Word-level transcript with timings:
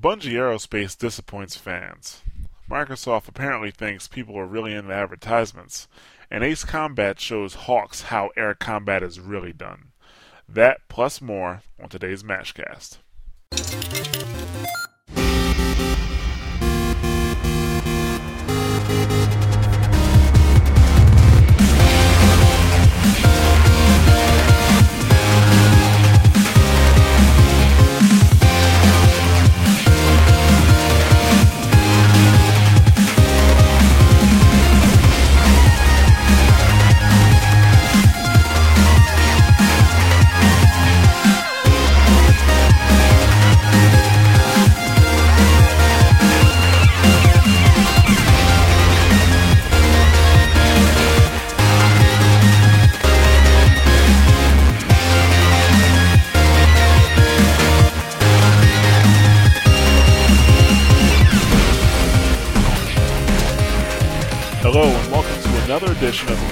Bungie 0.00 0.32
Aerospace 0.32 0.96
disappoints 0.96 1.58
fans. 1.58 2.22
Microsoft 2.70 3.28
apparently 3.28 3.70
thinks 3.70 4.08
people 4.08 4.38
are 4.38 4.46
really 4.46 4.72
into 4.72 4.94
advertisements, 4.94 5.88
and 6.30 6.42
Ace 6.42 6.64
Combat 6.64 7.20
shows 7.20 7.54
HAWX 7.54 8.04
how 8.04 8.30
air 8.34 8.54
combat 8.54 9.02
is 9.02 9.20
really 9.20 9.52
done. 9.52 9.88
That 10.48 10.88
plus 10.88 11.20
more 11.20 11.60
on 11.78 11.90
today's 11.90 12.22
Mashcast. 12.22 12.96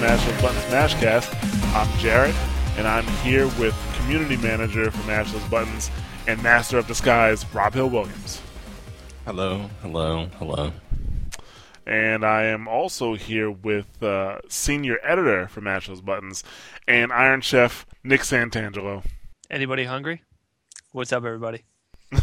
Edition 0.09 0.33
of 0.33 0.41
the 0.41 0.41
Mash 0.41 0.41
Those 0.41 0.41
Buttons 0.41 0.73
Mashcast. 0.73 1.75
I'm 1.75 1.87
Jarret, 1.99 2.77
and 2.79 2.87
I'm 2.87 3.05
here 3.23 3.45
with 3.59 3.75
Community 3.99 4.37
Manager 4.37 4.89
for 4.89 5.05
Mash 5.05 5.31
Those 5.31 5.43
Buttons 5.43 5.91
and 6.27 6.41
Master 6.41 6.79
of 6.79 6.87
Disguise, 6.87 7.45
Rob 7.53 7.75
Hill 7.75 7.91
Williams. 7.91 8.41
Hello, 9.25 9.69
hello, 9.83 10.27
hello. 10.39 10.71
And 11.85 12.25
I 12.25 12.45
am 12.45 12.67
also 12.67 13.13
here 13.13 13.51
with 13.51 14.01
uh, 14.01 14.39
Senior 14.47 14.97
Editor 15.03 15.47
for 15.47 15.61
Mash 15.61 15.87
Buttons 15.87 16.43
and 16.87 17.13
Iron 17.13 17.41
Chef 17.41 17.85
Nick 18.03 18.21
Santangelo. 18.21 19.05
Anybody 19.51 19.83
hungry? 19.83 20.23
What's 20.91 21.13
up, 21.13 21.23
everybody? 21.23 21.65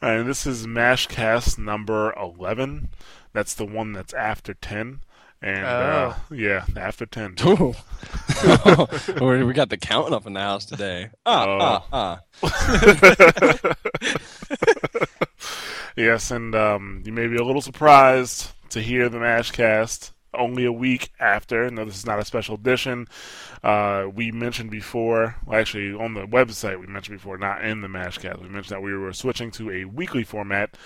And 0.00 0.28
this 0.28 0.46
is 0.46 0.66
Mashcast 0.66 1.58
number 1.58 2.14
11. 2.16 2.90
That's 3.32 3.54
the 3.54 3.64
one 3.64 3.92
that's 3.92 4.14
after 4.14 4.54
10. 4.54 5.00
And 5.42 5.64
uh, 5.64 6.14
yeah, 6.30 6.64
after 6.76 7.04
10. 7.04 7.34
Ooh. 7.46 7.74
we 9.20 9.42
we 9.44 9.52
got 9.52 9.70
the 9.70 9.76
counting 9.76 10.14
up 10.14 10.26
in 10.26 10.34
the 10.34 10.40
house 10.40 10.64
today. 10.64 11.10
Ah, 11.26 11.82
ah, 11.92 12.20
ah. 12.42 13.74
Yes, 15.96 16.30
and 16.30 16.54
um, 16.54 17.02
you 17.04 17.12
may 17.12 17.26
be 17.26 17.36
a 17.36 17.44
little 17.44 17.60
surprised 17.60 18.50
to 18.70 18.80
hear 18.80 19.08
the 19.10 19.18
Mashcast 19.18 20.12
only 20.34 20.64
a 20.64 20.72
week 20.72 21.10
after. 21.20 21.70
No, 21.70 21.84
this 21.84 21.96
is 21.96 22.06
not 22.06 22.18
a 22.18 22.24
special 22.24 22.54
edition. 22.54 23.06
Uh, 23.62 24.06
we 24.12 24.32
mentioned 24.32 24.70
before, 24.70 25.36
well, 25.44 25.60
actually 25.60 25.92
on 25.92 26.14
the 26.14 26.26
website, 26.26 26.80
we 26.80 26.86
mentioned 26.86 27.18
before, 27.18 27.36
not 27.36 27.62
in 27.64 27.82
the 27.82 27.88
Mashcast. 27.88 28.40
We 28.40 28.48
mentioned 28.48 28.76
that 28.76 28.82
we 28.82 28.96
were 28.96 29.12
switching 29.12 29.50
to 29.52 29.70
a 29.70 29.84
weekly 29.84 30.24
format. 30.24 30.76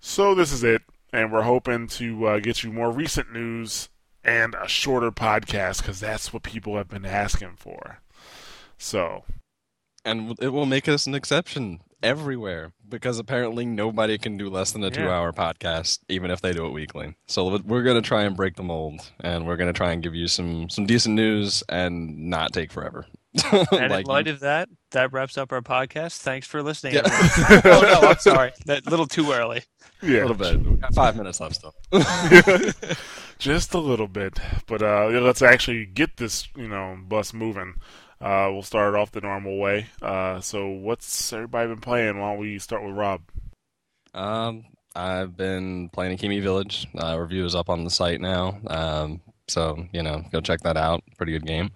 So 0.00 0.34
this 0.34 0.50
is 0.52 0.64
it, 0.64 0.82
and 1.12 1.32
we're 1.32 1.42
hoping 1.42 1.86
to 1.88 2.26
uh, 2.26 2.38
get 2.40 2.62
you 2.62 2.72
more 2.72 2.90
recent 2.90 3.32
news 3.32 3.88
and 4.24 4.54
a 4.54 4.66
shorter 4.68 5.10
podcast 5.12 5.78
because 5.82 6.00
that's 6.00 6.32
what 6.32 6.42
people 6.42 6.76
have 6.76 6.88
been 6.88 7.06
asking 7.06 7.54
for. 7.56 8.00
So 8.78 9.24
And 10.04 10.36
it 10.40 10.48
will 10.48 10.66
make 10.66 10.88
us 10.88 11.06
an 11.06 11.14
exception 11.14 11.80
everywhere 12.02 12.72
because 12.88 13.18
apparently 13.18 13.64
nobody 13.64 14.18
can 14.18 14.36
do 14.36 14.50
less 14.50 14.70
than 14.72 14.82
a 14.84 14.88
Yeah. 14.88 14.90
two 14.92 15.08
hour 15.10 15.32
podcast, 15.32 16.00
even 16.08 16.30
if 16.30 16.40
they 16.40 16.52
do 16.52 16.66
it 16.66 16.70
weekly. 16.72 17.14
So 17.26 17.58
we're 17.64 17.82
going 17.82 18.00
to 18.00 18.06
try 18.06 18.24
and 18.24 18.36
break 18.36 18.56
the 18.56 18.62
mold 18.62 19.00
and 19.20 19.46
we're 19.46 19.56
going 19.56 19.72
to 19.72 19.76
try 19.76 19.92
and 19.92 20.02
give 20.02 20.14
you 20.14 20.28
some, 20.28 20.68
some 20.68 20.86
decent 20.86 21.14
news 21.14 21.62
and 21.68 22.28
not 22.30 22.52
take 22.52 22.70
forever. 22.72 23.06
And 23.52 23.90
Like- 23.90 24.06
in 24.06 24.06
light 24.06 24.28
of 24.28 24.40
that, 24.40 24.68
that 24.92 25.12
wraps 25.12 25.36
up 25.38 25.52
our 25.52 25.60
podcast. 25.62 26.18
Thanks 26.18 26.46
for 26.46 26.62
listening. 26.62 26.94
Yeah. 26.94 27.02
oh 27.64 27.80
no, 28.02 28.08
I'm 28.08 28.18
sorry. 28.18 28.52
That 28.66 28.86
little 28.86 29.06
too 29.06 29.32
early. 29.32 29.62
A 30.02 30.06
little 30.06 30.34
bit. 30.34 30.62
We 30.62 30.76
got 30.76 30.94
five 30.94 31.16
minutes 31.16 31.40
left 31.40 31.56
still. 31.56 31.74
just 33.38 33.74
a 33.74 33.78
little 33.78 34.08
bit. 34.08 34.38
But 34.66 34.82
uh, 34.82 35.06
let's 35.20 35.42
actually 35.42 35.86
get 35.86 36.16
this, 36.16 36.48
you 36.56 36.68
know, 36.68 36.98
bus 37.06 37.32
moving. 37.32 37.74
Uh, 38.20 38.48
we'll 38.50 38.62
start 38.62 38.94
off 38.94 39.12
the 39.12 39.20
normal 39.20 39.58
way. 39.58 39.86
Uh, 40.00 40.40
so, 40.40 40.68
what's 40.68 41.32
everybody 41.32 41.68
been 41.68 41.80
playing? 41.80 42.18
Why 42.18 42.30
don't 42.30 42.40
we 42.40 42.58
start 42.58 42.82
with 42.82 42.94
Rob? 42.94 43.20
Um, 44.14 44.64
I've 44.94 45.36
been 45.36 45.90
playing 45.90 46.16
Akimi 46.16 46.42
Village. 46.42 46.86
Uh, 46.96 47.18
review 47.18 47.44
is 47.44 47.54
up 47.54 47.68
on 47.68 47.84
the 47.84 47.90
site 47.90 48.20
now. 48.20 48.58
Um, 48.66 49.20
so 49.48 49.86
you 49.92 50.02
know, 50.02 50.24
go 50.32 50.40
check 50.40 50.60
that 50.60 50.76
out. 50.76 51.02
Pretty 51.18 51.32
good 51.32 51.46
game. 51.46 51.70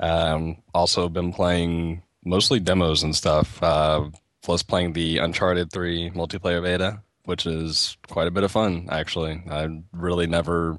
Um, 0.00 0.56
also 0.74 1.08
been 1.08 1.32
playing 1.32 2.02
mostly 2.24 2.58
demos 2.58 3.02
and 3.02 3.14
stuff. 3.14 3.62
Uh, 3.62 4.10
plus 4.42 4.62
playing 4.62 4.92
the 4.92 5.18
Uncharted 5.18 5.72
3 5.72 6.10
multiplayer 6.10 6.62
beta, 6.62 7.00
which 7.24 7.46
is 7.46 7.96
quite 8.08 8.26
a 8.26 8.30
bit 8.30 8.44
of 8.44 8.52
fun 8.52 8.88
actually. 8.90 9.42
I 9.50 9.68
really 9.92 10.26
never, 10.26 10.78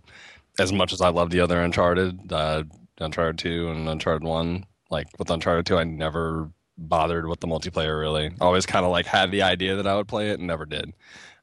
as 0.60 0.72
much 0.72 0.94
as 0.94 1.02
I 1.02 1.10
love 1.10 1.30
the 1.30 1.42
other 1.42 1.62
Uncharted, 1.62 2.32
uh, 2.32 2.64
Uncharted 3.00 3.38
2 3.38 3.70
and 3.70 3.90
Uncharted 3.90 4.24
1. 4.24 4.66
Like 4.90 5.08
with 5.18 5.30
Uncharted 5.30 5.66
2, 5.66 5.78
I 5.78 5.84
never 5.84 6.52
bothered 6.78 7.28
with 7.28 7.40
the 7.40 7.48
multiplayer 7.48 8.00
really. 8.00 8.32
Always 8.40 8.66
kind 8.66 8.86
of 8.86 8.92
like 8.92 9.06
had 9.06 9.32
the 9.32 9.42
idea 9.42 9.76
that 9.76 9.88
I 9.88 9.96
would 9.96 10.08
play 10.08 10.30
it 10.30 10.40
and 10.40 10.48
never 10.48 10.66
did. 10.66 10.94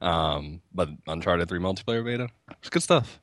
Um, 0.01 0.61
but 0.73 0.89
Uncharted 1.07 1.49
3 1.49 1.59
multiplayer 1.59 2.03
beta, 2.03 2.29
it's 2.59 2.69
good 2.69 2.83
stuff. 2.83 3.19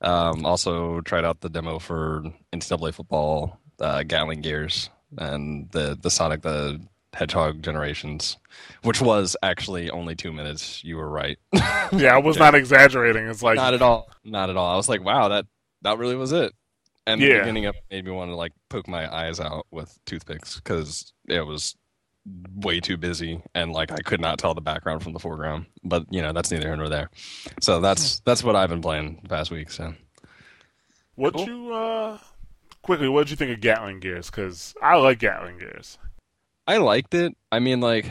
Um, 0.00 0.44
also 0.44 1.00
tried 1.00 1.24
out 1.24 1.40
the 1.40 1.48
demo 1.48 1.78
for 1.78 2.24
NCAA 2.52 2.92
football, 2.92 3.58
uh, 3.80 4.02
Gatling 4.02 4.42
Gears, 4.42 4.90
and 5.16 5.70
the 5.70 5.96
the 6.00 6.10
Sonic 6.10 6.42
the 6.42 6.80
Hedgehog 7.14 7.62
generations, 7.62 8.36
which 8.82 9.00
was 9.00 9.36
actually 9.42 9.90
only 9.90 10.14
two 10.14 10.32
minutes. 10.32 10.82
You 10.84 10.96
were 10.96 11.08
right. 11.08 11.38
Yeah, 11.92 12.14
I 12.14 12.18
was 12.18 12.36
not 12.38 12.54
exaggerating. 12.54 13.26
It's 13.28 13.42
like, 13.42 13.56
Not 13.56 13.74
at 13.74 13.82
all. 13.82 14.08
Not 14.24 14.50
at 14.50 14.56
all. 14.56 14.72
I 14.72 14.76
was 14.76 14.88
like, 14.88 15.04
wow, 15.04 15.28
that 15.28 15.46
that 15.82 15.98
really 15.98 16.16
was 16.16 16.32
it. 16.32 16.52
And 17.06 17.20
Yeah. 17.20 17.34
the 17.34 17.38
beginning 17.40 17.66
of 17.66 17.74
it 17.76 17.82
made 17.90 18.04
me 18.06 18.10
want 18.10 18.30
to 18.30 18.34
like 18.34 18.52
poke 18.70 18.88
my 18.88 19.12
eyes 19.14 19.38
out 19.38 19.66
with 19.70 19.96
toothpicks 20.06 20.56
because 20.56 21.12
it 21.28 21.42
was 21.46 21.76
way 22.56 22.80
too 22.80 22.96
busy 22.96 23.42
and 23.54 23.70
like 23.70 23.92
I 23.92 23.98
could 23.98 24.20
not 24.20 24.38
tell 24.38 24.54
the 24.54 24.62
background 24.62 25.02
from 25.02 25.12
the 25.12 25.18
foreground. 25.20 25.66
But 25.84 26.06
you 26.10 26.22
know, 26.22 26.32
that's 26.32 26.50
neither 26.50 26.66
here 26.66 26.76
nor 26.76 26.88
there. 26.88 27.10
So 27.60 27.80
that's 27.80 28.20
that's 28.20 28.42
what 28.42 28.56
I've 28.56 28.70
been 28.70 28.82
playing 28.82 29.20
the 29.22 29.28
past 29.28 29.50
week. 29.50 29.70
So 29.70 29.94
what 31.14 31.34
Cool. 31.34 31.46
you 31.46 31.72
uh, 31.74 32.18
quickly? 32.82 33.08
What 33.08 33.24
did 33.24 33.30
you 33.30 33.36
think 33.36 33.52
of 33.52 33.60
Gatling 33.60 34.00
Gears? 34.00 34.30
Because 34.30 34.74
I 34.82 34.96
like 34.96 35.18
Gatling 35.20 35.58
Gears. 35.58 35.98
I 36.66 36.78
liked 36.78 37.14
it. 37.14 37.36
I 37.52 37.58
mean, 37.58 37.80
like 37.80 38.10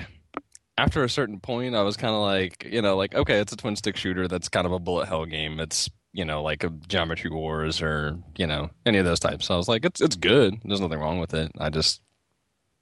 after 0.78 1.04
a 1.04 1.10
certain 1.10 1.40
point, 1.40 1.76
I 1.76 1.82
was 1.82 1.98
kind 1.98 2.14
of 2.14 2.22
like, 2.22 2.68
you 2.70 2.82
know, 2.82 2.96
like 2.98 3.16
okay, 3.16 3.40
it's 3.40 3.54
a 3.54 3.58
twin 3.58 3.76
stick 3.76 3.98
shooter. 3.98 4.28
That's 4.28 4.50
kind 4.50 4.66
of 4.66 4.72
a 4.72 4.80
bullet 4.80 5.08
hell 5.08 5.26
game. 5.26 5.60
It's 5.60 5.90
you 6.14 6.26
know 6.26 6.44
like 6.44 6.64
a 6.64 6.70
Geometry 6.70 7.32
Wars 7.32 7.82
or 7.82 8.18
you 8.38 8.46
know 8.48 8.70
any 8.86 8.98
of 9.00 9.06
those 9.06 9.20
types. 9.20 9.46
So 9.48 9.56
I 9.56 9.58
was 9.58 9.68
like, 9.68 9.86
it's 9.86 10.02
it's 10.02 10.16
good. 10.16 10.60
There's 10.64 10.82
nothing 10.82 11.00
wrong 11.00 11.20
with 11.20 11.34
it. 11.34 11.52
I 11.60 11.70
just 11.70 12.02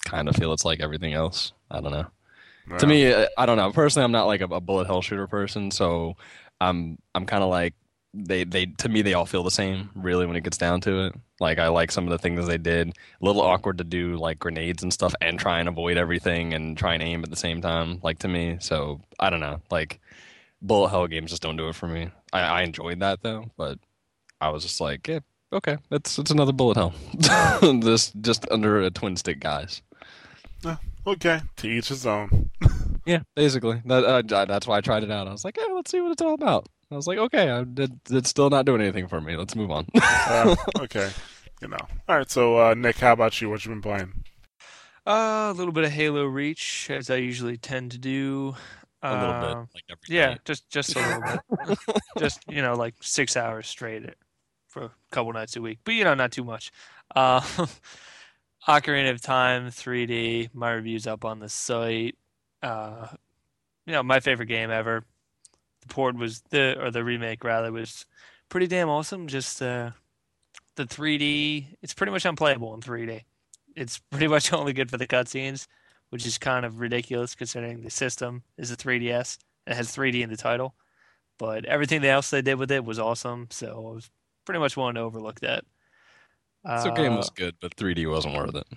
kind 0.05 0.27
of 0.27 0.35
feel 0.35 0.53
it's 0.53 0.65
like 0.65 0.81
everything 0.81 1.13
else. 1.13 1.53
I 1.69 1.79
don't 1.81 1.91
know. 1.91 2.07
To 2.77 2.87
me, 2.87 3.13
I 3.13 3.45
don't 3.45 3.57
know. 3.57 3.71
Personally, 3.71 4.05
I'm 4.05 4.11
not 4.11 4.27
like 4.27 4.41
a, 4.41 4.45
a 4.45 4.61
bullet 4.61 4.87
hell 4.87 5.01
shooter 5.01 5.27
person, 5.27 5.71
so 5.71 6.15
I'm 6.59 6.97
I'm 7.15 7.25
kind 7.25 7.43
of 7.43 7.49
like 7.49 7.73
they 8.13 8.43
they 8.43 8.65
to 8.65 8.89
me 8.89 9.01
they 9.01 9.13
all 9.13 9.25
feel 9.25 9.43
the 9.43 9.51
same 9.51 9.89
really 9.95 10.25
when 10.25 10.35
it 10.35 10.43
gets 10.43 10.57
down 10.57 10.81
to 10.81 11.05
it. 11.05 11.15
Like 11.39 11.59
I 11.59 11.69
like 11.69 11.91
some 11.91 12.05
of 12.05 12.11
the 12.11 12.17
things 12.17 12.45
they 12.45 12.57
did. 12.57 12.89
A 12.89 13.25
little 13.25 13.41
awkward 13.41 13.77
to 13.77 13.83
do 13.83 14.17
like 14.17 14.39
grenades 14.39 14.83
and 14.83 14.91
stuff 14.91 15.15
and 15.21 15.39
try 15.39 15.59
and 15.59 15.69
avoid 15.69 15.97
everything 15.97 16.53
and 16.53 16.77
try 16.77 16.93
and 16.93 17.01
aim 17.01 17.23
at 17.23 17.29
the 17.29 17.35
same 17.35 17.61
time. 17.61 17.99
Like 18.03 18.19
to 18.19 18.27
me, 18.27 18.57
so 18.59 19.01
I 19.19 19.29
don't 19.29 19.39
know. 19.39 19.61
Like 19.71 19.99
bullet 20.61 20.89
hell 20.89 21.07
games 21.07 21.31
just 21.31 21.41
don't 21.41 21.57
do 21.57 21.69
it 21.69 21.75
for 21.75 21.87
me. 21.87 22.09
I, 22.33 22.41
I 22.41 22.61
enjoyed 22.63 22.99
that 22.99 23.23
though, 23.23 23.49
but 23.57 23.79
I 24.39 24.49
was 24.49 24.63
just 24.63 24.81
like, 24.81 25.07
yeah, 25.07 25.19
okay, 25.53 25.77
it's 25.89 26.19
it's 26.19 26.31
another 26.31 26.53
bullet 26.53 26.77
hell. 26.77 26.93
just 27.81 28.19
just 28.21 28.45
under 28.51 28.81
a 28.81 28.91
twin 28.91 29.15
stick, 29.15 29.39
guys. 29.39 29.81
okay, 31.07 31.41
to 31.57 31.67
each 31.67 31.87
his 31.87 32.05
own. 32.05 32.49
Yeah, 33.03 33.21
basically. 33.35 33.81
That, 33.85 34.03
uh, 34.05 34.45
that's 34.45 34.67
why 34.67 34.77
I 34.77 34.81
tried 34.81 35.03
it 35.03 35.09
out. 35.09 35.27
I 35.27 35.31
was 35.31 35.43
like, 35.43 35.57
hey, 35.57 35.65
let's 35.73 35.89
see 35.89 36.01
what 36.01 36.11
it's 36.11 36.21
all 36.21 36.35
about. 36.35 36.67
I 36.91 36.95
was 36.95 37.07
like, 37.07 37.17
okay, 37.17 37.49
I, 37.49 37.61
it, 37.61 37.91
it's 38.09 38.29
still 38.29 38.49
not 38.49 38.65
doing 38.65 38.81
anything 38.81 39.07
for 39.07 39.21
me. 39.21 39.35
Let's 39.37 39.55
move 39.55 39.71
on. 39.71 39.87
Uh, 40.27 40.55
okay, 40.79 41.09
you 41.61 41.67
know. 41.67 41.77
All 42.07 42.17
right, 42.17 42.29
so 42.29 42.57
uh, 42.59 42.73
Nick, 42.75 42.97
how 42.97 43.13
about 43.13 43.41
you? 43.41 43.49
What 43.49 43.65
you 43.65 43.71
been 43.71 43.81
playing? 43.81 44.13
Uh, 45.05 45.51
a 45.51 45.53
little 45.53 45.73
bit 45.73 45.83
of 45.83 45.91
Halo 45.91 46.25
Reach, 46.25 46.89
as 46.91 47.09
I 47.09 47.15
usually 47.15 47.57
tend 47.57 47.91
to 47.91 47.97
do. 47.97 48.55
A 49.09 49.15
little 49.15 49.33
bit, 49.33 49.57
Um, 49.57 49.67
like 49.73 49.83
every 49.89 49.99
Yeah, 50.07 50.29
night. 50.33 50.41
just 50.45 50.69
just 50.69 50.95
a 50.95 50.99
little 51.01 51.23
bit. 51.23 51.41
just 52.17 52.39
you 52.47 52.61
know, 52.61 52.75
like 52.75 52.95
six 53.01 53.35
hours 53.35 53.67
straight 53.67 54.03
for 54.67 54.83
a 54.83 54.91
couple 55.11 55.33
nights 55.33 55.55
a 55.55 55.61
week, 55.61 55.79
but 55.83 55.95
you 55.95 56.03
know, 56.03 56.13
not 56.13 56.31
too 56.31 56.43
much. 56.43 56.71
Uh, 57.15 57.41
Ocarina 58.67 59.11
of 59.11 59.21
Time 59.21 59.71
3D. 59.71 60.49
My 60.53 60.71
review's 60.71 61.07
up 61.07 61.25
on 61.25 61.39
the 61.39 61.49
site. 61.49 62.15
Uh, 62.61 63.07
you 63.85 63.93
know, 63.93 64.03
my 64.03 64.19
favorite 64.19 64.47
game 64.47 64.69
ever. 64.71 65.03
The 65.81 65.87
port 65.87 66.15
was 66.15 66.41
the 66.49 66.79
or 66.81 66.91
the 66.91 67.03
remake 67.03 67.43
rather 67.43 67.71
was 67.71 68.05
pretty 68.49 68.67
damn 68.67 68.89
awesome. 68.89 69.27
Just 69.27 69.61
uh, 69.61 69.91
the 70.75 70.85
3D. 70.85 71.75
It's 71.81 71.93
pretty 71.93 72.11
much 72.11 72.25
unplayable 72.25 72.73
in 72.73 72.81
3D. 72.81 73.21
It's 73.75 73.99
pretty 73.99 74.27
much 74.35 74.53
only 74.53 74.73
good 74.73 74.89
for 74.91 74.97
the 74.97 75.07
cutscenes, 75.07 75.67
which 76.09 76.25
is 76.25 76.37
kind 76.37 76.65
of 76.65 76.79
ridiculous 76.79 77.35
considering 77.35 77.81
the 77.81 77.89
system 77.89 78.43
is 78.57 78.71
a 78.71 78.77
3DS. 78.77 79.37
and 79.67 79.75
has 79.75 79.95
3D 79.95 80.21
in 80.21 80.29
the 80.29 80.37
title, 80.37 80.75
but 81.37 81.65
everything 81.65 82.03
else 82.05 82.29
they 82.29 82.41
did 82.41 82.55
with 82.55 82.71
it 82.71 82.83
was 82.85 82.99
awesome. 82.99 83.47
So 83.51 83.67
I 83.89 83.93
was 83.95 84.09
pretty 84.45 84.59
much 84.59 84.75
willing 84.77 84.95
to 84.95 85.01
overlook 85.01 85.39
that. 85.41 85.63
So 86.83 86.91
game 86.91 87.13
Uh, 87.13 87.17
was 87.17 87.29
good, 87.31 87.55
but 87.59 87.75
3D 87.75 88.07
wasn't 88.09 88.35
worth 88.35 88.53
it. 88.55 88.67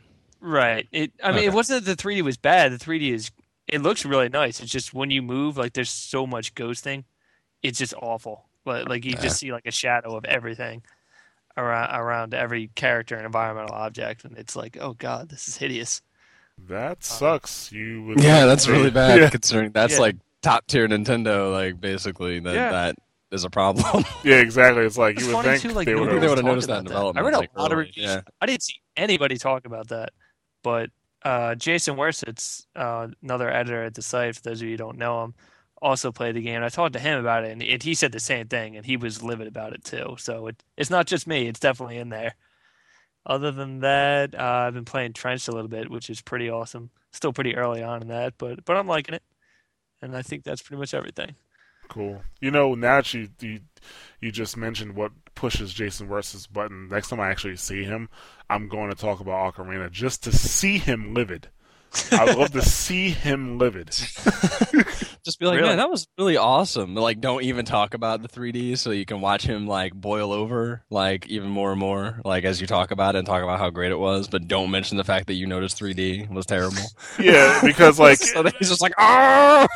Right. 0.40 0.88
It. 0.92 1.12
I 1.22 1.28
mean, 1.28 1.38
Okay. 1.38 1.46
it 1.46 1.52
wasn't 1.52 1.84
that 1.84 1.96
the 1.96 2.02
3D 2.02 2.22
was 2.22 2.36
bad. 2.38 2.72
The 2.72 2.78
3D 2.78 3.12
is. 3.12 3.30
It 3.66 3.81
looks 3.82 4.05
really 4.05 4.28
nice. 4.28 4.61
It's 4.61 4.70
just 4.72 4.93
when 4.94 5.11
you 5.11 5.22
move, 5.22 5.56
like 5.56 5.72
there's 5.72 5.90
so 5.90 6.26
much 6.26 6.55
ghosting, 6.55 7.05
it's 7.62 7.78
just 7.78 7.94
awful. 7.94 8.49
Like, 8.66 8.88
like 8.88 9.05
you 9.05 9.16
Yeah. 9.16 9.19
just 9.19 9.38
see 9.38 9.52
like 9.52 9.66
a 9.66 9.72
shadow 9.72 10.16
of 10.16 10.25
everything 10.26 10.84
around 11.56 11.96
around 11.99 12.34
every 12.34 12.69
character 12.69 13.16
and 13.16 13.26
environmental 13.26 13.75
object, 13.75 14.25
and 14.25 14.38
it's 14.38 14.56
like, 14.56 14.78
oh 14.81 14.94
god, 14.94 15.31
this 15.31 15.49
is 15.49 15.58
hideous. 15.58 16.02
That 16.58 17.02
um, 17.11 17.19
sucks. 17.19 17.72
You 17.72 18.05
would 18.05 18.20
Yeah, 18.20 18.46
think 18.46 18.46
that's 18.46 18.69
really 18.69 18.90
bad 18.90 19.20
Yeah, 19.20 19.31
considering 19.31 19.72
that's 19.72 19.94
Yeah. 19.94 20.00
like 20.00 20.17
top 20.43 20.67
tier 20.67 20.87
Nintendo. 20.88 21.52
Like 21.52 21.81
basically 21.81 22.40
that 22.40 22.55
Yeah. 22.55 22.69
that 22.69 22.96
is 23.31 23.44
a 23.44 23.50
problem. 23.50 24.05
yeah, 24.22 24.37
exactly. 24.40 24.84
It's 24.84 24.96
like 24.99 25.17
It's 25.17 25.26
you 25.26 25.26
would 25.28 25.40
think 25.40 25.60
too, 25.60 25.72
like 25.72 25.87
they 25.87 25.94
would 25.94 26.06
nobody 26.06 26.20
They 26.20 26.28
was 26.28 26.31
would've 26.31 26.44
noticed 26.44 26.69
that 26.69 26.78
about 26.78 26.81
in 26.81 26.84
I 27.17 27.20
development, 27.20 27.22
read 27.22 27.34
a 27.34 27.38
like, 27.40 27.50
lot 27.56 27.72
of 27.72 27.78
reviews. 27.78 27.94
yeah. 27.96 28.22
I 28.40 28.46
didn't 28.46 28.62
see 28.62 28.81
anybody 28.96 29.37
talk 29.38 29.67
about 29.67 29.88
that, 29.88 30.10
but 30.62 30.90
uh, 31.24 31.54
Jason 31.54 31.96
Wersitz, 31.96 32.66
uh, 32.76 33.08
another 33.22 33.50
editor 33.50 33.82
at 33.82 33.94
the 33.94 34.02
site, 34.02 34.36
for 34.36 34.42
those 34.42 34.60
of 34.60 34.66
you 34.66 34.74
who 34.74 34.78
don't 34.78 34.98
know 34.98 35.24
him, 35.24 35.34
also 35.80 36.12
played 36.12 36.34
the 36.34 36.42
game. 36.42 36.62
I 36.62 36.68
talked 36.68 36.92
to 36.94 36.98
him 36.98 37.18
about 37.18 37.44
it, 37.44 37.52
and, 37.52 37.62
and 37.62 37.82
he 37.82 37.94
said 37.94 38.12
the 38.12 38.20
same 38.20 38.48
thing, 38.48 38.76
and 38.76 38.84
he 38.84 38.96
was 38.96 39.22
livid 39.22 39.46
about 39.46 39.72
it 39.72 39.84
too. 39.84 40.16
So 40.18 40.48
it, 40.48 40.62
it's 40.76 40.90
not 40.90 41.06
just 41.06 41.26
me; 41.26 41.46
it's 41.46 41.60
definitely 41.60 41.98
in 41.98 42.10
there. 42.10 42.34
Other 43.26 43.50
than 43.50 43.80
that, 43.80 44.34
uh, 44.38 44.42
I've 44.66 44.74
been 44.74 44.84
playing 44.84 45.14
Trenched 45.14 45.48
a 45.48 45.52
little 45.52 45.68
bit, 45.68 45.90
which 45.90 46.10
is 46.10 46.20
pretty 46.20 46.50
awesome. 46.50 46.90
Still 47.12 47.32
pretty 47.32 47.56
early 47.56 47.82
on 47.82 48.02
in 48.02 48.08
that, 48.08 48.34
but 48.38 48.64
but 48.64 48.76
I'm 48.76 48.86
liking 48.86 49.14
it, 49.14 49.22
and 50.02 50.16
I 50.16 50.22
think 50.22 50.44
that's 50.44 50.62
pretty 50.62 50.80
much 50.80 50.94
everything. 50.94 51.36
Cool. 51.88 52.22
You 52.40 52.50
know, 52.50 52.74
now 52.74 52.96
that 52.96 53.14
you, 53.14 53.28
you 53.40 53.60
you 54.20 54.30
just 54.30 54.56
mentioned 54.56 54.94
what 54.94 55.12
pushes 55.34 55.72
Jason 55.72 56.06
versus 56.06 56.46
button, 56.46 56.88
next 56.88 57.08
time 57.08 57.20
I 57.20 57.31
actually 57.31 57.56
see 57.56 57.84
him, 57.84 58.08
I'm 58.48 58.69
going 58.69 58.90
to 58.90 58.96
talk 58.96 59.20
about 59.20 59.54
Ocarina 59.54 59.90
just 59.90 60.22
to 60.25 60.32
see 60.32 60.78
him 60.78 61.14
livid. 61.14 61.48
I'd 62.12 62.37
love 62.37 62.52
to 62.52 62.62
see 62.62 63.11
him 63.11 63.58
livid. 63.58 63.87
Just 65.25 65.38
be 65.38 65.46
like, 65.46 65.56
Really? 65.56 65.69
man, 65.70 65.79
that 65.79 65.91
was 65.91 66.06
really 66.19 66.37
awesome. 66.37 66.94
Like, 66.94 67.20
don't 67.20 67.43
even 67.44 67.64
talk 67.64 67.94
about 67.94 68.20
the 68.20 68.29
3D, 68.29 68.76
so 68.76 68.91
you 68.91 69.06
can 69.06 69.20
watch 69.23 69.43
him 69.46 69.67
like 69.67 69.94
boil 69.94 70.32
over, 70.32 70.82
like 70.91 71.26
even 71.29 71.49
more 71.49 71.70
and 71.70 71.81
more, 71.81 72.20
like 72.25 72.44
as 72.44 72.61
you 72.61 72.67
talk 72.67 72.91
about 72.91 73.14
it 73.14 73.19
and 73.19 73.26
talk 73.26 73.43
about 73.43 73.58
how 73.58 73.70
great 73.70 73.91
it 73.91 73.99
was. 73.99 74.29
But 74.29 74.49
don't 74.49 74.70
mention 74.70 74.99
the 74.99 75.05
fact 75.05 75.26
that 75.29 75.35
you 75.35 75.46
noticed 75.46 75.79
3D 75.81 76.29
was 76.31 76.46
terrible. 76.46 76.82
Yeah, 77.19 77.61
because 77.64 77.99
like 78.00 78.19
so 78.20 78.43
he's 78.58 78.69
just 78.69 78.82
like, 78.82 78.93
ah. 78.99 79.67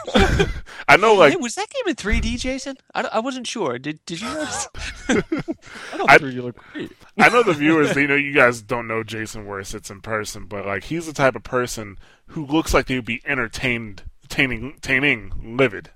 I 0.88 0.96
know, 0.96 1.14
like 1.14 1.32
Hey, 1.32 1.36
was 1.36 1.54
that 1.54 1.68
game 1.70 1.84
in 1.86 1.94
3D, 1.94 2.38
Jason? 2.38 2.76
I, 2.94 3.02
I 3.04 3.18
wasn't 3.20 3.46
sure. 3.46 3.78
Did 3.78 4.04
did 4.06 4.20
you 4.20 4.28
notice? 4.28 4.68
I 5.08 5.96
don't 5.96 6.10
I- 6.10 6.18
3D 6.18 6.42
look 6.42 6.56
great. 6.72 6.92
I 7.18 7.28
know 7.30 7.42
the 7.42 7.52
viewers, 7.52 7.96
you 7.96 8.06
know, 8.06 8.14
you 8.16 8.32
guys 8.32 8.60
don't 8.62 8.86
know 8.86 9.02
Jason 9.02 9.46
where 9.46 9.62
sits 9.64 9.90
in 9.90 10.00
person, 10.00 10.46
but 10.46 10.66
like 10.66 10.84
he's 10.84 11.06
the 11.06 11.12
type 11.12 11.34
of 11.36 11.42
person 11.42 11.96
who 12.28 12.44
looks 12.46 12.74
like 12.74 12.86
they 12.86 12.96
would 12.96 13.04
be 13.04 13.22
entertained, 13.24 14.02
entertaining, 14.24 14.64
entertaining 14.70 15.56
livid. 15.56 15.90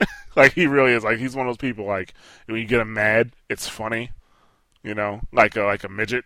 like 0.36 0.52
he 0.52 0.66
really 0.66 0.92
is. 0.92 1.04
Like 1.04 1.18
he's 1.18 1.34
one 1.34 1.46
of 1.46 1.50
those 1.50 1.56
people. 1.70 1.84
Like 1.86 2.14
when 2.46 2.58
you 2.60 2.66
get 2.66 2.80
him 2.80 2.92
mad, 2.92 3.32
it's 3.48 3.68
funny. 3.68 4.10
You 4.82 4.94
know, 4.94 5.20
like 5.32 5.56
a, 5.56 5.62
like 5.64 5.84
a 5.84 5.88
midget. 5.88 6.24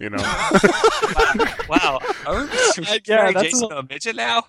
You 0.00 0.10
know, 0.10 0.18
wow, 1.68 1.98
are 2.24 2.42
we 2.42 2.48
Yeah, 2.48 2.70
comparing 2.74 3.34
that's 3.34 3.42
Jason 3.50 3.64
a- 3.64 3.68
to 3.70 3.78
a 3.78 3.82
midget 3.82 4.14
now? 4.14 4.44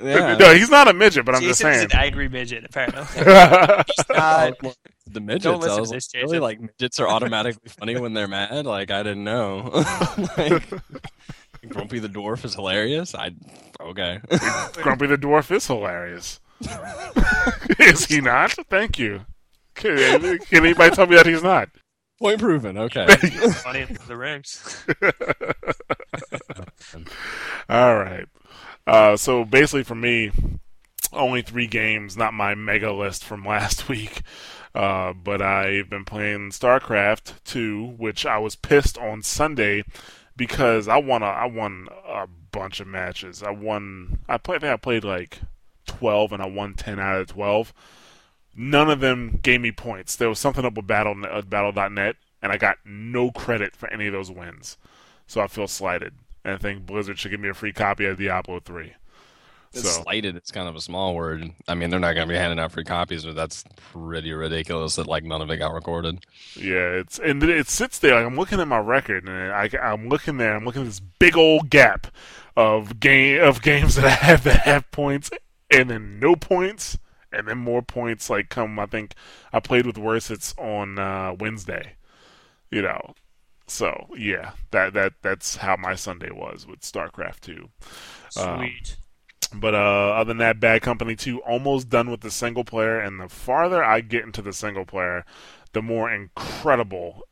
Yeah. 0.00 0.36
no, 0.36 0.54
he's 0.54 0.70
not 0.70 0.86
a 0.86 0.92
midget, 0.94 1.24
but 1.24 1.34
I'm 1.34 1.42
just 1.42 1.60
Jason 1.60 1.70
is 1.72 1.78
saying. 1.78 1.90
an 1.92 1.98
angry 1.98 2.28
midget, 2.28 2.64
apparently. 2.64 3.02
Uh, 4.14 4.52
the 5.08 5.20
midgets. 5.20 5.44
Don't 5.44 5.60
listen 5.60 5.80
I 5.80 5.84
to 5.84 5.90
this, 5.90 6.14
like, 6.14 6.22
really 6.22 6.38
like 6.38 6.60
midgets 6.60 7.00
are 7.00 7.08
automatically 7.08 7.68
funny 7.68 7.98
when 7.98 8.14
they're 8.14 8.28
mad. 8.28 8.64
Like 8.66 8.90
I 8.92 9.02
didn't 9.02 9.24
know. 9.24 9.70
like, 10.38 10.62
Grumpy 11.68 11.98
the 11.98 12.08
dwarf 12.08 12.44
is 12.44 12.54
hilarious. 12.54 13.14
I 13.14 13.32
okay. 13.80 14.20
Grumpy 14.74 15.06
the 15.06 15.18
dwarf 15.18 15.54
is 15.54 15.66
hilarious. 15.66 16.40
is 17.78 18.06
he 18.06 18.20
not? 18.20 18.52
Thank 18.68 18.98
you. 18.98 19.24
Can, 19.74 20.38
can 20.38 20.64
anybody 20.64 20.94
tell 20.94 21.06
me 21.06 21.16
that 21.16 21.26
he's 21.26 21.42
not? 21.42 21.68
Point 22.18 22.40
proven. 22.40 22.78
Okay. 22.78 23.06
Funny 23.06 23.80
in 23.80 23.98
the 24.06 24.16
rings. 24.16 24.84
All 27.68 27.96
right. 27.96 28.26
Uh, 28.86 29.16
so 29.16 29.44
basically, 29.44 29.82
for 29.82 29.94
me, 29.94 30.30
only 31.12 31.42
three 31.42 31.66
games, 31.66 32.16
not 32.16 32.34
my 32.34 32.54
mega 32.54 32.92
list 32.92 33.24
from 33.24 33.44
last 33.44 33.88
week. 33.88 34.22
Uh, 34.74 35.12
but 35.12 35.42
I've 35.42 35.90
been 35.90 36.04
playing 36.04 36.50
StarCraft 36.50 37.42
2, 37.44 37.94
which 37.98 38.24
I 38.24 38.38
was 38.38 38.56
pissed 38.56 38.96
on 38.96 39.22
Sunday 39.22 39.84
because 40.42 40.88
I 40.88 40.96
won 40.96 41.22
a, 41.22 41.26
I 41.26 41.46
won 41.46 41.86
a 42.04 42.26
bunch 42.50 42.80
of 42.80 42.88
matches. 42.88 43.44
I 43.44 43.50
won. 43.50 44.18
I 44.28 44.38
played. 44.38 44.56
I 44.56 44.58
think 44.58 44.72
I 44.72 44.76
played 44.76 45.04
like 45.04 45.38
12, 45.86 46.32
and 46.32 46.42
I 46.42 46.46
won 46.46 46.74
10 46.74 46.98
out 46.98 47.20
of 47.20 47.28
12. 47.28 47.72
None 48.56 48.90
of 48.90 48.98
them 48.98 49.38
gave 49.40 49.60
me 49.60 49.70
points. 49.70 50.16
There 50.16 50.28
was 50.28 50.40
something 50.40 50.64
up 50.64 50.74
with 50.74 50.88
Battle 50.88 51.14
uh, 51.30 51.42
Battle.net, 51.42 52.16
and 52.42 52.50
I 52.50 52.56
got 52.56 52.78
no 52.84 53.30
credit 53.30 53.76
for 53.76 53.88
any 53.92 54.08
of 54.08 54.12
those 54.12 54.32
wins. 54.32 54.78
So 55.28 55.40
I 55.40 55.46
feel 55.46 55.68
slighted, 55.68 56.14
and 56.44 56.54
I 56.54 56.58
think 56.58 56.86
Blizzard 56.86 57.20
should 57.20 57.30
give 57.30 57.38
me 57.38 57.48
a 57.48 57.54
free 57.54 57.72
copy 57.72 58.04
of 58.06 58.18
Diablo 58.18 58.58
3. 58.58 58.94
It's 59.72 59.82
So 59.82 60.02
slighted. 60.02 60.36
It's 60.36 60.50
kind 60.50 60.68
of 60.68 60.76
a 60.76 60.80
small 60.80 61.14
word. 61.14 61.50
I 61.66 61.74
mean, 61.74 61.90
they're 61.90 61.98
not 62.00 62.14
going 62.14 62.28
to 62.28 62.32
be 62.32 62.38
handing 62.38 62.58
out 62.58 62.72
free 62.72 62.84
copies, 62.84 63.24
but 63.24 63.34
that's 63.34 63.64
pretty 63.92 64.32
ridiculous 64.32 64.96
that 64.96 65.06
like 65.06 65.24
none 65.24 65.40
of 65.40 65.50
it 65.50 65.56
got 65.56 65.72
recorded. 65.72 66.24
yeah, 66.56 66.90
it's 67.00 67.18
and 67.18 67.42
it 67.42 67.68
sits 67.68 67.98
there. 67.98 68.14
Like 68.14 68.26
I'm 68.26 68.36
looking 68.36 68.60
at 68.60 68.68
my 68.68 68.78
record, 68.78 69.26
and 69.26 69.52
I, 69.52 69.70
I'm 69.82 70.08
looking 70.08 70.36
there. 70.36 70.54
I'm 70.54 70.64
looking 70.64 70.82
at 70.82 70.88
this 70.88 71.00
big 71.00 71.36
old 71.36 71.70
gap 71.70 72.06
of 72.56 73.00
game 73.00 73.42
of 73.42 73.62
games 73.62 73.94
that 73.96 74.04
I 74.04 74.10
have 74.10 74.44
that 74.44 74.60
have 74.60 74.90
points, 74.90 75.30
and 75.70 75.88
then 75.88 76.20
no 76.20 76.36
points, 76.36 76.98
and 77.32 77.48
then 77.48 77.58
more 77.58 77.82
points. 77.82 78.28
Like 78.28 78.50
come, 78.50 78.78
I 78.78 78.86
think 78.86 79.14
I 79.52 79.60
played 79.60 79.86
with 79.86 79.96
worse. 79.98 80.30
It's 80.30 80.54
on 80.58 80.98
uh, 80.98 81.34
Wednesday. 81.38 81.94
You 82.70 82.82
know, 82.82 83.14
so 83.66 84.06
yeah, 84.16 84.52
that 84.70 84.92
that 84.94 85.14
that's 85.22 85.56
how 85.56 85.76
my 85.76 85.94
Sunday 85.94 86.30
was 86.30 86.66
with 86.66 86.80
StarCraft 86.80 87.40
2. 87.40 87.68
Um, 88.36 88.58
Sweet. 88.58 88.96
But 89.54 89.74
uh, 89.74 90.14
other 90.14 90.28
than 90.28 90.38
that, 90.38 90.60
Bad 90.60 90.82
Company 90.82 91.16
2 91.16 91.40
almost 91.42 91.88
done 91.88 92.10
with 92.10 92.20
the 92.20 92.30
single 92.30 92.64
player, 92.64 92.98
and 92.98 93.20
the 93.20 93.28
farther 93.28 93.84
I 93.84 94.00
get 94.00 94.24
into 94.24 94.42
the 94.42 94.52
single 94.52 94.84
player, 94.84 95.24
the 95.72 95.82
more 95.82 96.10
incredible 96.12 97.26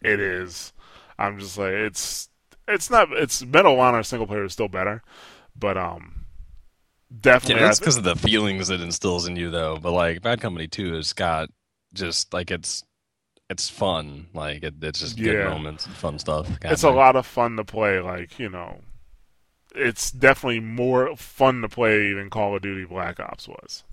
it 0.00 0.20
is. 0.20 0.72
I'm 1.18 1.38
just 1.38 1.58
like 1.58 1.72
it's 1.72 2.28
it's 2.68 2.90
not 2.90 3.12
it's 3.12 3.44
Medal 3.44 3.74
of 3.74 3.78
Honor 3.78 4.02
single 4.02 4.26
player 4.26 4.44
is 4.44 4.52
still 4.52 4.68
better, 4.68 5.02
but 5.58 5.76
um 5.76 6.26
definitely 7.20 7.60
Yeah, 7.60 7.66
that's 7.66 7.78
because 7.78 7.96
of 7.96 8.04
the 8.04 8.16
feelings 8.16 8.70
it 8.70 8.80
instills 8.80 9.26
in 9.26 9.36
you, 9.36 9.50
though. 9.50 9.76
But 9.76 9.92
like 9.92 10.22
Bad 10.22 10.40
Company 10.40 10.68
Two 10.68 10.94
has 10.94 11.12
got 11.12 11.48
just 11.94 12.32
like 12.32 12.50
it's 12.50 12.84
it's 13.48 13.68
fun. 13.68 14.26
Like 14.34 14.62
it, 14.62 14.74
it's 14.82 15.00
just 15.00 15.16
good 15.18 15.48
moments 15.48 15.86
and 15.86 15.94
fun 15.94 16.18
stuff. 16.18 16.48
it's 16.64 16.82
a 16.82 16.90
lot 16.90 17.16
of 17.16 17.26
fun 17.26 17.56
to 17.56 17.64
play. 17.64 18.00
Like 18.00 18.38
you 18.38 18.48
know, 18.48 18.80
it's 19.76 20.10
definitely 20.10 20.60
more 20.60 21.14
fun 21.16 21.62
to 21.62 21.68
play 21.68 22.12
than 22.12 22.30
Call 22.30 22.56
of 22.56 22.62
Duty 22.62 22.84
Black 22.84 23.20
Ops 23.20 23.46
was, 23.48 23.84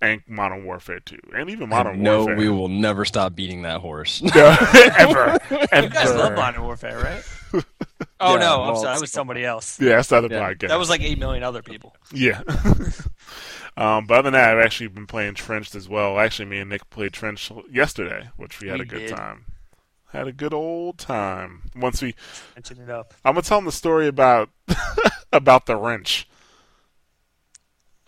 and 0.00 0.22
Modern 0.26 0.64
Warfare 0.64 1.00
2, 1.00 1.18
and 1.36 1.50
even 1.50 1.68
Modern 1.68 2.02
no, 2.02 2.18
Warfare. 2.18 2.36
No, 2.36 2.40
we 2.42 2.48
will 2.48 2.68
never 2.68 3.04
stop 3.04 3.34
beating 3.34 3.62
that 3.62 3.80
horse. 3.80 4.22
ever, 4.36 5.38
ever. 5.50 5.82
You 5.82 5.88
guys 5.88 6.14
love 6.14 6.34
Modern 6.34 6.62
Warfare, 6.62 6.98
right? 6.98 7.24
oh 8.20 8.34
Yeah, 8.34 8.40
no, 8.40 8.62
I'm 8.62 8.76
sorry, 8.76 8.94
that 8.94 9.00
was 9.00 9.12
somebody 9.12 9.44
else. 9.44 9.80
Yeah, 9.80 9.96
that's 9.96 10.08
the 10.08 10.16
other 10.16 10.28
Yeah. 10.30 10.40
podcast. 10.52 10.68
That 10.68 10.78
was 10.78 10.88
like 10.90 11.02
eight 11.02 11.18
million 11.18 11.42
other 11.42 11.62
people. 11.62 11.94
yeah. 12.12 12.42
um, 13.76 14.06
but 14.06 14.14
other 14.20 14.22
than 14.22 14.32
that, 14.34 14.56
I've 14.56 14.64
actually 14.64 14.88
been 14.88 15.06
playing 15.06 15.34
Trenched 15.34 15.74
as 15.74 15.88
well. 15.88 16.18
Actually, 16.18 16.46
me 16.46 16.58
and 16.58 16.70
Nick 16.70 16.88
played 16.90 17.12
Trenched 17.12 17.50
yesterday, 17.70 18.28
which 18.36 18.60
we 18.60 18.68
had 18.68 18.78
We 18.78 18.82
a 18.84 18.86
good 18.88 18.98
did. 19.08 19.16
time. 19.16 19.46
Had 20.08 20.28
a 20.28 20.32
good 20.32 20.52
old 20.52 20.98
time. 20.98 21.62
Once 21.74 22.02
we, 22.02 22.14
Mention 22.54 22.80
it 22.82 22.90
up. 22.90 23.14
I'm 23.24 23.32
gonna 23.32 23.42
tell 23.42 23.56
them 23.58 23.64
the 23.64 23.72
story 23.72 24.06
about 24.08 24.50
about 25.32 25.66
the 25.66 25.76
wrench. 25.76 26.28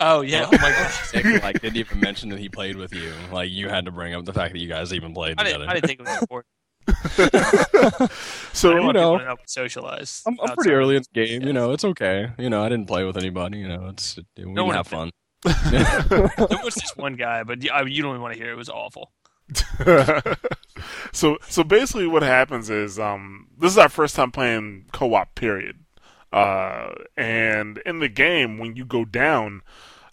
Oh 0.01 0.21
yeah. 0.23 0.47
Oh 0.53 0.59
my 0.61 0.71
god. 0.71 0.93
Nick 1.25 1.43
like 1.43 1.61
didn't 1.61 1.77
even 1.77 2.01
mention 2.01 2.29
that 2.31 2.39
he 2.41 2.49
played 2.49 2.77
with 2.77 2.93
you. 2.95 3.13
Like 3.33 3.51
you 3.51 3.69
had 3.69 3.85
to 3.85 3.93
bring 3.93 4.15
up 4.15 4.25
the 4.25 4.33
fact 4.33 4.53
that 4.55 4.59
you 4.61 4.69
guys 4.69 4.93
even 4.93 5.15
played 5.15 5.37
I 5.39 5.45
together. 5.45 5.65
didn't, 5.67 5.71
I 5.71 5.75
didn't 5.75 5.87
think 5.87 6.01
it 6.01 6.07
was 6.07 6.23
important. 6.23 6.51
So 8.53 8.71
I 8.71 8.73
didn't 8.75 8.85
want 8.87 8.95
know. 8.97 9.19
to 9.19 9.25
know 9.25 9.37
socialize. 9.47 10.23
I'm, 10.27 10.39
I'm 10.41 10.55
pretty 10.55 10.71
early 10.73 10.97
in 10.97 11.03
the 11.03 11.25
game. 11.27 11.43
You 11.43 11.53
know, 11.53 11.73
it's 11.73 11.85
okay. 11.85 12.31
You 12.39 12.51
know, 12.51 12.63
I 12.63 12.69
didn't 12.69 12.87
play 12.87 13.05
with 13.05 13.17
anybody. 13.17 13.59
You 13.59 13.69
know, 13.69 13.89
it's 13.89 14.17
we 14.37 14.45
No 14.53 14.65
one 14.65 14.75
have 14.77 14.87
fun. 14.87 15.11
There 15.45 16.63
was 16.65 16.75
just 16.75 16.97
one 16.97 17.17
guy, 17.17 17.43
but 17.43 17.63
yeah, 17.63 17.75
I- 17.75 17.83
you 17.83 18.03
don't 18.03 18.13
even 18.13 18.23
want 18.23 18.35
to 18.35 18.39
hear 18.39 18.51
it. 18.51 18.53
It 18.55 18.57
was 18.57 18.69
awful. 18.69 19.13
so 21.13 21.37
so 21.49 21.63
basically 21.65 22.07
what 22.07 22.23
happens 22.23 22.71
is 22.71 22.99
um 22.99 23.49
this 23.59 23.71
is 23.73 23.79
our 23.79 23.89
first 23.91 24.17
time 24.17 24.31
playing 24.33 24.87
co-op 24.93 25.35
period 25.35 25.84
uh 26.35 26.93
and 27.17 27.79
in 27.87 28.01
the 28.01 28.09
game 28.09 28.59
when 28.59 28.75
you 28.75 28.85
go 28.85 29.05
down 29.05 29.63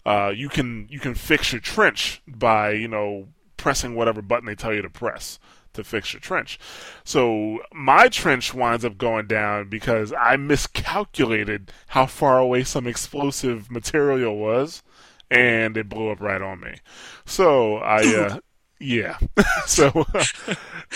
uh 0.06 0.32
you 0.34 0.48
can 0.48 0.86
you 0.88 1.00
can 1.00 1.14
fix 1.14 1.52
your 1.52 1.60
trench 1.60 2.22
by 2.28 2.70
you 2.70 2.86
know 2.86 3.26
pressing 3.56 3.96
whatever 3.96 4.22
button 4.22 4.46
they 4.46 4.54
tell 4.54 4.72
you 4.72 4.82
to 4.82 4.88
press 4.88 5.40
to 5.72 5.82
fix 5.82 6.12
your 6.12 6.20
trench 6.20 6.60
so 7.02 7.58
my 7.72 8.06
trench 8.06 8.54
winds 8.54 8.84
up 8.84 8.96
going 8.96 9.26
down 9.26 9.68
because 9.68 10.12
i 10.16 10.36
miscalculated 10.36 11.72
how 11.88 12.06
far 12.06 12.38
away 12.38 12.62
some 12.62 12.86
explosive 12.86 13.68
material 13.68 14.36
was 14.36 14.84
and 15.28 15.76
it 15.76 15.88
blew 15.88 16.08
up 16.08 16.20
right 16.20 16.42
on 16.42 16.60
me 16.60 16.74
so 17.24 17.78
i 17.78 18.00
uh 18.14 18.38
yeah. 18.82 19.18
so 19.66 19.90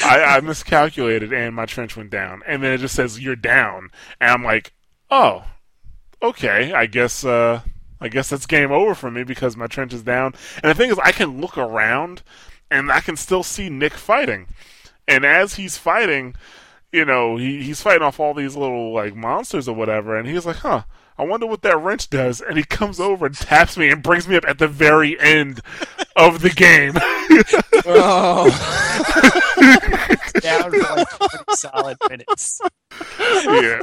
I, 0.04 0.22
I 0.22 0.40
miscalculated 0.40 1.32
and 1.32 1.54
my 1.54 1.66
trench 1.66 1.96
went 1.96 2.10
down. 2.10 2.42
And 2.46 2.62
then 2.62 2.72
it 2.72 2.78
just 2.78 2.94
says 2.94 3.20
you're 3.20 3.36
down. 3.36 3.90
And 4.20 4.30
I'm 4.30 4.44
like, 4.44 4.72
oh, 5.10 5.44
okay. 6.22 6.72
I 6.72 6.86
guess 6.86 7.24
uh 7.24 7.60
I 8.00 8.08
guess 8.08 8.28
that's 8.28 8.46
game 8.46 8.72
over 8.72 8.94
for 8.94 9.10
me 9.10 9.24
because 9.24 9.56
my 9.56 9.66
trench 9.66 9.92
is 9.92 10.02
down. 10.02 10.34
And 10.62 10.70
the 10.70 10.74
thing 10.74 10.90
is 10.90 10.98
I 10.98 11.12
can 11.12 11.40
look 11.40 11.56
around 11.56 12.22
and 12.70 12.90
I 12.90 13.00
can 13.00 13.16
still 13.16 13.42
see 13.42 13.70
Nick 13.70 13.94
fighting. 13.94 14.48
And 15.08 15.24
as 15.24 15.54
he's 15.54 15.76
fighting, 15.78 16.34
you 16.92 17.04
know, 17.04 17.36
he, 17.36 17.62
he's 17.62 17.80
fighting 17.80 18.02
off 18.02 18.20
all 18.20 18.34
these 18.34 18.56
little 18.56 18.92
like 18.92 19.14
monsters 19.14 19.68
or 19.68 19.74
whatever, 19.74 20.16
and 20.16 20.28
he's 20.28 20.46
like, 20.46 20.56
huh, 20.56 20.82
I 21.18 21.24
wonder 21.24 21.46
what 21.46 21.62
that 21.62 21.78
wrench 21.80 22.10
does. 22.10 22.40
And 22.40 22.56
he 22.58 22.64
comes 22.64 23.00
over 23.00 23.26
and 23.26 23.34
taps 23.34 23.76
me 23.76 23.88
and 23.88 24.02
brings 24.02 24.28
me 24.28 24.36
up 24.36 24.44
at 24.46 24.58
the 24.58 24.68
very 24.68 25.18
end 25.18 25.60
of 26.14 26.42
the 26.42 26.50
game. 26.50 26.92
oh, 27.86 28.50
Down 30.40 30.70
for 30.70 30.78
like 30.96 31.08
20 31.18 31.44
solid 31.50 31.96
minutes. 32.10 32.60
yeah. 33.44 33.82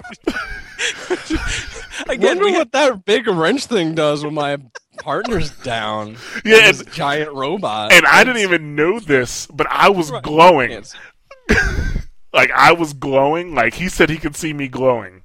Again, 2.08 2.28
wonder 2.40 2.46
we 2.46 2.52
what 2.54 2.72
that 2.74 3.06
big 3.06 3.28
wrench 3.28 3.66
thing 3.66 3.96
does 3.96 4.24
when 4.24 4.34
my 4.34 4.58
partner's 5.00 5.50
down. 5.64 6.18
Yeah, 6.46 6.70
and, 6.70 6.92
giant 6.92 7.34
robot. 7.34 7.94
and 7.94 8.06
I 8.06 8.24
didn't 8.24 8.42
even 8.42 8.76
know 8.76 9.00
this, 9.00 9.48
but 9.48 9.66
I 9.70 9.90
was 9.90 10.12
glowing. 10.22 10.84
Like 12.34 12.50
I 12.50 12.74
was 12.74 12.94
glowing. 12.94 13.54
Like 13.54 13.76
he 13.76 13.88
said 13.90 14.10
he 14.10 14.18
could 14.18 14.36
see 14.36 14.54
me 14.54 14.68
glowing. 14.68 15.22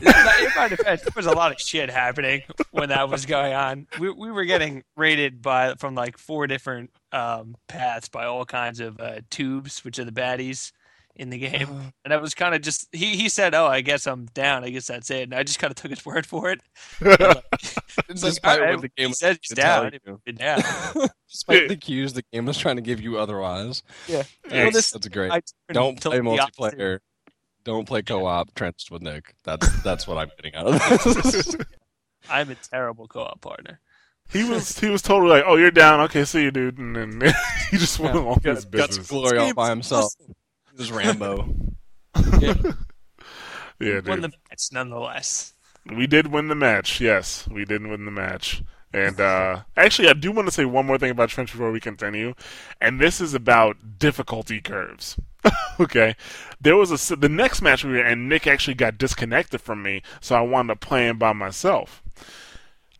In 0.00 0.48
my 0.56 0.68
defense, 0.68 1.02
there 1.02 1.12
was 1.16 1.26
a 1.26 1.32
lot 1.32 1.52
of 1.52 1.60
shit 1.60 1.90
happening 1.90 2.42
when 2.70 2.88
that 2.88 3.08
was 3.08 3.26
going 3.26 3.52
on. 3.52 3.86
We, 3.98 4.10
we 4.10 4.30
were 4.30 4.44
getting 4.44 4.82
raided 4.96 5.42
by 5.42 5.74
from 5.74 5.94
like 5.94 6.18
four 6.18 6.46
different 6.46 6.90
um, 7.12 7.56
paths 7.68 8.08
by 8.08 8.24
all 8.24 8.44
kinds 8.44 8.80
of 8.80 9.00
uh, 9.00 9.20
tubes, 9.30 9.84
which 9.84 9.98
are 9.98 10.04
the 10.04 10.12
baddies 10.12 10.72
in 11.16 11.30
the 11.30 11.38
game. 11.38 11.92
And 12.04 12.12
I 12.12 12.16
was 12.16 12.34
kind 12.34 12.54
of 12.54 12.60
just 12.62 12.88
he 12.92 13.16
he 13.16 13.28
said, 13.28 13.54
"Oh, 13.54 13.66
I 13.66 13.80
guess 13.82 14.06
I'm 14.06 14.26
down. 14.34 14.64
I 14.64 14.70
guess 14.70 14.86
that's 14.88 15.10
it." 15.10 15.22
And 15.24 15.34
I 15.34 15.42
just 15.44 15.58
kind 15.60 15.70
of 15.70 15.76
took 15.76 15.90
his 15.90 16.04
word 16.04 16.26
for 16.26 16.50
it. 16.50 16.60
It's 18.08 18.22
like, 18.24 18.32
Despite 18.42 18.58
all 18.58 18.64
right, 18.66 18.72
what 18.74 18.82
the 18.82 18.88
game 18.88 19.08
he 19.08 19.14
said 19.14 19.38
he's 19.40 19.56
down. 19.56 19.92
you. 20.04 20.32
Down. 20.32 20.60
Despite 21.30 21.68
the 21.68 21.76
cues 21.76 22.12
the 22.12 22.24
game 22.32 22.46
was 22.46 22.58
trying 22.58 22.76
to 22.76 22.82
give 22.82 23.00
you 23.00 23.18
otherwise. 23.18 23.82
Yeah. 24.08 24.24
Yeah, 24.50 24.64
Well, 24.64 24.72
this 24.72 24.90
That's 24.90 25.06
great. 25.08 25.30
I 25.30 25.40
Don't 25.72 26.00
play 26.00 26.20
to 26.20 26.28
opposite. 26.40 26.76
multiplayer. 26.78 26.98
Don't 27.64 27.86
play 27.86 28.02
co-op 28.02 28.54
trenched 28.54 28.90
with 28.90 29.02
Nick. 29.02 29.34
That's 29.44 29.82
that's 29.82 30.06
what 30.06 30.18
I'm 30.18 30.30
getting 30.36 30.54
out 30.54 30.66
of 30.66 31.22
this. 31.22 31.56
I'm 32.30 32.50
a 32.50 32.54
terrible 32.54 33.06
co-op 33.08 33.40
partner. 33.40 33.80
He 34.30 34.44
was 34.44 34.78
he 34.78 34.88
was 34.88 35.02
totally 35.02 35.30
like, 35.30 35.44
"Oh, 35.46 35.56
you're 35.56 35.70
down. 35.70 36.00
Okay, 36.02 36.24
see 36.24 36.42
you, 36.44 36.50
dude." 36.50 36.78
And 36.78 36.96
then 36.96 37.20
he 37.70 37.76
just 37.78 37.98
went 37.98 38.14
Yeah, 38.14 38.20
along 38.22 38.40
got, 38.42 38.54
his 38.56 38.64
got 38.66 38.92
some 38.92 39.02
business. 39.02 39.08
glory 39.08 39.38
all 39.38 39.54
by 39.54 39.68
himself. 39.70 40.12
He 40.18 40.78
was 40.78 40.92
Rambo. 40.92 41.54
Yeah, 43.80 44.00
Won 44.06 44.20
dude. 44.20 44.30
the 44.30 44.32
match 44.50 44.68
nonetheless. 44.72 45.52
We 45.94 46.06
did 46.06 46.28
win 46.28 46.48
the 46.48 46.54
match. 46.54 47.00
Yes, 47.00 47.46
we 47.48 47.64
did 47.64 47.84
win 47.86 48.04
the 48.04 48.10
match. 48.10 48.62
And 48.94 49.20
uh, 49.20 49.62
actually, 49.76 50.08
I 50.08 50.12
do 50.12 50.30
want 50.30 50.46
to 50.46 50.54
say 50.54 50.64
one 50.64 50.86
more 50.86 50.98
thing 50.98 51.10
about 51.10 51.28
Trench 51.28 51.50
before 51.50 51.72
we 51.72 51.80
continue, 51.80 52.34
and 52.80 53.00
this 53.00 53.20
is 53.20 53.34
about 53.34 53.98
difficulty 53.98 54.60
curves. 54.60 55.18
okay, 55.80 56.14
there 56.60 56.76
was 56.76 57.10
a 57.10 57.16
the 57.16 57.28
next 57.28 57.60
match 57.60 57.82
we 57.82 57.90
were 57.90 58.06
in. 58.06 58.28
Nick 58.28 58.46
actually 58.46 58.74
got 58.74 58.96
disconnected 58.96 59.60
from 59.60 59.82
me, 59.82 60.02
so 60.20 60.36
I 60.36 60.42
wound 60.42 60.70
up 60.70 60.78
playing 60.78 61.18
by 61.18 61.32
myself. 61.32 62.04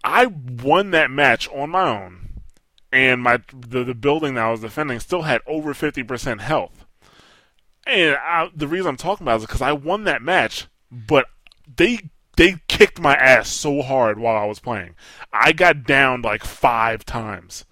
I 0.02 0.26
won 0.26 0.90
that 0.90 1.12
match 1.12 1.48
on 1.50 1.70
my 1.70 1.88
own, 1.88 2.28
and 2.90 3.22
my 3.22 3.40
the, 3.56 3.84
the 3.84 3.94
building 3.94 4.34
that 4.34 4.46
I 4.46 4.50
was 4.50 4.62
defending 4.62 4.98
still 4.98 5.22
had 5.22 5.42
over 5.46 5.74
fifty 5.74 6.02
percent 6.02 6.40
health. 6.40 6.84
And 7.86 8.16
I, 8.16 8.50
the 8.52 8.66
reason 8.66 8.88
I'm 8.88 8.96
talking 8.96 9.24
about 9.24 9.42
is 9.42 9.46
because 9.46 9.62
I 9.62 9.70
won 9.70 10.02
that 10.04 10.22
match, 10.22 10.66
but 10.90 11.26
they 11.76 12.00
they 12.36 12.56
kicked 12.68 13.00
my 13.00 13.14
ass 13.14 13.48
so 13.48 13.82
hard 13.82 14.18
while 14.18 14.36
I 14.36 14.44
was 14.46 14.60
playing. 14.60 14.94
I 15.32 15.52
got 15.52 15.84
down 15.84 16.22
like 16.22 16.44
five 16.44 17.04
times, 17.04 17.64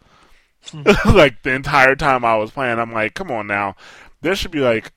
like 1.04 1.42
the 1.42 1.52
entire 1.52 1.97
time 1.97 2.25
I 2.25 2.37
was 2.37 2.50
playing. 2.50 2.78
I'm 2.78 2.92
like, 2.92 3.14
come 3.14 3.31
on 3.31 3.47
now, 3.47 3.76
there 4.21 4.35
should 4.35 4.50
be 4.50 4.61
like, 4.61 4.92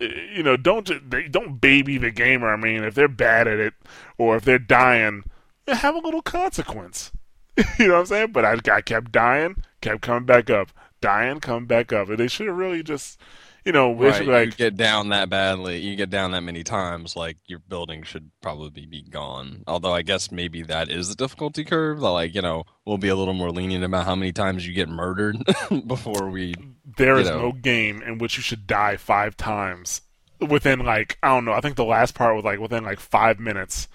eh, 0.00 0.08
you 0.34 0.42
know, 0.42 0.56
don't 0.56 1.10
they 1.10 1.28
don't 1.28 1.60
baby 1.60 1.98
the 1.98 2.10
gamer. 2.10 2.52
I 2.52 2.56
mean, 2.56 2.84
if 2.84 2.94
they're 2.94 3.08
bad 3.08 3.48
at 3.48 3.58
it 3.58 3.74
or 4.18 4.36
if 4.36 4.44
they're 4.44 4.58
dying, 4.58 5.24
have 5.66 5.94
a 5.94 5.98
little 5.98 6.22
consequence. 6.22 7.10
you 7.78 7.88
know 7.88 7.94
what 7.94 8.00
I'm 8.00 8.06
saying? 8.06 8.32
But 8.32 8.44
I, 8.44 8.58
I 8.72 8.80
kept 8.80 9.12
dying, 9.12 9.62
kept 9.80 10.02
coming 10.02 10.26
back 10.26 10.50
up, 10.50 10.70
dying, 11.00 11.40
coming 11.40 11.66
back 11.66 11.92
up, 11.92 12.08
and 12.08 12.18
they 12.18 12.28
should 12.28 12.48
have 12.48 12.56
really 12.56 12.82
just, 12.82 13.20
you 13.64 13.72
know, 13.72 13.92
Right, 13.94 14.14
should 14.14 14.26
you 14.26 14.50
get 14.52 14.76
down 14.76 15.08
that 15.08 15.30
badly, 15.30 15.78
you 15.78 15.96
get 15.96 16.10
down 16.10 16.32
that 16.32 16.42
many 16.42 16.62
times, 16.62 17.16
like 17.16 17.38
your 17.46 17.60
building 17.60 18.02
should 18.02 18.30
probably 18.42 18.86
be 18.86 19.02
gone. 19.02 19.64
Although 19.66 19.94
I 19.94 20.02
guess 20.02 20.30
maybe 20.30 20.62
that 20.62 20.90
is 20.90 21.08
the 21.08 21.14
difficulty 21.14 21.64
curve. 21.64 22.00
that, 22.00 22.10
Like 22.10 22.34
you 22.34 22.42
know, 22.42 22.64
we'll 22.84 22.98
be 22.98 23.08
a 23.08 23.16
little 23.16 23.34
more 23.34 23.50
lenient 23.50 23.84
about 23.84 24.04
how 24.04 24.14
many 24.14 24.32
times 24.32 24.66
you 24.66 24.74
get 24.74 24.88
murdered 24.88 25.38
before 25.86 26.28
we. 26.28 26.54
There 26.96 27.16
is 27.16 27.28
know. 27.28 27.40
no 27.40 27.52
game 27.52 28.02
in 28.02 28.18
which 28.18 28.36
you 28.36 28.42
should 28.42 28.66
die 28.66 28.96
five 28.96 29.36
times 29.36 30.02
within 30.40 30.80
like 30.80 31.18
I 31.22 31.28
don't 31.28 31.44
know. 31.44 31.52
I 31.52 31.60
think 31.60 31.76
the 31.76 31.84
last 31.84 32.14
part 32.14 32.36
was 32.36 32.44
like 32.44 32.60
within 32.60 32.84
like 32.84 33.00
five 33.00 33.38
minutes, 33.38 33.88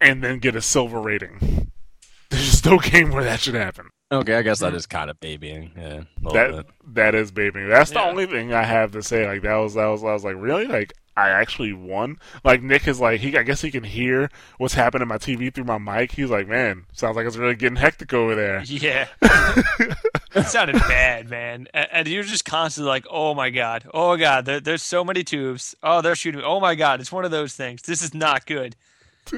and 0.00 0.22
then 0.22 0.38
get 0.38 0.56
a 0.56 0.62
silver 0.62 1.00
rating. 1.00 1.70
There's 2.30 2.50
just 2.50 2.66
no 2.66 2.78
game 2.82 3.10
where 3.10 3.24
that 3.24 3.40
should 3.40 3.54
happen. 3.54 3.90
Okay, 4.10 4.36
I 4.36 4.42
guess 4.42 4.60
that 4.60 4.74
is 4.74 4.86
kind 4.86 5.10
of 5.10 5.20
babying. 5.20 5.70
Yeah, 5.76 6.02
That 6.32 6.50
bit. 6.52 6.66
that 6.94 7.14
is 7.14 7.30
babying. 7.30 7.68
That's 7.68 7.90
the 7.90 7.96
Yeah. 8.00 8.08
only 8.08 8.24
thing 8.26 8.54
I 8.54 8.62
have 8.62 8.92
to 8.92 9.02
say. 9.02 9.26
Like 9.26 9.42
that 9.42 9.56
was 9.56 9.74
that 9.74 9.86
was 9.86 10.02
I 10.02 10.12
was 10.14 10.24
like 10.24 10.36
really 10.38 10.64
like 10.66 10.94
I 11.14 11.28
actually 11.30 11.74
won. 11.74 12.16
Like 12.42 12.62
Nick 12.62 12.88
is 12.88 13.00
like 13.00 13.20
he 13.20 13.36
I 13.36 13.42
guess 13.42 13.60
he 13.60 13.70
can 13.70 13.84
hear 13.84 14.30
what's 14.56 14.72
happening 14.72 15.02
in 15.02 15.08
my 15.08 15.18
TV 15.18 15.52
through 15.52 15.64
my 15.64 15.76
mic. 15.76 16.12
He's 16.12 16.30
like, 16.30 16.48
man, 16.48 16.86
sounds 16.94 17.16
like 17.16 17.26
it's 17.26 17.36
really 17.36 17.54
getting 17.54 17.76
hectic 17.76 18.14
over 18.14 18.34
there. 18.34 18.62
Yeah. 18.66 19.08
it 19.22 20.46
sounded 20.46 20.76
bad, 20.76 21.28
man. 21.28 21.68
And, 21.74 21.88
and 21.92 22.08
you're 22.08 22.22
just 22.22 22.44
constantly 22.46 22.88
like, 22.88 23.04
oh 23.10 23.34
my 23.34 23.50
God. 23.50 23.90
Oh 23.92 24.16
God. 24.16 24.46
There, 24.46 24.60
there's 24.60 24.82
so 24.82 25.04
many 25.04 25.22
tubes. 25.22 25.74
Oh, 25.82 26.00
they're 26.00 26.14
shooting. 26.14 26.40
Oh 26.42 26.60
my 26.60 26.74
God. 26.76 27.00
It's 27.00 27.12
one 27.12 27.26
of 27.26 27.30
those 27.30 27.54
things. 27.54 27.82
This 27.82 28.00
is 28.00 28.14
not 28.14 28.46
good. 28.46 28.74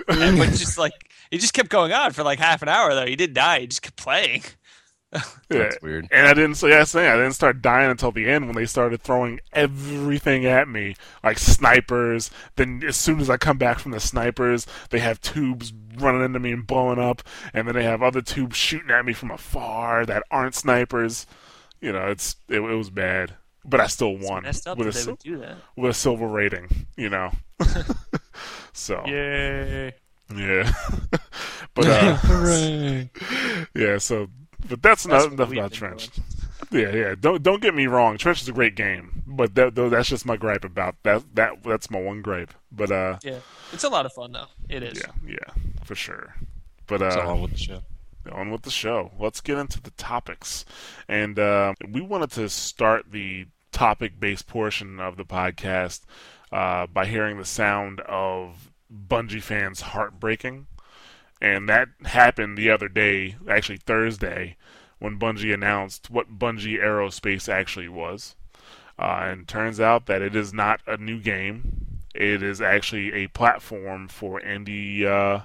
And 0.07 0.39
but 0.39 0.51
just 0.51 0.79
like, 0.79 0.93
it 1.33 1.39
just 1.41 1.53
kept 1.55 1.69
going 1.71 1.93
on 1.93 2.13
for 2.13 2.23
like 2.23 2.39
half 2.39 2.63
an 2.63 2.69
hour, 2.69 2.95
though. 2.95 3.07
He 3.07 3.17
didn't 3.17 3.35
die. 3.35 3.61
He 3.61 3.67
just 3.67 3.83
kept 3.83 3.97
playing. 3.97 4.43
Yeah. 5.13 5.23
That's 5.49 5.83
weird. 5.83 6.07
And 6.13 6.29
I 6.29 6.35
didn't. 6.35 6.55
So 6.55 6.69
yeah, 6.69 6.85
saying 6.85 7.11
I 7.11 7.17
didn't 7.17 7.33
start 7.33 7.61
dying 7.61 7.91
until 7.91 8.13
the 8.13 8.29
end 8.29 8.47
when 8.47 8.55
they 8.55 8.67
started 8.67 9.03
throwing 9.03 9.41
everything 9.53 10.47
at 10.47 10.69
me, 10.69 10.95
like 11.25 11.39
snipers. 11.39 12.31
Then 12.55 12.83
as 12.87 12.97
soon 12.97 13.19
as 13.21 13.29
I 13.29 13.37
come 13.37 13.59
back 13.59 13.81
from 13.81 13.91
the 13.91 13.99
snipers, 13.99 14.67
they 14.91 15.01
have 15.01 15.21
tubes 15.21 15.73
running 15.99 16.25
into 16.25 16.39
me 16.39 16.53
and 16.53 16.65
blowing 16.67 17.01
up, 17.01 17.23
and 17.53 17.67
then 17.67 17.75
they 17.75 17.83
have 17.83 18.03
other 18.03 18.23
tubes 18.23 18.57
shooting 18.57 18.91
at 18.91 19.05
me 19.05 19.13
from 19.13 19.33
afar 19.33 20.07
that 20.07 20.23
aren't 20.31 20.55
snipers. 20.55 21.27
You 21.81 21.93
know, 21.93 22.07
it's 22.07 22.37
it, 22.49 22.61
it 22.61 22.77
was 22.77 22.91
bad, 22.91 23.35
but 23.65 23.81
I 23.81 23.89
still 23.89 24.17
won 24.17 24.45
Messed 24.45 24.69
up 24.69 24.79
with 24.79 24.87
a 24.87 24.91
that 24.93 25.05
they 25.05 25.11
would 25.11 25.19
do 25.19 25.39
that. 25.39 25.57
with 25.77 25.91
a 25.91 25.95
silver 25.95 26.29
rating. 26.29 26.87
You 26.97 27.09
know, 27.09 27.31
so 28.73 29.03
Yay. 29.07 29.93
yeah. 30.37 30.73
but 31.75 31.87
uh, 31.87 33.05
yeah, 33.75 33.99
so 33.99 34.29
but 34.69 34.83
that's, 34.83 35.05
That's 35.05 35.07
not 35.07 35.33
enough 35.33 35.53
about 35.53 35.71
been 35.71 35.79
Trench. 35.79 36.11
Yeah, 36.71 36.93
yeah. 36.95 37.15
Don't 37.19 37.43
don't 37.43 37.63
get 37.63 37.75
me 37.75 37.87
wrong. 37.87 38.19
Trench 38.19 38.43
is 38.43 38.49
a 38.49 38.53
great 38.53 38.77
game, 38.77 39.23
but 39.27 39.55
that, 39.55 39.75
though 39.75 39.89
that's 39.89 40.09
just 40.09 40.27
my 40.27 40.37
gripe 40.37 40.65
about 40.65 40.97
that. 41.03 41.23
That 41.35 41.63
that's 41.65 41.91
my 41.91 42.01
one 42.01 42.23
gripe. 42.23 42.53
But 42.71 42.93
uh, 42.93 43.19
Yeah. 43.23 43.39
It's 43.73 43.85
a 43.85 43.89
lot 43.89 44.07
of 44.07 44.13
fun, 44.13 44.33
though. 44.33 44.47
It 44.69 44.83
is. 44.83 45.01
yeah, 45.01 45.13
yeah, 45.27 45.63
for 45.85 45.95
sure. 45.95 46.35
But 46.87 47.03
uh, 47.03 47.23
wrong 47.25 47.43
with 47.43 47.53
the 47.53 47.59
show? 47.59 47.83
on 48.31 48.51
with 48.51 48.63
the 48.63 48.71
show. 48.71 49.13
Let's 49.19 49.41
get 49.41 49.59
into 49.59 49.81
the 49.81 49.91
topics. 49.93 50.65
And 51.09 51.39
uh, 51.39 51.75
we 51.89 52.01
wanted 52.01 52.31
to 52.33 52.49
start 52.49 53.07
the 53.11 53.47
topic 53.73 54.21
based 54.21 54.47
portion 54.47 55.01
of 55.01 55.17
the 55.17 55.25
podcast 55.25 56.01
uh, 56.53 56.87
by 56.87 57.07
hearing 57.07 57.39
the 57.39 57.45
sound 57.45 58.01
of 58.01 58.71
Bungie 58.93 59.43
fans 59.43 59.81
heartbreaking. 59.81 60.67
And 61.41 61.69
that 61.69 61.89
happened 62.05 62.59
the 62.59 62.71
other 62.71 62.89
day, 62.89 63.37
actually 63.49 63.79
Thursday, 63.79 64.57
when 64.99 65.19
Bungie 65.19 65.55
announced 65.55 66.11
what 66.11 66.39
Bungie 66.39 66.79
Aerospace 66.79 67.49
actually 67.49 67.89
was. 67.89 68.37
Uh, 68.99 69.21
and 69.23 69.49
turns 69.49 69.81
out 69.81 70.05
that 70.07 70.21
it 70.21 70.37
is 70.37 70.53
not 70.53 70.81
a 70.87 70.99
new 70.99 71.19
game. 71.19 72.01
It 72.15 72.43
is 72.43 72.61
actually 72.61 73.13
a 73.15 73.29
platform 73.29 74.09
for 74.09 74.41
indie 74.41 75.05
uh, 75.07 75.43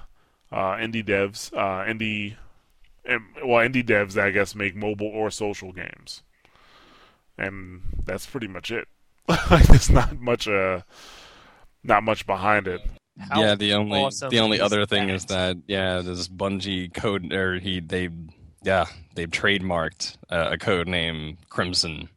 uh, 0.52 0.76
indie 0.76 1.04
devs, 1.04 1.50
uh, 1.54 1.84
indie 1.90 2.36
well 3.44 3.66
indie 3.66 3.84
devs 3.84 4.20
I 4.20 4.30
guess 4.30 4.54
make 4.54 4.74
mobile 4.74 5.06
or 5.06 5.30
social 5.30 5.72
games, 5.72 6.22
and 7.38 7.82
that's 8.04 8.26
pretty 8.26 8.48
much 8.48 8.70
it. 8.70 8.88
like 9.28 9.66
there's 9.68 9.90
not 9.90 10.18
much 10.18 10.46
uh 10.46 10.82
not 11.82 12.02
much 12.02 12.26
behind 12.26 12.68
it. 12.68 12.80
How 13.18 13.40
yeah, 13.40 13.54
the 13.54 13.74
only 13.74 14.00
awesome 14.00 14.30
the 14.30 14.40
only 14.40 14.60
other 14.60 14.84
thing 14.86 15.08
that? 15.08 15.14
is 15.14 15.24
that 15.26 15.56
yeah, 15.66 16.00
this 16.00 16.28
Bungie 16.28 16.92
code 16.92 17.32
or 17.32 17.58
he 17.58 17.80
they 17.80 18.10
yeah 18.62 18.86
they've 19.14 19.30
trademarked 19.30 20.16
uh, 20.28 20.50
a 20.52 20.58
code 20.58 20.88
name 20.88 21.38
Crimson 21.48 22.08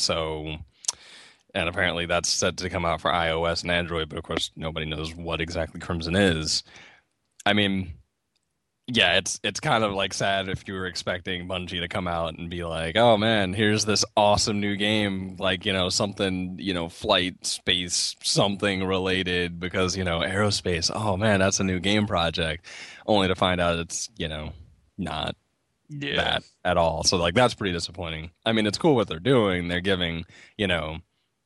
so, 0.00 0.56
and 1.54 1.68
apparently 1.68 2.06
that's 2.06 2.28
set 2.28 2.56
to 2.58 2.70
come 2.70 2.84
out 2.84 3.00
for 3.00 3.10
iOS 3.10 3.62
and 3.62 3.70
Android, 3.70 4.08
but 4.08 4.18
of 4.18 4.24
course 4.24 4.50
nobody 4.56 4.86
knows 4.86 5.14
what 5.14 5.40
exactly 5.40 5.80
Crimson 5.80 6.16
is. 6.16 6.62
I 7.44 7.52
mean, 7.52 7.94
yeah, 8.92 9.18
it's 9.18 9.38
it's 9.44 9.60
kind 9.60 9.84
of 9.84 9.92
like 9.92 10.12
sad 10.12 10.48
if 10.48 10.66
you 10.66 10.74
were 10.74 10.86
expecting 10.86 11.46
Bungie 11.46 11.80
to 11.80 11.88
come 11.88 12.08
out 12.08 12.36
and 12.36 12.50
be 12.50 12.64
like, 12.64 12.96
"Oh 12.96 13.16
man, 13.16 13.52
here's 13.52 13.84
this 13.84 14.04
awesome 14.16 14.60
new 14.60 14.76
game, 14.76 15.36
like 15.38 15.64
you 15.64 15.72
know 15.72 15.88
something, 15.90 16.56
you 16.58 16.74
know, 16.74 16.88
flight, 16.88 17.46
space, 17.46 18.16
something 18.22 18.84
related," 18.84 19.60
because 19.60 19.96
you 19.96 20.02
know 20.02 20.20
aerospace. 20.20 20.90
Oh 20.92 21.16
man, 21.16 21.38
that's 21.38 21.60
a 21.60 21.64
new 21.64 21.78
game 21.78 22.06
project, 22.06 22.66
only 23.06 23.28
to 23.28 23.34
find 23.36 23.60
out 23.60 23.78
it's 23.78 24.08
you 24.16 24.28
know 24.28 24.52
not 24.98 25.36
yeah. 25.88 26.16
that 26.16 26.42
at 26.64 26.76
all. 26.76 27.04
So 27.04 27.16
like 27.16 27.34
that's 27.34 27.54
pretty 27.54 27.72
disappointing. 27.72 28.30
I 28.44 28.52
mean, 28.52 28.66
it's 28.66 28.78
cool 28.78 28.96
what 28.96 29.08
they're 29.08 29.20
doing. 29.20 29.68
They're 29.68 29.80
giving 29.80 30.24
you 30.58 30.66
know 30.66 30.98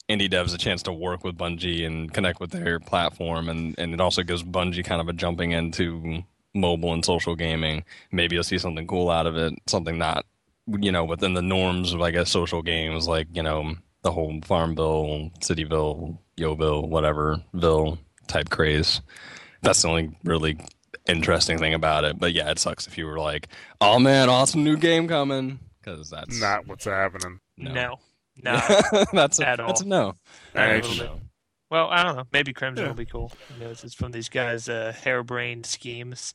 indie 0.08 0.30
devs 0.30 0.54
a 0.54 0.58
chance 0.58 0.82
to 0.84 0.92
work 0.92 1.24
with 1.24 1.36
Bungie 1.36 1.86
and 1.86 2.12
connect 2.12 2.40
with 2.40 2.52
their 2.52 2.80
platform, 2.80 3.50
and 3.50 3.74
and 3.78 3.92
it 3.92 4.00
also 4.00 4.22
gives 4.22 4.42
Bungie 4.42 4.84
kind 4.84 5.02
of 5.02 5.08
a 5.08 5.12
jumping 5.12 5.52
into 5.52 6.24
mobile 6.54 6.92
and 6.92 7.04
social 7.04 7.34
gaming. 7.34 7.84
Maybe 8.12 8.36
you'll 8.36 8.44
see 8.44 8.58
something 8.58 8.86
cool 8.86 9.10
out 9.10 9.26
of 9.26 9.36
it, 9.36 9.54
something 9.66 9.98
not 9.98 10.24
you 10.66 10.90
know 10.90 11.04
within 11.04 11.34
the 11.34 11.42
norms 11.42 11.92
of 11.92 12.00
I 12.00 12.10
guess 12.10 12.30
social 12.30 12.62
games 12.62 13.06
like 13.06 13.28
you 13.32 13.42
know 13.42 13.74
the 14.02 14.12
whole 14.12 14.38
Farmville, 14.44 15.30
Cityville, 15.40 16.18
Yoville, 16.36 16.88
whatever 16.88 17.42
Ville 17.54 17.98
type 18.28 18.50
craze. 18.50 19.00
That's 19.62 19.80
the 19.82 19.88
only 19.88 20.16
really 20.24 20.58
interesting 21.06 21.58
thing 21.58 21.74
about 21.74 22.04
it. 22.04 22.18
But 22.18 22.34
yeah, 22.34 22.50
it 22.50 22.58
sucks 22.58 22.86
if 22.86 22.98
you 22.98 23.06
were 23.06 23.18
like, 23.18 23.48
"Oh 23.80 23.98
man, 23.98 24.28
awesome 24.28 24.62
new 24.62 24.76
game 24.76 25.08
coming," 25.08 25.58
because 25.82 26.10
that's 26.10 26.40
not 26.40 26.66
what's 26.66 26.84
happening. 26.84 27.40
No, 27.56 27.72
no, 27.72 28.60
no 28.92 29.04
that's 29.12 29.40
a, 29.40 29.48
at 29.48 29.60
all. 29.60 29.68
That's 29.68 29.80
a 29.80 29.88
no. 29.88 30.16
Actually, 30.54 31.10
well, 31.70 31.88
I 31.90 32.02
don't 32.02 32.16
know. 32.16 32.24
Maybe 32.32 32.52
Crimson 32.52 32.84
yeah. 32.84 32.90
will 32.90 32.96
be 32.96 33.06
cool. 33.06 33.32
You 33.58 33.64
know, 33.64 33.70
it's, 33.70 33.94
from 33.94 34.12
these 34.12 34.28
guys, 34.28 34.68
uh, 34.68 34.92
Harebrained 35.04 35.66
Schemes, 35.66 36.34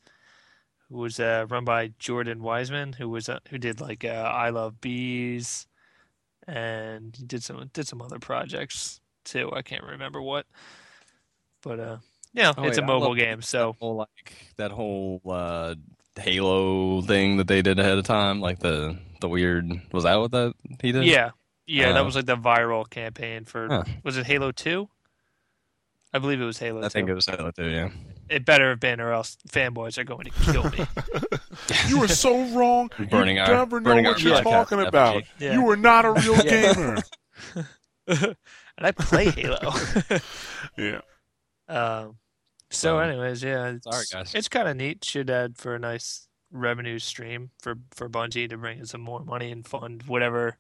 who 0.90 0.98
was 0.98 1.20
uh, 1.20 1.46
run 1.50 1.66
by 1.66 1.94
Jordan 2.00 2.40
Weisman, 2.40 2.96
who 2.96 3.10
was 3.10 3.30
uh, 3.30 3.40
who 3.50 3.58
did 3.58 3.80
like 3.80 4.04
uh, 4.04 4.08
I 4.08 4.50
Love 4.50 4.82
Bees, 4.82 5.68
and 6.48 7.16
he 7.16 7.26
did 7.26 7.44
some 7.44 7.70
did 7.74 7.88
some 7.88 8.02
other 8.02 8.20
projects 8.20 9.00
too. 9.24 9.52
I 9.54 9.62
can't 9.62 9.84
remember 9.84 10.22
what, 10.22 10.46
but 11.62 11.80
uh, 11.80 11.98
yeah, 12.34 12.54
oh, 12.58 12.64
it's 12.64 12.78
a 12.78 12.82
mobile 12.82 13.16
game, 13.16 13.42
so 13.42 13.76
whole, 13.80 13.96
like 13.96 14.54
that 14.58 14.72
whole 14.72 15.22
uh, 15.26 15.76
Halo 16.20 17.02
thing 17.02 17.38
that 17.38 17.48
they 17.48 17.62
did 17.62 17.80
ahead 17.80 17.98
of 17.98 18.06
time, 18.06 18.42
like 18.42 18.60
the 18.60 18.98
the 19.22 19.30
weird 19.30 19.72
was 19.92 20.04
that 20.04 20.16
what 20.16 20.32
that 20.32 20.54
he 20.82 20.92
did? 20.92 21.06
Yeah, 21.06 21.32
yeah, 21.66 21.92
uh, 21.92 21.94
that 21.94 22.06
was 22.06 22.16
like 22.16 22.26
the 22.26 22.36
viral 22.36 22.90
campaign 22.90 23.46
for 23.46 23.68
huh. 23.68 23.84
was 24.04 24.18
it 24.18 24.26
Halo 24.26 24.52
Two? 24.52 24.90
I 26.14 26.20
believe 26.20 26.42
it 26.42 26.46
was 26.46 26.58
Halo. 26.58 26.80
I 26.80 26.84
2. 26.84 26.90
think 26.90 27.10
it 27.10 27.14
was 27.14 27.26
Halo 27.28 27.52
Two. 27.52 27.68
Yeah, 27.68 27.90
it 28.30 28.46
better 28.46 28.70
have 28.70 28.80
been, 28.80 29.00
or 29.00 29.14
else 29.14 29.38
fanboys 29.48 29.98
are 29.98 30.04
going 30.04 30.26
to 30.26 30.32
kill 30.32 30.64
me. 30.70 30.86
you 31.88 32.00
were 32.00 32.08
so 32.08 32.46
wrong. 32.56 32.90
Burning 33.10 33.38
you 33.38 33.42
our, 33.44 33.50
never 33.50 33.80
know 33.80 34.02
what 34.02 34.22
you're 34.22 34.42
talking 34.42 34.80
about. 34.80 35.24
Yeah. 35.38 35.54
You 35.54 35.64
were 35.64 35.78
not 35.78 36.06
a 36.06 36.14
real 36.14 36.36
gamer. 36.44 36.98
and 38.08 38.36
I 38.80 38.92
play 38.92 39.30
Halo. 39.30 39.72
yeah. 40.78 41.02
Um, 41.68 42.18
so, 42.72 43.00
anyways, 43.00 43.44
yeah, 43.44 43.68
it's, 43.70 43.84
sorry 43.84 44.06
guys. 44.12 44.34
It's 44.34 44.50
kind 44.50 44.68
of 44.68 44.78
neat. 44.78 45.04
Should 45.04 45.30
add 45.30 45.58
for 45.58 45.76
a 45.76 45.80
nice 45.80 46.28
revenue 46.52 46.98
stream 46.98 47.52
for 47.62 47.76
for 47.92 48.10
Bungie 48.10 48.50
to 48.50 48.58
bring 48.58 48.80
in 48.80 48.86
some 48.86 49.02
more 49.02 49.24
money 49.24 49.52
and 49.52 49.66
fund 49.66 50.04
whatever 50.08 50.58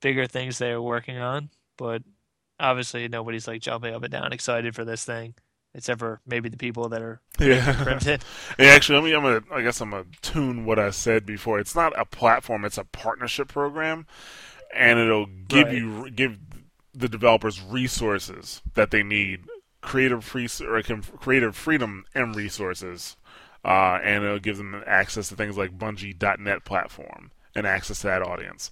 bigger 0.00 0.26
things 0.26 0.58
they 0.58 0.72
are 0.72 0.82
working 0.82 1.18
on. 1.18 1.50
But 1.78 2.02
obviously, 2.58 3.08
nobody's 3.08 3.48
like 3.48 3.62
jumping 3.62 3.94
up 3.94 4.02
and 4.02 4.12
down 4.12 4.32
excited 4.32 4.74
for 4.74 4.84
this 4.84 5.04
thing, 5.04 5.34
except 5.74 6.00
for 6.00 6.20
maybe 6.26 6.48
the 6.48 6.56
people 6.56 6.88
that 6.90 7.02
are 7.02 7.20
yeah. 7.38 7.82
Crimson. 7.82 8.20
yeah, 8.58 8.66
actually, 8.66 8.96
let 8.96 9.04
me. 9.04 9.14
I'm 9.14 9.22
gonna. 9.22 9.42
I 9.52 9.62
guess 9.62 9.80
I'm 9.80 9.90
gonna 9.90 10.04
tune 10.20 10.64
what 10.64 10.78
I 10.78 10.90
said 10.90 11.26
before. 11.26 11.58
It's 11.58 11.74
not 11.74 11.98
a 11.98 12.04
platform. 12.04 12.64
It's 12.64 12.78
a 12.78 12.84
partnership 12.84 13.48
program, 13.48 14.06
and 14.74 14.98
it'll 14.98 15.26
give 15.26 15.68
right. 15.68 15.76
you 15.76 16.10
give 16.10 16.38
the 16.94 17.08
developers 17.08 17.60
resources 17.62 18.62
that 18.74 18.90
they 18.90 19.02
need 19.02 19.44
creative 19.80 20.24
free 20.24 20.48
or 20.60 20.82
creative 20.82 21.56
freedom 21.56 22.04
and 22.14 22.36
resources, 22.36 23.16
uh, 23.64 23.98
and 24.02 24.24
it'll 24.24 24.38
give 24.38 24.56
them 24.56 24.82
access 24.86 25.28
to 25.28 25.36
things 25.36 25.56
like 25.56 25.76
Bungie.net 25.76 26.64
platform 26.64 27.30
and 27.54 27.66
access 27.66 28.00
to 28.00 28.06
that 28.06 28.22
audience. 28.22 28.70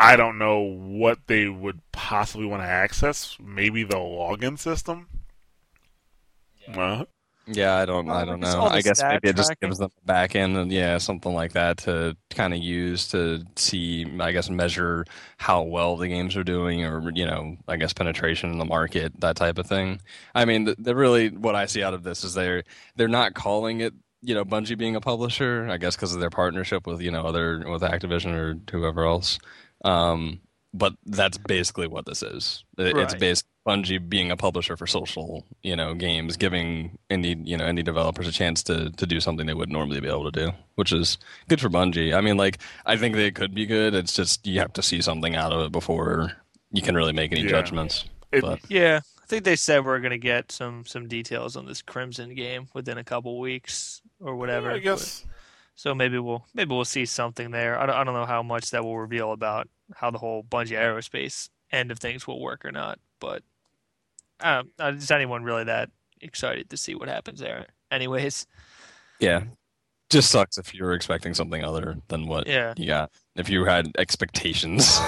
I 0.00 0.16
don't 0.16 0.38
know 0.38 0.60
what 0.60 1.18
they 1.26 1.46
would 1.46 1.80
possibly 1.92 2.46
want 2.46 2.62
to 2.62 2.66
access. 2.66 3.36
Maybe 3.38 3.84
the 3.84 3.96
login 3.96 4.58
system. 4.58 5.08
Yeah. 6.66 7.04
Yeah, 7.46 7.76
I 7.76 7.84
don't. 7.84 8.08
I 8.08 8.24
don't 8.24 8.40
know. 8.40 8.62
I 8.62 8.80
guess 8.80 9.02
maybe 9.02 9.28
it 9.28 9.36
just 9.36 9.58
gives 9.60 9.78
them 9.78 9.90
a 10.02 10.06
back 10.06 10.36
end, 10.36 10.56
and 10.56 10.70
yeah, 10.70 10.98
something 10.98 11.34
like 11.34 11.52
that 11.54 11.78
to 11.78 12.16
kind 12.30 12.54
of 12.54 12.60
use 12.60 13.08
to 13.08 13.44
see. 13.56 14.06
I 14.20 14.30
guess 14.30 14.48
measure 14.48 15.04
how 15.36 15.62
well 15.62 15.96
the 15.96 16.06
games 16.06 16.36
are 16.36 16.44
doing, 16.44 16.84
or 16.84 17.10
you 17.12 17.26
know, 17.26 17.56
I 17.66 17.76
guess 17.76 17.92
penetration 17.92 18.52
in 18.52 18.58
the 18.58 18.64
market, 18.64 19.20
that 19.20 19.36
type 19.36 19.58
of 19.58 19.66
thing. 19.66 20.00
I 20.34 20.44
mean, 20.44 20.64
the, 20.64 20.76
the 20.78 20.94
really 20.94 21.30
what 21.30 21.56
I 21.56 21.66
see 21.66 21.82
out 21.82 21.94
of 21.94 22.04
this 22.04 22.22
is 22.24 22.34
they're 22.34 22.62
they're 22.94 23.08
not 23.08 23.34
calling 23.34 23.80
it 23.80 23.94
you 24.22 24.34
know 24.34 24.44
Bungie 24.44 24.78
being 24.78 24.94
a 24.94 25.00
publisher. 25.00 25.66
I 25.68 25.76
guess 25.76 25.96
because 25.96 26.14
of 26.14 26.20
their 26.20 26.30
partnership 26.30 26.86
with 26.86 27.00
you 27.00 27.10
know 27.10 27.22
other 27.22 27.64
with 27.68 27.82
Activision 27.82 28.32
or 28.32 28.58
whoever 28.70 29.04
else. 29.04 29.38
Um, 29.84 30.40
but 30.72 30.94
that's 31.06 31.38
basically 31.38 31.88
what 31.88 32.06
this 32.06 32.22
is. 32.22 32.64
Right. 32.78 32.96
It's 32.96 33.14
based 33.14 33.44
Bungie 33.66 34.08
being 34.08 34.30
a 34.30 34.36
publisher 34.36 34.76
for 34.76 34.86
social, 34.86 35.44
you 35.62 35.76
know, 35.76 35.94
games, 35.94 36.36
giving 36.36 36.98
indie, 37.10 37.40
you 37.46 37.56
know, 37.56 37.64
indie 37.64 37.84
developers 37.84 38.28
a 38.28 38.32
chance 38.32 38.62
to 38.64 38.90
to 38.90 39.06
do 39.06 39.20
something 39.20 39.46
they 39.46 39.54
wouldn't 39.54 39.76
normally 39.76 40.00
be 40.00 40.08
able 40.08 40.30
to 40.30 40.46
do, 40.46 40.52
which 40.76 40.92
is 40.92 41.18
good 41.48 41.60
for 41.60 41.68
Bungie. 41.68 42.14
I 42.14 42.20
mean, 42.20 42.36
like, 42.36 42.58
I 42.86 42.96
think 42.96 43.16
they 43.16 43.30
could 43.30 43.54
be 43.54 43.66
good. 43.66 43.94
It's 43.94 44.14
just 44.14 44.46
you 44.46 44.60
have 44.60 44.72
to 44.74 44.82
see 44.82 45.00
something 45.00 45.34
out 45.34 45.52
of 45.52 45.66
it 45.66 45.72
before 45.72 46.32
you 46.72 46.82
can 46.82 46.94
really 46.94 47.12
make 47.12 47.32
any 47.32 47.42
yeah. 47.42 47.50
judgments. 47.50 48.04
It, 48.32 48.44
yeah, 48.68 49.00
I 49.20 49.26
think 49.26 49.44
they 49.44 49.56
said 49.56 49.84
we're 49.84 49.98
going 49.98 50.10
to 50.12 50.18
get 50.18 50.52
some 50.52 50.84
some 50.86 51.08
details 51.08 51.56
on 51.56 51.66
this 51.66 51.82
Crimson 51.82 52.34
game 52.34 52.68
within 52.74 52.96
a 52.96 53.04
couple 53.04 53.40
weeks 53.40 54.02
or 54.20 54.36
whatever. 54.36 54.70
Yeah, 54.70 54.76
I 54.76 54.78
guess. 54.78 55.20
But, 55.20 55.29
so 55.80 55.94
maybe 55.94 56.18
we'll 56.18 56.44
maybe 56.52 56.74
we'll 56.74 56.84
see 56.84 57.06
something 57.06 57.52
there. 57.52 57.78
I 57.78 57.86
don't, 57.86 57.96
I 57.96 58.04
don't 58.04 58.12
know 58.12 58.26
how 58.26 58.42
much 58.42 58.70
that 58.72 58.84
will 58.84 58.98
reveal 58.98 59.32
about 59.32 59.66
how 59.94 60.10
the 60.10 60.18
whole 60.18 60.44
Bungie 60.44 60.78
aerospace 60.78 61.48
end 61.72 61.90
of 61.90 61.98
things 61.98 62.26
will 62.26 62.38
work 62.38 62.66
or 62.66 62.70
not, 62.70 62.98
but 63.18 63.42
um, 64.40 64.68
is 64.78 65.10
anyone 65.10 65.42
really 65.42 65.64
that 65.64 65.88
excited 66.20 66.68
to 66.68 66.76
see 66.76 66.94
what 66.94 67.08
happens 67.08 67.40
there? 67.40 67.64
Anyways. 67.90 68.46
Yeah. 69.20 69.44
Just 70.10 70.30
sucks 70.30 70.58
if 70.58 70.74
you're 70.74 70.92
expecting 70.92 71.32
something 71.32 71.64
other 71.64 71.96
than 72.08 72.26
what 72.26 72.46
yeah. 72.46 72.74
you 72.76 72.86
got. 72.86 73.10
If 73.34 73.48
you 73.48 73.64
had 73.64 73.90
expectations. 73.96 75.00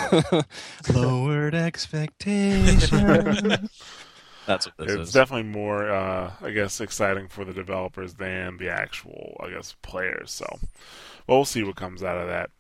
Lowered 0.94 1.54
expectations. 1.54 2.90
That's 4.52 4.66
what 4.66 4.76
this 4.76 4.96
it's 4.96 5.08
is. 5.08 5.12
definitely 5.12 5.50
more, 5.50 5.90
uh, 5.90 6.32
I 6.40 6.50
guess, 6.50 6.80
exciting 6.80 7.28
for 7.28 7.44
the 7.44 7.52
developers 7.52 8.14
than 8.14 8.58
the 8.58 8.68
actual, 8.68 9.36
I 9.40 9.50
guess, 9.50 9.74
players. 9.82 10.30
So, 10.30 10.46
well, 11.26 11.38
we'll 11.38 11.44
see 11.44 11.62
what 11.62 11.76
comes 11.76 12.02
out 12.02 12.18
of 12.18 12.28
that. 12.28 12.50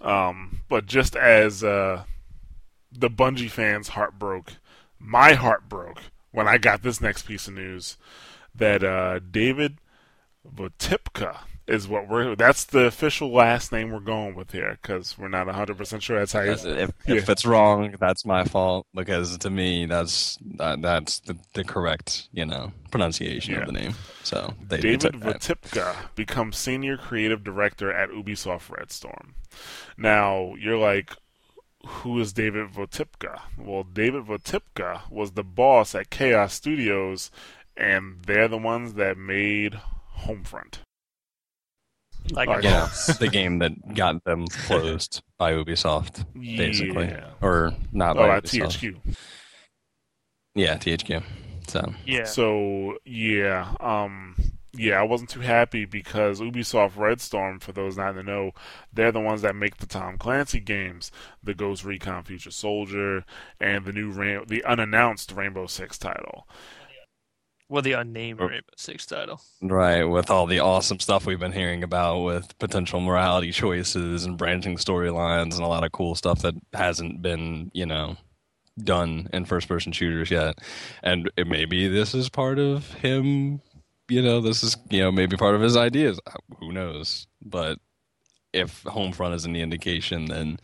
Um, 0.00 0.62
but 0.68 0.86
just 0.86 1.14
as 1.16 1.62
uh, 1.62 2.04
the 2.90 3.10
Bungie 3.10 3.50
fans' 3.50 3.88
heart 3.88 4.18
broke 4.18 4.54
my 5.00 5.32
heart 5.32 5.68
broke 5.68 6.02
when 6.30 6.46
I 6.46 6.58
got 6.58 6.82
this 6.82 7.00
next 7.00 7.22
piece 7.22 7.48
of 7.48 7.54
news 7.54 7.96
that 8.54 8.84
uh, 8.84 9.18
David 9.18 9.78
Votypka, 10.46 11.38
is 11.66 11.86
what 11.86 12.08
we're. 12.08 12.34
That's 12.34 12.64
the 12.64 12.84
official 12.86 13.32
last 13.32 13.70
name 13.72 13.90
we're 13.92 14.00
going 14.00 14.34
with 14.34 14.50
here 14.52 14.78
because 14.82 15.16
we're 15.16 15.28
not 15.28 15.46
100 15.46 15.76
percent 15.76 16.02
sure 16.02 16.18
that's 16.18 16.32
how 16.32 16.40
you. 16.40 16.52
If, 16.52 16.64
if 16.66 16.92
Yeah. 17.06 17.22
it's 17.28 17.46
wrong, 17.46 17.94
that's 18.00 18.24
my 18.24 18.44
fault 18.44 18.86
because 18.94 19.38
to 19.38 19.50
me, 19.50 19.86
that's 19.86 20.38
that, 20.56 20.82
that's 20.82 21.20
the, 21.20 21.36
the 21.54 21.62
correct 21.64 22.28
you 22.32 22.44
know 22.46 22.72
pronunciation 22.90 23.54
Yeah. 23.54 23.60
of 23.60 23.66
the 23.66 23.72
name. 23.72 23.94
So 24.24 24.54
David. 24.68 25.00
Votypka 25.14 25.94
becomes 26.14 26.56
senior 26.56 26.96
creative 26.96 27.44
director 27.44 27.92
at 27.92 28.10
Ubisoft 28.10 28.70
Red 28.76 28.90
Storm. 28.90 29.34
Now 29.96 30.54
you're 30.58 30.78
like, 30.78 31.14
who 31.86 32.18
is 32.20 32.32
David 32.32 32.68
Votypka? 32.72 33.40
Well, 33.58 33.84
David 33.84 34.24
Votypka 34.24 35.08
was 35.10 35.32
the 35.32 35.44
boss 35.44 35.94
at 35.94 36.10
Kaos 36.10 36.52
Studios, 36.54 37.30
and 37.76 38.22
they're 38.26 38.48
the 38.48 38.58
ones 38.58 38.94
that 38.94 39.16
made 39.16 39.78
Homefront. 40.20 40.80
Like 42.32 42.48
our 42.48 42.60
Yeah, 42.62 42.88
the 43.18 43.28
game 43.28 43.58
that 43.60 43.94
got 43.94 44.24
them 44.24 44.46
closed 44.46 45.22
by 45.38 45.52
Ubisoft, 45.52 46.24
basically, 46.34 47.06
Yeah. 47.06 47.30
or 47.40 47.72
not 47.92 48.16
Oh, 48.16 48.20
by 48.20 48.36
at 48.36 48.44
Ubisoft. 48.44 48.78
THQ. 48.78 49.16
Yeah, 50.54 50.76
THQ. 50.76 51.22
So 51.68 51.94
yeah. 52.04 52.24
So 52.24 52.98
yeah, 53.04 53.74
um, 53.80 54.34
yeah, 54.72 54.98
I 55.00 55.02
wasn't 55.02 55.30
too 55.30 55.40
happy 55.40 55.84
because 55.84 56.40
Ubisoft 56.40 56.96
Red 56.96 57.20
Storm, 57.20 57.58
for 57.60 57.72
those 57.72 57.96
not 57.96 58.10
in 58.10 58.16
the 58.16 58.22
know, 58.22 58.52
they're 58.92 59.12
the 59.12 59.20
ones 59.20 59.42
that 59.42 59.54
make 59.56 59.76
the 59.78 59.86
Tom 59.86 60.18
Clancy 60.18 60.60
games, 60.60 61.10
the 61.42 61.54
Ghost 61.54 61.84
Recon 61.84 62.24
Future 62.24 62.50
Soldier, 62.50 63.24
and 63.60 63.84
the 63.84 63.92
new 63.92 64.10
Ram- 64.10 64.44
the 64.48 64.64
unannounced 64.64 65.32
Rainbow 65.32 65.66
Six 65.66 65.98
title. 65.98 66.48
Well, 67.70 67.82
the 67.82 67.92
unnamed 67.92 68.40
Rainbow 68.40 68.60
Six 68.76 69.06
title. 69.06 69.40
right, 69.62 70.02
with 70.02 70.28
all 70.28 70.46
the 70.46 70.58
awesome 70.58 70.98
stuff 70.98 71.24
we've 71.24 71.38
been 71.38 71.52
hearing 71.52 71.84
about 71.84 72.20
with 72.20 72.58
potential 72.58 73.00
morality 73.00 73.52
choices 73.52 74.24
and 74.24 74.36
branching 74.36 74.76
storylines 74.76 75.54
and 75.54 75.60
a 75.62 75.66
lot 75.68 75.84
of 75.84 75.92
cool 75.92 76.16
stuff 76.16 76.42
that 76.42 76.54
hasn't 76.74 77.22
been, 77.22 77.70
you 77.72 77.86
know, 77.86 78.16
done 78.82 79.28
in 79.32 79.44
first-person 79.44 79.92
shooters 79.92 80.30
yet. 80.32 80.58
And 81.02 81.30
it, 81.36 81.46
maybe 81.46 81.86
this 81.86 82.12
is 82.12 82.28
part 82.28 82.58
of 82.58 82.92
him. 82.94 83.60
You 84.08 84.22
know, 84.22 84.40
this 84.40 84.64
is 84.64 84.76
you 84.90 85.00
know 85.00 85.12
maybe 85.12 85.36
part 85.36 85.54
of 85.54 85.60
his 85.60 85.76
ideas. 85.76 86.18
Uh, 86.26 86.32
Who 86.58 86.72
knows? 86.72 87.28
But 87.40 87.78
if 88.52 88.82
Homefront 88.82 89.34
is 89.34 89.46
any 89.46 89.60
indication, 89.62 90.24
then 90.24 90.58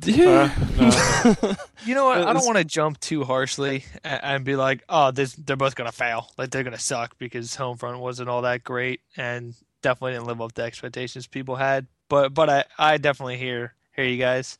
Uh, 0.00 0.50
no. 0.78 1.54
You 1.84 1.94
know 1.96 2.04
what? 2.04 2.18
I 2.18 2.32
don't 2.32 2.44
want 2.44 2.58
to 2.58 2.64
jump 2.64 3.00
too 3.00 3.24
harshly 3.24 3.84
and, 4.04 4.20
and 4.22 4.44
be 4.44 4.54
like, 4.54 4.84
"Oh, 4.88 5.10
this 5.10 5.34
they're 5.34 5.56
both 5.56 5.74
gonna 5.74 5.92
fail. 5.92 6.28
Like 6.38 6.50
they're 6.50 6.62
gonna 6.62 6.78
suck 6.78 7.18
because 7.18 7.56
Homefront 7.56 7.98
wasn't 7.98 8.28
all 8.28 8.42
that 8.42 8.62
great 8.62 9.00
and 9.16 9.54
definitely 9.82 10.12
didn't 10.12 10.26
live 10.26 10.40
up 10.40 10.52
to 10.52 10.62
expectations 10.62 11.26
people 11.26 11.56
had." 11.56 11.86
But 12.08 12.34
but 12.34 12.48
I 12.48 12.64
I 12.78 12.96
definitely 12.98 13.36
hear 13.36 13.74
hear 13.94 14.04
you 14.04 14.18
guys. 14.18 14.58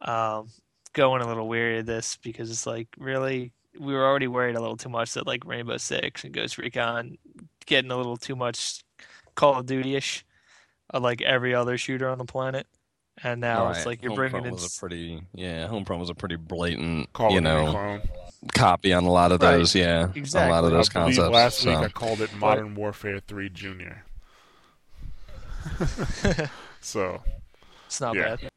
Um, 0.00 0.48
going 0.92 1.22
a 1.22 1.26
little 1.28 1.46
weary 1.46 1.78
of 1.78 1.86
this 1.86 2.18
because 2.22 2.50
it's 2.50 2.66
like 2.66 2.88
really 2.98 3.52
we 3.78 3.92
were 3.94 4.04
already 4.04 4.26
worried 4.26 4.56
a 4.56 4.60
little 4.60 4.76
too 4.76 4.88
much 4.88 5.14
that 5.14 5.26
like 5.26 5.46
Rainbow 5.46 5.76
Six 5.76 6.24
and 6.24 6.32
Ghost 6.32 6.58
Recon 6.58 7.16
getting 7.66 7.90
a 7.90 7.96
little 7.96 8.16
too 8.16 8.34
much 8.34 8.82
Call 9.34 9.58
of 9.58 9.66
Duty 9.66 9.94
ish, 9.94 10.24
like 10.92 11.22
every 11.22 11.54
other 11.54 11.78
shooter 11.78 12.08
on 12.08 12.18
the 12.18 12.24
planet. 12.24 12.66
And 13.22 13.40
now 13.40 13.70
it's 13.70 13.84
like 13.84 14.02
you're 14.02 14.12
Homefront 14.12 14.16
bringing 14.30 14.44
in 14.46 14.52
was 14.52 14.76
a 14.76 14.80
pretty 14.80 15.22
yeah. 15.34 15.68
Homefront 15.68 15.98
was 15.98 16.08
a 16.10 16.14
pretty 16.14 16.36
blatant, 16.36 17.12
Call 17.12 17.32
you 17.32 17.40
know, 17.40 18.00
copy 18.54 18.92
on 18.94 19.04
a 19.04 19.10
lot 19.10 19.30
of 19.32 19.42
Right. 19.42 19.58
those. 19.58 19.74
Yeah, 19.74 19.98
a 19.98 20.06
lot 20.06 20.16
Exactly. 20.16 20.56
of 20.66 20.70
those 20.72 20.88
I 20.88 20.92
concepts. 20.92 21.28
last 21.30 21.66
week. 21.66 21.76
I 21.76 21.88
called 21.88 22.20
it 22.22 22.34
Modern 22.34 22.74
Warfare 22.74 23.20
3 23.20 23.50
Junior. 23.50 24.04
so 26.80 27.22
It's 27.86 28.00
not 28.00 28.14
Yeah. 28.16 28.36
bad. 28.36 28.48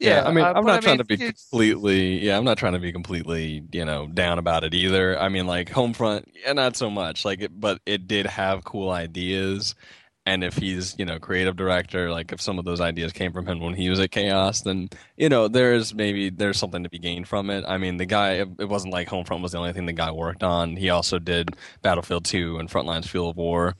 Yeah, 0.00 0.22
I 0.24 0.30
mean, 0.32 0.44
uh, 0.44 0.48
I'm 0.52 0.64
but 0.64 0.74
not 0.74 0.82
trying 0.82 0.98
to 0.98 1.04
be 1.04 1.16
completely, 1.16 2.24
yeah, 2.24 2.36
I'm 2.38 2.44
not 2.44 2.56
trying 2.56 2.74
to 2.74 2.78
be 2.78 2.92
completely, 2.92 3.64
you 3.72 3.84
know, 3.84 4.06
down 4.06 4.38
about 4.38 4.62
it 4.62 4.72
either. 4.72 5.18
I 5.18 5.28
mean, 5.28 5.48
like 5.48 5.70
Homefront, 5.70 6.24
yeah, 6.44 6.52
not 6.52 6.76
so 6.76 6.88
much. 6.88 7.24
Like, 7.24 7.40
it, 7.40 7.58
but 7.60 7.80
it 7.84 8.06
did 8.06 8.26
have 8.26 8.62
cool 8.62 8.90
ideas, 8.90 9.74
and 10.28 10.44
if 10.44 10.56
he's, 10.56 10.94
you 10.98 11.06
know, 11.06 11.18
creative 11.18 11.56
director, 11.56 12.10
like 12.10 12.32
if 12.32 12.40
some 12.42 12.58
of 12.58 12.66
those 12.66 12.82
ideas 12.82 13.14
came 13.14 13.32
from 13.32 13.46
him 13.46 13.60
when 13.60 13.72
he 13.72 13.88
was 13.88 13.98
at 13.98 14.10
Kaos, 14.10 14.60
then 14.60 14.90
you 15.16 15.30
know, 15.30 15.48
there's 15.48 15.94
maybe 15.94 16.28
there's 16.28 16.58
something 16.58 16.82
to 16.82 16.90
be 16.90 16.98
gained 16.98 17.26
from 17.26 17.48
it. 17.48 17.64
I 17.66 17.78
mean, 17.78 17.96
the 17.96 18.04
guy, 18.04 18.32
it, 18.34 18.68
wasn't 18.68 18.92
like 18.92 19.08
Homefront 19.08 19.40
was 19.40 19.52
the 19.52 19.58
only 19.58 19.72
thing 19.72 19.86
the 19.86 19.94
guy 19.94 20.10
worked 20.10 20.42
on. 20.42 20.76
He 20.76 20.90
also 20.90 21.18
did 21.18 21.56
Battlefield 21.80 22.26
2 22.26 22.58
and 22.58 22.68
Frontlines 22.68 23.08
Fuel 23.08 23.30
of 23.30 23.38
War. 23.38 23.74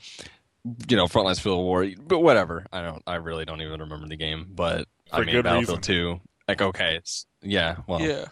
You 0.89 0.97
know, 0.97 1.05
Frontlines 1.05 1.39
Fuel 1.41 1.61
of 1.61 1.65
War, 1.67 1.87
but 2.07 2.21
whatever. 2.21 2.65
I 2.73 2.81
don't, 2.83 3.03
I 3.07 3.17
really 3.17 3.45
don't 3.45 3.61
even 3.61 3.83
remember 3.83 4.09
the 4.09 4.17
game, 4.17 4.47
but 4.49 4.89
I 5.13 5.21
mean, 5.21 5.43
Battlefield 5.43 5.87
reason. 5.87 6.17
2, 6.17 6.21
like 6.49 6.63
okay, 6.63 6.97
it's 6.97 7.27
yeah, 7.43 7.77
well, 7.87 8.01
Yeah. 8.01 8.25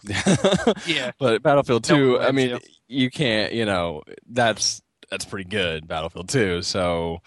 Yeah. 0.87 1.11
but 1.19 1.43
Battlefield 1.43 1.85
2, 1.85 2.13
one 2.15 2.23
I 2.23 2.33
mean, 2.33 2.59
you 2.89 3.11
can't, 3.11 3.53
you 3.53 3.67
know, 3.67 4.05
that's 4.27 4.81
that's 5.11 5.27
pretty 5.27 5.49
good, 5.51 5.87
Battlefield 5.87 6.31
2. 6.31 6.63
So, 6.63 7.21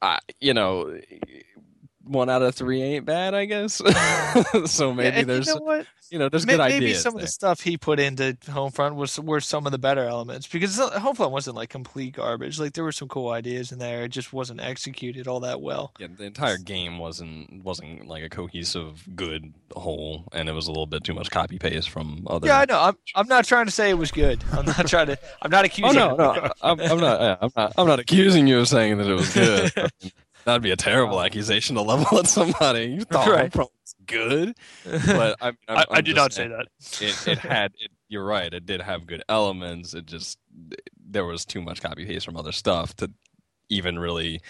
I, 0.00 0.18
you 0.40 0.54
know, 0.54 0.98
one 2.08 2.28
out 2.30 2.42
of 2.42 2.54
three 2.54 2.82
ain't 2.82 3.04
bad, 3.04 3.34
I 3.34 3.44
guess. 3.44 3.74
so 4.66 4.92
maybe 4.94 5.16
Yeah, 5.18 5.22
there's, 5.24 5.46
you 5.46 5.54
know 5.54 5.60
what? 5.60 5.86
you 6.10 6.18
know, 6.18 6.28
there's 6.28 6.46
May- 6.46 6.54
good 6.54 6.58
Maybe 6.68 6.86
ideas. 6.86 7.02
some 7.02 7.14
of 7.14 7.20
the 7.20 7.26
stuff 7.26 7.60
he 7.60 7.76
put 7.76 8.00
into 8.00 8.34
Homefront 8.46 8.94
was 8.94 9.18
were 9.20 9.40
some 9.40 9.66
of 9.66 9.72
the 9.72 9.78
better 9.78 10.04
elements 10.04 10.46
because 10.46 10.78
Homefront 10.78 11.30
wasn't 11.30 11.56
like 11.56 11.68
complete 11.68 12.14
garbage. 12.14 12.58
Like 12.58 12.72
there 12.72 12.84
were 12.84 12.92
some 12.92 13.08
cool 13.08 13.30
ideas 13.30 13.72
in 13.72 13.78
there. 13.78 14.04
It 14.04 14.08
just 14.08 14.32
wasn't 14.32 14.60
executed 14.60 15.28
all 15.28 15.40
that 15.40 15.60
well. 15.60 15.92
Yeah, 15.98 16.06
the 16.16 16.24
entire 16.24 16.56
game 16.56 16.98
wasn't 16.98 17.62
wasn't 17.62 18.06
like 18.08 18.22
a 18.22 18.28
cohesive 18.30 19.04
good 19.14 19.52
whole, 19.76 20.24
and 20.32 20.48
it 20.48 20.52
was 20.52 20.66
a 20.66 20.70
little 20.70 20.86
bit 20.86 21.04
too 21.04 21.14
much 21.14 21.30
copy 21.30 21.58
paste 21.58 21.90
from 21.90 22.26
other. 22.26 22.46
Yeah, 22.46 22.60
I 22.60 22.64
know. 22.64 22.80
I'm 22.80 22.96
I'm 23.14 23.28
not 23.28 23.44
trying 23.44 23.66
to 23.66 23.72
say 23.72 23.90
it 23.90 23.98
was 23.98 24.10
good. 24.10 24.42
I'm 24.52 24.64
not 24.64 24.86
trying 24.88 25.08
to. 25.08 25.18
I'm 25.42 25.50
not 25.50 25.64
Oh 25.64 25.66
accusing. 25.66 25.98
no, 25.98 26.10
him. 26.10 26.16
no, 26.16 26.52
I'm, 26.62 26.80
I'm 26.80 27.00
not. 27.00 27.38
I'm 27.42 27.50
not. 27.54 27.72
I'm 27.76 27.86
not 27.86 27.98
accusing 28.00 28.46
you 28.46 28.60
of 28.60 28.68
saying 28.68 28.96
that 28.98 29.06
it 29.08 29.14
was 29.14 29.34
good. 29.34 29.72
That'd 30.48 30.62
be 30.62 30.70
a 30.70 30.76
terrible 30.76 31.18
um, 31.18 31.26
accusation 31.26 31.76
to 31.76 31.82
level 31.82 32.18
at 32.18 32.26
somebody. 32.26 32.86
You 32.86 33.02
thought 33.02 33.28
Right. 33.28 33.54
Was 33.54 33.68
good, 34.06 34.56
but 34.82 35.36
I, 35.42 35.50
mean, 35.50 35.56
I, 35.68 35.74
I 35.74 35.84
I'm 35.90 35.96
did 35.96 36.14
just 36.14 36.16
not 36.16 36.32
say 36.32 36.48
that. 36.48 36.68
It, 37.02 37.28
it 37.28 37.38
had. 37.38 37.72
It, 37.78 37.90
you're 38.08 38.24
right. 38.24 38.50
It 38.50 38.64
did 38.64 38.80
have 38.80 39.06
good 39.06 39.22
elements. 39.28 39.92
It 39.92 40.06
just 40.06 40.38
there 40.98 41.26
was 41.26 41.44
too 41.44 41.60
much 41.60 41.82
copy 41.82 42.06
paste 42.06 42.24
from 42.24 42.38
other 42.38 42.52
stuff 42.52 42.96
to 42.96 43.10
even 43.68 43.98
really 43.98 44.40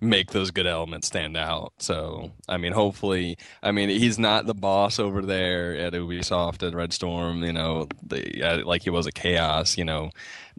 make 0.00 0.30
those 0.30 0.50
good 0.50 0.66
elements 0.66 1.08
stand 1.08 1.36
out. 1.36 1.72
So, 1.78 2.30
I 2.48 2.56
mean, 2.56 2.72
hopefully, 2.72 3.36
I 3.62 3.72
mean, 3.72 3.88
he's 3.88 4.18
not 4.18 4.46
the 4.46 4.54
boss 4.54 4.98
over 4.98 5.22
there 5.22 5.76
at 5.76 5.92
Ubisoft 5.92 6.66
at 6.66 6.74
Red 6.74 6.92
Storm, 6.92 7.42
you 7.42 7.52
know, 7.52 7.88
the, 8.02 8.42
uh, 8.42 8.64
like 8.64 8.82
he 8.82 8.90
was 8.90 9.06
at 9.06 9.14
Kaos, 9.14 9.76
you 9.76 9.84
know. 9.84 10.10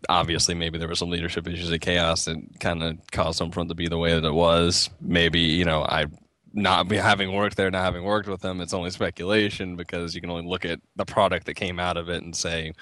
Obviously, 0.07 0.55
maybe 0.55 0.77
there 0.77 0.87
were 0.87 0.95
some 0.95 1.09
leadership 1.09 1.47
issues 1.47 1.71
at 1.71 1.81
Kaos 1.81 2.25
that 2.25 2.37
kind 2.59 2.83
of 2.83 2.97
caused 3.11 3.41
Homefront 3.41 3.69
to 3.69 3.75
be 3.75 3.87
the 3.87 3.97
way 3.97 4.13
that 4.13 4.25
it 4.25 4.33
was. 4.33 4.89
Maybe, 5.01 5.39
you 5.39 5.65
know, 5.65 5.83
I 5.83 6.05
not 6.53 6.87
be 6.87 6.97
having 6.97 7.33
worked 7.33 7.57
there, 7.57 7.69
not 7.69 7.83
having 7.83 8.03
worked 8.03 8.27
with 8.27 8.41
them, 8.41 8.61
it's 8.61 8.73
only 8.73 8.91
speculation 8.91 9.75
because 9.75 10.15
you 10.15 10.21
can 10.21 10.29
only 10.29 10.47
look 10.47 10.65
at 10.65 10.79
the 10.95 11.05
product 11.05 11.45
that 11.45 11.55
came 11.55 11.79
out 11.79 11.97
of 11.97 12.09
it 12.09 12.23
and 12.23 12.35
say, 12.35 12.73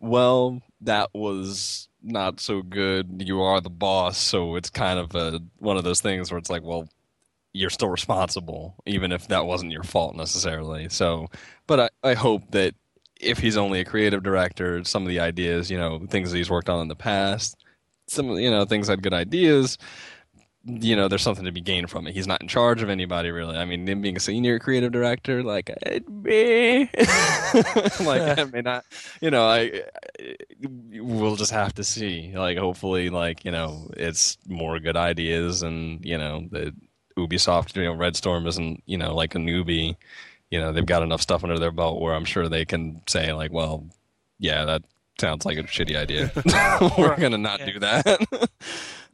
well, 0.00 0.60
that 0.80 1.10
was 1.14 1.88
not 2.02 2.40
so 2.40 2.62
good. 2.62 3.22
You 3.26 3.42
are 3.42 3.60
the 3.60 3.70
boss, 3.70 4.18
so 4.18 4.56
it's 4.56 4.70
kind 4.70 4.98
of 4.98 5.14
a 5.14 5.40
one 5.58 5.76
of 5.76 5.84
those 5.84 6.00
things 6.00 6.30
where 6.30 6.38
it's 6.38 6.50
like, 6.50 6.62
well, 6.62 6.88
you're 7.52 7.70
still 7.70 7.88
responsible, 7.88 8.74
even 8.86 9.12
if 9.12 9.28
that 9.28 9.46
wasn't 9.46 9.72
your 9.72 9.82
fault 9.82 10.16
necessarily. 10.16 10.88
So, 10.88 11.28
but 11.66 11.80
I, 11.80 12.10
I 12.10 12.14
hope 12.14 12.50
that 12.52 12.74
if 13.20 13.38
he's 13.38 13.56
only 13.56 13.80
a 13.80 13.84
creative 13.84 14.22
director, 14.22 14.82
some 14.84 15.02
of 15.02 15.08
the 15.08 15.20
ideas, 15.20 15.70
you 15.70 15.78
know, 15.78 16.06
things 16.08 16.30
that 16.30 16.38
he's 16.38 16.50
worked 16.50 16.68
on 16.68 16.80
in 16.80 16.88
the 16.88 16.96
past, 16.96 17.56
some 18.06 18.30
of 18.30 18.40
you 18.40 18.50
know 18.50 18.64
things 18.64 18.88
had 18.88 19.02
good 19.02 19.14
ideas. 19.14 19.78
You 20.64 20.94
know, 20.94 21.08
there's 21.08 21.22
something 21.22 21.44
to 21.44 21.50
be 21.52 21.60
gained 21.60 21.90
from 21.90 22.06
it. 22.06 22.14
He's 22.14 22.28
not 22.28 22.40
in 22.40 22.46
charge 22.46 22.82
of 22.82 22.88
anybody 22.88 23.32
really. 23.32 23.56
I 23.56 23.64
mean, 23.64 23.86
him 23.88 24.00
being 24.00 24.16
a 24.16 24.20
senior 24.20 24.60
creative 24.60 24.92
director, 24.92 25.42
like, 25.42 25.70
it 25.82 26.08
may, 26.08 26.82
like, 28.00 28.38
I 28.38 28.46
may 28.52 28.60
not. 28.60 28.84
You 29.20 29.30
know, 29.32 29.44
I, 29.44 29.82
I 30.20 30.36
we'll 30.94 31.34
just 31.34 31.50
have 31.50 31.74
to 31.74 31.84
see. 31.84 32.32
Like, 32.34 32.58
hopefully, 32.58 33.10
like, 33.10 33.44
you 33.44 33.50
know, 33.50 33.90
it's 33.96 34.38
more 34.46 34.78
good 34.78 34.96
ideas, 34.96 35.62
and 35.62 36.04
you 36.04 36.16
know, 36.16 36.46
the 36.50 36.72
Ubisoft, 37.18 37.76
you 37.76 37.84
know, 37.84 37.94
Red 37.94 38.16
Storm 38.16 38.46
isn't, 38.46 38.82
you 38.86 38.98
know, 38.98 39.14
like 39.14 39.34
a 39.34 39.38
newbie. 39.38 39.96
You 40.50 40.60
know, 40.60 40.72
they've 40.72 40.86
got 40.86 41.02
enough 41.02 41.22
stuff 41.22 41.42
under 41.44 41.58
their 41.58 41.72
belt 41.72 42.00
where 42.00 42.14
I'm 42.14 42.24
sure 42.24 42.48
they 42.48 42.64
can 42.64 43.02
say, 43.08 43.32
like, 43.32 43.52
well, 43.52 43.86
yeah, 44.38 44.64
that 44.66 44.82
sounds 45.22 45.46
like 45.46 45.56
a 45.56 45.62
shitty 45.62 45.96
idea. 45.96 46.30
We're 46.98 47.16
gonna 47.16 47.38
not 47.38 47.60
Yeah. 47.60 47.66
do 47.72 47.78
that. 47.80 48.50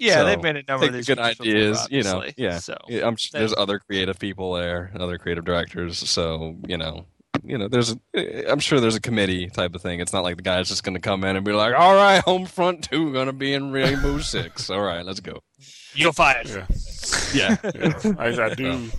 Yeah, 0.01 0.14
So, 0.18 0.25
they've 0.27 0.40
made 0.42 0.55
a 0.57 0.62
number 0.68 0.87
of 0.87 0.92
these 0.92 1.07
good 1.09 1.18
games 1.18 1.38
before, 1.38 1.53
ideas, 1.53 1.88
you 1.90 2.03
know, 2.05 2.23
yeah. 2.37 2.59
So 2.61 2.77
Yeah, 2.88 3.05
I'm 3.07 3.16
sure 3.16 3.37
there's 3.40 3.53
other 3.57 3.81
creative 3.81 4.16
people 4.18 4.53
there, 4.53 4.92
other 4.99 5.18
creative 5.18 5.44
directors. 5.44 5.99
So 5.99 6.55
you 6.68 6.77
know, 6.79 7.05
you 7.44 7.59
know, 7.59 7.66
there's, 7.66 7.90
a, 7.92 7.99
eh, 8.14 8.44
I'm 8.49 8.61
sure 8.61 8.79
there's 8.79 8.94
a 8.94 9.01
committee 9.01 9.49
type 9.49 9.75
of 9.75 9.83
thing. 9.83 9.99
It's 10.01 10.12
not 10.12 10.23
like 10.23 10.37
the 10.37 10.42
guy's 10.44 10.68
just 10.68 10.85
going 10.85 10.94
to 10.94 11.01
come 11.01 11.25
in 11.25 11.35
and 11.35 11.44
be 11.44 11.51
like, 11.53 11.75
"All 11.75 11.94
right, 11.94 12.23
Homefront 12.25 12.88
Two 12.88 13.12
going 13.12 13.27
to 13.27 13.33
be 13.33 13.53
in 13.55 13.73
Rainbow 13.73 14.18
Six. 14.35 14.71
All 14.71 14.83
right, 14.83 15.05
let's 15.05 15.18
go." 15.21 15.40
You're 15.94 16.12
fired. 16.12 16.47
Yeah, 16.47 16.66
Yeah. 17.35 17.57
yeah. 17.75 18.12
I, 18.18 18.27
I 18.51 18.55
do. 18.55 18.64
Well, 18.71 18.90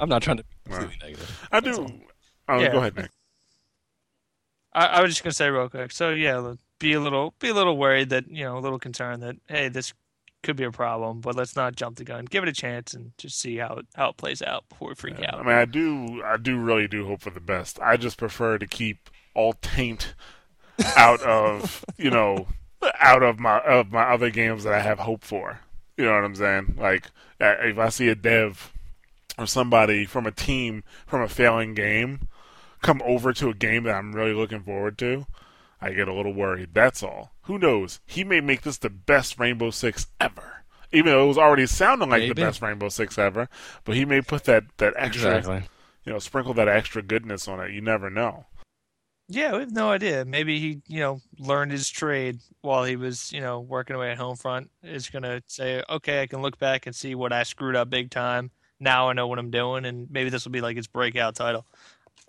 I'm 0.00 0.08
not 0.08 0.22
trying 0.22 0.38
to 0.38 0.44
be 0.64 0.72
Wow. 0.72 0.88
negative. 1.02 1.48
I 1.52 1.60
do. 1.60 1.86
Oh, 2.48 2.58
Yeah. 2.60 2.72
go 2.72 2.78
ahead, 2.78 2.96
Nick. 2.96 3.10
I, 4.72 4.86
I 4.86 5.02
was 5.02 5.10
just 5.12 5.22
gonna 5.22 5.32
say 5.32 5.50
real 5.50 5.68
quick. 5.68 5.92
So 5.92 6.10
yeah, 6.10 6.38
look, 6.38 6.58
be 6.78 6.92
a 6.92 7.00
little 7.00 7.34
be 7.38 7.48
a 7.48 7.54
little 7.54 7.76
worried 7.76 8.10
that 8.10 8.28
you 8.30 8.44
know 8.44 8.58
a 8.58 8.60
little 8.60 8.78
concerned 8.78 9.22
that 9.22 9.36
hey 9.48 9.68
this 9.68 9.92
could 10.42 10.56
be 10.56 10.64
a 10.64 10.70
problem, 10.70 11.20
but 11.20 11.36
let's 11.36 11.54
not 11.54 11.76
jump 11.76 11.96
the 11.98 12.04
gun. 12.04 12.24
Give 12.24 12.42
it 12.42 12.48
a 12.48 12.52
chance 12.52 12.94
and 12.94 13.12
just 13.18 13.38
see 13.38 13.56
how 13.58 13.74
it 13.74 13.86
how 13.94 14.10
it 14.10 14.16
plays 14.16 14.40
out 14.42 14.68
before 14.68 14.88
we 14.88 14.94
freak 14.94 15.16
Yeah, 15.18 15.34
out. 15.34 15.40
I 15.40 15.42
mean, 15.42 15.56
I 15.56 15.64
do. 15.66 16.22
I 16.24 16.36
do 16.36 16.58
really 16.58 16.88
do 16.88 17.06
hope 17.06 17.20
for 17.20 17.30
the 17.30 17.40
best. 17.40 17.78
I 17.80 17.96
just 17.96 18.16
prefer 18.16 18.58
to 18.58 18.66
keep 18.66 19.10
all 19.34 19.52
taint 19.54 20.14
out 20.96 21.20
of 21.22 21.84
you 21.98 22.10
know 22.10 22.46
out 22.98 23.22
of 23.22 23.38
my 23.38 23.58
of 23.60 23.92
my 23.92 24.02
other 24.04 24.30
games 24.30 24.64
that 24.64 24.72
I 24.72 24.80
have 24.80 25.00
hope 25.00 25.24
for. 25.24 25.60
You 25.96 26.06
know 26.06 26.14
what 26.14 26.24
I'm 26.24 26.34
saying? 26.34 26.76
Like 26.78 27.06
uh, 27.40 27.54
if 27.60 27.78
I 27.78 27.90
see 27.90 28.08
a 28.08 28.14
dev 28.14 28.72
or 29.38 29.46
somebody 29.46 30.06
from 30.06 30.26
a 30.26 30.30
team 30.32 30.82
from 31.06 31.20
a 31.22 31.28
failing 31.28 31.74
game 31.74 32.28
come 32.82 33.02
over 33.04 33.32
to 33.32 33.48
a 33.48 33.54
game 33.54 33.84
that 33.84 33.94
I'm 33.94 34.12
really 34.12 34.34
looking 34.34 34.62
forward 34.62 34.98
to, 34.98 35.26
I 35.80 35.92
get 35.92 36.08
a 36.08 36.14
little 36.14 36.34
worried. 36.34 36.70
That's 36.74 37.02
all. 37.02 37.32
Who 37.42 37.58
knows? 37.58 38.00
He 38.06 38.24
may 38.24 38.40
make 38.40 38.62
this 38.62 38.78
the 38.78 38.90
best 38.90 39.38
Rainbow 39.38 39.70
Six 39.70 40.06
ever. 40.20 40.64
Even 40.92 41.12
though 41.12 41.24
it 41.24 41.28
was 41.28 41.38
already 41.38 41.66
sounding 41.66 42.10
like 42.10 42.28
the 42.28 42.34
best 42.34 42.60
Rainbow 42.60 42.88
Six 42.88 43.16
ever, 43.18 43.48
but 43.84 43.94
he 43.94 44.04
may 44.04 44.20
put 44.20 44.44
that, 44.44 44.64
that 44.78 44.94
extra 44.96 45.36
Exactly. 45.38 45.62
you 46.04 46.12
know, 46.12 46.18
sprinkle 46.18 46.54
that 46.54 46.68
extra 46.68 47.02
goodness 47.02 47.46
on 47.46 47.60
it. 47.60 47.70
You 47.72 47.80
never 47.80 48.10
know. 48.10 48.46
Yeah, 49.28 49.52
we 49.52 49.60
have 49.60 49.70
no 49.70 49.90
idea. 49.90 50.24
Maybe 50.24 50.58
he, 50.58 50.82
you 50.88 50.98
know, 50.98 51.20
learned 51.38 51.70
his 51.70 51.88
trade 51.88 52.40
while 52.62 52.82
he 52.82 52.96
was, 52.96 53.32
you 53.32 53.40
know, 53.40 53.60
working 53.60 53.94
away 53.94 54.10
at 54.10 54.18
Homefront. 54.18 54.68
Is 54.82 55.08
gonna 55.08 55.40
say, 55.46 55.84
okay, 55.88 56.22
I 56.22 56.26
can 56.26 56.42
look 56.42 56.58
back 56.58 56.86
and 56.86 56.96
see 56.96 57.14
what 57.14 57.32
I 57.32 57.44
screwed 57.44 57.76
up 57.76 57.88
big 57.88 58.10
time. 58.10 58.50
Now 58.80 59.08
I 59.08 59.12
know 59.12 59.28
what 59.28 59.38
I'm 59.38 59.50
doing, 59.52 59.84
and 59.84 60.10
maybe 60.10 60.30
this 60.30 60.44
will 60.44 60.50
be 60.50 60.60
like 60.60 60.76
his 60.76 60.88
breakout 60.88 61.36
title. 61.36 61.64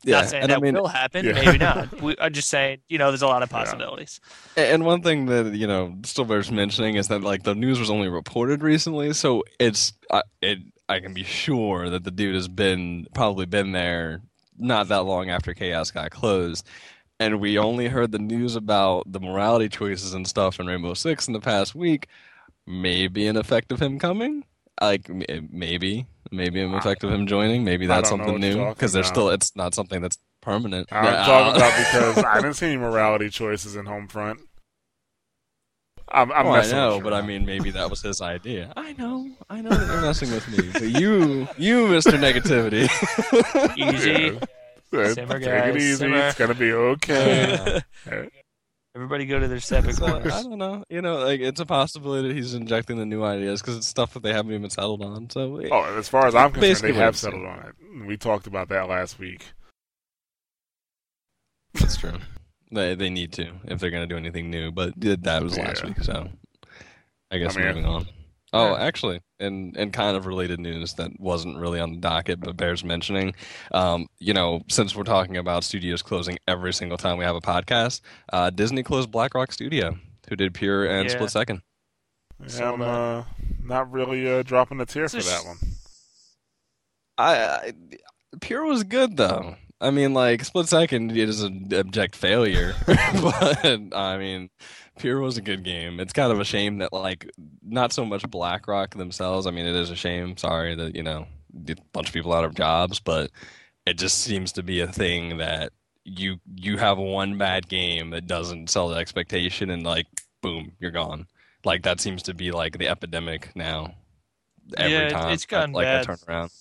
Not 0.05 0.29
saying 0.29 0.43
and 0.43 0.51
that 0.51 0.57
I 0.57 0.61
mean, 0.61 0.73
will 0.75 0.87
happen. 0.87 1.25
Yeah. 1.25 1.33
Maybe 1.33 1.57
not. 1.57 2.01
We, 2.01 2.15
I'm 2.19 2.33
just 2.33 2.49
saying, 2.49 2.79
you 2.89 2.97
know, 2.97 3.11
there's 3.11 3.21
a 3.21 3.27
lot 3.27 3.43
of 3.43 3.51
Yeah. 3.51 3.57
possibilities. 3.63 4.19
And 4.57 4.83
one 4.85 5.01
thing 5.03 5.27
that 5.27 5.53
you 5.53 5.67
know 5.67 5.95
still 6.03 6.25
bears 6.25 6.51
mentioning 6.51 6.95
is 6.95 7.07
that 7.09 7.21
like 7.21 7.43
the 7.43 7.53
news 7.55 7.79
was 7.79 7.89
only 7.91 8.09
reported 8.09 8.63
recently, 8.63 9.13
so 9.13 9.43
it's 9.59 9.93
I 10.11 10.23
it 10.41 10.59
I 10.89 10.99
can 10.99 11.13
be 11.13 11.23
sure 11.23 11.89
that 11.89 12.03
the 12.03 12.11
dude 12.11 12.35
has 12.35 12.47
been 12.47 13.05
probably 13.13 13.45
been 13.45 13.71
there 13.71 14.21
not 14.57 14.87
that 14.89 15.05
long 15.05 15.29
after 15.29 15.53
Kaos 15.53 15.91
got 15.91 16.11
closed, 16.11 16.67
and 17.19 17.39
we 17.39 17.57
only 17.57 17.87
heard 17.87 18.11
the 18.11 18.19
news 18.19 18.55
about 18.55 19.11
the 19.11 19.19
morality 19.19 19.69
choices 19.69 20.13
and 20.13 20.27
stuff 20.27 20.59
in 20.59 20.67
Rainbow 20.67 20.93
Six 20.95 21.27
in 21.27 21.33
the 21.33 21.39
past 21.39 21.75
week. 21.75 22.07
Maybe 22.67 23.25
an 23.27 23.37
effect 23.37 23.71
of 23.71 23.81
him 23.81 23.97
coming, 23.99 24.43
like 24.81 25.07
maybe 25.09 26.05
maybe 26.31 26.61
an 26.61 26.73
effect 26.73 27.03
of 27.03 27.11
him 27.11 27.27
joining. 27.27 27.63
Maybe 27.63 27.85
that's 27.85 28.09
something 28.09 28.39
new 28.39 28.55
talking 28.55 28.73
because 28.73 28.93
there's 28.93 29.07
about. 29.07 29.13
still 29.15 29.29
it's 29.29 29.55
not 29.55 29.73
something 29.75 30.01
that's 30.01 30.17
permanent. 30.41 30.87
I'm 30.91 31.05
Yeah, 31.05 31.25
talking 31.25 31.53
uh, 31.53 31.65
about 31.65 31.77
because 32.15 32.23
I 32.23 32.35
didn't 32.41 32.55
see 32.55 32.67
any 32.67 32.77
morality 32.77 33.29
choices 33.29 33.75
in 33.75 33.85
Homefront. 33.85 34.37
I'm, 36.13 36.29
I'm 36.33 36.45
Oh, 36.47 36.51
I 36.51 36.57
messing 36.57 36.75
know, 36.75 36.99
but. 37.01 37.13
I 37.13 37.21
mean, 37.21 37.45
maybe 37.45 37.71
that 37.71 37.89
was 37.89 38.01
his 38.01 38.19
idea. 38.21 38.73
I 38.77 38.91
know, 38.93 39.29
I 39.49 39.61
know 39.61 39.69
that 39.69 39.87
you're 39.87 40.01
messing 40.01 40.29
with 40.31 40.45
me, 40.49 40.69
but 40.73 41.01
you, 41.01 41.47
you, 41.57 41.87
Mister 41.87 42.11
Negativity. 42.13 42.89
Easy. 43.77 44.37
Yeah. 44.91 45.13
Simmer, 45.13 45.39
Take 45.39 45.47
it 45.47 45.77
easy. 45.77 45.95
simmer. 45.95 46.17
It's 46.27 46.37
gonna 46.37 46.53
be 46.53 46.73
okay. 46.73 47.81
Everybody 48.95 49.25
go 49.25 49.39
to 49.39 49.47
their 49.47 49.59
separate 49.61 49.95
So, 49.95 50.05
I 50.05 50.19
don't 50.43 50.57
know. 50.57 50.83
You 50.89 51.01
know, 51.01 51.19
like 51.25 51.39
it's 51.39 51.59
a 51.61 51.65
possibility 51.65 52.27
that 52.29 52.33
he's 52.35 52.53
injecting 52.53 52.97
the 52.97 53.05
new 53.05 53.23
ideas 53.23 53.61
because 53.61 53.77
it's 53.77 53.87
stuff 53.87 54.13
that 54.13 54.23
they 54.23 54.33
haven't 54.33 54.53
even 54.53 54.69
settled 54.69 55.01
on. 55.03 55.29
So, 55.29 55.61
oh, 55.71 55.97
as 55.97 56.09
far 56.09 56.27
as 56.27 56.35
I'm 56.35 56.51
concerned, 56.51 56.61
Basically 56.61 56.91
they 56.91 56.97
have 56.99 57.07
I'm 57.09 57.13
settled 57.13 57.45
on 57.45 57.59
it. 57.59 58.05
We 58.05 58.17
talked 58.17 58.47
about 58.47 58.67
that 58.69 58.89
last 58.89 59.17
week. 59.19 59.45
that's 61.73 61.95
true. 61.97 62.17
They 62.71 62.95
they 62.95 63.09
need 63.09 63.31
to 63.33 63.51
if 63.65 63.79
they're 63.79 63.91
gonna 63.91 64.07
do 64.07 64.17
anything 64.17 64.49
new. 64.49 64.71
But 64.71 64.93
that 64.99 65.41
was 65.43 65.57
last 65.57 65.81
Yeah. 65.83 65.87
week, 65.89 65.99
so 66.03 66.29
I 67.31 67.37
guess 67.37 67.55
I 67.55 67.59
mean- 67.59 67.67
moving 67.69 67.85
on. 67.85 68.07
Oh, 68.53 68.75
actually, 68.75 69.21
and 69.39 69.75
in 69.77 69.91
kind 69.91 70.17
of 70.17 70.25
related 70.25 70.59
news 70.59 70.95
that 70.95 71.11
wasn't 71.19 71.57
really 71.57 71.79
on 71.79 71.91
the 71.93 71.99
docket 71.99 72.41
but 72.41 72.57
bears 72.57 72.83
mentioning, 72.83 73.33
um, 73.71 74.07
you 74.19 74.33
know, 74.33 74.61
since 74.69 74.93
we're 74.93 75.03
talking 75.03 75.37
about 75.37 75.63
studios 75.63 76.01
closing 76.01 76.37
every 76.47 76.73
single 76.73 76.97
time 76.97 77.17
we 77.17 77.23
have 77.23 77.35
a 77.35 77.41
podcast, 77.41 78.01
uh, 78.33 78.49
Disney 78.49 78.83
closed 78.83 79.09
BlackRock 79.09 79.53
Studio, 79.53 79.97
who 80.27 80.35
did 80.35 80.53
Pure 80.53 80.85
and 80.87 81.07
Yeah. 81.07 81.15
Split 81.15 81.29
Second. 81.31 81.61
Yeah, 82.41 82.47
Saw 82.47 82.73
I'm 82.73 82.81
uh, 82.81 83.23
not 83.63 83.89
really 83.91 84.29
uh, 84.29 84.43
dropping 84.43 84.81
a 84.81 84.85
tear 84.85 85.05
It's 85.05 85.13
for 85.13 85.21
that 85.21 85.45
one. 85.45 85.57
I, 87.17 87.35
I 87.37 87.73
Pure 88.39 88.65
was 88.65 88.83
good 88.83 89.15
though. 89.17 89.55
I 89.79 89.89
mean, 89.89 90.13
like 90.13 90.43
Split 90.45 90.67
Second 90.67 91.17
is 91.17 91.41
an 91.41 91.69
abject 91.73 92.15
failure, 92.15 92.73
but 92.85 93.65
I 93.93 94.17
mean, 94.17 94.49
Pure 95.01 95.19
was 95.21 95.37
a 95.37 95.41
good 95.41 95.63
game. 95.63 95.99
It's 95.99 96.13
kind 96.13 96.31
of 96.31 96.39
a 96.39 96.45
shame 96.45 96.77
that 96.79 96.93
like 96.93 97.29
not 97.63 97.91
so 97.91 98.05
much 98.05 98.29
BlackRock 98.29 98.95
themselves. 98.95 99.47
I 99.47 99.51
mean, 99.51 99.65
it 99.65 99.75
is 99.75 99.89
a 99.89 99.95
shame. 99.95 100.37
Sorry 100.37 100.75
that 100.75 100.95
you 100.95 101.01
know 101.03 101.25
a 101.69 101.75
bunch 101.91 102.07
of 102.09 102.13
people 102.13 102.33
out 102.33 102.45
of 102.45 102.53
jobs, 102.55 102.99
but 102.99 103.31
it 103.85 103.95
just 103.97 104.19
seems 104.19 104.51
to 104.53 104.63
be 104.63 104.81
a 104.81 104.87
thing 104.87 105.37
that 105.37 105.73
you 106.05 106.37
you 106.55 106.77
have 106.77 106.97
one 106.99 107.37
bad 107.37 107.67
game 107.69 108.11
that 108.11 108.27
doesn't 108.27 108.69
sell 108.69 108.89
the 108.89 108.97
expectation, 108.97 109.71
and 109.71 109.83
like 109.83 110.07
boom, 110.41 110.73
you're 110.79 110.91
gone. 110.91 111.27
Like 111.65 111.83
that 111.83 111.99
seems 112.01 112.23
to 112.23 112.33
be 112.35 112.51
like 112.51 112.77
the 112.77 112.89
epidemic 112.89 113.55
now. 113.55 113.95
Every 114.77 115.05
Yeah, 115.05 115.07
time, 115.07 115.39
it's 115.39 115.45
gotten 115.45 115.75
like 115.75 115.93
bad. 115.93 116.07
I 116.07 116.15
turn 116.15 116.17
around. 116.27 116.51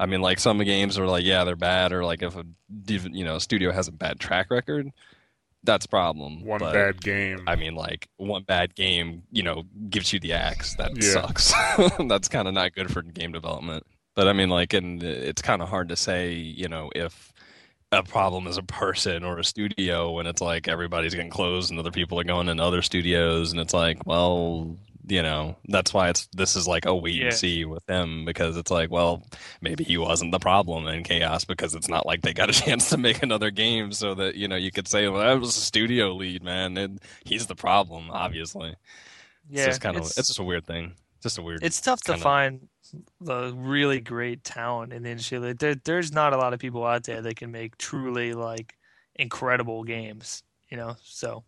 I 0.00 0.06
mean, 0.06 0.20
like 0.20 0.40
some 0.40 0.58
games 0.58 0.98
are 0.98 1.06
like, 1.06 1.24
yeah, 1.24 1.44
they're 1.44 1.56
bad, 1.56 1.92
or 1.92 2.04
like 2.04 2.22
if 2.22 2.36
a 2.36 2.44
you 2.88 3.24
know 3.24 3.38
studio 3.38 3.72
has 3.72 3.88
a 3.88 3.92
bad 3.92 4.20
track 4.20 4.50
record, 4.50 4.90
that's 5.64 5.86
a 5.86 5.88
problem. 5.88 6.44
One 6.44 6.58
But, 6.60 6.72
bad 6.72 7.00
game. 7.02 7.44
I 7.46 7.56
mean, 7.56 7.74
like 7.74 8.08
one 8.16 8.42
bad 8.42 8.74
game, 8.74 9.22
you 9.30 9.42
know, 9.42 9.64
gives 9.90 10.12
you 10.12 10.18
the 10.20 10.32
axe. 10.32 10.74
That 10.74 10.96
Yeah. 10.96 11.12
sucks. 11.12 11.52
that's 12.08 12.28
kind 12.28 12.48
of 12.48 12.54
not 12.54 12.74
good 12.74 12.92
for 12.92 13.02
game 13.02 13.32
development. 13.32 13.84
But 14.14 14.28
I 14.28 14.32
mean, 14.32 14.50
like, 14.50 14.74
and 14.74 15.02
it's 15.02 15.40
kind 15.40 15.62
of 15.62 15.68
hard 15.68 15.88
to 15.88 15.96
say, 15.96 16.32
you 16.34 16.68
know, 16.68 16.90
if 16.94 17.32
a 17.92 18.02
problem 18.02 18.46
is 18.46 18.56
a 18.56 18.62
person 18.62 19.22
or 19.24 19.38
a 19.38 19.44
studio 19.44 20.10
when 20.12 20.26
it's 20.26 20.40
like 20.40 20.66
everybody's 20.68 21.14
getting 21.14 21.30
closed 21.30 21.70
and 21.70 21.78
other 21.78 21.90
people 21.90 22.18
are 22.18 22.24
going 22.24 22.48
in 22.48 22.58
other 22.60 22.82
studios, 22.82 23.52
and 23.52 23.60
it's 23.60 23.74
like, 23.74 24.04
well, 24.06 24.76
you 25.08 25.22
know, 25.22 25.56
that's 25.68 25.92
why 25.92 26.08
it's 26.10 26.28
this 26.32 26.54
is 26.56 26.68
like 26.68 26.86
a 26.86 26.94
wait 26.94 27.14
Yeah. 27.16 27.24
and 27.26 27.34
see 27.34 27.64
with 27.64 27.84
them 27.86 28.24
because 28.24 28.56
it's 28.56 28.70
like, 28.70 28.90
well, 28.90 29.22
maybe 29.60 29.84
he 29.84 29.98
wasn't 29.98 30.32
the 30.32 30.38
problem 30.38 30.86
in 30.86 31.02
Kaos 31.04 31.44
because 31.44 31.74
it's 31.74 31.88
not 31.88 32.06
like 32.06 32.22
they 32.22 32.32
got 32.32 32.50
a 32.50 32.52
chance 32.64 32.88
to 32.90 32.96
make 32.98 33.22
another 33.22 33.50
game 33.50 33.92
so 33.92 34.14
that 34.14 34.36
you 34.36 34.48
know 34.48 34.56
you 34.56 34.70
could 34.70 34.86
say, 34.88 35.08
well, 35.08 35.20
that 35.20 35.40
was 35.40 35.56
a 35.56 35.60
studio 35.60 36.12
lead, 36.14 36.42
man, 36.42 36.76
and 36.76 37.00
he's 37.24 37.46
the 37.46 37.56
problem, 37.56 38.10
obviously. 38.10 38.74
Yeah, 39.50 39.62
it's 39.62 39.66
just 39.66 39.80
kind 39.80 39.96
of 39.96 40.02
it's, 40.02 40.18
it's 40.18 40.28
just 40.28 40.38
a 40.38 40.44
weird 40.44 40.66
thing. 40.66 40.92
Just 41.22 41.38
a 41.38 41.42
weird. 41.42 41.62
it's 41.62 41.80
tough 41.80 42.00
to 42.02 42.12
kinda- 42.12 42.22
find 42.22 42.68
the 43.20 43.52
really 43.56 44.00
great 44.00 44.44
talent 44.44 44.92
in 44.92 45.02
the 45.04 45.10
industry. 45.10 45.38
Like, 45.38 45.58
there, 45.58 45.74
there's 45.76 46.12
not 46.12 46.32
a 46.32 46.36
lot 46.36 46.52
of 46.52 46.60
people 46.60 46.84
out 46.84 47.04
there 47.04 47.22
that 47.22 47.36
can 47.36 47.50
make 47.50 47.78
truly 47.78 48.34
like 48.34 48.74
incredible 49.14 49.84
games. 49.84 50.42
You 50.70 50.76
know, 50.78 50.96
so 51.02 51.44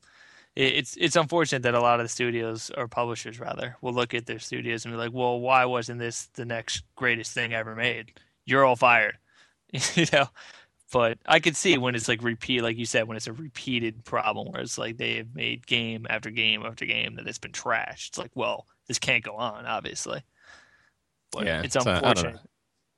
it's 0.57 0.97
it's 0.97 1.17
unfortunate 1.17 1.63
that 1.65 1.75
a 1.75 1.81
lot 1.81 2.01
of 2.01 2.05
the 2.05 2.09
studios 2.09 2.71
or 2.77 2.87
publishers 2.89 3.41
rather 3.41 3.77
will 3.81 3.93
look 3.93 4.15
at 4.15 4.27
their 4.27 4.39
studios 4.39 4.85
and 4.85 4.95
be 4.95 4.99
like, 4.99 5.13
well, 5.13 5.41
why 5.41 5.65
wasn't 5.65 5.99
this 5.99 6.27
the 6.35 6.45
next 6.45 6.85
greatest 6.97 7.33
thing 7.33 7.53
ever 7.53 7.75
made? 7.75 8.13
You're 8.45 8.65
all 8.65 8.77
fired. 8.77 9.19
you 9.95 10.07
know. 10.13 10.29
But 10.93 11.19
I 11.27 11.41
could 11.41 11.57
see 11.57 11.77
when 11.79 11.97
it's 11.97 12.09
like 12.09 12.23
repeat, 12.23 12.63
like 12.63 12.77
you 12.79 12.87
said, 12.87 13.09
when 13.09 13.17
it's 13.17 13.27
a 13.27 13.33
repeated 13.33 14.05
problem, 14.05 14.53
where 14.53 14.63
it's 14.63 14.79
like 14.79 14.97
they 14.97 15.17
have 15.17 15.35
made 15.35 15.67
game 15.67 16.07
after 16.09 16.31
game 16.31 16.65
after 16.65 16.87
game 16.87 17.17
that 17.17 17.27
it's 17.27 17.39
been 17.39 17.53
trashed. 17.53 18.09
It's 18.11 18.19
like, 18.19 18.31
well, 18.35 18.67
this 18.87 18.99
can't 19.01 19.25
go 19.25 19.35
on, 19.37 19.67
obviously. 19.67 20.23
But 21.33 21.49
Yeah, 21.49 21.63
it's 21.63 21.77
so, 21.77 21.91
uh, 22.03 22.03
unfortunate 22.03 22.41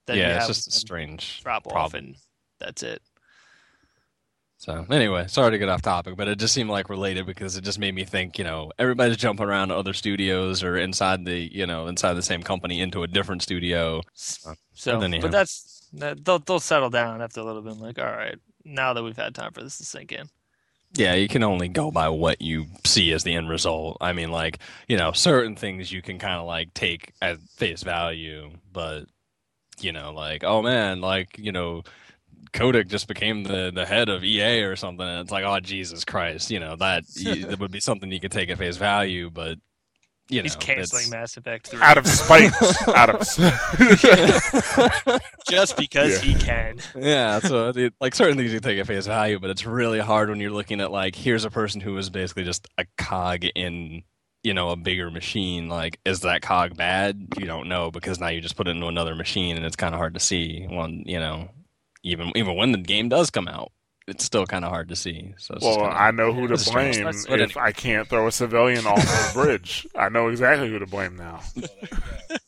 that 0.07 0.21
you 0.23 0.29
yeah, 0.29 0.37
it's 0.37 0.47
have 0.47 0.49
just 0.49 0.67
a 0.67 0.73
strange 0.73 1.45
drop 1.45 1.67
off, 1.67 1.93
problem. 1.93 1.95
and 1.95 2.17
that's 2.61 2.83
it. 2.83 3.03
So 4.59 4.87
anyway, 4.91 5.27
sorry 5.29 5.51
to 5.53 5.59
get 5.59 5.69
off 5.69 5.83
topic, 5.83 6.17
but 6.17 6.29
it 6.29 6.39
just 6.39 6.55
seemed 6.55 6.71
like 6.71 6.89
related 6.89 7.27
because 7.27 7.57
it 7.57 7.63
just 7.63 7.79
made 7.79 7.95
me 7.95 8.05
think, 8.05 8.39
you 8.39 8.45
know, 8.45 8.73
everybody's 8.79 9.19
jumping 9.19 9.47
around 9.47 9.69
to 9.69 9.77
other 9.77 9.93
studios 9.93 10.63
or 10.63 10.77
inside 10.77 11.25
the, 11.25 11.55
you 11.55 11.67
know, 11.67 11.87
inside 11.87 12.15
the 12.15 12.23
same 12.23 12.43
company 12.43 12.81
into 12.81 13.03
a 13.03 13.07
different 13.07 13.43
studio. 13.43 14.01
So, 14.15 14.99
then 14.99 15.11
but 15.13 15.23
have- 15.23 15.31
that's 15.31 15.89
that, 15.93 16.25
they'll 16.25 16.39
they'll 16.39 16.59
settle 16.61 16.91
down 16.91 17.21
after 17.23 17.41
a 17.41 17.45
little 17.45 17.63
bit. 17.63 17.77
Like, 17.77 17.99
all 17.99 18.07
right, 18.07 18.39
now 18.65 18.93
that 18.95 19.03
we've 19.03 19.17
had 19.17 19.35
time 19.35 19.53
for 19.53 19.63
this 19.63 19.79
to 19.79 19.85
sink 19.85 20.13
in. 20.13 20.29
Yeah, 20.95 21.15
you 21.15 21.29
can 21.29 21.43
only 21.43 21.69
go 21.69 21.91
by 21.91 22.09
what 22.09 22.41
you 22.41 22.67
see 22.85 23.13
as 23.13 23.23
the 23.25 23.35
end 23.35 23.51
result. 23.51 23.99
I 24.01 24.13
mean, 24.15 24.31
like, 24.31 24.61
you 24.89 24.97
know, 24.97 25.13
certain 25.13 25.55
things 25.55 25.93
you 25.93 26.01
can 26.01 26.19
kind 26.19 26.37
of 26.41 26.47
like 26.47 26.73
take 26.75 27.13
at 27.21 27.39
face 27.57 27.83
value, 27.83 28.51
but 28.73 29.05
you 29.81 29.93
know, 29.93 30.13
like, 30.13 30.43
oh 30.45 30.63
man, 30.63 31.01
like, 31.01 31.39
you 31.39 31.53
know, 31.53 31.83
Kotick 32.53 32.89
just 32.89 33.09
became 33.09 33.45
the 33.45 33.71
the 33.75 33.87
head 33.87 34.09
of 34.09 34.25
EA 34.25 34.63
or 34.63 34.77
something, 34.77 35.07
and 35.07 35.21
it's 35.21 35.31
like, 35.31 35.45
oh 35.45 35.61
Jesus 35.61 36.05
Christ, 36.05 36.51
you 36.51 36.61
know, 36.61 36.77
that 36.77 37.05
that 37.25 37.59
would 37.61 37.71
be 37.73 37.81
something 37.81 38.11
you 38.11 38.21
could 38.21 38.33
take 38.33 38.51
at 38.51 38.59
face 38.59 38.77
value, 38.77 39.31
but 39.31 39.59
you 40.29 40.41
know, 40.41 40.43
He's 40.43 40.57
canceling 40.57 41.03
it's- 41.05 41.11
Mass 41.11 41.37
Effect 41.37 41.69
3 41.69 41.81
Out 41.81 41.99
of 41.99 42.07
spite. 42.09 42.51
out 42.89 43.11
of. 43.11 43.21
just 45.49 45.77
because 45.77 46.13
Yeah. 46.15 46.19
he 46.33 46.35
can. 46.35 46.79
yeah, 46.97 47.39
so 47.39 47.69
it, 47.69 47.95
like 48.01 48.15
certain 48.15 48.37
things 48.37 48.53
you 48.53 48.61
take 48.61 48.79
at 48.79 48.87
face 48.87 49.07
value, 49.07 49.39
but 49.39 49.51
it's 49.51 49.65
really 49.65 50.01
hard 50.01 50.29
when 50.29 50.41
you're 50.41 50.51
looking 50.51 50.81
at 50.81 50.91
like 50.91 51.15
here's 51.15 51.45
a 51.45 51.51
person 51.51 51.81
who 51.81 51.97
is 51.97 52.11
basically 52.11 52.45
just 52.45 52.69
a 52.79 52.85
cog 52.99 53.45
in 53.55 54.03
you 54.43 54.55
know 54.55 54.71
a 54.71 54.77
bigger 54.77 55.11
machine. 55.11 55.69
Like, 55.69 55.99
is 56.05 56.21
that 56.21 56.43
cog 56.43 56.77
bad? 56.77 57.29
You 57.39 57.47
don't 57.47 57.69
know 57.69 57.91
because 57.91 58.21
now 58.21 58.29
you 58.29 58.41
just 58.41 58.57
put 58.57 58.69
it 58.69 58.73
into 58.73 58.87
another 58.87 59.15
machine, 59.15 59.57
and 59.57 59.65
it's 59.65 59.77
kind 59.77 59.95
of 59.95 59.99
hard 59.99 60.15
to 60.15 60.21
see. 60.21 60.67
When 60.69 61.03
you 61.07 61.21
know, 61.21 61.49
even 62.07 62.33
even 62.35 62.57
when 62.57 62.73
the 62.73 62.79
game 62.79 63.09
does 63.09 63.31
come 63.31 63.49
out, 63.49 63.73
it's 64.09 64.25
still 64.25 64.47
kind 64.47 64.65
of 64.65 64.71
hard 64.71 64.89
to 64.91 64.97
see. 64.97 65.35
So 65.37 65.55
it's 65.55 65.65
Well, 65.65 65.77
kinda- 65.79 66.01
I 66.01 66.11
know 66.13 66.33
who 66.33 66.47
to 66.47 66.57
blame 66.73 67.05
But 67.29 67.41
if 67.41 67.57
I 67.57 67.73
can't 67.73 68.09
throw 68.09 68.27
a 68.29 68.33
civilian 68.33 68.87
off 68.87 69.31
a 69.31 69.33
bridge. 69.35 69.87
I 69.97 70.09
know 70.09 70.29
exactly 70.29 70.69
who 70.69 70.79
to 70.79 70.87
blame 70.87 71.17
now. 71.17 71.41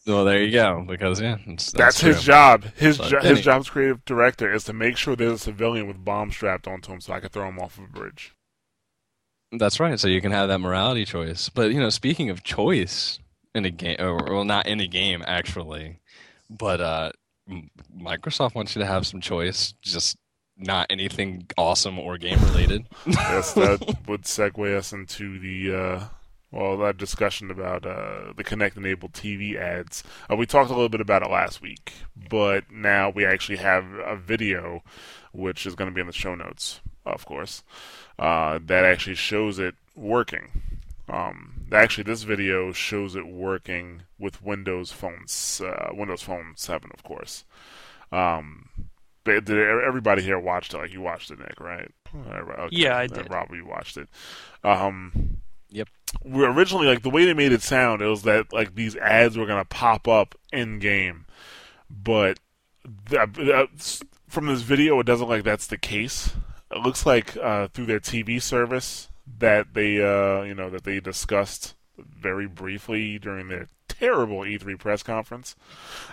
well, 0.07 0.25
there 0.25 0.43
you 0.43 0.53
go. 0.53 0.85
Because 0.87 1.21
yeah, 1.21 1.39
it's, 1.47 1.73
That's, 1.73 1.73
that's, 1.73 2.01
his 2.01 2.23
job. 2.23 2.65
His 2.77 2.99
But 2.99 3.09
jo- 3.11 3.17
his 3.19 3.27
anyway. 3.27 3.43
job 3.43 3.61
as 3.61 3.71
creative 3.71 4.05
director 4.05 4.53
is 4.53 4.65
to 4.65 4.73
make 4.73 4.97
sure 4.97 5.17
there's 5.17 5.33
a 5.33 5.39
civilian 5.39 5.87
with 5.89 6.05
bombs 6.05 6.35
strapped 6.35 6.69
onto 6.69 6.93
him, 6.93 7.01
so 7.01 7.13
I 7.13 7.21
can 7.21 7.29
throw 7.31 7.49
him 7.49 7.59
off 7.59 7.77
of 7.79 7.85
a 7.85 7.89
bridge. 7.89 8.35
That's 9.51 9.81
right. 9.81 9.99
So 9.99 10.09
you 10.09 10.21
can 10.21 10.31
have 10.33 10.49
that 10.49 10.59
morality 10.61 11.05
choice. 11.05 11.49
But 11.49 11.73
you 11.73 11.81
know, 11.81 11.89
speaking 11.91 12.31
of 12.31 12.43
choice 12.45 13.19
in 13.55 13.65
a 13.65 13.71
game, 13.71 13.97
or 13.99 14.17
well, 14.33 14.45
not 14.45 14.67
in 14.67 14.79
a 14.81 14.87
game 14.87 15.25
actually, 15.27 16.01
but 16.51 16.81
uh, 16.81 17.11
M- 17.11 17.13
Microsoft 17.97 18.55
wants 18.55 18.75
you 18.75 18.81
to 18.81 18.87
have 18.87 19.07
some 19.07 19.21
choice. 19.21 19.75
Just 19.83 20.17
not 20.57 20.87
anything 20.91 21.47
awesome 21.57 21.99
or 21.99 22.19
game 22.19 22.41
related. 22.45 22.87
Yes, 23.07 23.55
that 23.55 23.97
would 24.09 24.23
segue 24.23 24.77
us 24.77 24.93
into 24.93 25.39
the 25.39 25.75
uh, 25.75 26.05
well, 26.51 26.79
that 26.79 26.97
discussion 26.97 27.51
about 27.51 27.85
uh, 27.85 28.33
the 28.37 28.45
Kinect-enabled 28.45 29.13
TV 29.13 29.57
ads. 29.57 30.03
Uh, 30.31 30.37
we 30.37 30.47
talked 30.47 30.71
a 30.71 30.75
little 30.75 30.89
bit 30.89 31.01
about 31.01 31.23
it 31.23 31.31
last 31.31 31.61
week, 31.61 31.93
but 32.29 32.71
now 32.71 33.11
we 33.11 33.25
actually 33.25 33.59
have 33.59 33.85
a 34.05 34.17
video, 34.17 34.83
which 35.33 35.67
is 35.67 35.75
going 35.75 35.91
to 35.91 35.95
be 35.95 36.01
in 36.01 36.07
the 36.07 36.13
show 36.13 36.35
notes, 36.35 36.81
of 37.05 37.27
course, 37.27 37.63
uh, 38.19 38.59
that 38.65 38.85
actually 38.85 39.15
shows 39.15 39.59
it 39.59 39.75
working. 39.95 40.63
Um, 41.09 41.67
actually, 41.73 42.05
this 42.05 42.23
video 42.23 42.73
shows 42.73 43.17
it 43.17 43.27
working 43.27 44.03
with 44.19 44.43
Windows 44.43 44.93
phones, 44.93 45.61
uh, 45.65 45.89
Windows 45.93 46.23
Phone 46.23 46.53
7, 46.57 46.91
of 46.93 47.03
course. 47.03 47.45
Um, 48.13 48.69
but 49.25 49.45
did 49.45 49.59
everybody 49.59 50.23
here 50.23 50.39
watched 50.39 50.75
it? 50.75 50.79
Like 50.79 50.93
you 50.93 51.01
watched 51.01 51.31
it, 51.31 51.39
Nick, 51.39 51.61
right? 51.61 51.91
Okay. 52.17 52.69
Yeah, 52.77 52.97
I 52.97 53.05
Uh, 53.05 53.09
did. 53.09 53.31
Rob, 53.31 53.49
you 53.53 53.65
watched 53.67 53.97
it. 53.97 54.09
Um, 54.65 55.39
Yep. 55.71 55.89
We 56.25 56.47
originally 56.47 56.87
like 56.87 57.03
the 57.03 57.11
way 57.11 57.27
they 57.27 57.35
made 57.35 57.53
it 57.53 57.61
sound. 57.61 58.01
It 58.01 58.07
was 58.07 58.23
that 58.23 58.55
like 58.55 58.75
these 58.75 58.97
ads 58.97 59.37
were 59.37 59.45
gonna 59.45 59.67
pop 59.67 60.09
up 60.09 60.35
in 60.51 60.79
game, 60.79 61.27
but 61.91 62.39
th- 63.11 63.33
th- 63.35 64.01
from 64.27 64.47
this 64.47 64.63
video, 64.63 64.99
it 65.01 65.05
doesn't 65.05 65.27
look 65.29 65.37
like 65.37 65.45
that's 65.45 65.67
the 65.67 65.77
case. 65.77 66.35
It 66.71 66.79
looks 66.79 67.05
like 67.05 67.37
uh, 67.37 67.69
through 67.69 67.85
their 67.85 68.01
TV 68.01 68.41
service 68.41 69.11
that 69.39 69.75
they, 69.75 70.03
uh, 70.03 70.43
you 70.43 70.55
know, 70.55 70.71
that 70.71 70.85
they 70.85 71.01
discussed 71.01 71.75
very 71.99 72.47
briefly 72.47 73.19
during 73.19 73.49
their 73.49 73.67
terrible 73.89 74.41
E3 74.41 74.79
press 74.79 75.03
conference. 75.03 75.57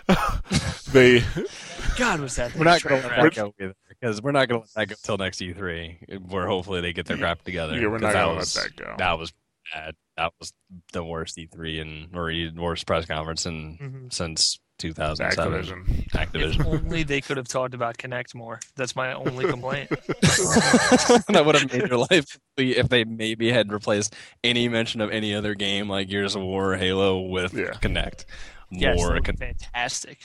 they 0.92 1.24
God, 1.98 2.20
was 2.20 2.36
that 2.36 2.56
We're 2.56 2.64
not 2.66 2.82
going 2.84 3.02
to 3.02 3.08
let 3.08 3.16
that 3.22 3.36
go 3.36 3.54
either, 3.60 3.74
because 3.90 4.22
we're 4.22 4.32
not 4.32 4.48
going 4.50 4.62
to 4.62 4.68
let 4.76 4.88
that 4.90 4.96
go 4.96 5.00
till 5.04 5.18
next 5.18 5.40
E3, 5.42 6.30
where 6.32 6.48
hopefully 6.48 6.82
they 6.82 6.94
get 6.94 7.06
their 7.06 7.18
crap 7.18 7.44
together. 7.44 7.80
yeah, 7.80 7.88
we're 7.88 8.00
'cause 8.00 8.02
not 8.02 8.14
that 8.14 8.22
gonna 8.22 8.28
let 8.34 8.38
was- 8.40 8.54
that 8.56 8.76
go. 8.76 8.96
That 8.98 9.20
was 9.20 9.34
bad. 9.74 9.96
That 10.18 10.34
was 10.40 10.54
the 10.94 11.04
worst 11.04 11.38
E3 11.38 11.82
and 11.82 12.16
or 12.16 12.30
e- 12.32 12.52
worst 12.56 12.86
press 12.88 13.06
conference 13.06 13.46
in 13.46 13.78
Mhm. 13.78 14.14
since 14.14 14.60
2007. 14.78 15.64
Activision. 15.64 16.10
Activision. 16.12 16.60
If 16.60 16.66
only 16.68 17.04
they 17.04 17.22
could 17.22 17.38
have 17.38 17.48
talked 17.48 17.74
about 17.74 17.98
Kinect 17.98 18.36
more. 18.36 18.60
That's 18.76 18.96
my 18.96 19.14
only 19.14 19.46
complaint. 19.46 19.90
that 19.90 21.44
would 21.46 21.56
have 21.56 21.72
made 21.72 21.88
your 21.90 22.00
life 22.00 22.38
if 22.58 22.90
they 22.90 23.04
maybe 23.06 23.52
had 23.52 23.72
replaced 23.72 24.16
any 24.44 24.68
mention 24.70 25.02
of 25.02 25.12
any 25.12 25.34
other 25.34 25.54
game 25.56 25.90
like 25.90 26.10
Gears 26.10 26.36
of 26.36 26.42
War 26.44 26.74
or 26.74 26.78
Halo 26.78 27.22
with 27.22 27.54
Yeah. 27.54 27.72
Kinect. 27.82 28.26
More 28.72 28.96
that 28.96 28.98
would 28.98 29.14
be 29.16 29.22
Con- 29.22 29.38
fantastic. 29.38 30.20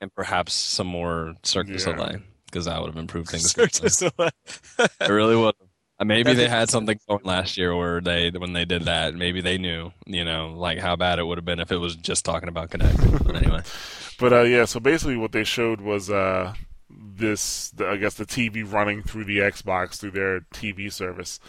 and 0.00 0.14
perhaps 0.14 0.52
some 0.52 0.86
more 0.86 1.34
Cirque 1.42 1.66
du 1.66 1.72
Yeah. 1.72 1.78
Soleil 1.78 2.20
because 2.46 2.66
that 2.66 2.80
would 2.80 2.88
have 2.88 2.96
improved 2.96 3.30
things. 3.30 3.50
Cirque 3.50 3.72
du 3.72 3.88
Soleil. 3.88 4.30
It 4.78 5.08
really 5.08 5.36
would. 5.36 5.54
have. 5.58 5.68
Uh, 6.00 6.04
Maybe 6.06 6.34
they 6.34 6.48
had 6.48 6.70
something 6.70 6.98
going 7.08 7.22
last 7.24 7.58
year 7.58 7.76
where 7.76 8.00
they 8.00 8.30
when 8.30 8.54
they 8.54 8.64
did 8.64 8.86
that. 8.86 9.14
Maybe 9.14 9.42
they 9.42 9.58
knew, 9.58 9.92
you 10.06 10.24
know, 10.24 10.54
like 10.56 10.78
how 10.78 10.96
bad 10.96 11.18
it 11.20 11.24
would 11.24 11.38
have 11.38 11.44
been 11.44 11.60
if 11.60 11.70
it 11.70 11.76
was 11.78 11.96
just 11.96 12.24
talking 12.24 12.48
about 12.48 12.70
Kinect. 12.70 13.04
But 13.24 13.36
anyway, 13.36 13.62
But 14.20 14.34
uh, 14.34 14.42
yeah, 14.42 14.66
so 14.66 14.80
basically 14.80 15.16
what 15.16 15.32
they 15.32 15.44
showed 15.44 15.80
was 15.80 16.10
uh, 16.10 16.54
this, 16.90 17.70
the, 17.70 17.88
I 17.88 17.96
guess, 17.96 18.14
the 18.14 18.26
TV 18.26 18.70
running 18.70 19.02
through 19.02 19.24
the 19.24 19.38
Xbox 19.38 19.96
through 19.96 20.10
their 20.10 20.40
TV 20.52 20.92
service, 20.92 21.40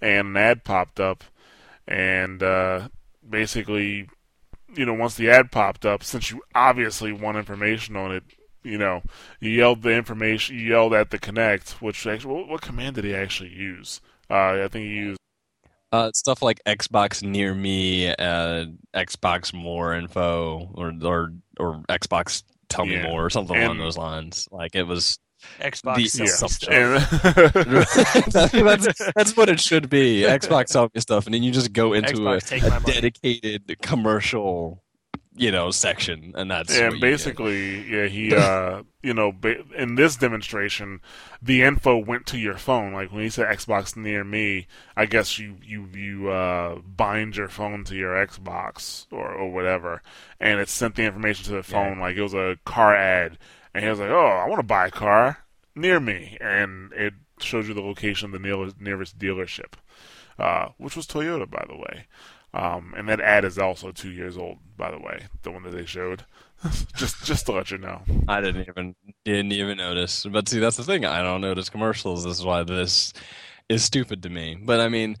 and 0.00 0.28
an 0.28 0.36
ad 0.38 0.64
popped 0.64 1.00
up, 1.00 1.22
and 1.86 2.42
uh, 2.42 2.88
basically, 3.28 4.08
you 4.74 4.86
know, 4.86 4.94
once 4.94 5.16
the 5.16 5.28
ad 5.30 5.52
popped 5.52 5.84
up, 5.84 6.02
since 6.02 6.30
you 6.30 6.42
obviously 6.54 7.12
want 7.12 7.36
information 7.36 7.94
on 7.94 8.12
it, 8.14 8.24
you 8.64 8.78
know, 8.78 9.02
you 9.40 9.50
yelled 9.50 9.82
the 9.82 9.90
information, 9.92 10.56
you 10.58 10.62
yelled 10.70 10.94
at 10.94 11.10
the 11.10 11.18
Kinect, 11.18 11.80
which 11.82 12.06
actually, 12.06 12.34
what, 12.34 12.48
what 12.48 12.60
command 12.62 12.96
did 12.96 13.04
he 13.04 13.14
actually 13.14 13.50
use? 13.50 14.00
Uh, 14.30 14.62
I 14.64 14.68
think 14.68 14.86
he 14.86 14.94
used. 14.94 15.18
uh, 15.92 16.10
stuff 16.14 16.42
like 16.42 16.60
Xbox 16.66 17.22
Near 17.22 17.54
Me, 17.54 18.08
uh, 18.08 18.66
Xbox 18.94 19.52
More 19.54 19.94
info, 19.94 20.70
or 20.74 20.92
or 21.02 21.32
or 21.60 21.82
Xbox 21.88 22.42
Tell 22.68 22.86
Me 22.86 22.94
Yeah. 22.94 23.04
More, 23.04 23.26
or 23.26 23.30
something 23.30 23.56
along 23.56 23.78
those 23.78 23.96
lines. 23.98 24.48
Like 24.50 24.74
it 24.74 24.84
was. 24.84 25.18
Xbox. 25.60 25.96
The- 25.96 26.24
yeah. 26.24 26.30
stuff. 26.30 26.68
And 26.70 28.64
that's, 28.66 29.12
that's 29.14 29.36
what 29.36 29.48
it 29.50 29.60
should 29.60 29.90
be. 29.90 30.22
Xbox 30.22 30.72
Tell 30.72 30.90
Me 30.94 31.00
stuff, 31.02 31.26
and 31.26 31.34
then 31.34 31.42
you 31.42 31.52
just 31.52 31.72
go 31.72 31.92
into 31.92 32.14
Xbox, 32.14 32.62
a, 32.62 32.76
a 32.76 32.80
dedicated 32.80 33.76
commercial, 33.82 34.82
you 35.36 35.50
know, 35.50 35.70
section, 35.70 36.32
and 36.36 36.50
that's 36.50 36.76
and 36.76 37.00
basically, 37.00 37.82
yeah, 37.90 38.06
he, 38.06 38.34
uh, 38.34 38.82
you 39.02 39.12
know, 39.12 39.32
ba- 39.32 39.64
in 39.76 39.96
this 39.96 40.14
demonstration, 40.16 41.00
the 41.42 41.62
info 41.62 41.96
went 41.98 42.26
to 42.26 42.38
your 42.38 42.56
phone. 42.56 42.92
Like 42.92 43.10
when 43.10 43.22
he 43.22 43.30
said 43.30 43.46
Xbox 43.48 43.96
near 43.96 44.22
me, 44.22 44.68
I 44.96 45.06
guess 45.06 45.38
you 45.38 45.56
you 45.62 45.88
you 45.92 46.30
uh, 46.30 46.76
bind 46.78 47.36
your 47.36 47.48
phone 47.48 47.82
to 47.84 47.96
your 47.96 48.14
Xbox 48.14 49.06
or 49.10 49.28
or 49.32 49.50
whatever, 49.52 50.02
and 50.38 50.60
it 50.60 50.68
sent 50.68 50.94
the 50.94 51.02
information 51.02 51.44
to 51.46 51.52
the 51.52 51.62
phone. 51.64 51.98
Like 51.98 52.16
it 52.16 52.22
was 52.22 52.34
a 52.34 52.56
car 52.64 52.94
ad, 52.94 53.36
and 53.74 53.82
he 53.82 53.90
was 53.90 53.98
like, 53.98 54.10
"Oh, 54.10 54.26
I 54.26 54.48
want 54.48 54.60
to 54.60 54.66
buy 54.66 54.86
a 54.86 54.90
car 54.90 55.44
near 55.74 55.98
me," 55.98 56.38
and 56.40 56.92
it 56.92 57.14
shows 57.40 57.66
you 57.66 57.74
the 57.74 57.80
location 57.80 58.26
of 58.26 58.32
the 58.32 58.38
near- 58.38 58.70
nearest 58.78 59.18
dealership, 59.18 59.74
uh, 60.38 60.68
which 60.78 60.94
was 60.94 61.08
Toyota, 61.08 61.50
by 61.50 61.64
the 61.68 61.76
way. 61.76 62.06
Um, 62.54 62.94
and 62.96 63.08
that 63.08 63.20
ad 63.20 63.44
is 63.44 63.58
also 63.58 63.90
two 63.90 64.10
years 64.12 64.38
old, 64.38 64.58
by 64.76 64.90
the 64.90 64.98
way, 64.98 65.26
the 65.42 65.50
one 65.50 65.62
that 65.64 65.70
they 65.70 65.84
showed. 65.84 66.24
just 66.96 67.24
just 67.24 67.46
to 67.46 67.52
let 67.52 67.70
you 67.70 67.78
know. 67.78 68.02
I 68.28 68.40
didn't 68.40 68.66
even 68.68 68.94
didn't 69.24 69.52
even 69.52 69.78
notice. 69.78 70.24
But 70.24 70.48
see, 70.48 70.60
that's 70.60 70.76
the 70.76 70.84
thing. 70.84 71.04
I 71.04 71.22
don't 71.22 71.40
notice 71.40 71.68
commercials. 71.68 72.24
This 72.24 72.38
is 72.38 72.44
why 72.44 72.62
this 72.62 73.12
is 73.68 73.84
stupid 73.84 74.22
to 74.22 74.30
me. 74.30 74.58
But 74.60 74.80
I 74.80 74.88
mean, 74.88 75.16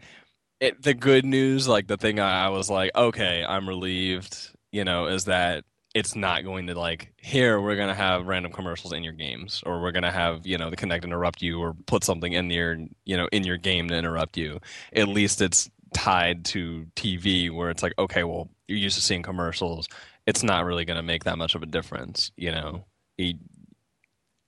it, 0.60 0.82
the 0.82 0.94
good 0.94 1.24
news, 1.24 1.68
like 1.68 1.86
the 1.86 1.96
thing 1.96 2.20
I, 2.20 2.46
I 2.46 2.48
was 2.48 2.70
like, 2.70 2.90
okay, 2.94 3.44
I'm 3.46 3.68
relieved. 3.68 4.50
You 4.72 4.84
know, 4.84 5.06
is 5.06 5.26
that 5.26 5.64
it's 5.94 6.16
not 6.16 6.42
going 6.42 6.66
to 6.66 6.74
like 6.74 7.12
here 7.18 7.60
we're 7.60 7.76
gonna 7.76 7.94
have 7.94 8.26
random 8.26 8.50
commercials 8.50 8.92
in 8.92 9.04
your 9.04 9.12
games, 9.12 9.62
or 9.64 9.80
we're 9.80 9.92
gonna 9.92 10.10
have 10.10 10.46
you 10.46 10.58
know 10.58 10.68
the 10.68 10.76
Kinect 10.76 11.04
interrupt 11.04 11.40
you, 11.40 11.60
or 11.60 11.74
put 11.86 12.02
something 12.02 12.32
in 12.32 12.50
your 12.50 12.78
you 13.04 13.16
know 13.16 13.28
in 13.30 13.44
your 13.44 13.56
game 13.56 13.88
to 13.88 13.96
interrupt 13.96 14.36
you. 14.36 14.60
At 14.92 15.08
least 15.08 15.40
it's 15.40 15.70
tied 15.94 16.44
to 16.46 16.86
TV, 16.96 17.50
where 17.50 17.70
it's 17.70 17.82
like, 17.82 17.94
okay, 17.98 18.24
well, 18.24 18.50
you're 18.68 18.78
used 18.78 18.96
to 18.96 19.02
seeing 19.02 19.22
commercials 19.22 19.88
it's 20.26 20.42
not 20.42 20.64
really 20.64 20.84
going 20.84 20.96
to 20.96 21.02
make 21.02 21.24
that 21.24 21.38
much 21.38 21.54
of 21.54 21.62
a 21.62 21.66
difference, 21.66 22.30
you 22.36 22.50
know. 22.50 22.84
He, 23.16 23.38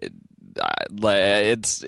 it, 0.01 0.13
it's 0.59 1.85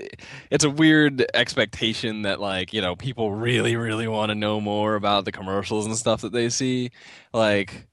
it's 0.50 0.64
a 0.64 0.70
weird 0.70 1.24
expectation 1.32 2.22
that 2.22 2.40
like 2.40 2.72
you 2.72 2.82
know 2.82 2.96
people 2.96 3.32
really 3.32 3.76
really 3.76 4.06
want 4.06 4.30
to 4.30 4.34
know 4.34 4.60
more 4.60 4.94
about 4.94 5.24
the 5.24 5.32
commercials 5.32 5.86
and 5.86 5.96
stuff 5.96 6.20
that 6.20 6.32
they 6.32 6.50
see. 6.50 6.90
Like, 7.32 7.88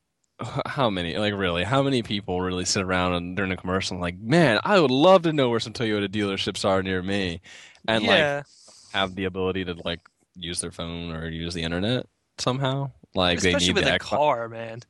how 0.66 0.90
many? 0.90 1.18
Like, 1.18 1.34
really, 1.34 1.64
how 1.64 1.82
many 1.82 2.04
people 2.04 2.42
really 2.42 2.66
sit 2.66 2.84
around 2.84 3.14
and 3.14 3.36
during 3.38 3.52
a 3.52 3.58
commercial 3.58 3.96
and 3.96 4.02
like, 4.02 4.20
man, 4.20 4.60
I 4.64 4.80
would 4.80 4.92
love 4.92 5.24
to 5.24 5.34
know 5.34 5.50
where 5.50 5.60
some 5.60 5.74
Toyota 5.74 6.10
dealerships 6.10 6.66
are 6.66 6.84
near 6.84 7.02
me, 7.02 7.42
and 7.88 8.06
like 8.06 8.46
have 8.94 9.16
the 9.16 9.26
ability 9.26 9.66
to 9.66 9.76
like 9.86 10.02
use 10.36 10.60
their 10.62 10.72
phone 10.72 11.12
or 11.12 11.28
use 11.30 11.54
the 11.54 11.64
internet 11.64 12.06
somehow. 12.38 12.92
Like 13.14 13.38
especially 13.38 13.60
they 13.60 13.66
need 13.68 13.76
with 13.76 13.88
a 13.96 14.00
car, 14.00 14.50
man. 14.50 14.82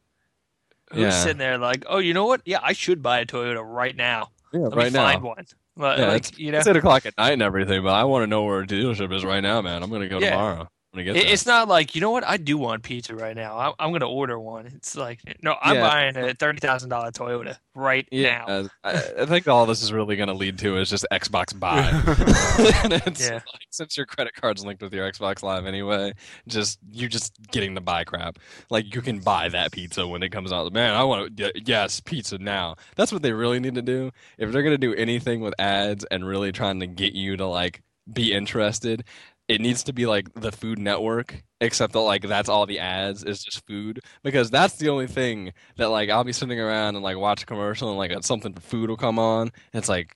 Who's 0.92 1.02
Yeah. 1.02 1.10
sitting 1.12 1.38
there 1.38 1.58
like, 1.58 1.86
oh, 1.88 1.98
you 2.00 2.14
know 2.14 2.26
what? 2.26 2.42
Yeah, 2.46 2.60
I 2.62 2.74
should 2.74 3.02
buy 3.02 3.20
a 3.20 3.26
Toyota 3.26 3.64
right 3.64 3.96
now. 3.96 4.30
Yeah, 4.54 4.62
Let 4.62 4.76
right 4.76 4.94
me 4.94 5.00
now. 5.00 5.06
find 5.12 5.24
one. 5.24 5.46
Like, 5.78 5.98
Yeah, 6.00 6.08
like, 6.08 6.40
you 6.40 6.52
know, 6.52 6.60
It's 6.60 6.68
eight 6.68 6.76
o'clock 6.78 7.06
at 7.06 7.18
night 7.18 7.34
and 7.34 7.42
everything, 7.42 7.84
but 7.84 7.90
I 7.94 8.06
want 8.06 8.24
to 8.24 8.28
know 8.28 8.44
where 8.44 8.62
a 8.62 8.68
dealership 8.68 9.14
is 9.14 9.26
right 9.26 9.42
now, 9.42 9.62
man. 9.62 9.84
I'm 9.84 9.90
gonna 9.90 10.08
go 10.08 10.20
Yeah. 10.20 10.32
tomorrow. 10.32 10.70
When 10.96 11.02
it 11.02 11.14
gets 11.14 11.20
It, 11.26 11.32
it's 11.32 11.46
not 11.46 11.68
like 11.68 11.94
you 11.96 12.02
know 12.02 12.12
what 12.12 12.24
I 12.26 12.38
do 12.38 12.58
want 12.58 12.84
pizza 12.84 13.16
right 13.16 13.36
now. 13.36 13.58
I'm, 13.58 13.74
I'm 13.80 13.92
gonna 13.92 14.10
order 14.10 14.40
one. 14.40 14.68
It's 14.68 14.96
like 14.96 15.20
no, 15.44 15.56
I'm 15.62 15.76
Yeah. 15.76 15.82
buying 15.90 16.18
a 16.18 16.34
thirty 16.34 16.60
thousand 16.60 16.90
dollar 16.90 17.12
Toyota 17.12 17.58
right 17.76 18.08
Yeah, 18.12 18.44
now. 18.48 18.54
uh, 18.54 18.68
I, 18.84 18.92
I 19.24 19.26
think 19.26 19.48
all 19.48 19.66
this 19.66 19.82
is 19.82 19.92
really 19.92 20.16
going 20.16 20.28
to 20.28 20.34
lead 20.34 20.58
to 20.60 20.78
is 20.78 20.90
just 20.90 21.06
Xbox 21.12 21.58
Buy. 21.60 21.90
it's 23.06 23.22
Yeah. 23.28 23.34
like, 23.34 23.44
since 23.72 23.98
your 23.98 24.06
credit 24.06 24.34
card's 24.34 24.66
linked 24.66 24.82
with 24.82 24.94
your 24.94 25.12
Xbox 25.12 25.44
Live 25.44 25.66
anyway, 25.66 26.14
just 26.48 26.80
you're 26.92 27.10
just 27.10 27.34
getting 27.52 27.76
to 27.76 27.82
buy 27.82 28.04
crap. 28.04 28.40
Like 28.70 28.94
you 28.96 29.02
can 29.02 29.20
buy 29.20 29.50
that 29.50 29.72
pizza 29.72 30.08
when 30.08 30.24
it 30.24 30.30
comes 30.30 30.52
out. 30.52 30.72
Man, 30.74 30.94
I 30.94 31.04
want 31.04 31.36
to, 31.38 31.52
yes, 31.66 32.00
pizza 32.00 32.38
now. 32.38 32.76
That's 32.96 33.12
what 33.12 33.22
they 33.22 33.34
really 33.34 33.60
need 33.60 33.76
to 33.76 33.82
do. 33.82 34.12
If 34.38 34.52
they're 34.52 34.64
going 34.64 34.74
to 34.74 34.78
do 34.78 34.94
anything 34.96 35.42
with 35.42 35.54
ads 35.60 36.06
and 36.06 36.26
really 36.26 36.52
trying 36.52 36.80
to 36.80 36.88
get 36.88 37.14
you 37.14 37.36
to 37.38 37.46
like 37.46 37.82
be 38.12 38.32
interested, 38.34 39.04
it 39.48 39.62
needs 39.62 39.84
to 39.84 39.94
be 39.94 40.06
like 40.06 40.34
the 40.34 40.52
Food 40.52 40.80
Network, 40.80 41.44
except 41.62 41.94
that 41.94 42.00
like 42.00 42.24
that's 42.24 42.50
all 42.50 42.66
the 42.66 42.80
ads 42.80 43.24
is 43.24 43.44
just 43.44 43.66
food 43.68 44.00
because 44.24 44.50
that's 44.50 44.78
the 44.78 44.90
only 44.90 45.08
thing 45.08 45.54
that 45.78 45.90
like 45.90 46.10
I'll 46.10 46.24
be 46.24 46.34
sitting 46.34 46.60
around 46.60 46.96
and 46.96 47.04
like 47.04 47.18
watch 47.18 47.44
a 47.44 47.46
commercial 47.46 47.90
and 47.90 47.98
like 47.98 48.24
something 48.24 48.54
for 48.54 48.62
food 48.62 48.90
will 48.90 48.98
come 48.98 49.20
on. 49.20 49.48
And 49.74 49.80
it's 49.80 49.90
like, 49.90 50.16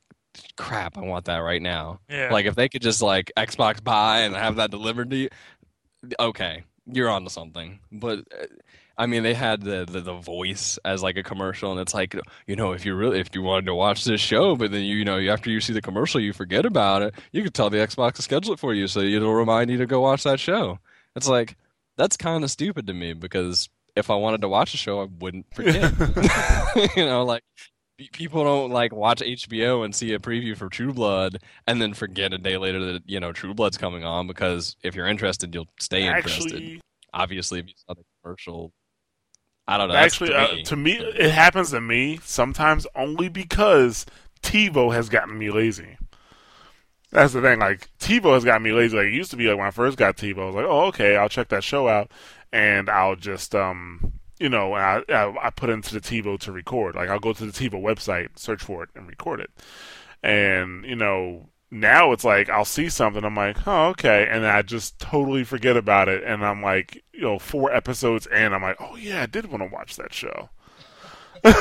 crap, 0.58 0.98
I 0.98 1.02
want 1.02 1.26
that 1.26 1.38
right 1.40 1.62
now. 1.62 2.00
Yeah. 2.10 2.32
Like 2.32 2.46
if 2.46 2.56
they 2.56 2.70
could 2.70 2.82
just 2.82 3.02
like 3.02 3.32
Xbox 3.38 3.84
buy 3.84 4.22
and 4.22 4.36
have 4.36 4.56
that 4.56 4.72
delivered 4.72 5.12
to 5.12 5.16
you, 5.16 5.30
okay, 6.20 6.64
you're 6.86 7.10
onto 7.10 7.30
something. 7.30 7.80
But 7.92 8.20
uh, 8.32 8.46
I 9.00 9.06
mean, 9.06 9.24
they 9.24 9.34
had 9.34 9.62
the, 9.62 9.86
the 9.90 10.02
the 10.02 10.14
voice 10.14 10.78
as 10.84 11.02
like 11.02 11.16
a 11.16 11.24
commercial, 11.24 11.72
and 11.72 11.80
it's 11.80 11.94
like 11.94 12.16
you 12.48 12.58
know, 12.58 12.74
if 12.74 12.86
you 12.86 12.94
really 12.94 13.22
if 13.22 13.34
you 13.34 13.42
wanted 13.42 13.68
to 13.68 13.74
watch 13.74 14.04
this 14.04 14.20
show, 14.20 14.58
but 14.58 14.72
then 14.72 14.84
you, 14.84 14.98
you 14.98 15.06
know 15.06 15.18
after 15.18 15.50
you 15.50 15.62
see 15.62 15.72
the 15.72 15.82
commercial, 15.82 16.20
you 16.20 16.34
forget 16.34 16.66
about 16.66 17.02
it, 17.02 17.16
you 17.32 17.42
could 17.42 17.54
tell 17.54 17.70
the 17.70 17.78
Xbox 17.78 18.16
to 18.16 18.22
schedule 18.22 18.54
it 18.54 18.60
for 18.60 18.74
you, 18.74 18.88
so 18.88 19.00
it'll 19.00 19.34
remind 19.34 19.72
you 19.72 19.78
to 19.78 19.86
go 19.86 20.02
watch 20.02 20.24
that 20.24 20.38
show. 20.38 20.80
It's 21.16 21.30
like 21.30 21.56
that's 21.96 22.18
kind 22.18 22.44
of 22.44 22.52
stupid 22.52 22.88
to 22.88 22.94
me 22.94 23.14
because 23.14 23.70
if 23.96 24.10
I 24.10 24.16
wanted 24.16 24.42
to 24.42 24.50
watch 24.50 24.74
a 24.74 24.78
show, 24.78 25.02
I 25.02 25.08
wouldn't 25.20 25.46
forget. 25.56 25.94
you 26.98 27.06
know, 27.06 27.24
like 27.24 27.44
people 28.12 28.44
don't 28.44 28.72
like 28.72 28.94
watch 28.94 29.22
HBO 29.22 29.86
and 29.86 29.96
see 29.96 30.14
a 30.14 30.20
preview 30.20 30.58
for 30.58 30.68
True 30.68 30.94
Blood 30.94 31.40
and 31.68 31.82
then 31.82 31.94
forget 31.94 32.34
a 32.34 32.38
day 32.38 32.58
later 32.58 32.94
that 32.94 33.04
you 33.06 33.22
know 33.22 33.32
True 33.32 33.54
Blood's 33.54 33.78
coming 33.78 34.04
on 34.04 34.28
because 34.28 34.76
if 34.84 34.94
you're 34.94 35.08
interested, 35.08 35.54
you'll 35.54 35.68
stay 35.80 36.06
interested. 36.06 36.82
Obviously, 37.14 37.60
if 37.60 37.68
you 37.68 37.74
saw 37.88 37.94
the 37.94 38.04
commercial, 38.22 38.72
I 39.70 39.78
don't 39.78 39.90
know. 39.90 39.96
actually, 39.96 40.30
to 40.30 40.40
uh, 40.40 40.56
me. 40.56 40.64
to 40.64 40.76
me, 40.76 40.92
it 40.94 41.30
happens 41.30 41.70
to 41.70 41.80
me 41.80 42.20
sometimes 42.24 42.88
only 42.96 43.30
because 43.30 44.08
TiVo 44.42 44.92
has 44.96 45.10
gotten 45.10 45.38
me 45.38 45.52
lazy. 45.52 45.98
That's 47.12 47.34
the 47.34 47.42
thing. 47.42 47.60
Like 47.60 47.88
TiVo 48.00 48.34
has 48.34 48.44
gotten 48.44 48.64
me 48.64 48.72
lazy. 48.72 48.98
Like 48.98 49.06
it 49.06 49.14
used 49.14 49.30
to 49.30 49.38
be 49.38 49.48
like 49.48 49.60
when 49.60 49.68
I 49.68 49.72
first 49.72 49.96
got 49.96 50.18
TiVo, 50.18 50.40
I 50.40 50.46
was 50.46 50.56
like, 50.56 50.66
oh 50.68 50.88
okay, 50.88 51.18
I'll 51.18 51.30
check 51.30 51.50
that 51.50 51.64
show 51.64 51.88
out, 51.88 52.12
and 52.52 52.90
I'll 52.90 53.16
just 53.16 53.54
um, 53.54 54.14
you 54.40 54.50
know, 54.50 54.74
I 54.74 55.04
I, 55.08 55.36
I 55.40 55.50
put 55.52 55.70
into 55.70 55.94
the 55.94 56.02
TiVo 56.02 56.40
to 56.40 56.52
record. 56.52 56.96
Like 56.96 57.10
I'll 57.10 57.20
go 57.20 57.34
to 57.34 57.46
the 57.46 57.52
TiVo 57.52 57.80
website, 57.80 58.40
search 58.40 58.64
for 58.64 58.82
it, 58.82 58.90
and 58.96 59.08
record 59.08 59.40
it. 59.40 59.52
And 60.24 60.84
you 60.84 60.96
know, 60.96 61.48
now 61.72 62.12
it's 62.12 62.24
like 62.24 62.50
I'll 62.50 62.66
see 62.66 62.90
something, 62.90 63.24
I'm 63.24 63.36
like, 63.36 63.68
oh 63.68 63.88
okay, 63.90 64.28
and 64.30 64.44
then 64.44 64.54
I 64.56 64.62
just 64.62 65.00
totally 65.00 65.44
forget 65.44 65.78
about 65.78 66.08
it, 66.10 66.24
and 66.24 66.46
I'm 66.46 66.62
like, 66.62 67.04
you 67.14 67.22
know, 67.22 67.40
four 67.40 67.72
episodes 67.74 68.28
in, 68.28 68.54
I'm 68.54 68.62
like, 68.62 68.78
oh 68.80 68.96
yeah, 68.96 69.22
I 69.22 69.26
did 69.26 69.46
want 69.52 69.64
to 69.64 69.70
watch 69.74 69.96
that 69.98 70.14
show. 70.14 70.50
but 71.44 71.54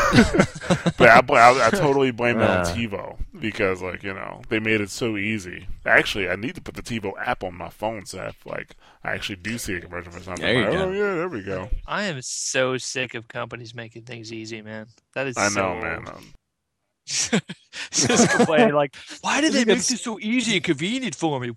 I, 1.09 1.21
I, 1.21 1.67
I 1.69 1.71
totally 1.71 2.11
blame 2.11 2.39
that 2.39 2.51
on 2.51 2.67
Uh. 2.67 2.75
TiVo 2.75 3.17
because, 3.39 3.81
like, 3.81 4.03
you 4.03 4.13
know, 4.13 4.43
they 4.49 4.59
made 4.59 4.81
it 4.81 4.91
so 4.91 5.17
easy. 5.17 5.69
Actually, 5.87 6.29
I 6.29 6.35
need 6.35 6.57
to 6.57 6.61
put 6.61 6.75
the 6.75 6.83
TiVo 6.83 7.13
app 7.25 7.45
on 7.45 7.55
my 7.55 7.69
phone 7.69 8.05
so 8.05 8.21
if, 8.25 8.45
like, 8.45 8.75
I 9.05 9.13
actually 9.13 9.37
do 9.37 9.57
see 9.57 9.75
a 9.75 9.81
commercial 9.81 10.11
for 10.11 10.21
something. 10.21 10.43
There 10.45 10.55
you 10.55 10.63
like, 10.65 10.73
go. 10.73 10.85
Oh 10.89 10.91
yeah, 10.93 11.15
there 11.15 11.29
we 11.29 11.43
go. 11.43 11.71
I 11.87 12.05
am 12.05 12.21
so 12.23 12.77
sick 12.77 13.15
of 13.15 13.29
companies 13.29 13.73
making 13.75 14.03
things 14.03 14.33
easy, 14.33 14.63
man. 14.63 14.89
That 15.15 15.29
is 15.29 15.37
I 15.37 15.49
so 15.49 15.61
know, 15.61 15.81
man. 15.81 16.09
Um, 16.09 16.35
just 17.09 18.31
complaining 18.31 18.75
like, 18.83 18.95
why 19.23 19.41
did 19.41 19.53
they 19.53 19.65
make 19.65 19.79
this 19.79 20.01
so 20.03 20.19
easy 20.21 20.57
and 20.57 20.65
convenient 20.65 21.15
for 21.15 21.41
me? 21.41 21.53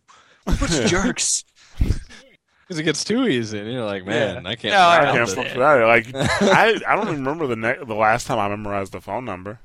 What 0.46 0.70
jerks? 0.88 1.44
Because 1.80 2.80
it 2.80 2.84
gets 2.84 3.04
too 3.04 3.28
easy, 3.28 3.60
and 3.60 3.72
you're 3.72 3.84
like, 3.86 4.06
man, 4.06 4.46
I 4.48 4.56
can't. 4.56 4.74
No, 4.74 4.80
I 4.80 5.00
I 5.02 5.04
help 5.14 5.16
can't 5.16 5.30
it. 5.30 5.34
flip 5.34 5.58
understand. 5.58 6.14
that. 6.14 6.42
Like, 6.42 6.42
I, 6.42 6.80
I 6.88 6.96
don't 6.96 7.08
even 7.10 7.20
remember 7.26 7.48
the 7.48 7.56
ne- 7.58 7.84
the 7.86 7.96
last 7.96 8.28
time 8.28 8.40
I 8.40 8.48
memorized 8.48 8.94
the 8.94 9.02
phone 9.02 9.26
number. 9.26 9.60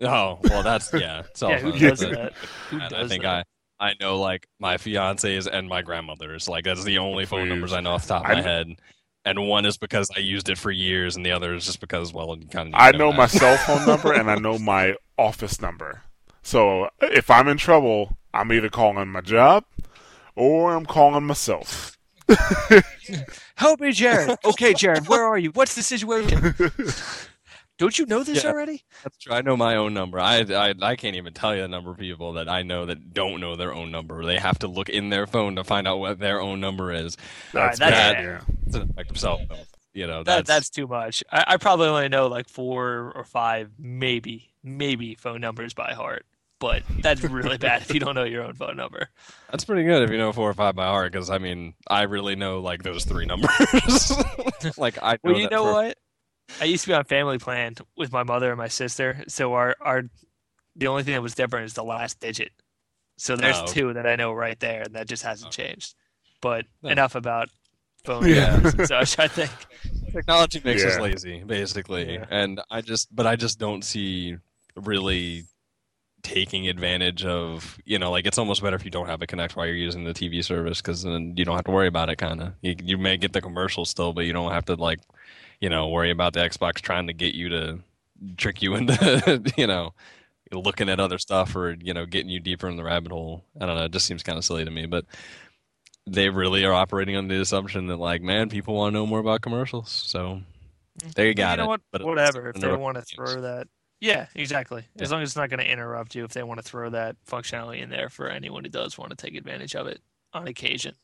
Oh, 0.00 0.38
well, 0.44 0.62
that's 0.62 0.90
yeah. 0.94 1.24
Cell 1.34 1.50
yeah, 1.50 1.58
who 1.58 1.72
does 1.78 2.00
but- 2.02 2.10
that? 2.12 2.32
Who 2.70 2.78
does 2.78 2.92
I 2.94 3.06
think 3.08 3.22
that? 3.24 3.46
I 3.78 3.90
I 3.90 3.94
know 4.00 4.18
like 4.18 4.46
my 4.58 4.78
fiance's 4.78 5.46
and 5.46 5.68
my 5.68 5.82
grandmother's. 5.82 6.48
Like 6.48 6.64
that's 6.64 6.84
the 6.84 6.98
only 6.98 7.26
phone 7.26 7.42
Please. 7.42 7.48
numbers 7.50 7.72
I 7.74 7.80
know 7.80 7.90
off 7.92 8.02
the 8.06 8.14
top 8.14 8.24
of 8.24 8.30
I 8.30 8.34
my 8.36 8.42
kn- 8.42 8.44
head. 8.68 8.80
And 9.24 9.46
one 9.46 9.66
is 9.66 9.76
because 9.76 10.10
I 10.16 10.20
used 10.20 10.48
it 10.48 10.56
for 10.56 10.70
years, 10.70 11.14
and 11.14 11.26
the 11.26 11.32
other 11.32 11.54
is 11.54 11.66
just 11.66 11.80
because 11.80 12.12
well, 12.12 12.36
you 12.38 12.46
kind 12.46 12.68
of. 12.68 12.74
I 12.76 12.92
know 12.92 13.12
my 13.12 13.26
cell 13.28 13.56
phone 13.58 13.86
number 13.86 14.12
and 14.12 14.30
I 14.30 14.36
know 14.36 14.58
my 14.58 14.94
office 15.18 15.60
number. 15.60 16.02
So 16.42 16.88
if 17.00 17.30
I'm 17.30 17.48
in 17.48 17.58
trouble, 17.58 18.16
I'm 18.32 18.52
either 18.52 18.70
calling 18.70 19.08
my 19.08 19.20
job 19.20 19.64
or 20.36 20.74
I'm 20.74 20.86
calling 20.86 21.24
myself. 21.24 21.98
Help 23.56 23.80
me, 23.80 23.90
Jarret. 23.90 24.38
Okay, 24.44 24.72
Jarret, 24.72 25.08
where 25.08 25.24
are 25.24 25.38
you? 25.38 25.50
What's 25.50 25.74
the 25.74 25.82
situation? 25.82 26.54
Don't 27.80 27.98
you 27.98 28.04
know 28.06 28.22
this 28.22 28.44
Yeah. 28.44 28.50
already? 28.50 28.82
That's 29.02 29.16
true. 29.16 29.32
I 29.34 29.40
know 29.40 29.56
my 29.56 29.76
own 29.76 29.94
number. 29.94 30.20
I, 30.20 30.40
I 30.48 30.74
I 30.82 30.96
can't 30.96 31.16
even 31.16 31.32
tell 31.32 31.56
you 31.56 31.62
the 31.62 31.68
number 31.68 31.90
of 31.90 31.96
people 31.98 32.34
that 32.34 32.46
I 32.48 32.62
know 32.62 32.84
that 32.86 33.14
don't 33.14 33.40
know 33.40 33.56
their 33.56 33.72
own 33.74 33.90
number. 33.90 34.24
They 34.24 34.38
have 34.38 34.58
to 34.60 34.68
look 34.68 34.90
in 34.90 35.08
their 35.08 35.26
phone 35.26 35.56
to 35.56 35.64
find 35.64 35.88
out 35.88 35.98
what 35.98 36.18
their 36.18 36.40
own 36.42 36.60
number 36.60 36.92
is. 36.92 37.16
That's, 37.52 37.80
Alright, 37.80 37.92
bad. 37.94 38.22
Yeah. 38.24 38.40
It's 38.66 38.76
an 38.76 38.90
effective 38.90 39.18
cell 39.18 39.38
phone. 39.48 39.58
You 39.94 40.06
know, 40.06 40.18
That, 40.22 40.46
that's, 40.46 40.48
that's 40.48 40.70
too 40.70 40.86
much. 40.86 41.24
I, 41.32 41.44
I 41.48 41.56
probably 41.56 41.88
only 41.88 42.08
know 42.10 42.26
like 42.28 42.48
four 42.48 43.12
or 43.16 43.24
five, 43.24 43.70
maybe, 43.78 44.52
maybe 44.62 45.14
phone 45.16 45.40
numbers 45.40 45.74
by 45.74 45.94
heart. 45.94 46.26
But 46.60 46.82
that's 47.00 47.22
really 47.24 47.56
bad 47.66 47.80
if 47.82 47.94
you 47.94 47.98
don't 48.00 48.14
know 48.14 48.24
your 48.24 48.44
own 48.44 48.52
phone 48.52 48.76
number. 48.76 49.08
That's 49.50 49.64
pretty 49.64 49.84
good 49.84 50.02
if 50.02 50.10
you 50.10 50.18
know 50.18 50.32
four 50.34 50.50
or 50.50 50.54
five 50.54 50.76
by 50.76 50.84
heart. 50.84 51.10
Because 51.10 51.30
I 51.30 51.38
mean, 51.38 51.72
I 51.88 52.02
really 52.02 52.36
know 52.36 52.60
like 52.60 52.82
those 52.82 53.04
three 53.06 53.24
numbers. 53.24 53.50
like 54.76 54.98
I 55.02 55.12
know 55.14 55.18
Well, 55.24 55.36
you 55.36 55.42
that 55.44 55.50
know 55.52 55.64
for- 55.64 55.72
what? 55.72 55.98
I 56.60 56.64
used 56.64 56.84
to 56.84 56.88
be 56.90 56.94
on 56.94 57.04
family 57.04 57.38
plan 57.38 57.74
with 57.96 58.12
my 58.12 58.22
mother 58.22 58.50
and 58.50 58.58
my 58.58 58.68
sister, 58.68 59.24
so 59.28 59.54
our 59.54 59.76
our 59.80 60.02
the 60.76 60.86
only 60.86 61.02
thing 61.02 61.14
that 61.14 61.22
was 61.22 61.34
different 61.34 61.66
is 61.66 61.74
the 61.74 61.84
last 61.84 62.20
digit. 62.20 62.52
So 63.18 63.36
there's 63.36 63.58
Oh. 63.58 63.66
two 63.66 63.92
that 63.94 64.06
I 64.06 64.16
know 64.16 64.32
right 64.32 64.58
there, 64.60 64.82
and 64.82 64.94
that 64.94 65.08
just 65.08 65.22
hasn't 65.22 65.52
changed. 65.52 65.94
But 66.40 66.64
Yeah. 66.82 66.92
enough 66.92 67.14
about 67.14 67.50
phone 68.04 68.26
Yeah. 68.28 68.52
numbers 68.52 68.74
and 68.74 68.88
such. 68.88 69.18
I 69.18 69.28
think 69.28 69.50
technology 70.12 70.60
makes 70.64 70.82
us 70.84 70.98
lazy, 70.98 71.42
basically. 71.44 72.14
Yeah. 72.14 72.24
And 72.30 72.60
I 72.70 72.80
just, 72.80 73.14
but 73.14 73.26
I 73.26 73.36
just 73.36 73.58
don't 73.58 73.82
see 73.84 74.36
really 74.74 75.44
taking 76.22 76.68
advantage 76.68 77.24
of, 77.24 77.78
you 77.84 77.98
know, 77.98 78.10
like 78.10 78.26
it's 78.26 78.38
almost 78.38 78.62
better 78.62 78.76
if 78.76 78.84
you 78.84 78.90
don't 78.90 79.06
have 79.06 79.20
a 79.22 79.26
Kinect 79.26 79.56
while 79.56 79.66
you're 79.66 79.74
using 79.74 80.04
the 80.04 80.12
TV 80.14 80.42
service 80.44 80.80
because 80.80 81.02
then 81.02 81.34
you 81.36 81.44
don't 81.44 81.56
have 81.56 81.64
to 81.64 81.70
worry 81.70 81.88
about 81.88 82.08
it. 82.10 82.16
Kind 82.16 82.40
of, 82.42 82.52
you, 82.62 82.74
you 82.82 82.96
may 82.98 83.16
get 83.16 83.32
the 83.32 83.40
commercial 83.40 83.84
still, 83.84 84.12
but 84.12 84.24
you 84.24 84.32
don't 84.32 84.52
have 84.52 84.64
to 84.66 84.74
like, 84.74 85.00
you 85.60 85.68
know, 85.68 85.88
worry 85.88 86.10
about 86.10 86.32
the 86.32 86.40
Xbox 86.40 86.76
trying 86.76 87.06
to 87.06 87.12
get 87.12 87.34
you 87.34 87.48
to 87.50 87.78
trick 88.36 88.62
you 88.62 88.74
into, 88.74 89.42
you 89.56 89.66
know. 89.66 89.94
Looking 90.52 90.88
at 90.88 90.98
other 90.98 91.18
stuff 91.18 91.54
or 91.54 91.76
you 91.80 91.94
know 91.94 92.06
getting 92.06 92.28
you 92.28 92.40
deeper 92.40 92.68
in 92.68 92.74
the 92.74 92.82
rabbit 92.82 93.12
hole. 93.12 93.44
I 93.60 93.66
don't 93.66 93.76
know. 93.76 93.84
It 93.84 93.92
just 93.92 94.04
seems 94.04 94.24
kind 94.24 94.36
of 94.36 94.44
silly 94.44 94.64
to 94.64 94.70
me, 94.72 94.84
but 94.86 95.04
they 96.06 96.28
really 96.28 96.64
are 96.64 96.72
operating 96.72 97.16
under 97.16 97.36
the 97.36 97.40
assumption 97.40 97.86
that 97.86 97.98
like, 97.98 98.20
man, 98.20 98.48
people 98.48 98.74
want 98.74 98.92
to 98.92 98.98
know 98.98 99.06
more 99.06 99.20
about 99.20 99.42
commercials. 99.42 99.90
So 99.90 100.40
mm-hmm. 101.00 101.10
there 101.14 101.28
you 101.28 101.34
got 101.34 101.52
you 101.52 101.56
know 101.58 101.64
it. 101.64 101.68
what? 101.68 101.80
But 101.92 102.04
Whatever. 102.04 102.50
If 102.50 102.56
they 102.56 102.74
want 102.74 102.96
to 102.96 103.02
throw 103.02 103.42
that, 103.42 103.68
yeah, 104.00 104.26
exactly. 104.34 104.82
Yeah. 104.96 105.02
As 105.02 105.12
long 105.12 105.22
as 105.22 105.28
it's 105.28 105.36
not 105.36 105.50
going 105.50 105.60
to 105.60 105.70
interrupt 105.70 106.14
you, 106.14 106.24
if 106.24 106.32
they 106.32 106.42
want 106.42 106.58
to 106.58 106.64
throw 106.64 106.90
that 106.90 107.16
functionality 107.28 107.82
in 107.82 107.90
there 107.90 108.08
for 108.08 108.28
anyone 108.28 108.64
who 108.64 108.70
does 108.70 108.96
want 108.96 109.10
to 109.10 109.16
take 109.16 109.36
advantage 109.36 109.76
of 109.76 109.86
it 109.86 110.00
on 110.32 110.48
occasion. 110.48 110.94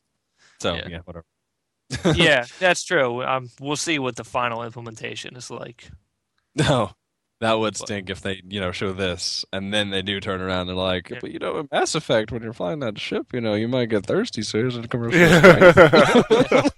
So 0.59 0.75
yeah. 0.75 0.87
yeah, 0.89 0.99
whatever. 1.05 1.25
yeah, 2.15 2.45
that's 2.59 2.83
true. 2.83 3.23
Um, 3.23 3.49
we'll 3.59 3.75
see 3.75 3.99
what 3.99 4.15
the 4.15 4.23
final 4.23 4.63
implementation 4.63 5.35
is 5.35 5.49
like. 5.49 5.89
No, 6.55 6.91
that 7.39 7.53
would 7.53 7.77
stink 7.77 8.09
if 8.09 8.21
they 8.21 8.41
you 8.47 8.59
know 8.59 8.71
show 8.71 8.91
this 8.93 9.45
and 9.53 9.71
then 9.73 9.91
they 9.91 10.01
do 10.01 10.19
turn 10.19 10.41
around 10.41 10.69
and 10.69 10.77
like, 10.77 11.09
Yeah. 11.09 11.19
but 11.21 11.31
you 11.31 11.39
know, 11.39 11.59
in 11.59 11.69
Mass 11.71 11.93
Effect 11.95 12.31
when 12.31 12.41
you're 12.43 12.51
flying 12.53 12.79
that 12.79 12.97
ship, 12.99 13.27
you 13.33 13.39
know, 13.41 13.53
you 13.53 13.67
might 13.67 13.89
get 13.89 14.05
thirsty. 14.05 14.41
So 14.41 14.57
here's 14.57 14.75
a 14.75 14.87
commercial. 14.87 15.19
Yeah. 15.19 15.29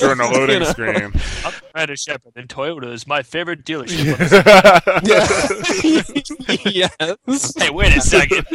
During 0.00 0.18
the 0.18 0.30
loading 0.32 0.54
You 0.60 0.60
know? 0.60 0.64
screen. 0.70 1.12
I'm 1.44 1.52
Commander 1.70 1.96
Shepard, 1.96 2.32
and 2.36 2.48
Toyota 2.48 2.90
is 2.92 3.06
my 3.06 3.22
favorite 3.22 3.64
dealership. 3.64 4.18
Yeah. 5.04 6.88
yes. 7.26 7.54
Hey, 7.56 7.70
wait 7.70 7.96
a 7.96 8.00
second. 8.00 8.46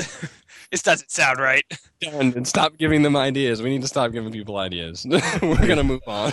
This 0.73 0.81
doesn't 0.81 1.11
sound 1.11 1.37
right. 1.39 1.63
Done. 2.01 2.33
And 2.35 2.47
stop 2.47 2.77
giving 2.77 3.03
them 3.03 3.15
ideas. 3.15 3.61
We 3.61 3.69
need 3.69 3.83
to 3.83 3.87
stop 3.87 4.11
giving 4.11 4.31
people 4.31 4.57
ideas. 4.57 5.05
We're 5.41 5.67
gonna 5.67 5.83
move 5.83 6.01
on. 6.07 6.31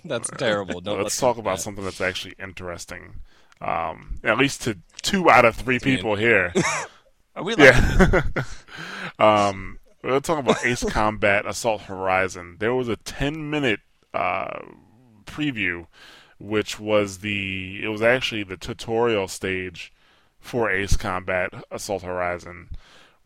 That's 0.04 0.28
terrible. 0.30 0.80
Don't 0.80 1.00
Let's 1.02 1.22
let 1.22 1.28
talk 1.28 1.38
about 1.38 1.58
that. 1.58 1.62
something 1.62 1.84
that's 1.84 2.00
actually 2.00 2.34
interesting. 2.42 3.20
Um, 3.60 4.16
at 4.24 4.38
least 4.38 4.62
to 4.64 4.78
two 5.02 5.30
out 5.30 5.44
of 5.44 5.54
three 5.54 5.78
people 5.78 6.16
here. 6.16 6.52
Are 7.36 7.44
we 7.44 7.54
like 7.54 7.74
Yeah. 7.76 8.22
um, 9.20 9.78
We're 10.02 10.18
talking 10.20 10.44
about 10.44 10.64
Ace 10.66 10.82
Combat 10.84 11.46
Assault 11.46 11.82
Horizon. 11.82 12.56
There 12.58 12.74
was 12.74 12.88
a 12.88 12.96
10 12.96 13.48
minute 13.48 13.80
uh, 14.12 14.58
preview, 15.26 15.86
which 16.40 16.80
was 16.80 17.18
the 17.18 17.80
it 17.84 17.88
was 17.88 18.02
actually 18.02 18.42
the 18.42 18.56
tutorial 18.56 19.28
stage 19.28 19.92
for 20.40 20.70
Ace 20.70 20.96
Combat 20.96 21.50
Assault 21.70 22.02
Horizon, 22.02 22.70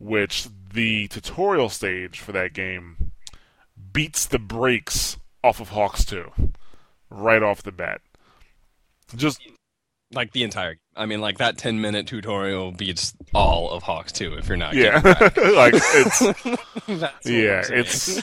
which 0.01 0.47
the 0.73 1.07
tutorial 1.09 1.69
stage 1.69 2.19
for 2.19 2.31
that 2.31 2.53
game 2.53 3.11
beats 3.93 4.25
the 4.25 4.39
brakes 4.39 5.17
off 5.43 5.59
of 5.59 5.69
HAWX 5.69 6.07
2 6.07 6.31
right 7.09 7.43
off 7.43 7.61
the 7.63 7.71
bat. 7.71 8.01
Just 9.15 9.41
like 10.13 10.31
the 10.31 10.43
entire. 10.43 10.77
I 10.95 11.05
mean, 11.05 11.21
like 11.21 11.37
that 11.37 11.57
ten 11.57 11.79
minute 11.81 12.07
tutorial 12.07 12.71
beats 12.71 13.13
all 13.33 13.69
of 13.71 13.83
HAWX 13.83 14.11
2 14.13 14.33
if 14.35 14.47
you're 14.47 14.57
not. 14.57 14.73
yeah, 14.73 15.01
like 15.55 15.73
it's 15.75 16.21
yeah, 17.25 17.63
it's. 17.69 18.21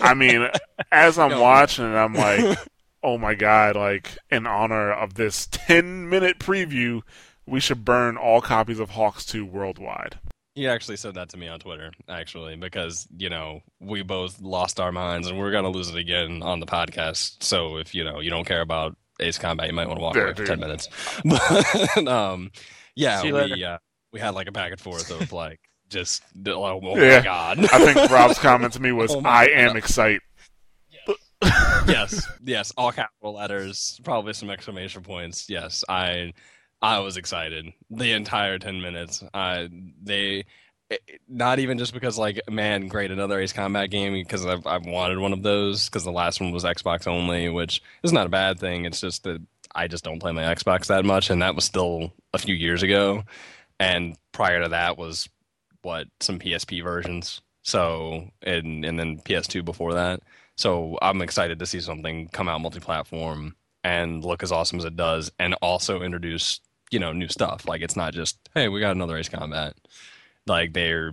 I 0.00 0.14
mean, 0.14 0.48
as 0.90 1.18
I'm 1.18 1.30
No. 1.32 1.42
watching 1.42 1.84
it, 1.84 1.96
I'm 1.96 2.14
like, 2.14 2.58
oh 3.02 3.18
my 3.18 3.34
god! 3.34 3.76
Like 3.76 4.16
in 4.30 4.46
honor 4.46 4.92
of 4.92 5.14
this 5.14 5.46
10 5.50 6.08
minute 6.08 6.38
preview, 6.38 7.02
we 7.46 7.60
should 7.60 7.84
burn 7.84 8.16
all 8.16 8.40
copies 8.40 8.78
of 8.80 8.90
HAWX 8.90 9.26
2 9.28 9.44
worldwide. 9.44 10.18
He 10.54 10.66
actually 10.66 10.96
said 10.96 11.14
that 11.14 11.28
to 11.30 11.36
me 11.36 11.46
on 11.48 11.60
Twitter, 11.60 11.92
actually, 12.08 12.56
because, 12.56 13.06
you 13.16 13.30
know, 13.30 13.60
we 13.78 14.02
both 14.02 14.40
lost 14.40 14.80
our 14.80 14.90
minds 14.90 15.28
and 15.28 15.38
we're 15.38 15.52
going 15.52 15.62
to 15.64 15.70
lose 15.70 15.88
it 15.88 15.96
again 15.96 16.42
on 16.42 16.58
the 16.58 16.66
podcast. 16.66 17.42
So 17.42 17.76
if, 17.76 17.94
you 17.94 18.02
know, 18.04 18.18
you 18.20 18.30
don't 18.30 18.44
care 18.46 18.60
about 18.60 18.96
Ace 19.20 19.38
Combat, 19.38 19.68
you 19.68 19.72
might 19.72 19.86
want 19.86 19.98
to 20.00 20.02
walk 20.02 20.16
Yeah, 20.16 20.22
away 20.24 20.30
for 20.32 20.38
dude. 20.38 20.46
10 20.48 20.60
minutes. 20.60 20.88
But, 21.94 22.08
um, 22.08 22.50
yeah, 22.96 23.22
we, 23.22 23.64
uh, 23.64 23.78
we 24.12 24.18
had 24.18 24.34
like 24.34 24.48
a 24.48 24.52
back 24.52 24.72
and 24.72 24.80
forth 24.80 25.10
of 25.12 25.32
like, 25.32 25.60
just, 25.88 26.22
oh, 26.46 26.52
oh 26.64 26.96
Yeah. 26.96 27.18
my 27.18 27.24
God. 27.24 27.58
I 27.72 27.92
think 27.92 28.10
Rob's 28.10 28.38
comment 28.40 28.72
to 28.72 28.82
me 28.82 28.90
was, 28.92 29.12
Oh 29.14 29.20
"I 29.24 29.46
God. 29.46 29.54
am 29.54 29.76
excited." 29.76 30.20
yes, 31.86 32.26
yes, 32.42 32.72
all 32.76 32.92
capital 32.92 33.34
letters, 33.34 34.00
probably 34.04 34.32
some 34.32 34.50
exclamation 34.50 35.02
points. 35.02 35.48
Yes, 35.48 35.84
I, 35.88 36.32
I 36.82 36.98
was 37.00 37.16
excited 37.16 37.72
the 37.90 38.12
entire 38.12 38.58
ten 38.58 38.80
minutes. 38.80 39.22
I 39.34 39.68
they, 40.02 40.44
it- 40.88 41.20
not 41.28 41.58
even 41.58 41.78
just 41.78 41.92
because 41.94 42.18
like 42.18 42.40
man, 42.50 42.88
great 42.88 43.10
another 43.10 43.38
Ace 43.40 43.52
Combat 43.52 43.90
game 43.90 44.12
because 44.14 44.46
I've 44.46 44.66
I've 44.66 44.86
wanted 44.86 45.18
one 45.18 45.32
of 45.32 45.42
those 45.42 45.88
because 45.88 46.04
the 46.04 46.12
last 46.12 46.40
one 46.40 46.52
was 46.52 46.64
Xbox 46.64 47.06
only, 47.06 47.48
which 47.48 47.82
is 48.02 48.12
not 48.12 48.26
a 48.26 48.30
bad 48.30 48.58
thing. 48.58 48.84
It's 48.86 49.00
just 49.00 49.24
that 49.24 49.40
I 49.74 49.88
just 49.88 50.04
don't 50.04 50.18
play 50.20 50.32
my 50.32 50.42
Xbox 50.42 50.86
that 50.86 51.04
much, 51.04 51.30
and 51.30 51.42
that 51.42 51.54
was 51.54 51.64
still 51.64 52.12
a 52.34 52.38
few 52.38 52.54
years 52.54 52.82
ago, 52.82 53.24
and 53.78 54.16
prior 54.32 54.62
to 54.62 54.68
that 54.70 54.96
was 54.98 55.28
what 55.82 56.08
some 56.20 56.38
PSP 56.38 56.82
versions. 56.82 57.40
So 57.62 58.30
and 58.42 58.84
and 58.84 58.98
then 58.98 59.18
PS2 59.20 59.64
before 59.64 59.94
that. 59.94 60.20
So 60.56 60.98
I'm 61.02 61.22
excited 61.22 61.58
to 61.58 61.66
see 61.66 61.80
something 61.80 62.28
come 62.28 62.48
out 62.48 62.60
multi-platform 62.60 63.54
and 63.84 64.22
look 64.24 64.42
as 64.42 64.52
awesome 64.52 64.78
as 64.78 64.84
it 64.84 64.96
does, 64.96 65.30
and 65.38 65.54
also 65.62 66.02
introduce 66.02 66.60
you 66.90 66.98
know 66.98 67.12
new 67.12 67.28
stuff. 67.28 67.66
Like 67.66 67.82
it's 67.82 67.96
not 67.96 68.14
just 68.14 68.48
hey, 68.54 68.68
we 68.68 68.80
got 68.80 68.96
another 68.96 69.16
Ace 69.16 69.28
Combat. 69.28 69.74
Like 70.46 70.72
they're 70.72 71.12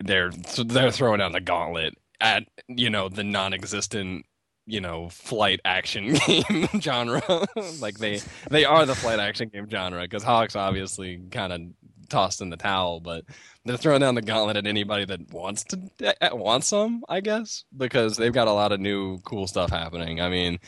they're 0.00 0.30
they're 0.30 0.90
throwing 0.90 1.18
down 1.18 1.32
the 1.32 1.40
gauntlet 1.40 1.94
at 2.20 2.44
you 2.68 2.90
know 2.90 3.08
the 3.08 3.24
non-existent 3.24 4.24
you 4.66 4.80
know 4.80 5.08
flight 5.08 5.60
action 5.64 6.14
game 6.26 6.68
genre. 6.80 7.22
like 7.80 7.98
they 7.98 8.20
they 8.50 8.64
are 8.64 8.86
the 8.86 8.94
flight 8.94 9.18
action 9.18 9.48
game 9.48 9.68
genre 9.68 10.02
because 10.02 10.24
HAWX 10.24 10.56
obviously 10.56 11.20
kind 11.30 11.52
of 11.52 11.60
tossed 12.08 12.40
in 12.40 12.50
the 12.50 12.56
towel, 12.56 13.00
but 13.00 13.24
they're 13.64 13.76
throwing 13.76 14.00
down 14.00 14.14
the 14.14 14.22
gauntlet 14.22 14.56
at 14.56 14.66
anybody 14.66 15.04
that 15.04 15.32
wants 15.32 15.64
to 15.64 15.90
uh, 16.20 16.36
wants 16.36 16.68
some, 16.68 17.04
I 17.08 17.20
guess, 17.20 17.64
because 17.76 18.16
they've 18.16 18.32
got 18.32 18.48
a 18.48 18.52
lot 18.52 18.72
of 18.72 18.80
new 18.80 19.18
cool 19.20 19.46
stuff 19.46 19.70
happening. 19.70 20.20
I 20.20 20.28
mean, 20.28 20.58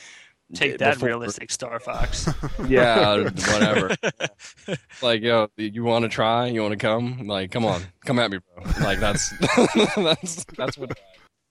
Take 0.55 0.79
that, 0.79 0.95
before- 0.95 1.09
realistic 1.09 1.51
Star 1.51 1.79
Fox. 1.81 2.29
Yeah, 2.69 3.23
whatever. 3.23 3.95
Like, 5.03 5.23
yo, 5.23 5.49
you 5.57 5.83
want 5.85 6.05
to 6.05 6.09
try? 6.09 6.47
You 6.47 6.63
want 6.63 6.73
to 6.73 6.79
come? 6.79 7.27
Like, 7.27 7.51
come 7.51 7.65
on, 7.65 7.83
come 8.05 8.19
at 8.19 8.31
me, 8.31 8.39
bro. 8.55 8.65
Like, 8.83 9.01
that's 9.01 9.31
that's 9.97 10.45
that's 10.57 10.77
what 10.79 10.91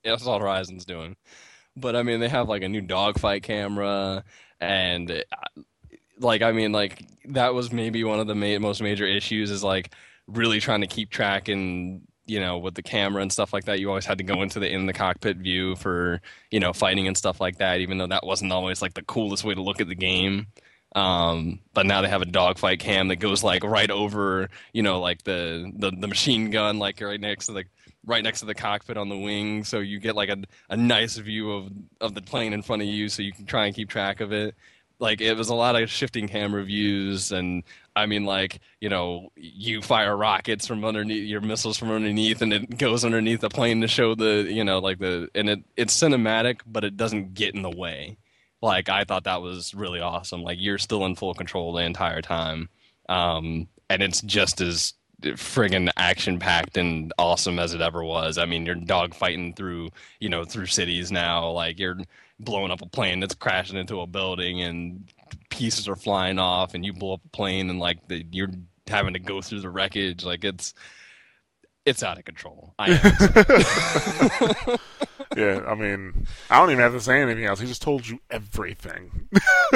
yeah, 0.04 0.12
that's 0.12 0.26
all 0.28 0.39
Horizon's 0.39 0.86
doing. 0.86 1.16
But 1.76 1.95
I 1.95 2.04
mean, 2.04 2.20
they 2.20 2.30
have 2.30 2.47
like 2.50 2.62
a 2.64 2.70
new 2.70 2.82
dogfight 2.82 3.43
camera, 3.43 4.24
and 4.60 5.10
uh, 5.12 5.24
like, 6.20 6.41
I 6.41 6.52
mean, 6.52 6.72
like 6.72 7.06
that 7.30 7.54
was 7.54 7.72
maybe 7.72 8.04
one 8.04 8.20
of 8.20 8.28
the 8.28 8.36
ma- 8.36 8.60
most 8.60 8.82
major 8.82 9.06
issues 9.06 9.50
is 9.52 9.64
like 9.64 9.93
really 10.28 10.60
trying 10.60 10.82
to 10.82 10.88
keep 10.88 11.10
track 11.10 11.47
and 11.47 12.02
you 12.30 12.39
know 12.39 12.57
with 12.57 12.75
the 12.75 12.84
camera 12.84 13.21
and 13.21 13.32
stuff 13.32 13.53
like 13.53 13.65
that. 13.65 13.80
You 13.80 13.89
always 13.89 14.05
had 14.05 14.17
to 14.19 14.23
go 14.23 14.41
into 14.41 14.59
the 14.59 14.71
in 14.71 14.86
the 14.86 14.93
cockpit 14.93 15.38
view 15.38 15.75
for 15.75 16.21
you 16.51 16.59
know 16.59 16.73
fighting 16.73 17.07
and 17.07 17.17
stuff 17.17 17.41
like 17.41 17.57
that, 17.57 17.80
even 17.82 17.97
though 17.97 18.07
that 18.07 18.25
wasn't 18.25 18.51
always 18.51 18.82
like 18.82 18.93
the 18.93 19.03
coolest 19.03 19.43
way 19.43 19.53
to 19.55 19.61
look 19.61 19.82
at 19.82 19.88
the 19.88 19.95
game. 19.95 20.47
Um, 20.95 21.59
but 21.73 21.86
now 21.86 22.01
they 22.01 22.09
have 22.09 22.23
a 22.23 22.25
dogfight 22.25 22.80
cam 22.80 23.09
that 23.09 23.17
goes 23.17 23.43
like 23.43 23.63
right 23.63 23.91
over, 23.91 24.49
you 24.73 24.82
know, 24.82 24.99
like 24.99 25.23
the, 25.23 25.71
the 25.75 25.91
the 25.91 26.07
machine 26.07 26.49
gun, 26.49 26.80
like 26.80 26.99
right 27.01 27.19
next 27.19 27.45
to 27.47 27.53
the 27.53 27.65
right 28.05 28.23
next 28.23 28.39
to 28.39 28.45
the 28.45 28.55
cockpit 28.55 28.97
on 28.97 29.09
the 29.09 29.17
wing, 29.17 29.63
so 29.63 29.80
you 29.80 29.99
get 29.99 30.15
like 30.15 30.30
a 30.30 30.38
a 30.69 30.77
nice 30.77 31.17
view 31.17 31.51
of 31.51 31.69
of 32.01 32.15
the 32.15 32.21
plane 32.21 32.53
in 32.53 32.61
front 32.63 32.82
of 32.82 32.88
you, 32.88 33.09
so 33.09 33.21
you 33.21 33.32
can 33.32 33.45
try 33.45 33.65
and 33.67 33.75
keep 33.75 33.89
track 33.89 34.19
of 34.19 34.32
it. 34.34 34.55
Like 35.00 35.22
it 35.22 35.36
was 35.36 35.50
a 35.50 35.56
lot 35.56 35.82
of 35.82 35.89
shifting 35.89 36.28
camera 36.28 36.64
views, 36.64 37.32
and 37.32 37.64
I 37.95 38.06
mean, 38.06 38.26
like 38.26 38.60
you 38.82 38.89
know, 38.89 39.30
you 39.36 39.82
fire 39.82 40.16
rockets 40.16 40.68
from 40.68 40.84
underneath 40.86 41.28
your 41.28 41.41
missiles 41.41 41.78
from 41.78 41.91
underneath, 41.91 42.41
and 42.41 42.54
it 42.54 42.78
goes 42.78 43.06
underneath 43.06 43.41
the 43.41 43.50
plane 43.50 43.82
to 43.82 43.88
show 43.88 44.16
the 44.16 44.47
you 44.50 44.64
know 44.64 44.80
like 44.80 45.00
the 45.00 45.30
and 45.36 45.50
it 45.50 45.60
it's 45.78 45.97
cinematic, 45.97 46.62
but 46.66 46.84
it 46.84 46.97
doesn't 46.97 47.34
get 47.34 47.56
in 47.56 47.62
the 47.62 47.70
way 47.70 48.18
like 48.62 48.89
I 48.89 49.04
thought 49.04 49.24
that 49.26 49.41
was 49.41 49.74
really 49.74 50.00
awesome. 50.02 50.43
Like 50.43 50.58
you're 50.60 50.78
still 50.78 51.06
in 51.06 51.16
full 51.16 51.34
control 51.34 51.74
the 51.74 51.84
entire 51.84 52.22
time, 52.22 52.70
um, 53.08 53.68
and 53.89 54.02
it's 54.02 54.22
just 54.22 54.62
as 54.62 54.93
friggin' 55.22 55.89
action 55.97 56.39
packed 56.39 56.78
and 56.78 57.14
awesome 57.18 57.60
as 57.60 57.74
it 57.74 57.82
ever 57.82 58.04
was. 58.04 58.38
I 58.38 58.45
mean, 58.45 58.66
you're 58.66 58.76
dogfighting 58.76 59.56
through 59.56 59.89
you 60.20 60.30
know 60.30 60.43
through 60.43 60.68
cities 60.68 61.12
now. 61.12 61.50
Like 61.52 61.80
you're 61.80 61.97
blowing 62.39 62.71
up 62.71 62.81
a 62.81 62.85
plane 62.87 63.19
that's 63.19 63.35
crashing 63.35 63.77
into 63.77 64.01
a 64.01 64.07
building 64.07 64.61
and 64.61 65.11
pieces 65.49 65.87
are 65.87 65.95
flying 65.95 66.39
off, 66.39 66.73
and 66.73 66.85
you 66.85 66.93
blow 66.93 67.13
up 67.13 67.21
a 67.25 67.29
plane 67.29 67.69
and 67.69 67.79
like 67.79 68.07
the, 68.07 68.25
you're 68.31 68.49
having 68.87 69.13
to 69.13 69.19
go 69.19 69.41
through 69.41 69.59
the 69.61 69.69
wreckage. 69.69 70.23
Like 70.23 70.43
it's 70.43 70.73
it's 71.85 72.03
out 72.03 72.17
of 72.17 72.25
control. 72.25 72.73
I 72.79 72.89
am 72.91 74.77
yeah, 75.37 75.61
I 75.67 75.75
mean, 75.75 76.27
I 76.49 76.57
don't 76.59 76.71
even 76.71 76.81
have 76.83 76.93
to 76.93 77.01
say 77.01 77.21
anything 77.21 77.45
else. 77.45 77.59
He 77.59 77.67
just 77.67 77.81
told 77.81 78.07
you 78.07 78.19
everything 78.29 79.27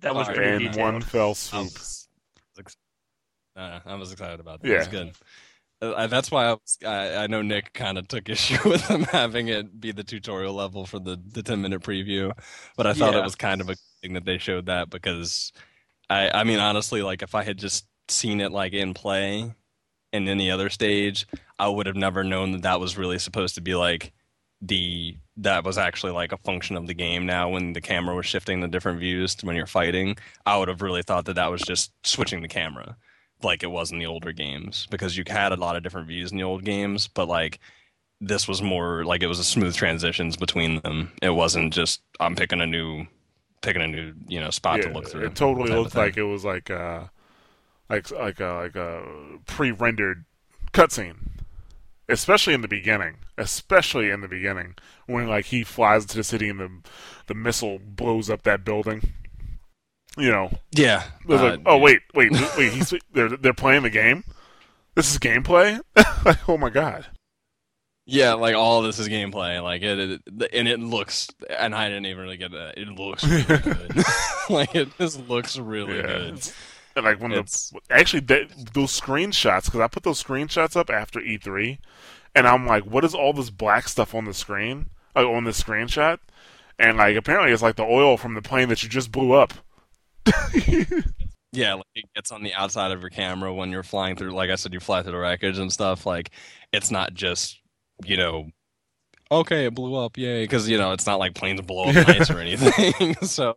That 0.00 0.14
was 0.14 0.28
Alright. 0.28 0.36
pretty 0.36 0.52
in 0.66 0.72
detailed. 0.72 0.92
one 0.94 1.00
fell 1.00 1.30
I 1.30 1.32
swoop. 1.34 1.64
was, 1.72 2.08
uh, 3.56 3.80
I 3.86 3.94
was 3.94 4.12
excited 4.12 4.40
about 4.40 4.60
that. 4.62 4.68
Yeah. 4.68 4.74
It 4.74 4.78
was 4.78 4.88
good. 4.88 5.12
Uh, 5.82 6.06
that's 6.06 6.30
why 6.30 6.46
I, 6.46 6.52
was, 6.52 6.78
I, 6.86 7.14
I 7.24 7.26
know 7.26 7.42
Nick 7.42 7.72
kind 7.74 7.98
of 7.98 8.08
took 8.08 8.28
issue 8.30 8.68
with 8.68 8.86
them 8.88 9.02
having 9.04 9.48
it 9.48 9.78
be 9.80 9.92
the 9.92 10.04
tutorial 10.04 10.54
level 10.54 10.86
for 10.86 10.98
the, 10.98 11.20
the 11.32 11.42
10 11.42 11.60
minute 11.60 11.82
preview, 11.82 12.32
but 12.76 12.86
I 12.86 12.94
thought 12.94 13.14
Yeah. 13.14 13.20
it 13.20 13.24
was 13.24 13.34
kind 13.34 13.60
of 13.60 13.68
a 13.70 13.76
thing 14.02 14.14
that 14.14 14.24
they 14.24 14.38
showed 14.38 14.66
that 14.66 14.90
because 14.90 15.52
I, 16.10 16.30
I 16.30 16.44
mean, 16.44 16.60
honestly, 16.60 17.02
like 17.02 17.22
if 17.22 17.34
I 17.34 17.42
had 17.44 17.58
just 17.58 17.86
seen 18.08 18.40
it 18.40 18.52
like 18.52 18.72
in 18.72 18.94
play 18.94 19.54
in 20.12 20.28
any 20.28 20.50
other 20.50 20.70
stage, 20.70 21.26
I 21.58 21.68
would 21.68 21.86
have 21.86 21.96
never 21.96 22.24
known 22.24 22.52
that 22.52 22.62
that 22.62 22.80
was 22.80 22.96
really 22.96 23.18
supposed 23.18 23.54
to 23.56 23.60
be 23.60 23.74
like 23.74 24.12
the 24.62 25.16
that 25.36 25.64
was 25.64 25.76
actually 25.76 26.12
like 26.12 26.32
a 26.32 26.38
function 26.38 26.76
of 26.76 26.86
the 26.86 26.94
game 26.94 27.26
now 27.26 27.50
when 27.50 27.74
the 27.74 27.80
camera 27.80 28.14
was 28.16 28.24
shifting 28.24 28.60
the 28.60 28.68
different 28.68 28.98
views 28.98 29.34
to 29.34 29.44
when 29.44 29.54
you're 29.54 29.66
fighting 29.66 30.16
i 30.46 30.56
would 30.56 30.68
have 30.68 30.80
really 30.80 31.02
thought 31.02 31.26
that 31.26 31.34
that 31.34 31.50
was 31.50 31.60
just 31.60 31.92
switching 32.06 32.40
the 32.40 32.48
camera 32.48 32.96
like 33.42 33.62
it 33.62 33.70
was 33.70 33.92
in 33.92 33.98
the 33.98 34.06
older 34.06 34.32
games 34.32 34.86
because 34.90 35.16
you 35.16 35.24
had 35.26 35.52
a 35.52 35.56
lot 35.56 35.76
of 35.76 35.82
different 35.82 36.08
views 36.08 36.32
in 36.32 36.38
the 36.38 36.44
old 36.44 36.64
games 36.64 37.08
but 37.08 37.28
like 37.28 37.58
this 38.20 38.48
was 38.48 38.62
more 38.62 39.04
like 39.04 39.22
it 39.22 39.26
was 39.26 39.38
a 39.38 39.44
smooth 39.44 39.74
transitions 39.74 40.36
between 40.36 40.80
them 40.80 41.12
it 41.20 41.30
wasn't 41.30 41.72
just 41.72 42.00
i'm 42.20 42.34
picking 42.34 42.60
a 42.60 42.66
new 42.66 43.04
picking 43.60 43.82
a 43.82 43.86
new 43.86 44.14
you 44.26 44.40
know 44.40 44.50
spot 44.50 44.80
to 44.80 44.90
look 44.90 45.08
through 45.08 45.26
it 45.26 45.34
totally 45.34 45.70
looked 45.70 45.94
like 45.94 46.16
it 46.16 46.22
was 46.22 46.44
like 46.44 46.70
uh 46.70 47.04
like 47.88 48.10
like 48.10 48.40
a 48.40 48.52
like 48.54 48.76
a 48.76 49.04
pre-rendered 49.46 50.24
cutscene, 50.72 51.16
especially 52.08 52.54
in 52.54 52.60
the 52.60 52.68
beginning. 52.68 53.16
Especially 53.38 54.08
in 54.08 54.22
the 54.22 54.28
beginning 54.28 54.76
when 55.04 55.28
like 55.28 55.46
he 55.46 55.62
flies 55.62 56.04
into 56.04 56.16
the 56.16 56.24
city 56.24 56.48
and 56.48 56.58
the 56.58 56.70
the 57.26 57.34
missile 57.34 57.78
blows 57.78 58.30
up 58.30 58.42
that 58.44 58.64
building. 58.64 59.12
You 60.16 60.30
know, 60.30 60.50
yeah 60.72 61.04
it 61.22 61.26
was 61.28 61.40
uh, 61.42 61.50
like, 61.50 61.60
oh 61.66 61.76
wait, 61.78 62.00
wait, 62.14 62.32
wait, 62.58 62.72
he's 62.72 62.92
they're 63.12 63.28
they're 63.36 63.52
playing 63.54 63.82
the 63.82 63.90
game. 63.90 64.24
This 64.94 65.10
is 65.12 65.18
gameplay. 65.18 65.80
like, 66.24 66.38
oh 66.48 66.56
my 66.56 66.70
god. 66.70 67.06
Yeah, 68.08 68.34
like 68.34 68.54
all 68.54 68.82
this 68.82 68.98
is 69.00 69.08
gameplay, 69.08 69.60
like 69.62 69.82
it, 69.82 69.98
it, 69.98 70.50
and 70.52 70.68
it 70.68 70.78
looks, 70.78 71.28
and 71.50 71.74
I 71.74 71.88
didn't 71.88 72.06
even 72.06 72.22
really 72.22 72.36
get 72.36 72.52
that. 72.52 72.78
It 72.78 72.88
looks 72.88 73.24
really 73.24 73.42
good. 73.58 74.04
like 74.48 74.74
it 74.76 74.88
just 74.96 75.28
looks 75.28 75.58
really 75.58 75.96
Yeah, 75.96 76.02
good. 76.06 76.50
And 76.94 77.04
like 77.04 77.20
when 77.20 77.32
It's- 77.32 77.72
the 77.74 77.80
actually 77.94 78.20
those 78.20 78.98
screenshots 78.98 79.64
because 79.66 79.80
I 79.80 79.88
put 79.88 80.04
those 80.04 80.22
screenshots 80.22 80.76
up 80.76 80.88
after 80.88 81.18
E3, 81.20 81.78
and 82.34 82.46
I'm 82.46 82.64
like, 82.66 82.84
what 82.84 83.04
is 83.04 83.14
all 83.14 83.32
this 83.32 83.50
black 83.50 83.88
stuff 83.88 84.14
on 84.14 84.24
the 84.24 84.32
screen? 84.34 84.86
Like 85.16 85.26
on 85.26 85.42
this 85.44 85.60
screenshot, 85.62 86.18
and 86.78 86.96
like 86.98 87.16
apparently 87.16 87.52
it's 87.52 87.60
like 87.62 87.76
the 87.76 87.82
oil 87.82 88.16
from 88.16 88.34
the 88.34 88.42
plane 88.42 88.68
that 88.68 88.82
you 88.84 88.88
just 88.88 89.10
blew 89.10 89.32
up. 89.32 89.52
Yeah, 91.52 91.74
like 91.74 91.86
it 91.94 92.04
gets 92.14 92.32
on 92.32 92.42
the 92.42 92.52
outside 92.52 92.90
of 92.92 93.00
your 93.00 93.08
camera 93.08 93.52
when 93.52 93.70
you're 93.70 93.82
flying 93.82 94.14
through. 94.14 94.32
Like 94.32 94.50
I 94.50 94.56
said, 94.56 94.74
you 94.74 94.80
fly 94.80 95.02
through 95.02 95.12
the 95.12 95.18
wreckage 95.18 95.58
and 95.58 95.72
stuff. 95.72 96.04
Like 96.04 96.30
it's 96.70 96.90
not 96.90 97.14
just 97.14 97.58
you 98.04 98.16
know, 98.18 98.50
okay, 99.30 99.66
it 99.66 99.74
blew 99.74 99.94
up, 99.94 100.18
yay, 100.18 100.44
because 100.44 100.68
you 100.68 100.76
know 100.76 100.92
it's 100.92 101.06
not 101.06 101.18
like 101.18 101.34
planes 101.34 101.60
blow 101.62 101.84
up 101.84 101.96
or 102.30 102.38
anything. 102.38 103.14
so 103.22 103.56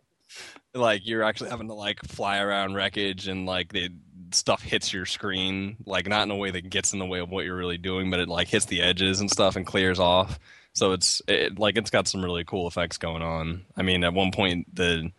like 0.74 1.06
you're 1.06 1.22
actually 1.22 1.50
having 1.50 1.68
to 1.68 1.74
like 1.74 2.00
fly 2.06 2.38
around 2.38 2.74
wreckage 2.74 3.28
and 3.28 3.44
like 3.44 3.72
the 3.72 3.90
stuff 4.32 4.62
hits 4.62 4.92
your 4.92 5.04
screen, 5.04 5.76
like 5.84 6.08
not 6.08 6.22
in 6.22 6.30
a 6.30 6.36
way 6.36 6.50
that 6.50 6.70
gets 6.70 6.94
in 6.94 7.00
the 7.00 7.06
way 7.06 7.18
of 7.18 7.28
what 7.28 7.44
you're 7.44 7.56
really 7.56 7.78
doing, 7.78 8.10
but 8.10 8.20
it 8.20 8.28
like 8.28 8.48
hits 8.48 8.64
the 8.66 8.80
edges 8.80 9.20
and 9.20 9.30
stuff 9.30 9.56
and 9.56 9.66
clears 9.66 9.98
off. 9.98 10.38
So 10.72 10.92
it's 10.92 11.20
it, 11.28 11.58
like 11.58 11.76
it's 11.76 11.90
got 11.90 12.08
some 12.08 12.24
really 12.24 12.44
cool 12.44 12.66
effects 12.66 12.96
going 12.96 13.22
on. 13.22 13.66
I 13.76 13.82
mean, 13.82 14.04
at 14.04 14.14
one 14.14 14.30
point 14.30 14.74
the 14.74 15.10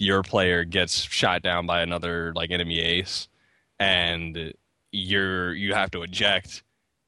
your 0.00 0.22
player 0.22 0.64
gets 0.64 1.02
shot 1.02 1.42
down 1.42 1.66
by 1.66 1.82
another 1.82 2.32
like 2.34 2.50
enemy 2.50 2.80
ace 2.80 3.28
and 3.78 4.54
you're 4.92 5.52
you 5.54 5.74
have 5.74 5.90
to 5.90 6.02
eject 6.02 6.62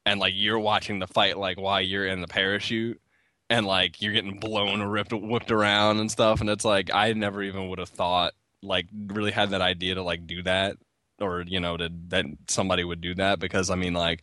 and 0.05 0.21
like 0.21 0.35
you're 0.37 0.59
watching 0.59 0.99
the 0.99 1.07
fight 1.07 1.39
like 1.39 1.59
while 1.59 1.81
you're 1.81 2.07
in 2.07 2.21
the 2.21 2.29
parachute 2.29 3.01
and 3.49 3.65
like 3.67 4.03
you're 4.03 4.13
getting 4.13 4.39
blown 4.39 4.83
or 4.83 4.91
ripped 4.91 5.13
whipped 5.13 5.51
around 5.51 6.01
and 6.01 6.11
stuff 6.11 6.43
and 6.43 6.51
it's 6.51 6.67
like 6.67 6.91
I 6.93 7.15
never 7.15 7.43
even 7.43 7.69
would 7.71 7.79
have 7.79 7.89
thought 7.89 8.35
like 8.63 8.87
really 9.07 9.33
had 9.33 9.51
that 9.51 9.63
idea 9.63 9.95
to 9.95 10.03
like 10.03 10.27
do 10.27 10.43
that 10.43 10.77
or 11.19 11.41
you 11.47 11.61
know 11.61 11.79
to 11.79 11.91
that 12.09 12.27
somebody 12.49 12.85
would 12.85 13.01
do 13.01 13.15
that 13.15 13.39
because 13.39 13.71
I 13.71 13.75
mean 13.75 13.95
like 13.95 14.23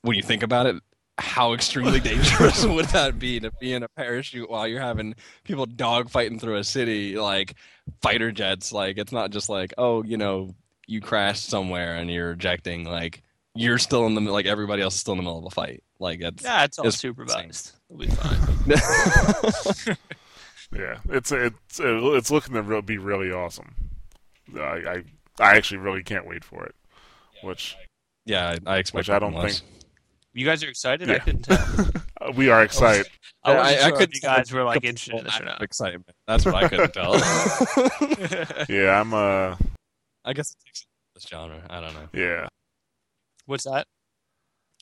when 0.00 0.16
you 0.16 0.22
think 0.22 0.42
about 0.42 0.64
it 0.64 0.76
how 1.18 1.52
extremely 1.52 2.00
dangerous 2.00 2.64
would 2.66 2.86
that 2.86 3.18
be 3.18 3.38
to 3.40 3.50
be 3.60 3.72
in 3.72 3.82
a 3.82 3.88
parachute 3.90 4.48
while 4.50 4.66
you're 4.66 4.80
having 4.80 5.14
people 5.44 5.66
dogfighting 5.66 6.40
through 6.40 6.56
a 6.56 6.64
city 6.64 7.16
like 7.16 7.54
fighter 8.00 8.32
jets 8.32 8.72
like 8.72 8.96
it's 8.98 9.12
not 9.12 9.30
just 9.30 9.48
like 9.48 9.74
oh 9.78 10.02
you 10.02 10.16
know 10.16 10.54
you 10.86 11.00
crashed 11.00 11.44
somewhere 11.48 11.94
and 11.96 12.10
you're 12.10 12.32
ejecting 12.32 12.84
like 12.84 13.22
you're 13.54 13.78
still 13.78 14.06
in 14.06 14.14
the 14.14 14.20
like 14.22 14.46
everybody 14.46 14.82
else 14.82 14.94
is 14.94 15.00
still 15.00 15.12
in 15.12 15.18
the 15.18 15.22
middle 15.22 15.38
of 15.38 15.44
a 15.44 15.50
fight 15.50 15.82
like 15.98 16.20
it's 16.22 16.42
Yeah, 16.42 16.64
it's 16.64 16.78
all 16.78 16.86
It's 16.86 16.96
supervised. 16.96 17.72
It'll 17.90 17.98
be 18.00 18.06
fine. 18.08 19.96
Yeah, 20.74 20.98
it's 21.10 21.30
it's 21.30 21.80
it's 21.80 22.30
looking 22.30 22.54
to 22.54 22.82
be 22.82 22.96
really 22.96 23.30
awesome. 23.30 23.74
I, 24.56 24.58
I 24.60 25.02
I 25.38 25.56
actually 25.56 25.78
really 25.78 26.02
can't 26.02 26.26
wait 26.26 26.44
for 26.44 26.64
it. 26.64 26.74
Which 27.42 27.76
yeah 28.24 28.56
I, 28.66 28.74
I 28.74 28.78
expect 28.78 29.00
Which 29.08 29.10
I 29.10 29.18
don't 29.18 29.34
less. 29.34 29.60
think- 29.60 29.70
You 30.34 30.46
guys 30.46 30.62
are 30.64 30.68
excited? 30.68 31.10
I 31.10 31.18
couldn't 31.18 31.42
tell. 31.42 31.58
uh, 32.20 32.32
we 32.34 32.48
are 32.48 32.62
excited. 32.62 33.06
I 33.44 33.54
wasn't 33.54 33.82
I- 33.82 33.86
I 33.86 33.90
couldn't 33.90 34.14
you 34.14 34.20
tell 34.20 34.36
guys 34.36 34.52
were 34.52 34.64
like 34.64 34.84
interested 34.84 35.16
in 35.18 35.24
this 35.24 35.40
or 35.40 35.44
not. 35.44 35.62
excitement 35.62 36.10
that's 36.26 36.44
what 36.46 36.54
I 36.54 36.68
couldn't 36.68 36.92
tell 36.94 37.14
yeah, 38.68 39.00
I'm 39.00 39.12
uh 39.12 39.56
I 40.24 40.32
guess 40.32 40.52
it 40.52 40.56
takes 40.64 40.86
this 41.14 41.24
genre 41.28 41.60
I 41.68 41.80
don't 41.80 41.94
know 41.94 42.08
yeah. 42.12 42.46
What's 43.46 43.64
that? 43.64 43.86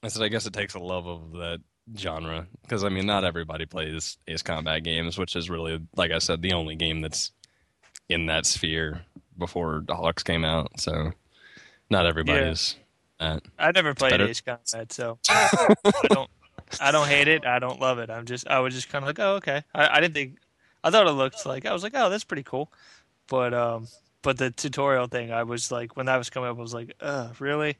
I 0.03 0.09
said 0.09 0.23
I 0.23 0.29
guess 0.29 0.47
it 0.47 0.53
takes 0.53 0.75
a 0.75 0.79
love 0.79 1.07
of 1.07 1.33
that 1.33 1.61
genre 1.97 2.47
because 2.63 2.85
I 2.85 2.91
mean 2.91 3.07
not 3.07 3.25
everybody 3.25 3.65
plays 3.67 4.19
Ace 4.29 4.43
Combat 4.43 4.85
games, 4.85 5.17
which 5.19 5.35
is 5.35 5.49
really 5.51 5.81
like 5.97 6.11
I 6.13 6.19
said 6.19 6.43
the 6.43 6.53
only 6.53 6.77
game 6.77 7.01
that's 7.01 7.33
in 8.09 8.27
that 8.27 8.45
sphere 8.45 9.03
before 9.39 9.83
the 9.87 9.95
HAWX 9.95 10.23
came 10.25 10.45
out. 10.45 10.79
So 10.79 11.13
not 11.89 12.07
everybody's 12.07 12.77
that. 13.21 13.43
I 13.59 13.71
never 13.73 13.95
played 13.95 14.11
better. 14.11 14.27
Ace 14.27 14.41
Combat, 14.41 14.93
so 14.93 15.19
I 15.29 16.09
don't. 16.09 16.31
I 16.81 16.91
don't 16.93 17.09
hate 17.09 17.29
it. 17.29 17.45
I 17.45 17.59
don't 17.59 17.81
love 17.81 17.99
it. 17.99 18.11
I'm 18.11 18.27
just. 18.27 18.47
I 18.49 18.61
was 18.61 18.75
just 18.75 18.89
kind 18.89 19.03
of 19.03 19.07
like, 19.07 19.19
oh, 19.19 19.37
okay. 19.37 19.63
I, 19.75 19.97
I 19.97 20.01
didn't 20.01 20.15
think. 20.15 20.39
I 20.83 20.91
thought 20.91 21.07
it 21.07 21.13
looked 21.13 21.45
like. 21.47 21.67
I 21.67 21.73
was 21.73 21.83
like, 21.83 21.93
oh, 21.95 22.11
that's 22.11 22.25
pretty 22.25 22.43
cool. 22.43 22.73
But 23.29 23.55
um, 23.55 23.87
but 24.23 24.39
the 24.39 24.51
tutorial 24.51 25.07
thing, 25.07 25.33
I 25.33 25.43
was 25.43 25.71
like, 25.71 25.97
when 25.97 26.07
that 26.07 26.17
was 26.17 26.31
coming 26.31 26.49
up, 26.51 26.59
I 26.59 26.61
was 26.61 26.75
like, 26.75 26.95
uh, 27.01 27.31
really? 27.39 27.77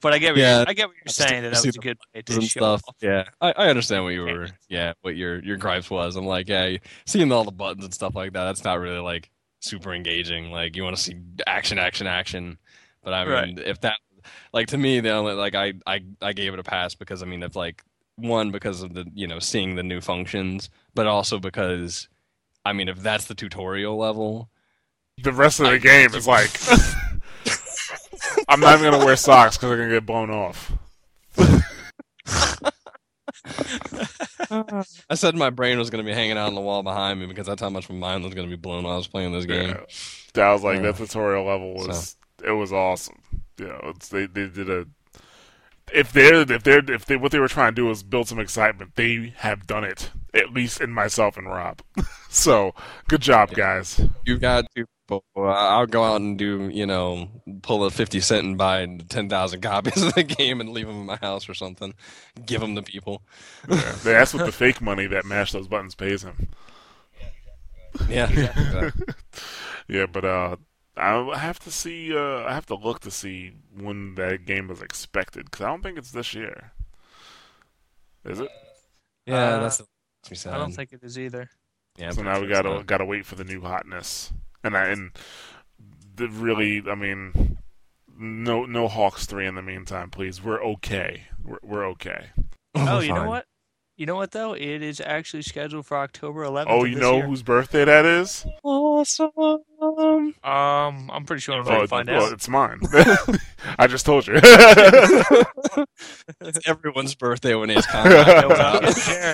But 0.00 0.12
I 0.12 0.18
get 0.18 0.32
what 0.32 0.40
Yeah, 0.40 0.58
you're, 0.58 0.68
I 0.68 0.72
get 0.72 0.88
what 0.88 0.96
you're 0.96 1.12
saying. 1.12 1.42
That 1.42 1.52
that 1.54 1.64
was 1.64 1.76
a 1.76 1.78
good 1.78 1.98
way 2.14 2.22
to 2.22 2.32
show 2.40 2.40
stuff. 2.40 2.82
off. 2.88 2.96
Yeah, 3.00 3.24
I, 3.40 3.52
I 3.52 3.68
understand 3.68 4.02
what 4.04 4.10
you 4.10 4.22
were. 4.22 4.48
Yeah, 4.68 4.94
what 5.02 5.16
your 5.16 5.42
your 5.44 5.56
gripes 5.56 5.88
was. 5.90 6.16
I'm 6.16 6.26
like, 6.26 6.48
yeah, 6.48 6.76
seeing 7.06 7.30
all 7.30 7.44
the 7.44 7.52
buttons 7.52 7.84
and 7.84 7.94
stuff 7.94 8.14
like 8.14 8.32
that. 8.32 8.44
That's 8.44 8.64
not 8.64 8.80
really 8.80 8.98
like 8.98 9.30
super 9.60 9.94
engaging. 9.94 10.50
Like 10.50 10.74
you 10.76 10.82
want 10.82 10.96
to 10.96 11.02
see 11.02 11.16
action, 11.46 11.78
action, 11.78 12.06
action. 12.08 12.58
But 13.04 13.14
I 13.14 13.46
mean, 13.46 13.58
if 13.58 13.80
that, 13.82 13.98
like 14.52 14.68
to 14.68 14.78
me, 14.78 15.00
the 15.00 15.10
only 15.10 15.34
like 15.34 15.54
I 15.54 15.74
I 15.86 16.02
I 16.20 16.32
gave 16.32 16.52
it 16.54 16.58
a 16.60 16.62
pass 16.64 16.94
because 16.94 17.22
I 17.22 17.26
mean, 17.26 17.42
if 17.42 17.54
like 17.56 17.82
one 18.16 18.50
because 18.50 18.82
of 18.82 18.94
the 18.94 19.04
you 19.14 19.26
know 19.26 19.38
seeing 19.38 19.74
the 19.76 19.82
new 19.82 20.00
functions, 20.00 20.70
but 20.94 21.06
also 21.06 21.38
because 21.38 22.08
I 22.64 22.72
mean, 22.72 22.88
if 22.88 22.98
that's 23.00 23.24
the 23.26 23.34
tutorial 23.34 23.96
level, 23.96 24.50
The 25.22 25.32
rest 25.32 25.60
of 25.60 25.66
the 25.66 25.72
I- 25.72 25.78
game 25.78 26.14
is 26.14 26.26
like 26.26 26.50
I'm 28.48 28.60
not 28.60 28.78
even 28.78 28.90
gonna 28.92 29.04
wear 29.04 29.16
socks 29.16 29.56
because 29.56 29.70
I'm 29.72 29.78
gonna 29.78 29.90
get 29.90 30.06
blown 30.06 30.30
off. 30.30 30.72
I 35.10 35.14
said 35.14 35.34
my 35.34 35.50
brain 35.50 35.78
was 35.78 35.90
going 35.90 36.04
to 36.04 36.08
be 36.08 36.14
hanging 36.14 36.36
out 36.36 36.48
on 36.48 36.54
the 36.54 36.60
wall 36.60 36.82
behind 36.82 37.18
me 37.20 37.26
because 37.26 37.46
that's 37.46 37.62
how 37.62 37.70
much 37.70 37.88
my 37.88 37.96
mind 37.96 38.24
was 38.24 38.34
going 38.34 38.46
to 38.48 38.54
be 38.54 38.60
blown 38.60 38.84
while 38.84 38.94
I 38.94 38.96
was 38.96 39.08
playing 39.08 39.32
this 39.32 39.46
game. 39.46 39.70
Yeah. 39.70 39.80
That 40.34 40.52
was 40.52 40.62
like 40.62 40.76
Yeah. 40.76 40.92
that 40.92 40.96
tutorial 40.96 41.44
level 41.46 41.74
was 41.74 42.16
it 42.44 42.50
was 42.50 42.72
awesome. 42.72 43.16
You 43.58 43.68
know, 43.68 43.80
it's 43.96 44.08
they 44.08 44.26
they 44.26 44.48
did 44.48 44.70
a 44.70 44.86
if 45.92 46.12
they're 46.12 46.50
if 46.50 46.62
they're 46.62 46.90
if 46.90 47.06
they 47.06 47.16
what 47.16 47.32
they 47.32 47.38
were 47.38 47.48
trying 47.48 47.72
to 47.72 47.82
do 47.82 47.86
was 47.86 48.02
build 48.02 48.28
some 48.28 48.38
excitement, 48.38 48.94
they 48.96 49.32
have 49.38 49.66
done 49.66 49.84
it. 49.84 50.10
At 50.34 50.52
least 50.52 50.80
in 50.80 50.90
myself 50.90 51.36
and 51.36 51.46
Rob. 51.46 51.82
so 52.30 52.74
good 53.08 53.20
job, 53.20 53.52
guys. 53.52 54.00
You've 54.24 54.40
got 54.40 54.66
to. 54.76 54.86
I'll 55.36 55.86
go 55.86 56.04
out 56.04 56.22
and 56.22 56.38
do, 56.38 56.70
you 56.72 56.86
know, 56.86 57.28
pull 57.60 57.84
a 57.84 57.90
50 57.90 58.20
cent 58.20 58.46
and 58.46 58.56
buy 58.56 58.86
10,000 59.10 59.60
copies 59.62 60.02
of 60.02 60.14
the 60.14 60.22
game 60.22 60.58
and 60.58 60.70
leave 60.70 60.86
them 60.86 61.00
in 61.00 61.06
my 61.06 61.16
house 61.16 61.50
or 61.50 61.54
something. 61.54 61.92
Give 62.46 62.62
them 62.62 62.74
to 62.76 62.82
people. 62.82 63.22
Yeah. 63.68 63.94
That's 64.04 64.32
what 64.32 64.46
the 64.46 64.52
fake 64.52 64.80
money 64.80 65.06
that 65.08 65.26
mash 65.26 65.52
those 65.52 65.68
buttons 65.68 65.94
pays 65.94 66.22
him. 66.22 66.48
Yeah. 68.08 68.30
exactly. 68.30 69.14
Yeah, 69.86 70.06
but 70.06 70.24
uh, 70.24 70.56
I 70.96 71.38
have 71.38 71.58
to 71.60 71.70
see. 71.70 72.16
Uh, 72.16 72.44
I 72.44 72.52
have 72.54 72.66
to 72.66 72.74
look 72.74 73.00
to 73.00 73.10
see 73.10 73.52
when 73.74 74.14
that 74.16 74.44
game 74.44 74.70
is 74.70 74.82
expected 74.82 75.46
because 75.46 75.62
I 75.62 75.68
don't 75.68 75.82
think 75.82 75.98
it's 75.98 76.10
this 76.12 76.34
year. 76.34 76.72
Is 78.24 78.40
it? 78.40 78.50
yeah, 79.26 79.56
Uh, 79.56 79.60
that's 79.60 79.78
the 79.78 79.86
makes 80.30 80.46
me. 80.46 80.52
I 80.52 80.58
don't 80.58 80.72
think 80.72 80.92
it 80.92 81.02
is 81.02 81.18
either. 81.18 81.48
Yeah, 81.96 82.10
so 82.10 82.22
now 82.22 82.34
sure 82.34 82.42
we 82.42 82.46
it's 82.48 82.62
gotta 82.62 82.68
not. 82.68 82.86
gotta 82.86 83.04
wait 83.04 83.26
for 83.26 83.34
the 83.36 83.44
new 83.44 83.60
hotness, 83.62 84.32
and 84.64 84.76
I 84.76 84.88
and 84.88 85.12
the 86.16 86.28
really, 86.28 86.82
I 86.88 86.94
mean, 86.94 87.58
no 88.16 88.64
no 88.64 88.88
HAWX 88.88 89.26
three 89.26 89.46
in 89.46 89.54
the 89.54 89.62
meantime, 89.62 90.10
please. 90.10 90.42
We're 90.42 90.62
okay. 90.62 91.24
We're 91.42 91.58
we're 91.62 91.86
okay. 91.90 92.30
Oh, 92.74 93.00
you 93.00 93.12
know 93.12 93.28
what? 93.28 93.46
You 93.96 94.06
know 94.06 94.16
what 94.16 94.30
though? 94.32 94.54
It 94.54 94.82
is 94.82 95.00
actually 95.00 95.42
scheduled 95.42 95.86
for 95.86 95.98
October 95.98 96.44
11th. 96.44 96.64
Oh, 96.68 96.84
you 96.84 96.96
know 96.98 97.16
year. 97.16 97.26
whose 97.26 97.42
birthday 97.42 97.84
that 97.84 98.04
is? 98.06 98.44
Awesome. 98.64 99.30
Um, 99.38 99.62
I'm 100.42 101.24
pretty 101.26 101.40
sure 101.40 101.54
I'm 101.56 101.60
Oh, 101.60 101.64
going 101.64 101.76
to 101.78 101.82
it's, 101.82 101.90
find 101.90 102.08
well, 102.08 102.24
out. 102.26 102.32
it's 102.32 102.48
mine. 102.48 102.80
I 103.78 103.86
just 103.86 104.06
told 104.06 104.26
you. 104.26 104.40
It's 106.40 106.66
everyone's 106.66 107.14
birthday 107.14 107.54
when 107.54 107.70
Ace 107.70 107.86
Combat 107.90 108.26
Yeah, 108.26 108.40
comes 108.42 108.48
well, 108.58 108.76
out. 108.76 108.82
yeah, 108.82 108.88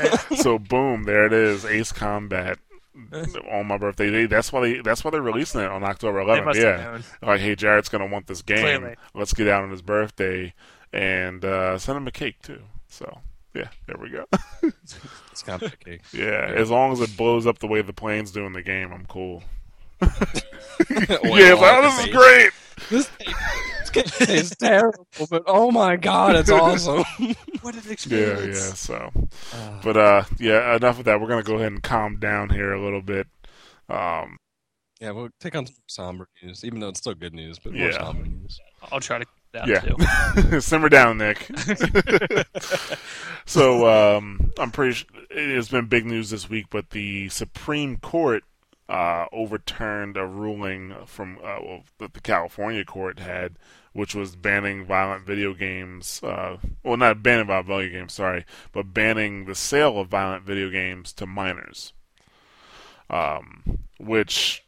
Jarret. 0.09 0.37
so 0.43 0.59
boom, 0.59 1.05
there 1.05 1.27
it 1.27 1.33
is, 1.33 1.65
Ace 1.65 1.93
Combat 1.93 2.59
on 3.51 3.67
my 3.67 3.79
birthday. 3.79 4.11
They, 4.11 4.27
that's 4.27 4.53
why 4.53 4.61
they 4.61 4.81
that's 4.81 5.05
why 5.05 5.11
they're 5.13 5.23
releasing 5.23 5.61
it 5.61 5.71
on 5.71 5.85
October 5.85 6.19
11th. 6.25 6.45
must 6.45 6.59
Yeah, 6.61 6.99
like 7.23 7.41
hey, 7.41 7.55
Jarret's 7.55 7.89
gonna 7.89 8.07
want 8.09 8.27
this 8.27 8.43
game. 8.43 8.59
Clearly. 8.59 8.97
Let's 9.15 9.33
get 9.33 9.49
out 9.49 9.63
on 9.63 9.71
his 9.71 9.83
birthday 9.83 10.53
and 10.93 11.45
uh, 11.45 11.79
send 11.79 11.97
him 11.99 12.09
a 12.09 12.11
cake 12.13 12.43
too. 12.43 12.63
So 12.89 13.19
yeah, 13.55 13.69
there 13.87 13.97
we 14.01 14.11
go. 14.11 14.25
It's 15.33 15.43
Combat 15.43 15.79
cake. 15.85 16.01
yeah, 16.13 16.53
as 16.55 16.69
long 16.71 16.93
as 16.93 17.01
it 17.01 17.17
blows 17.17 17.47
up 17.47 17.59
the 17.61 17.67
way 17.69 17.81
the 17.83 17.93
planes 17.93 18.33
do 18.33 18.45
in 18.47 18.53
the 18.53 18.63
game, 18.63 18.93
I'm 18.93 19.07
cool. 19.07 19.43
Yeah, 20.91 21.53
it's 21.53 21.61
like, 21.61 21.73
on 21.73 21.79
oh, 21.79 21.83
the 21.83 21.89
this 21.89 22.07
is 22.07 22.15
great. 22.15 22.51
This 22.91 23.11
this 23.93 24.29
is 24.29 24.51
terrible, 24.57 25.07
but 25.31 25.43
oh 25.47 25.71
my 25.71 25.97
god, 25.97 26.37
it's 26.37 26.51
awesome. 26.51 27.05
What 27.63 27.75
an 27.75 27.83
Yeah, 27.85 27.93
experience. 27.93 28.89
yeah. 28.89 28.99
yeah. 29.01 29.11
So, 29.11 29.13
but 29.83 29.97
uh, 29.97 30.25
yeah. 30.39 30.77
Enough 30.77 31.01
of 31.01 31.05
that. 31.07 31.21
We're 31.21 31.29
gonna 31.29 31.43
go 31.43 31.57
ahead 31.57 31.73
and 31.73 31.83
calm 31.83 32.17
down 32.19 32.51
here 32.51 32.73
a 32.73 32.83
little 32.83 33.03
bit. 33.03 33.27
Um, 33.89 34.37
Yeah, 35.01 35.11
we'll 35.13 35.31
take 35.41 35.57
on 35.57 35.67
some 35.67 35.75
somber 35.89 36.29
news, 36.43 36.65
even 36.65 36.81
though 36.81 36.89
it's 36.89 37.01
still 37.01 37.15
good 37.15 37.35
news, 37.35 37.59
but 37.59 37.73
more 37.73 37.89
Yeah. 37.89 37.99
somber 37.99 38.25
news. 38.27 38.61
I'll 38.93 39.01
try 39.01 39.19
to 39.19 39.27
that 39.67 40.49
Yeah. 40.51 40.59
Simmer 40.61 40.89
down, 40.89 41.19
Nick. 41.19 41.49
so 43.47 44.17
um, 44.17 44.53
I'm 44.59 44.71
pretty. 44.71 44.95
Sure 44.95 45.07
it 45.31 45.55
has 45.55 45.69
been 45.69 45.87
big 45.87 46.07
news 46.07 46.31
this 46.31 46.49
week, 46.49 46.67
but 46.71 46.91
the 46.91 47.29
Supreme 47.29 47.97
Court 47.99 48.45
uh, 48.89 49.27
overturned 49.33 50.17
a 50.17 50.27
ruling 50.27 50.95
from 51.07 51.39
uh, 51.39 51.59
well, 51.63 51.85
that 51.99 52.15
the 52.15 52.21
California 52.21 52.85
court 52.85 53.19
had, 53.19 53.57
which 53.93 54.15
was 54.15 54.35
banning 54.37 54.85
violent 54.85 55.25
video 55.25 55.53
games. 55.55 56.21
Uh, 56.23 56.57
well, 56.83 56.97
not 56.97 57.23
banning 57.23 57.47
violent 57.47 57.67
video 57.69 57.91
games, 58.01 58.15
sorry, 58.15 58.45
but 58.73 58.95
banning 58.95 59.45
the 59.45 59.55
sale 59.55 59.99
of 60.01 60.09
violent 60.09 60.45
video 60.45 60.71
games 60.71 61.13
to 61.15 61.27
minors. 61.27 61.93
Um, 63.11 63.79
which 63.99 64.65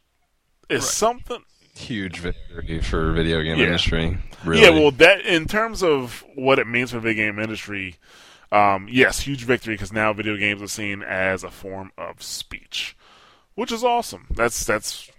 is 0.69 0.81
Right. 0.83 0.89
something. 0.91 1.43
Huge 1.75 2.19
victory 2.19 2.81
for 2.81 3.11
video 3.13 3.41
game 3.41 3.57
Yeah. 3.57 3.65
industry. 3.67 4.17
Really. 4.43 4.63
Yeah, 4.63 4.69
well, 4.71 4.91
that 4.91 5.21
in 5.25 5.45
terms 5.45 5.81
of 5.83 6.23
what 6.35 6.59
it 6.59 6.67
means 6.67 6.91
for 6.91 6.99
video 6.99 7.25
game 7.25 7.39
industry, 7.39 7.95
um, 8.51 8.87
yes, 8.89 9.21
huge 9.21 9.43
victory 9.45 9.75
because 9.75 9.93
now 9.93 10.11
video 10.13 10.35
games 10.37 10.61
are 10.61 10.67
seen 10.67 11.01
as 11.01 11.43
a 11.43 11.51
form 11.51 11.91
of 11.97 12.21
speech, 12.21 12.95
which 13.55 13.71
is 13.71 13.83
awesome. 13.83 14.27
That's 14.31 14.65
that's 14.65 15.09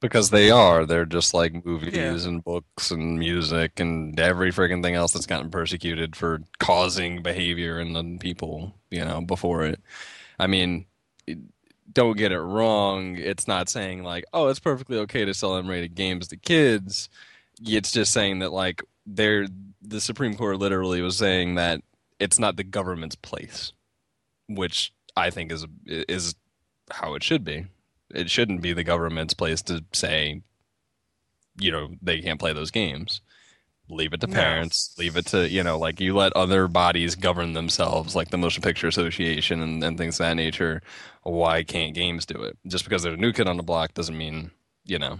Because 0.00 0.30
they 0.30 0.50
are. 0.50 0.86
They're 0.86 1.04
just 1.04 1.34
like 1.34 1.64
movies 1.64 1.94
Yeah. 1.94 2.14
and 2.28 2.42
books 2.42 2.90
and 2.90 3.18
music 3.18 3.78
and 3.78 4.18
every 4.18 4.50
friggin' 4.50 4.82
thing 4.82 4.94
else 4.94 5.12
that's 5.12 5.26
gotten 5.26 5.50
persecuted 5.50 6.16
for 6.16 6.40
causing 6.58 7.22
behavior 7.22 7.78
in 7.78 7.92
the 7.92 8.16
people, 8.18 8.74
you 8.90 9.04
know, 9.04 9.20
before 9.20 9.64
it. 9.66 9.78
I 10.38 10.46
mean, 10.46 10.86
don't 11.92 12.16
get 12.16 12.32
it 12.32 12.40
wrong. 12.40 13.16
It's 13.16 13.48
not 13.48 13.68
saying 13.68 14.02
like, 14.02 14.24
oh, 14.32 14.48
it's 14.48 14.60
perfectly 14.60 14.98
okay 14.98 15.24
to 15.24 15.34
sell 15.34 15.56
M-rated 15.56 15.94
games 15.94 16.28
to 16.28 16.36
kids. 16.36 17.08
It's 17.62 17.92
just 17.92 18.12
saying 18.12 18.40
that 18.40 18.52
like 18.52 18.82
they're 19.06 19.46
the 19.82 20.00
Supreme 20.00 20.36
Court 20.36 20.58
literally 20.58 21.00
was 21.00 21.16
saying 21.16 21.54
that 21.56 21.82
it's 22.18 22.38
not 22.38 22.56
the 22.56 22.64
government's 22.64 23.16
place, 23.16 23.72
which 24.48 24.92
I 25.16 25.30
think 25.30 25.52
is 25.52 25.66
is 25.86 26.34
how 26.90 27.14
it 27.14 27.22
should 27.22 27.44
be 27.44 27.66
it 28.12 28.30
shouldn't 28.30 28.60
be 28.62 28.72
the 28.72 28.84
government's 28.84 29.34
place 29.34 29.62
to 29.62 29.84
say, 29.92 30.42
you 31.58 31.70
know, 31.70 31.90
they 32.02 32.20
can't 32.20 32.40
play 32.40 32.52
those 32.52 32.70
games. 32.70 33.20
Leave 33.90 34.12
it 34.12 34.20
to 34.20 34.26
No. 34.26 34.34
parents. 34.34 34.94
Leave 34.98 35.16
it 35.16 35.26
to, 35.26 35.48
you 35.48 35.62
know, 35.62 35.78
like 35.78 36.00
you 36.00 36.14
let 36.14 36.32
other 36.36 36.68
bodies 36.68 37.16
govern 37.16 37.52
themselves, 37.52 38.14
like 38.14 38.30
the 38.30 38.38
Motion 38.38 38.62
Picture 38.62 38.86
Association 38.86 39.60
and, 39.60 39.82
and 39.82 39.98
things 39.98 40.20
of 40.20 40.26
that 40.26 40.34
nature. 40.34 40.80
Why 41.24 41.64
can't 41.64 41.94
games 41.94 42.24
do 42.24 42.42
it? 42.42 42.56
Just 42.66 42.84
because 42.84 43.02
there's 43.02 43.16
a 43.16 43.20
new 43.20 43.32
kid 43.32 43.48
on 43.48 43.56
the 43.56 43.62
block 43.62 43.94
doesn't 43.94 44.16
mean, 44.16 44.52
you 44.84 44.98
know, 44.98 45.18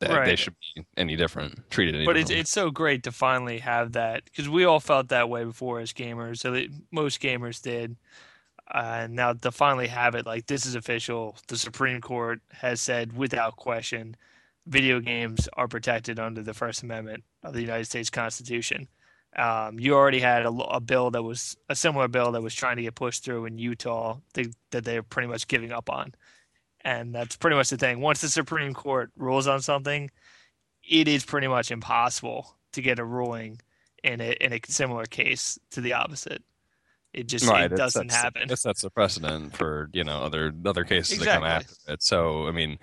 that 0.00 0.24
they 0.24 0.36
should 0.36 0.54
be 0.74 0.84
any 0.96 1.16
different, 1.16 1.68
treated 1.70 1.94
any 1.94 2.04
but 2.04 2.16
it's 2.16 2.30
it's 2.30 2.50
so 2.50 2.70
great 2.70 3.02
to 3.04 3.12
finally 3.12 3.58
have 3.58 3.92
that 3.92 4.24
because 4.24 4.48
we 4.48 4.64
all 4.64 4.80
felt 4.80 5.08
that 5.08 5.28
way 5.28 5.44
before 5.44 5.80
as 5.80 5.92
gamers. 5.92 6.38
So 6.38 6.52
that 6.52 6.68
most 6.92 7.20
gamers 7.20 7.60
did, 7.60 7.96
uh, 8.72 9.00
and 9.02 9.14
now 9.14 9.32
to 9.32 9.50
finally 9.50 9.88
have 9.88 10.14
it 10.14 10.26
like 10.26 10.46
this 10.46 10.66
is 10.66 10.74
official. 10.76 11.36
The 11.48 11.58
Supreme 11.58 12.00
Court 12.00 12.40
has 12.52 12.80
said 12.80 13.16
without 13.16 13.56
question, 13.56 14.16
video 14.66 15.00
games 15.00 15.48
are 15.54 15.66
protected 15.66 16.20
under 16.20 16.42
the 16.42 16.54
First 16.54 16.82
Amendment 16.82 17.24
of 17.42 17.54
the 17.54 17.60
United 17.60 17.86
States 17.86 18.10
Constitution. 18.10 18.88
Um, 19.36 19.78
you 19.78 19.94
already 19.94 20.20
had 20.20 20.46
a, 20.46 20.50
a 20.50 20.80
bill 20.80 21.10
that 21.10 21.22
was 21.22 21.56
a 21.68 21.76
similar 21.76 22.08
bill 22.08 22.32
that 22.32 22.42
was 22.42 22.54
trying 22.54 22.76
to 22.76 22.82
get 22.82 22.94
pushed 22.94 23.24
through 23.24 23.44
in 23.44 23.58
Utah 23.58 24.18
they, 24.34 24.46
that 24.70 24.84
they're 24.84 25.02
pretty 25.02 25.28
much 25.28 25.48
giving 25.48 25.70
up 25.70 25.90
on. 25.90 26.14
And 26.80 27.14
that's 27.14 27.36
pretty 27.36 27.56
much 27.56 27.70
the 27.70 27.76
thing. 27.76 28.00
Once 28.00 28.20
the 28.20 28.28
Supreme 28.28 28.72
Court 28.72 29.10
rules 29.16 29.46
on 29.46 29.60
something, 29.60 30.10
it 30.88 31.08
is 31.08 31.24
pretty 31.24 31.48
much 31.48 31.70
impossible 31.70 32.56
to 32.72 32.82
get 32.82 32.98
a 32.98 33.04
ruling 33.04 33.60
in 34.02 34.20
a 34.20 34.30
in 34.40 34.52
a 34.52 34.60
similar 34.66 35.04
case 35.04 35.58
to 35.72 35.80
the 35.80 35.92
opposite. 35.92 36.42
It 37.12 37.26
just 37.26 37.46
it 37.46 37.74
doesn't 37.74 38.10
sets, 38.10 38.22
happen. 38.22 38.50
It 38.50 38.58
sets 38.58 38.84
a 38.84 38.90
precedent 38.90 39.56
for 39.56 39.90
you 39.92 40.04
know 40.04 40.18
other 40.22 40.52
other 40.64 40.84
cases 40.84 41.18
that 41.18 41.26
come 41.26 41.44
after 41.44 41.74
it. 41.88 42.02
So 42.02 42.46
I 42.46 42.52
mean, 42.52 42.78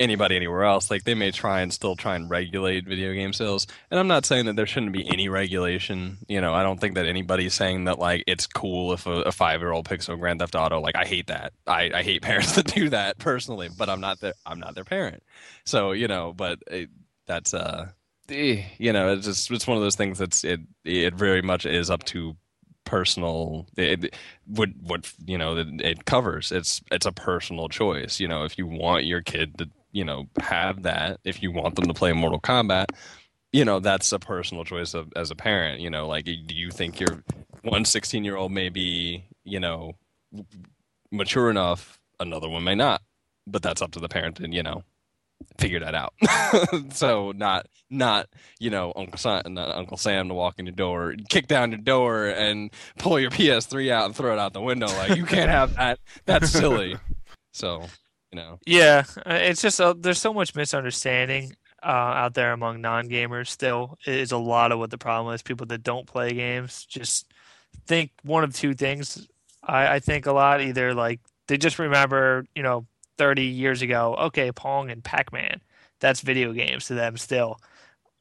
anybody 0.00 0.36
anywhere 0.36 0.64
else, 0.64 0.90
like 0.90 1.04
they 1.04 1.14
may 1.14 1.30
try 1.30 1.60
and 1.60 1.72
still 1.72 1.96
try 1.96 2.16
and 2.16 2.28
regulate 2.28 2.86
video 2.86 3.12
game 3.12 3.32
sales. 3.32 3.66
And 3.90 4.00
I'm 4.00 4.08
not 4.08 4.26
saying 4.26 4.46
that 4.46 4.56
there 4.56 4.66
shouldn't 4.66 4.92
be 4.92 5.08
any 5.08 5.28
regulation. 5.28 6.18
You 6.28 6.40
know, 6.40 6.52
I 6.54 6.62
don't 6.62 6.80
think 6.80 6.94
that 6.96 7.06
anybody's 7.06 7.54
saying 7.54 7.84
that 7.84 7.98
like 7.98 8.24
it's 8.26 8.46
cool 8.46 8.92
if 8.92 9.06
a, 9.06 9.22
a 9.22 9.32
five 9.32 9.60
year 9.60 9.72
old 9.72 9.86
picks 9.86 10.08
up 10.08 10.18
Grand 10.18 10.40
Theft 10.40 10.54
Auto. 10.54 10.80
Like 10.80 10.96
I 10.96 11.04
hate 11.04 11.28
that. 11.28 11.52
I, 11.66 11.90
I 11.94 12.02
hate 12.02 12.22
parents 12.30 12.54
that 12.56 12.66
do 12.74 12.88
that 12.90 13.18
personally, 13.18 13.68
but 13.76 13.88
I'm 13.88 14.00
not 14.00 14.20
their 14.20 14.34
I'm 14.44 14.58
not 14.60 14.74
their 14.74 14.84
parent. 14.84 15.22
So 15.64 15.92
you 15.92 16.08
know, 16.08 16.32
but 16.32 16.58
it, 16.66 16.90
that's 17.26 17.54
uh. 17.54 17.88
eh, 18.28 18.62
You 18.78 18.92
know, 18.92 19.12
it's 19.14 19.26
just 19.26 19.50
it's 19.50 19.66
one 19.66 19.76
of 19.76 19.82
those 19.82 19.96
things 19.96 20.18
that's 20.18 20.44
it. 20.44 20.60
It 20.84 21.14
very 21.14 21.42
much 21.42 21.66
is 21.66 21.90
up 21.90 22.04
to 22.06 22.36
personal 22.84 23.66
it, 23.78 24.14
what 24.46 24.68
what 24.82 25.10
you 25.24 25.38
know 25.38 25.56
it, 25.56 25.66
it 25.80 26.04
covers 26.04 26.52
it's 26.52 26.82
it's 26.92 27.06
a 27.06 27.12
personal 27.12 27.66
choice 27.66 28.20
you 28.20 28.28
know 28.28 28.44
if 28.44 28.58
you 28.58 28.66
want 28.66 29.06
your 29.06 29.22
kid 29.22 29.56
to 29.56 29.66
you 29.94 30.04
know 30.04 30.26
have 30.40 30.82
that 30.82 31.18
if 31.24 31.42
you 31.42 31.50
want 31.50 31.74
them 31.76 31.86
to 31.86 31.94
play 31.94 32.12
mortal 32.12 32.40
kombat 32.40 32.86
you 33.52 33.64
know 33.64 33.80
that's 33.80 34.12
a 34.12 34.18
personal 34.18 34.64
choice 34.64 34.92
of, 34.92 35.10
as 35.16 35.30
a 35.30 35.36
parent 35.36 35.80
you 35.80 35.88
know 35.88 36.06
like 36.06 36.24
do 36.24 36.32
you 36.32 36.70
think 36.70 37.00
your 37.00 37.22
one 37.62 37.84
16 37.84 38.24
year 38.24 38.36
old 38.36 38.52
may 38.52 38.68
be 38.68 39.24
you 39.44 39.60
know 39.60 39.92
mature 41.10 41.48
enough 41.48 41.98
another 42.20 42.48
one 42.48 42.64
may 42.64 42.74
not 42.74 43.00
but 43.46 43.62
that's 43.62 43.80
up 43.80 43.92
to 43.92 44.00
the 44.00 44.08
parent 44.08 44.40
and 44.40 44.52
you 44.52 44.62
know 44.62 44.82
figure 45.58 45.80
that 45.80 45.94
out. 45.94 46.14
So 46.92 47.32
not 47.32 47.66
not 47.90 48.28
you 48.58 48.70
know 48.70 48.92
uncle 48.96 49.18
sam 49.18 49.42
not 49.48 49.70
uh, 49.70 49.78
uncle 49.78 49.96
sam 49.96 50.28
to 50.28 50.34
walk 50.34 50.58
in 50.58 50.66
your 50.66 50.74
door 50.74 51.14
kick 51.28 51.46
down 51.46 51.70
your 51.70 51.80
door 51.80 52.26
and 52.26 52.70
pull 52.98 53.20
your 53.20 53.30
ps3 53.30 53.90
out 53.90 54.06
and 54.06 54.16
throw 54.16 54.32
it 54.32 54.38
out 54.38 54.52
the 54.52 54.60
window 54.60 54.86
like 54.86 55.16
you 55.16 55.24
can't 55.24 55.50
have 55.50 55.74
that. 55.74 55.98
That's 56.24 56.50
silly. 56.50 56.96
So 57.52 57.84
you 58.34 58.42
know 58.42 58.58
Yeah, 58.66 59.04
uh, 59.18 59.34
it's 59.34 59.62
just 59.62 59.80
uh 59.80 59.94
there's 59.96 60.20
so 60.20 60.34
much 60.34 60.54
misunderstanding 60.54 61.56
uh, 61.82 61.86
out 61.86 62.34
there 62.34 62.52
among 62.52 62.80
non-gamers. 62.80 63.48
Still, 63.48 63.98
is 64.06 64.32
a 64.32 64.38
lot 64.38 64.72
of 64.72 64.78
what 64.78 64.90
the 64.90 64.98
problem 64.98 65.34
is. 65.34 65.42
People 65.42 65.66
that 65.66 65.82
don't 65.82 66.06
play 66.06 66.32
games 66.32 66.84
just 66.86 67.32
think 67.86 68.10
one 68.22 68.44
of 68.44 68.54
two 68.54 68.74
things. 68.74 69.28
I, 69.62 69.94
I 69.96 69.98
think 70.00 70.26
a 70.26 70.32
lot 70.32 70.60
either 70.60 70.94
like 70.94 71.20
they 71.48 71.58
just 71.58 71.78
remember, 71.78 72.46
you 72.54 72.62
know, 72.62 72.86
30 73.18 73.44
years 73.44 73.82
ago, 73.82 74.14
okay, 74.16 74.50
Pong 74.52 74.90
and 74.90 75.04
Pac-Man, 75.04 75.60
that's 76.00 76.20
video 76.20 76.52
games 76.52 76.86
to 76.86 76.94
them 76.94 77.16
still, 77.16 77.58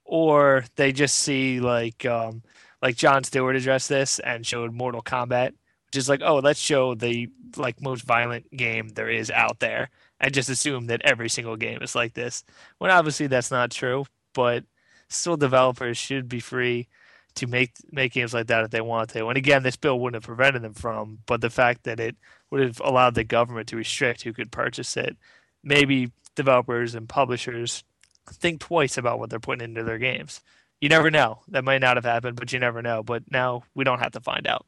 or 0.05 0.65
they 0.75 0.91
just 0.91 1.15
see 1.19 1.59
like 1.59 2.05
um, 2.05 2.43
like 2.81 2.95
Jon 2.97 3.23
Stewart 3.23 3.55
addressed 3.55 3.89
this 3.89 4.19
and 4.19 4.45
showed 4.45 4.73
Mortal 4.73 5.01
Kombat, 5.01 5.53
is 5.95 6.09
like, 6.09 6.21
oh, 6.23 6.37
let's 6.37 6.59
show 6.59 6.95
the 6.95 7.29
like 7.57 7.81
most 7.81 8.03
violent 8.03 8.49
game 8.51 8.89
there 8.89 9.09
is 9.09 9.29
out 9.29 9.59
there 9.59 9.89
and 10.19 10.33
just 10.33 10.49
assume 10.49 10.87
that 10.87 11.01
every 11.03 11.29
single 11.29 11.55
game 11.55 11.81
is 11.81 11.95
like 11.95 12.13
this. 12.13 12.43
When 12.77 12.91
obviously 12.91 13.27
that's 13.27 13.51
not 13.51 13.71
true, 13.71 14.05
but 14.33 14.63
still 15.09 15.37
developers 15.37 15.97
should 15.97 16.27
be 16.27 16.39
free 16.39 16.87
to 17.35 17.47
make 17.47 17.73
make 17.91 18.13
games 18.13 18.33
like 18.33 18.47
that 18.47 18.63
if 18.63 18.71
they 18.71 18.81
want 18.81 19.09
to. 19.11 19.27
And 19.27 19.37
again, 19.37 19.63
this 19.63 19.75
bill 19.75 19.99
wouldn't 19.99 20.21
have 20.21 20.27
prevented 20.27 20.61
them 20.61 20.73
from, 20.73 21.19
but 21.25 21.41
the 21.41 21.49
fact 21.49 21.83
that 21.83 21.99
it 21.99 22.15
would 22.51 22.61
have 22.61 22.81
allowed 22.83 23.15
the 23.15 23.23
government 23.23 23.67
to 23.69 23.75
restrict 23.75 24.21
who 24.23 24.33
could 24.33 24.51
purchase 24.51 24.95
it, 24.97 25.17
maybe 25.63 26.11
developers 26.35 26.95
and 26.95 27.09
publishers 27.09 27.83
think 28.29 28.59
twice 28.61 28.97
about 28.97 29.19
what 29.19 29.29
they're 29.29 29.39
putting 29.39 29.63
into 29.63 29.83
their 29.83 29.97
games. 29.97 30.41
You 30.79 30.89
never 30.89 31.09
know. 31.09 31.41
That 31.47 31.63
might 31.63 31.81
not 31.81 31.97
have 31.97 32.05
happened, 32.05 32.35
but 32.35 32.51
you 32.51 32.59
never 32.59 32.81
know. 32.81 33.03
But 33.03 33.23
now 33.31 33.63
we 33.73 33.83
don't 33.83 33.99
have 33.99 34.11
to 34.13 34.21
find 34.21 34.47
out. 34.47 34.65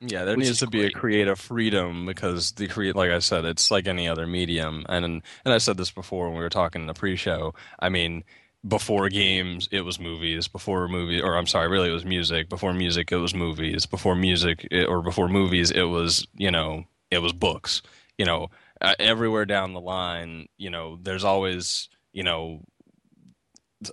Yeah, 0.00 0.24
there 0.24 0.36
needs 0.36 0.60
to 0.60 0.66
be 0.66 0.84
a 0.86 0.90
creative 0.90 1.38
freedom 1.38 2.06
because 2.06 2.52
the 2.52 2.68
create, 2.68 2.96
like 2.96 3.10
I 3.10 3.18
said, 3.18 3.44
it's 3.44 3.70
like 3.70 3.86
any 3.86 4.08
other 4.08 4.26
medium, 4.26 4.86
and 4.88 5.04
and 5.04 5.22
I 5.44 5.58
said 5.58 5.76
this 5.76 5.90
before 5.90 6.28
when 6.28 6.38
we 6.38 6.42
were 6.42 6.48
talking 6.48 6.80
in 6.82 6.86
the 6.86 6.94
pre-show. 6.94 7.54
I 7.78 7.90
mean, 7.90 8.24
before 8.66 9.10
games, 9.10 9.68
it 9.70 9.82
was 9.82 10.00
movies. 10.00 10.48
Before 10.48 10.88
movie, 10.88 11.20
or 11.20 11.36
I'm 11.36 11.46
sorry, 11.46 11.68
really, 11.68 11.90
it 11.90 11.92
was 11.94 12.06
music. 12.06 12.48
Before 12.48 12.72
music, 12.72 13.12
it 13.12 13.16
was 13.16 13.34
movies. 13.34 13.84
Before 13.84 14.14
music, 14.14 14.66
it, 14.70 14.86
or 14.88 15.02
before 15.02 15.28
movies, 15.28 15.70
it 15.70 15.82
was 15.84 16.26
you 16.34 16.50
know, 16.50 16.84
it 17.10 17.18
was 17.18 17.34
books. 17.34 17.82
You 18.16 18.24
know, 18.24 18.48
uh, 18.80 18.94
everywhere 18.98 19.44
down 19.44 19.74
the 19.74 19.80
line, 19.80 20.48
you 20.56 20.70
know, 20.70 20.98
there's 21.02 21.24
always 21.24 21.90
you 22.14 22.22
know 22.22 22.62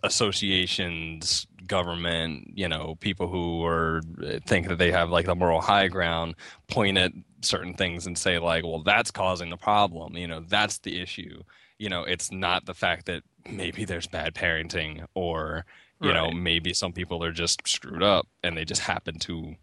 associations, 0.03 1.47
government, 1.65 2.51
you 2.55 2.67
know, 2.67 2.95
people 2.99 3.27
who 3.27 3.63
are 3.65 4.01
uh, 4.23 4.39
think 4.45 4.67
that 4.67 4.77
they 4.77 4.91
have 4.91 5.09
like 5.09 5.25
the 5.25 5.35
moral 5.35 5.61
high 5.61 5.87
ground, 5.87 6.35
point 6.67 6.97
at 6.97 7.11
certain 7.41 7.73
things 7.73 8.07
and 8.07 8.17
say 8.17 8.39
like, 8.39 8.63
well, 8.63 8.83
that's 8.83 9.11
causing 9.11 9.49
the 9.49 9.57
problem. 9.57 10.17
You 10.17 10.27
know, 10.27 10.41
that's 10.47 10.79
the 10.79 11.01
issue. 11.01 11.43
You 11.79 11.89
know, 11.89 12.03
it's 12.03 12.31
not 12.31 12.65
the 12.65 12.73
fact 12.73 13.05
that 13.05 13.23
maybe 13.49 13.85
there's 13.85 14.07
bad 14.07 14.33
parenting 14.33 15.05
or 15.13 15.65
you 16.01 16.13
know 16.13 16.31
maybe 16.31 16.73
some 16.73 16.93
people 16.93 17.23
are 17.23 17.31
just 17.31 17.67
screwed 17.67 18.03
up 18.03 18.27
and 18.43 18.55
they 18.55 18.65
just 18.65 18.81
happen 18.81 19.17
to 19.17 19.55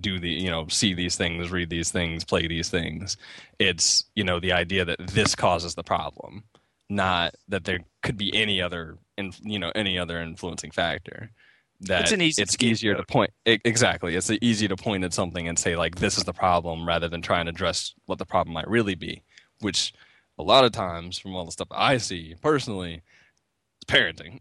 do 0.00 0.18
the 0.18 0.28
you 0.28 0.50
know 0.50 0.66
see 0.68 0.94
these 0.94 1.16
things 1.16 1.50
read 1.50 1.70
these 1.70 1.90
things 1.90 2.24
play 2.24 2.46
these 2.46 2.68
things 2.68 3.16
it's 3.58 4.04
you 4.14 4.24
know 4.24 4.40
the 4.40 4.52
idea 4.52 4.84
that 4.84 4.98
this 5.06 5.34
causes 5.34 5.74
the 5.74 5.84
problem 5.84 6.42
not 6.88 7.34
that 7.48 7.64
there 7.64 7.80
could 8.02 8.16
be 8.16 8.34
any 8.34 8.60
other 8.60 8.98
in, 9.16 9.32
you 9.42 9.58
know 9.58 9.72
any 9.74 9.98
other 9.98 10.20
influencing 10.20 10.70
factor 10.70 11.30
that 11.80 12.02
It's 12.02 12.12
an 12.12 12.22
easy 12.22 12.42
it's 12.42 12.56
easier 12.62 12.94
to 12.94 13.02
point 13.04 13.32
e- 13.44 13.58
exactly 13.64 14.14
it's 14.14 14.30
easy 14.40 14.68
to 14.68 14.76
point 14.76 15.04
at 15.04 15.12
something 15.12 15.46
and 15.46 15.58
say 15.58 15.76
like 15.76 15.96
this 15.96 16.16
is 16.16 16.24
the 16.24 16.32
problem 16.32 16.86
rather 16.86 17.08
than 17.08 17.20
trying 17.22 17.46
to 17.46 17.50
address 17.50 17.94
what 18.06 18.18
the 18.18 18.24
problem 18.24 18.54
might 18.54 18.68
really 18.68 18.94
be 18.94 19.22
which 19.60 19.92
a 20.38 20.42
lot 20.42 20.64
of 20.64 20.72
times 20.72 21.18
from 21.18 21.34
all 21.34 21.44
the 21.44 21.52
stuff 21.52 21.68
I 21.70 21.96
see 21.96 22.34
personally, 22.40 23.02
it's 23.80 23.92
parenting. 23.92 24.38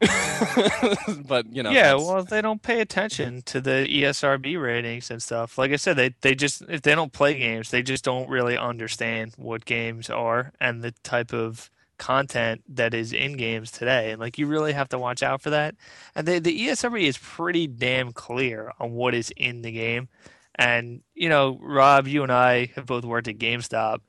but 1.27 1.53
you 1.53 1.63
know, 1.63 1.71
yeah, 1.71 1.93
well, 1.95 2.23
they 2.23 2.41
don't 2.41 2.61
pay 2.61 2.81
attention 2.81 3.41
to 3.43 3.61
the 3.61 3.87
ESRB 3.89 4.61
ratings 4.61 5.09
and 5.09 5.21
stuff. 5.21 5.57
Like 5.57 5.71
I 5.71 5.77
said, 5.77 5.95
they 5.95 6.15
they 6.21 6.35
just 6.35 6.63
if 6.67 6.81
they 6.81 6.95
don't 6.95 7.13
play 7.13 7.37
games, 7.37 7.71
they 7.71 7.81
just 7.81 8.03
don't 8.03 8.29
really 8.29 8.57
understand 8.57 9.33
what 9.37 9.65
games 9.65 10.09
are 10.09 10.51
and 10.59 10.81
the 10.81 10.91
type 11.03 11.33
of 11.33 11.69
content 11.97 12.61
that 12.69 12.93
is 12.93 13.13
in 13.13 13.37
games 13.37 13.71
today. 13.71 14.11
And 14.11 14.19
like 14.19 14.37
you 14.37 14.47
really 14.47 14.73
have 14.73 14.89
to 14.89 14.99
watch 14.99 15.23
out 15.23 15.41
for 15.41 15.49
that. 15.51 15.75
And 16.15 16.27
the 16.27 16.39
the 16.39 16.67
ESRB 16.67 17.03
is 17.03 17.17
pretty 17.17 17.67
damn 17.67 18.11
clear 18.11 18.71
on 18.79 18.91
what 18.91 19.13
is 19.13 19.31
in 19.35 19.61
the 19.61 19.71
game. 19.71 20.09
And 20.55 21.01
you 21.13 21.29
know, 21.29 21.57
Rob, 21.61 22.07
you 22.07 22.23
and 22.23 22.31
I 22.31 22.67
have 22.75 22.85
both 22.85 23.05
worked 23.05 23.27
at 23.27 23.37
GameStop 23.37 23.99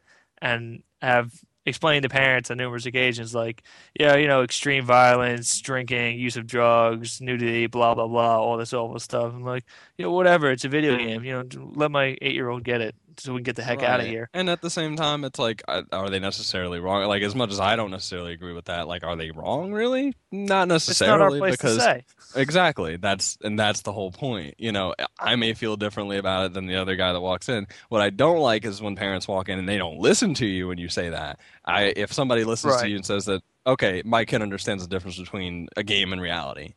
and 0.41 0.82
have 1.03 1.32
explained 1.64 2.05
to 2.05 2.09
parents 2.09 2.51
on 2.51 2.57
numerous 2.59 2.87
occasions 2.87 3.34
like 3.34 3.62
yeah, 3.99 4.16
you 4.16 4.28
know, 4.28 4.43
extreme 4.43 4.84
violence, 4.84 5.61
drinking, 5.61 6.18
use 6.18 6.37
of 6.37 6.47
drugs, 6.47 7.20
nudity, 7.20 7.66
blah 7.66 7.95
blah 7.95 8.07
blah, 8.07 8.39
all 8.39 8.57
this 8.57 8.72
awful 8.72 8.99
stuff. 9.01 9.32
I'm 9.34 9.45
like, 9.45 9.64
you 9.99 10.05
know, 10.05 10.12
whatever. 10.12 10.51
It's 10.51 10.64
a 10.64 10.68
video 10.68 10.97
mm-hmm. 10.97 11.07
game. 11.07 11.24
You 11.24 11.32
know, 11.32 11.72
let 11.74 11.91
my 11.91 12.16
eight 12.22 12.34
year 12.34 12.49
old 12.49 12.64
get 12.64 12.80
it 12.80 12.95
so 13.21 13.33
we 13.33 13.39
can 13.39 13.45
get 13.45 13.57
the 13.57 13.62
heck 13.62 13.83
out 13.83 14.01
of 14.01 14.07
here. 14.07 14.29
And 14.35 14.51
at 14.51 14.61
the 14.61 14.71
same 14.71 14.97
time, 14.97 15.25
it's 15.25 15.39
like, 15.39 15.62
are 15.69 16.11
they 16.11 16.19
necessarily 16.19 16.81
wrong? 16.81 17.07
Like, 17.07 17.23
as 17.23 17.35
much 17.35 17.51
as 17.51 17.61
I 17.61 17.77
don't 17.77 17.91
necessarily 17.91 18.33
agree 18.33 18.53
with 18.53 18.67
that, 18.67 18.89
like, 18.89 19.05
are 19.05 19.17
they 19.17 19.31
wrong? 19.31 19.73
Really? 19.73 20.14
Not 20.33 20.57
not 20.57 20.75
necessarily, 20.75 21.39
place 21.39 21.53
because 21.53 21.87
exactly 22.35 22.97
that's 22.97 23.39
and 23.43 23.59
that's 23.59 23.83
the 23.83 23.93
whole 23.93 24.11
point. 24.11 24.55
You 24.59 24.73
know, 24.73 24.95
I 25.19 25.37
may 25.37 25.55
feel 25.55 25.77
differently 25.77 26.19
about 26.19 26.47
it 26.47 26.55
than 26.55 26.67
the 26.67 26.77
other 26.77 26.97
guy 26.97 27.12
that 27.12 27.21
walks 27.21 27.49
in. 27.49 27.67
What 27.89 28.01
I 28.01 28.11
don't 28.11 28.39
like 28.39 28.64
is 28.64 28.83
when 28.83 28.97
parents 28.97 29.29
walk 29.29 29.49
in 29.49 29.59
and 29.59 29.69
they 29.69 29.79
don't 29.79 29.99
listen 29.99 30.35
to 30.35 30.47
you 30.47 30.69
when 30.69 30.79
you 30.79 30.89
say 30.89 31.11
that. 31.11 31.41
I 31.64 31.93
if 31.97 32.12
somebody 32.12 32.45
listens 32.45 32.75
Right. 32.75 32.83
to 32.83 32.89
you 32.89 32.97
and 32.97 33.07
says 33.07 33.27
that, 33.27 33.43
okay, 33.67 34.03
my 34.05 34.25
kid 34.25 34.43
understands 34.43 34.83
the 34.83 34.89
difference 34.89 35.19
between 35.19 35.69
a 35.77 35.83
game 35.83 36.12
and 36.12 36.21
reality. 36.21 36.75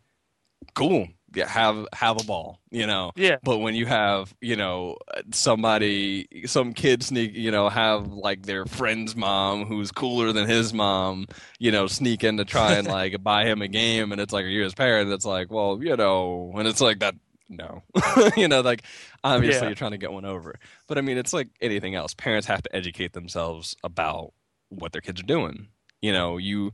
Cool. 0.75 1.07
Yeah, 1.35 1.47
have 1.47 1.87
have 1.93 2.19
a 2.19 2.23
ball. 2.23 2.59
You 2.71 2.87
know. 2.87 3.11
Yeah. 3.15 3.37
But 3.43 3.59
when 3.59 3.75
you 3.75 3.85
have, 3.85 4.33
you 4.41 4.55
know, 4.55 4.97
somebody, 5.31 6.27
some 6.45 6.73
kid 6.73 7.03
sneak, 7.03 7.35
you 7.35 7.51
know, 7.51 7.69
have 7.69 8.07
like 8.07 8.43
their 8.43 8.65
friend's 8.65 9.15
mom 9.15 9.65
who's 9.65 9.91
cooler 9.91 10.31
than 10.31 10.47
his 10.47 10.73
mom, 10.73 11.27
you 11.59 11.71
know, 11.71 11.87
sneak 11.87 12.23
in 12.23 12.37
to 12.37 12.45
try 12.45 12.73
and 12.73 12.87
like 12.99 13.21
buy 13.23 13.45
him 13.45 13.61
a 13.61 13.67
game, 13.67 14.11
and 14.11 14.21
it's 14.21 14.33
like, 14.33 14.45
are 14.45 14.49
you 14.49 14.63
his 14.63 14.73
parent? 14.75 15.11
It's 15.11 15.25
like, 15.25 15.51
well, 15.51 15.79
you 15.81 15.95
know, 15.95 16.51
and 16.55 16.67
it's 16.67 16.81
like 16.81 16.99
that. 16.99 17.15
No, 17.51 17.81
you 18.37 18.47
know, 18.47 18.61
like 18.61 18.83
obviously 19.23 19.61
Yeah. 19.61 19.69
you're 19.69 19.75
trying 19.75 19.91
to 19.91 19.97
get 19.97 20.11
one 20.11 20.23
over, 20.25 20.53
but 20.87 20.99
I 20.99 21.01
mean, 21.01 21.17
it's 21.17 21.33
like 21.33 21.47
anything 21.61 21.95
else. 21.95 22.13
Parents 22.13 22.45
have 22.45 22.61
to 22.61 22.75
educate 22.75 23.13
themselves 23.13 23.75
about 23.83 24.33
what 24.69 24.91
their 24.91 25.01
kids 25.01 25.19
are 25.19 25.25
doing. 25.25 25.69
You 25.99 26.13
know, 26.13 26.37
you 26.37 26.71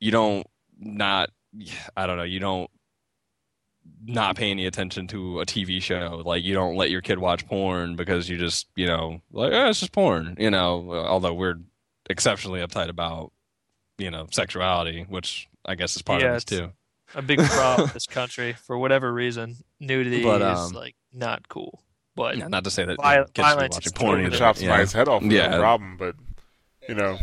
you 0.00 0.10
don't 0.10 0.44
not, 0.76 1.30
I 1.96 2.06
don't 2.06 2.16
know, 2.16 2.24
you 2.24 2.40
don't 2.40 2.68
not 4.04 4.36
pay 4.36 4.50
any 4.50 4.66
attention 4.66 5.06
to 5.08 5.40
a 5.40 5.46
TV 5.46 5.82
show. 5.82 6.22
Like 6.24 6.42
you 6.44 6.54
don't 6.54 6.76
let 6.76 6.90
your 6.90 7.00
kid 7.02 7.18
watch 7.18 7.46
porn 7.46 7.96
because 7.96 8.28
you 8.28 8.38
just, 8.38 8.68
you 8.76 8.86
know, 8.86 9.20
like 9.32 9.52
oh, 9.52 9.68
it's 9.68 9.80
just 9.80 9.92
porn. 9.92 10.36
You 10.38 10.50
know, 10.50 10.92
although 10.92 11.34
we're 11.34 11.58
exceptionally 12.08 12.60
uptight 12.60 12.88
about, 12.88 13.32
you 13.98 14.10
know, 14.10 14.26
sexuality, 14.30 15.04
which 15.08 15.48
I 15.66 15.74
guess 15.74 15.96
is 15.96 16.02
part 16.02 16.22
Yeah, 16.22 16.28
of 16.28 16.34
this 16.34 16.44
it's- 16.44 16.68
too. 16.68 16.72
A 17.14 17.22
big 17.22 17.38
problem 17.40 17.88
in 17.88 17.90
this 17.94 18.06
country 18.06 18.52
for 18.52 18.76
whatever 18.76 19.10
reason. 19.10 19.56
Nudity 19.80 20.22
But, 20.22 20.42
is 20.42 20.58
um, 20.58 20.72
like 20.72 20.94
not 21.12 21.48
cool. 21.48 21.82
But 22.14 22.36
Yeah, 22.36 22.48
not 22.48 22.64
to 22.64 22.70
say 22.70 22.84
that 22.84 22.96
Vi- 23.00 23.12
you 23.14 23.18
know, 23.20 23.24
kids 23.24 23.32
should 23.36 23.42
violence 23.44 23.76
watching 23.76 23.92
porn 23.92 24.10
totally 24.10 24.22
Totally 24.24 24.26
either. 24.26 24.38
chop 24.38 24.56
Yeah. 24.56 24.60
somebody's 24.68 24.92
head 24.92 25.08
off. 25.08 25.22
Yeah. 25.22 25.48
No 25.48 25.58
problem, 25.60 25.96
but 25.96 26.14
you 26.88 26.94
know, 26.94 27.18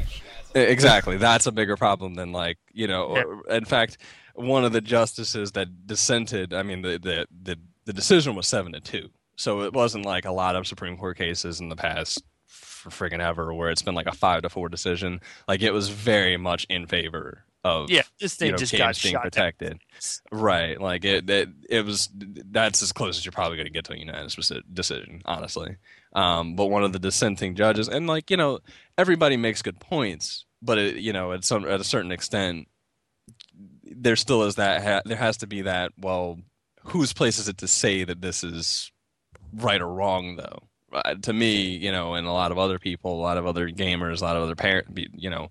Exactly. 0.56 1.18
That's 1.18 1.46
a 1.48 1.52
bigger 1.52 1.76
problem 1.76 2.16
than 2.16 2.32
like, 2.32 2.58
you 2.74 2.88
know, 2.88 3.16
Yeah. 3.16 3.24
or- 3.24 3.48
in 3.56 3.66
fact, 3.66 3.98
one 4.36 4.66
of 4.66 4.74
the 4.74 4.82
justices 4.82 5.54
that 5.54 5.88
dissented, 5.88 6.54
I 6.54 6.64
mean 6.64 6.82
the 6.82 7.00
the 7.00 7.28
the, 7.44 7.60
the 7.86 7.94
decision 7.94 8.36
was 8.36 8.48
7 8.48 8.74
to 8.74 8.80
2. 8.80 9.10
So 9.38 9.62
it 9.62 9.74
wasn't 9.74 10.06
like 10.06 10.26
a 10.26 10.32
lot 10.32 10.56
of 10.56 10.68
Supreme 10.68 10.98
Court 10.98 11.18
cases 11.18 11.60
in 11.60 11.70
the 11.70 11.76
past 11.76 12.24
for 12.48 12.90
friggin' 12.90 13.20
ever 13.20 13.54
where 13.54 13.70
it's 13.70 13.82
been 13.82 13.96
like 13.96 14.08
a 14.08 14.16
5 14.16 14.44
to 14.44 14.50
4 14.50 14.70
decision. 14.70 15.22
Like 15.48 15.62
it 15.62 15.72
was 15.72 15.90
very 15.90 16.38
much 16.38 16.66
in 16.70 16.88
favor 16.88 17.44
of 17.64 17.90
yeah, 17.90 18.04
this 18.20 18.36
thing 18.36 18.48
you 18.48 18.52
know, 18.52 18.58
just 18.58 18.78
got 18.78 19.02
being 19.02 19.14
shot 19.14 19.24
down. 19.24 19.24
protected. 19.24 19.80
Right. 20.32 20.80
Like 20.80 21.04
it, 21.04 21.28
it, 21.30 21.50
it 21.68 21.84
was, 21.84 22.10
that's 22.14 22.84
as 22.84 22.92
close 22.92 23.18
as 23.18 23.26
you're 23.26 23.32
probably 23.32 23.58
going 23.58 23.66
to 23.66 23.74
get 23.74 23.86
to 23.86 23.94
a 23.94 23.98
unanimous 23.98 24.36
deci- 24.36 24.62
decision, 24.72 25.22
honestly. 25.26 25.78
Um, 26.14 26.56
but 26.56 26.68
one 26.68 26.84
of 26.84 26.94
the 26.94 27.00
dissenting 27.00 27.56
judges, 27.56 27.90
and 27.90 28.06
like, 28.06 28.30
you 28.30 28.38
know, 28.38 28.60
everybody 28.98 29.36
makes 29.36 29.64
good 29.64 29.80
points, 29.80 30.46
but 30.62 30.78
it, 30.78 30.98
you 30.98 31.12
know, 31.12 31.32
at 31.32 31.44
some, 31.44 31.66
at 31.66 31.82
a 31.82 31.84
certain 31.84 32.12
extent, 32.12 32.68
there 33.86 34.16
still 34.16 34.44
is 34.44 34.56
that, 34.56 34.84
ha- 34.84 35.02
there 35.06 35.18
has 35.18 35.38
to 35.38 35.48
be 35.48 35.62
that, 35.64 35.92
well, 35.98 36.40
whose 36.86 37.14
place 37.14 37.40
is 37.40 37.48
it 37.48 37.58
to 37.60 37.68
say 37.68 38.04
that 38.04 38.22
this 38.22 38.44
is 38.44 38.92
right 39.54 39.82
or 39.82 39.88
wrong 39.88 40.36
though? 40.36 40.60
Uh, 40.94 41.16
to 41.16 41.34
me, 41.34 41.76
you 41.76 41.92
know, 41.92 42.14
and 42.14 42.26
a 42.26 42.32
lot 42.32 42.52
of 42.52 42.58
other 42.58 42.80
people, 42.80 43.20
a 43.20 43.22
lot 43.22 43.38
of 43.38 43.46
other 43.46 43.70
gamers, 43.70 44.22
a 44.22 44.24
lot 44.24 44.38
of 44.38 44.44
other 44.44 44.56
parents, 44.56 44.90
you 45.14 45.30
know, 45.30 45.50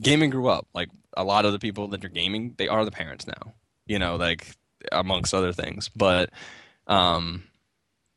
gaming 0.00 0.30
grew 0.30 0.48
up. 0.48 0.66
Like 0.74 0.88
a 1.16 1.24
lot 1.24 1.44
of 1.44 1.52
the 1.52 1.58
people 1.58 1.88
that 1.88 2.04
are 2.04 2.08
gaming, 2.08 2.54
they 2.56 2.68
are 2.68 2.84
the 2.84 2.90
parents 2.90 3.26
now. 3.26 3.54
You 3.86 3.98
know, 3.98 4.16
like 4.16 4.56
amongst 4.92 5.34
other 5.34 5.52
things. 5.52 5.90
But 5.94 6.30
um, 6.86 7.44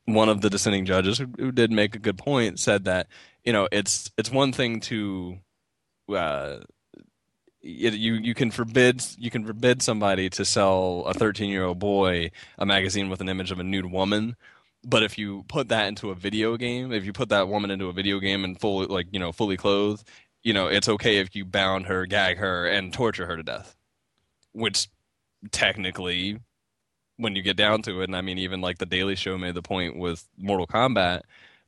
one 0.05 0.30
of 0.30 0.41
the 0.41 0.49
dissenting 0.49 0.86
judges 0.86 1.17
who, 1.17 1.28
who 1.38 1.51
did 1.51 1.72
make 1.72 1.95
a 1.95 1.99
good 1.99 2.17
point 2.17 2.59
said 2.59 2.86
that 2.86 3.07
you 3.43 3.53
know 3.53 3.67
it's 3.72 4.11
it's 4.17 4.32
one 4.32 4.51
thing 4.51 4.80
to 4.82 5.38
uh, 6.13 6.57
you 7.62 8.14
you 8.14 8.34
can 8.34 8.51
forbid 8.51 9.03
you 9.18 9.30
can 9.30 9.45
forbid 9.45 9.82
somebody 9.82 10.30
to 10.30 10.45
sell 10.45 11.03
a 11.07 11.14
13 11.14 11.49
year 11.49 11.66
old 11.66 11.80
boy 11.80 12.32
a 12.57 12.66
magazine 12.66 13.10
with 13.10 13.22
an 13.22 13.30
image 13.30 13.51
of 13.51 13.60
a 13.60 13.64
nude 13.64 13.91
woman. 13.91 14.36
But 14.84 15.03
if 15.03 15.18
you 15.18 15.43
put 15.49 15.68
that 15.70 15.88
into 15.88 16.10
a 16.10 16.16
video 16.16 16.55
game 16.57 16.91
if 16.93 17.05
you 17.05 17.14
put 17.14 17.30
that 17.30 17.47
woman 17.49 17.72
into 17.72 17.88
a 17.88 17.93
video 17.93 18.20
game 18.20 18.43
and 18.43 18.60
fully 18.60 18.88
like 18.88 19.07
you 19.12 19.20
know 19.20 19.32
fully 19.32 19.57
clothed 19.57 20.07
you 20.43 20.53
know 20.53 20.68
it's 20.68 20.88
okay 20.88 21.18
if 21.18 21.36
you 21.36 21.45
bound 21.45 21.88
her 21.88 22.05
gag 22.05 22.38
her 22.38 22.66
and 22.66 22.93
torture 22.93 23.26
her 23.26 23.36
to 23.38 23.43
death. 23.43 23.76
Which 24.53 24.88
technically 25.51 26.39
when 27.18 27.36
you 27.36 27.41
get 27.41 27.57
down 27.57 27.82
to 27.82 28.01
it 28.01 28.05
and 28.05 28.16
i 28.16 28.22
mean 28.22 28.38
even 28.38 28.62
like 28.62 28.78
the 28.78 28.86
daily 28.86 29.16
show 29.16 29.38
made 29.38 29.55
the 29.55 29.62
point 29.62 29.97
with 29.97 30.28
mortal 30.38 30.68
kombat 30.68 31.22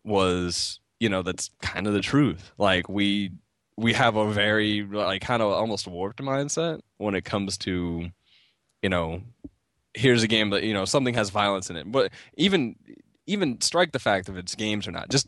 was 0.03 0.81
you 1.01 1.09
know 1.09 1.23
that's 1.23 1.49
kind 1.61 1.87
of 1.87 1.93
the 1.93 1.99
truth. 1.99 2.53
Like 2.57 2.87
we 2.87 3.31
we 3.77 3.93
have 3.93 4.15
a 4.15 4.31
very 4.31 4.83
like 4.83 5.21
kind 5.21 5.41
of 5.41 5.51
almost 5.51 5.87
warped 5.87 6.19
mindset 6.21 6.81
when 6.97 7.15
it 7.15 7.25
comes 7.25 7.57
to 7.59 8.09
you 8.81 8.89
know 8.89 9.21
here's 9.93 10.23
a 10.23 10.27
game 10.27 10.49
that 10.51 10.63
you 10.63 10.73
know 10.73 10.85
something 10.85 11.13
has 11.13 11.29
violence 11.29 11.69
in 11.69 11.75
it 11.75 11.91
but 11.91 12.11
even 12.35 12.75
even 13.27 13.59
strike 13.61 13.91
the 13.91 13.99
fact 13.99 14.29
if 14.29 14.35
it's 14.35 14.55
games 14.55 14.87
or 14.87 14.91
not 14.91 15.09
just 15.09 15.27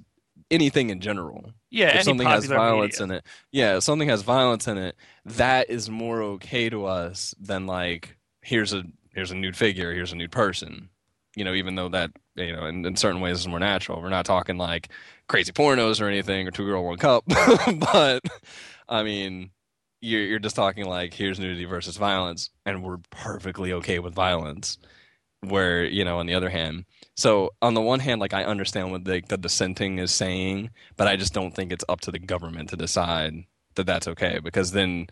anything 0.52 0.90
in 0.90 1.00
general 1.00 1.52
Yeah, 1.72 1.98
if 1.98 2.04
something 2.04 2.28
has 2.28 2.46
violence 2.46 3.00
media. 3.00 3.04
in 3.04 3.12
it 3.20 3.26
yeah 3.52 3.78
if 3.78 3.84
something 3.84 4.10
has 4.10 4.22
violence 4.22 4.68
in 4.68 4.78
it 4.78 4.96
that 5.26 5.70
is 5.70 5.90
more 5.90 6.22
okay 6.22 6.70
to 6.70 6.86
us 6.86 7.34
than 7.40 7.66
like 7.66 8.18
here's 8.42 8.74
a 8.74 8.84
here's 9.14 9.32
a 9.32 9.36
nude 9.36 9.56
figure 9.58 9.94
here's 9.94 10.12
a 10.12 10.16
nude 10.16 10.32
person 10.32 10.90
you 11.36 11.44
know 11.44 11.54
even 11.54 11.76
though 11.76 11.90
that 11.90 12.12
you 12.36 12.54
know 12.54 12.66
in, 12.66 12.86
in 12.86 12.96
certain 12.96 13.22
ways 13.22 13.40
is 13.40 13.48
more 13.48 13.60
natural. 13.60 14.02
We're 14.02 14.10
not 14.10 14.26
talking 14.26 14.58
like 14.58 14.90
crazy 15.28 15.52
pornos 15.52 16.02
or 16.02 16.08
anything 16.08 16.48
or 16.48 16.52
two 16.52 16.66
girl 16.66 16.84
one 16.84 16.98
cup. 16.98 17.24
But 17.94 18.24
i 18.90 19.04
mean 19.04 19.52
you're, 20.02 20.22
you're 20.24 20.40
just 20.40 20.56
talking 20.56 20.86
like 20.86 21.14
here's 21.14 21.40
nudity 21.40 21.66
versus 21.66 21.96
violence 21.96 22.50
and 22.66 22.84
we're 22.84 22.98
perfectly 23.10 23.72
okay 23.74 24.00
with 24.00 24.14
violence 24.14 24.78
where 25.42 25.86
you 25.86 26.04
know 26.06 26.20
on 26.20 26.26
the 26.26 26.34
other 26.34 26.50
hand. 26.50 26.86
So 27.16 27.52
on 27.62 27.74
the 27.74 27.82
one 27.82 28.00
hand 28.00 28.20
like 28.22 28.34
i 28.34 28.44
understand 28.44 28.92
what 28.92 29.06
the, 29.06 29.22
the 29.28 29.38
dissenting 29.38 30.00
is 30.00 30.12
saying 30.12 30.72
but 30.98 31.08
i 31.08 31.16
just 31.16 31.34
don't 31.34 31.54
think 31.56 31.72
it's 31.72 31.86
up 31.90 32.02
to 32.02 32.12
the 32.12 32.20
government 32.20 32.70
to 32.70 32.76
decide 32.78 33.46
that 33.76 33.86
that's 33.86 34.08
okay 34.08 34.40
because 34.44 34.72
then 34.72 35.08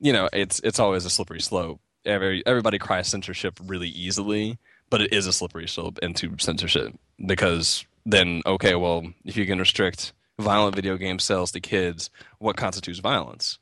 you 0.00 0.12
know 0.12 0.28
it's 0.32 0.60
it's 0.60 0.78
always 0.78 1.04
a 1.04 1.10
slippery 1.10 1.40
slope. 1.40 1.80
Every, 2.06 2.42
everybody 2.44 2.78
cries 2.78 3.08
censorship 3.08 3.58
really 3.64 3.88
easily 3.88 4.58
but 4.90 5.00
it 5.00 5.12
is 5.12 5.26
a 5.26 5.32
slippery 5.32 5.66
slope 5.68 5.98
into 6.00 6.34
censorship 6.38 6.94
because 7.26 7.84
then 8.06 8.42
okay 8.46 8.74
well 8.74 9.04
if 9.24 9.36
you 9.36 9.46
can 9.46 9.58
restrict 9.58 10.12
violent 10.38 10.74
video 10.74 10.96
game 10.96 11.18
sales 11.18 11.52
to 11.52 11.60
kids 11.60 12.10
what 12.38 12.56
constitutes 12.56 12.98
violence 12.98 13.58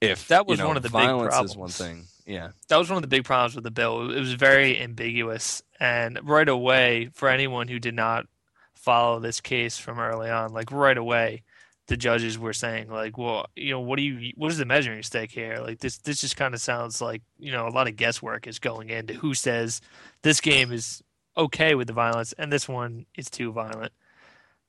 if 0.00 0.28
That 0.28 0.46
was 0.46 0.58
you 0.58 0.62
know, 0.64 0.68
one 0.68 0.76
of 0.78 0.82
the 0.82 0.88
big 0.88 0.92
violence 0.92 1.34
is 1.34 1.54
problems. 1.54 1.56
one 1.56 1.68
thing 1.70 2.04
yeah 2.26 2.50
that 2.68 2.76
was 2.78 2.88
one 2.88 2.96
of 2.96 3.02
the 3.02 3.08
big 3.08 3.24
problems 3.24 3.54
with 3.54 3.64
the 3.64 3.70
bill. 3.70 4.10
It 4.10 4.18
was 4.20 4.32
very 4.34 4.80
ambiguous, 4.80 5.62
and 5.78 6.18
right 6.22 6.48
away, 6.48 7.10
for 7.12 7.28
anyone 7.28 7.68
who 7.68 7.78
did 7.78 7.94
not 7.94 8.26
follow 8.74 9.20
this 9.20 9.40
case 9.40 9.76
from 9.76 9.98
early 9.98 10.30
on, 10.30 10.52
like 10.52 10.70
right 10.72 10.96
away, 10.96 11.42
the 11.90 11.96
judges 11.96 12.38
were 12.38 12.52
saying, 12.52 12.88
like, 12.88 13.18
well, 13.18 13.46
you 13.56 13.72
know, 13.72 13.80
what 13.80 13.96
do 13.96 14.02
you, 14.02 14.32
what 14.36 14.52
is 14.52 14.58
the 14.58 14.64
measuring 14.64 15.02
stick 15.02 15.32
here? 15.32 15.58
Like 15.58 15.80
this, 15.80 15.98
this 15.98 16.20
just 16.20 16.36
kind 16.36 16.54
of 16.54 16.60
sounds 16.60 17.00
like, 17.00 17.20
you 17.36 17.50
know, 17.50 17.66
a 17.66 17.74
lot 17.74 17.88
of 17.88 17.96
guesswork 17.96 18.46
is 18.46 18.60
going 18.60 18.90
into 18.90 19.14
who 19.14 19.34
says 19.34 19.80
this 20.22 20.40
game 20.40 20.70
is 20.70 21.02
okay 21.36 21.74
with 21.74 21.88
the 21.88 21.92
violence 21.92 22.32
and 22.34 22.52
this 22.52 22.68
one 22.68 23.06
is 23.16 23.28
too 23.28 23.50
violent. 23.50 23.92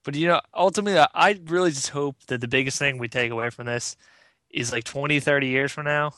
But 0.04 0.16
you 0.16 0.28
know, 0.28 0.42
ultimately, 0.52 0.98
I- 1.00 1.08
I 1.14 1.40
really 1.46 1.70
just 1.70 1.90
hope 1.90 2.18
that 2.26 2.42
the 2.42 2.48
biggest 2.48 2.80
thing 2.80 2.98
we 2.98 3.08
take 3.08 3.32
away 3.32 3.52
from 3.52 3.68
this 3.68 3.96
is 4.50 4.72
like 4.72 4.84
20, 4.84 5.20
30 5.20 5.48
years 5.48 5.72
from 5.72 5.86
now, 5.86 6.14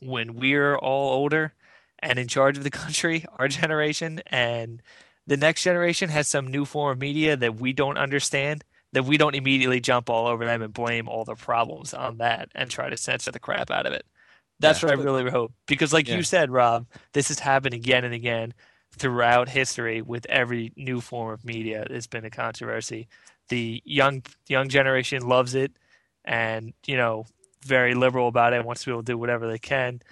when 0.00 0.34
we're 0.36 0.74
all 0.76 1.12
older 1.12 1.52
and 1.98 2.18
in 2.18 2.28
charge 2.28 2.56
of 2.56 2.64
the 2.64 2.70
country, 2.82 3.26
our 3.38 3.46
generation, 3.46 4.22
and 4.28 4.80
the 5.26 5.36
next 5.36 5.64
generation 5.64 6.08
has 6.08 6.28
some 6.28 6.46
new 6.46 6.64
form 6.64 6.92
of 6.92 6.98
media 6.98 7.36
that 7.36 7.56
we 7.56 7.74
don't 7.74 7.98
understand, 7.98 8.64
that 8.92 9.04
we 9.04 9.16
don't 9.16 9.34
immediately 9.34 9.80
jump 9.80 10.10
all 10.10 10.26
over 10.26 10.44
them 10.44 10.62
and 10.62 10.72
blame 10.72 11.08
all 11.08 11.24
the 11.24 11.34
problems 11.34 11.94
on 11.94 12.18
that 12.18 12.48
and 12.54 12.70
try 12.70 12.88
to 12.90 12.96
censor 12.96 13.30
the 13.30 13.38
crap 13.38 13.70
out 13.70 13.86
of 13.86 13.92
it. 13.92 14.04
That's 14.58 14.82
Yeah. 14.82 14.90
what 14.90 14.98
I 14.98 15.02
really 15.02 15.30
hope. 15.30 15.52
Because, 15.66 15.92
like 15.92 16.08
Yeah. 16.08 16.16
you 16.16 16.22
said, 16.22 16.50
Rob, 16.50 16.86
this 17.12 17.28
has 17.28 17.38
happened 17.38 17.74
again 17.74 18.04
and 18.04 18.14
again 18.14 18.52
throughout 18.92 19.48
history 19.48 20.02
with 20.02 20.26
every 20.26 20.72
new 20.76 21.00
form 21.00 21.32
of 21.32 21.44
media. 21.44 21.86
It's 21.88 22.06
been 22.08 22.24
a 22.24 22.30
controversy. 22.30 23.08
The 23.48 23.82
young 23.84 24.22
young 24.48 24.68
generation 24.68 25.26
loves 25.26 25.54
it, 25.54 25.72
and 26.24 26.72
you 26.86 26.96
know, 26.96 27.26
very 27.64 27.94
liberal 27.94 28.28
about 28.28 28.52
it. 28.52 28.64
Wants 28.64 28.82
to 28.82 28.86
be 28.90 28.92
able 28.92 29.02
to 29.02 29.12
do 29.12 29.18
whatever 29.18 29.46
they 29.48 29.58
can, 29.58 30.02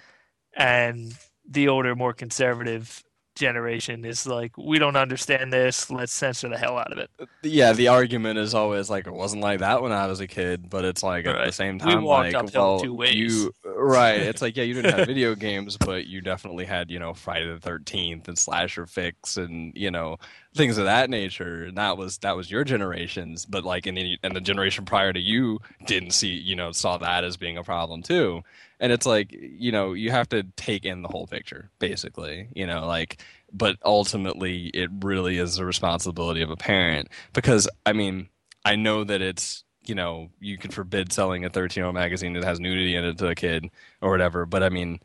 and 0.53 1.13
the 1.47 1.67
older, 1.67 1.95
more 1.95 2.13
conservative 2.13 3.03
generation 3.39 4.05
is 4.05 4.27
like, 4.27 4.57
we 4.57 4.79
don't 4.79 4.95
understand 4.97 5.53
this. 5.53 5.89
Let's 5.91 6.13
censor 6.13 6.49
the 6.49 6.57
hell 6.57 6.77
out 6.77 6.91
of 6.91 6.99
it. 6.99 7.09
Yeah, 7.41 7.71
the 7.73 7.87
argument 7.87 8.37
is 8.39 8.53
always 8.53 8.89
like 8.89 9.07
it 9.07 9.13
wasn't 9.13 9.41
like 9.41 9.59
that 9.59 9.81
when 9.81 9.93
I 9.93 10.07
was 10.07 10.19
a 10.19 10.27
kid, 10.27 10.69
but 10.69 10.83
it's 10.83 11.01
like 11.03 11.25
at 11.25 11.41
the 11.41 11.51
Right. 11.51 11.53
same 11.53 11.79
We 11.81 11.95
time, 11.95 11.97
walked 11.97 12.33
like 12.33 12.37
well, 12.53 12.77
two 12.77 12.93
ways. 12.93 13.49
you 13.53 13.53
right? 13.63 14.15
It's 14.15 14.41
like 14.41 14.57
yeah, 14.57 14.63
you 14.65 14.73
didn't 14.73 14.91
have 14.91 15.03
video 15.05 15.35
games, 15.35 15.77
but 15.77 16.05
you 16.05 16.19
definitely 16.21 16.65
had 16.65 16.91
you 16.91 16.99
know 16.99 17.13
Friday 17.13 17.47
the 17.53 17.59
Thirteenth 17.59 18.27
and 18.27 18.37
slasher 18.37 18.85
fix 18.85 19.37
and 19.37 19.71
you 19.75 19.89
know 19.89 20.17
things 20.55 20.77
of 20.77 20.85
that 20.85 21.09
nature. 21.09 21.65
And 21.65 21.77
that 21.77 21.97
was 21.97 22.17
that 22.19 22.35
was 22.35 22.49
your 22.49 22.63
generations, 22.63 23.45
but 23.45 23.63
like 23.63 23.87
in 23.87 23.97
any, 23.97 24.17
and 24.23 24.35
the 24.35 24.41
generation 24.41 24.85
prior 24.85 25.13
to 25.13 25.19
you 25.19 25.59
didn't 25.85 26.11
see 26.11 26.29
you 26.29 26.55
know 26.55 26.71
saw 26.71 26.97
that 26.97 27.23
as 27.23 27.37
being 27.37 27.57
a 27.57 27.63
problem 27.63 28.03
too. 28.03 28.41
And 28.79 28.91
it's 28.91 29.05
like 29.05 29.31
you 29.31 29.71
know 29.71 29.93
you 29.93 30.11
have 30.11 30.29
to 30.29 30.43
take 30.55 30.85
in 30.85 31.01
the 31.01 31.09
whole 31.09 31.27
picture, 31.27 31.69
basically. 31.79 32.49
You 32.55 32.67
know, 32.67 32.85
like 32.85 33.21
but 33.53 33.77
ultimately 33.83 34.67
it 34.67 34.89
really 35.01 35.37
is 35.37 35.55
the 35.55 35.65
responsibility 35.65 36.41
of 36.41 36.49
a 36.49 36.55
parent 36.55 37.09
because 37.33 37.67
i 37.85 37.93
mean 37.93 38.29
i 38.65 38.75
know 38.75 39.03
that 39.03 39.21
it's 39.21 39.63
you 39.85 39.95
know 39.95 40.29
you 40.39 40.57
can 40.57 40.71
forbid 40.71 41.11
selling 41.11 41.45
a 41.45 41.49
13 41.49 41.81
year 41.81 41.85
old 41.85 41.95
magazine 41.95 42.33
that 42.33 42.43
has 42.43 42.59
nudity 42.59 42.95
in 42.95 43.03
it 43.03 43.17
to 43.17 43.27
a 43.27 43.35
kid 43.35 43.69
or 44.01 44.11
whatever 44.11 44.45
but 44.45 44.63
i 44.63 44.69
mean 44.69 44.99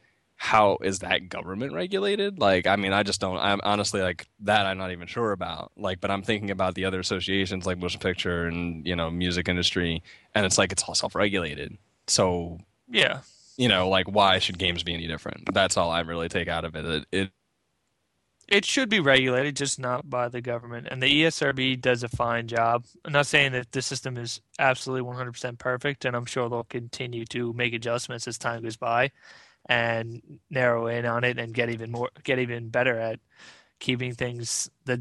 how 0.44 0.76
is 0.82 0.98
that 1.00 1.28
government 1.30 1.72
regulated 1.72 2.38
like 2.38 2.66
i 2.66 2.76
mean 2.76 2.92
i 2.92 3.02
just 3.02 3.20
don't 3.20 3.38
i'm 3.38 3.60
honestly 3.64 4.02
like 4.02 4.26
that 4.40 4.66
i'm 4.66 4.78
not 4.78 4.92
even 4.92 5.06
sure 5.08 5.32
about 5.32 5.72
like 5.76 6.00
but 6.00 6.10
i'm 6.10 6.22
thinking 6.22 6.50
about 6.50 6.74
the 6.74 6.84
other 6.84 7.00
associations 7.00 7.66
like 7.66 7.78
motion 7.78 8.00
picture 8.00 8.46
and 8.46 8.86
you 8.86 8.94
know 8.94 9.10
music 9.10 9.48
industry 9.48 10.02
and 10.34 10.44
it's 10.46 10.58
like 10.58 10.72
it's 10.72 10.82
all 10.84 10.94
self-regulated 10.94 11.78
so 12.08 12.58
Yeah. 12.88 13.22
you 13.56 13.68
know 13.68 13.88
like 13.88 14.06
why 14.08 14.38
should 14.38 14.58
games 14.58 14.82
be 14.82 14.94
any 14.94 15.06
different 15.06 15.52
that's 15.54 15.76
all 15.76 15.90
i 15.90 16.00
really 16.00 16.28
take 16.28 16.48
out 16.48 16.64
of 16.64 16.74
it 16.76 16.84
it, 16.84 17.06
it 17.12 17.30
It 18.46 18.64
should 18.66 18.90
be 18.90 19.00
regulated, 19.00 19.56
just 19.56 19.78
not 19.78 20.10
by 20.10 20.28
the 20.28 20.40
government. 20.42 20.88
And 20.90 21.02
the 21.02 21.06
ESRB 21.08 21.76
does 21.76 22.02
a 22.02 22.08
fine 22.08 22.46
job. 22.46 22.84
I'm 23.04 23.12
not 23.12 23.26
saying 23.26 23.52
that 23.52 23.72
the 23.72 23.80
system 23.82 24.16
is 24.18 24.40
absolutely 24.58 25.02
100% 25.02 25.58
perfect, 25.58 26.04
and 26.04 26.14
I'm 26.14 26.26
sure 26.26 26.48
they'll 26.48 26.64
continue 26.64 27.24
to 27.26 27.52
make 27.54 27.72
adjustments 27.74 28.28
as 28.28 28.36
time 28.38 28.62
goes 28.62 28.76
by 28.76 29.12
and 29.66 30.40
narrow 30.50 30.86
in 30.86 31.06
on 31.06 31.24
it 31.24 31.38
and 31.38 31.54
get 31.54 31.70
even 31.70 31.90
more, 31.90 32.10
get 32.22 32.38
even 32.38 32.68
better 32.68 32.98
at 32.98 33.20
keeping 33.78 34.14
things 34.14 34.70
that 34.84 35.00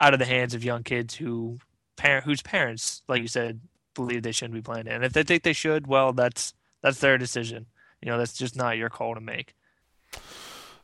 out 0.00 0.12
of 0.12 0.18
the 0.18 0.26
hands 0.26 0.54
of 0.54 0.64
young 0.64 0.82
kids 0.82 1.14
who 1.14 1.58
parent 1.96 2.24
whose 2.24 2.42
parents, 2.42 3.02
like 3.08 3.22
you 3.22 3.28
said, 3.28 3.60
believe 3.94 4.22
they 4.22 4.32
shouldn't 4.32 4.54
be 4.54 4.62
playing 4.62 4.86
it. 4.86 4.92
And 4.92 5.04
if 5.04 5.12
they 5.12 5.22
think 5.22 5.42
they 5.42 5.52
should, 5.52 5.86
well, 5.86 6.12
that's 6.12 6.54
that's 6.82 7.00
their 7.00 7.18
decision. 7.18 7.66
You 8.00 8.10
know, 8.10 8.18
that's 8.18 8.36
just 8.36 8.56
not 8.56 8.76
your 8.76 8.88
call 8.88 9.14
to 9.14 9.20
make. 9.20 9.54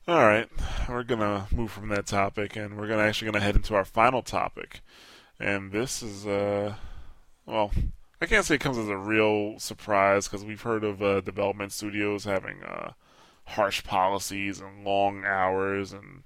All 0.06 0.24
right, 0.24 0.48
we're 0.88 1.02
gonna 1.02 1.48
move 1.52 1.70
from 1.70 1.88
that 1.88 2.06
topic, 2.06 2.56
and 2.56 2.78
we're 2.78 2.88
gonna 2.88 3.02
actually 3.02 3.30
gonna 3.30 3.44
head 3.44 3.56
into 3.56 3.74
our 3.74 3.84
final 3.84 4.22
topic, 4.22 4.80
and 5.38 5.70
this 5.70 6.02
is 6.02 6.26
uh, 6.26 6.74
well, 7.44 7.72
I 8.20 8.26
can't 8.26 8.44
say 8.44 8.54
it 8.54 8.60
comes 8.60 8.78
as 8.78 8.88
a 8.88 8.96
real 8.96 9.58
surprise 9.58 10.26
because 10.26 10.46
we've 10.46 10.62
heard 10.62 10.82
of 10.82 11.02
uh, 11.02 11.20
development 11.20 11.72
studios 11.72 12.24
having 12.24 12.62
uh, 12.62 12.92
harsh 13.48 13.82
policies 13.84 14.60
and 14.60 14.84
long 14.84 15.24
hours 15.24 15.92
and 15.92 16.22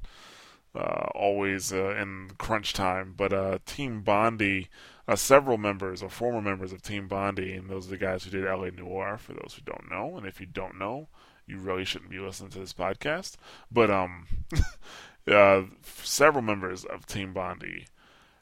uh, 0.75 1.09
always 1.15 1.73
uh, 1.73 1.95
in 1.97 2.31
crunch 2.39 2.73
time. 2.73 3.15
But 3.17 3.33
uh, 3.33 3.59
Team 3.67 4.03
Bondi, 4.03 4.69
uh, 5.07 5.17
several 5.17 5.59
members 5.59 6.03
or 6.03 6.09
former 6.09 6.41
members 6.41 6.73
of 6.73 6.83
Team 6.83 7.09
Bondi, 7.09 7.53
and 7.55 7.69
those 7.69 7.87
are 7.87 7.91
the 7.91 7.97
guys 7.97 8.25
who 8.25 8.31
did 8.31 8.45
LA 8.45 8.71
Noire. 8.71 9.19
For 9.19 9.33
those 9.33 9.55
who 9.57 9.63
don't 9.71 9.91
know, 9.91 10.17
and 10.17 10.27
if 10.27 10.41
you 10.41 10.47
don't 10.47 10.79
know, 10.79 11.09
you 11.47 11.59
really 11.59 11.85
shouldn't 11.85 12.11
be 12.11 12.19
listening 12.19 12.51
to 12.51 12.59
this 12.59 12.73
podcast. 12.73 13.37
But 13.71 13.91
um, 13.91 14.27
uh, 15.31 15.63
several 15.83 16.43
members 16.43 16.85
of 16.85 17.07
Team 17.07 17.33
Bondi 17.33 17.87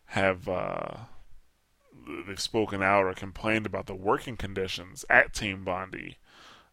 have 0.06 0.48
uh, 0.48 0.96
they've 2.26 2.40
spoken 2.40 2.82
out 2.82 3.04
or 3.04 3.14
complained 3.14 3.66
about 3.66 3.86
the 3.86 3.94
working 3.94 4.36
conditions 4.36 5.04
at 5.10 5.34
Team 5.34 5.64
Bondi. 5.64 6.18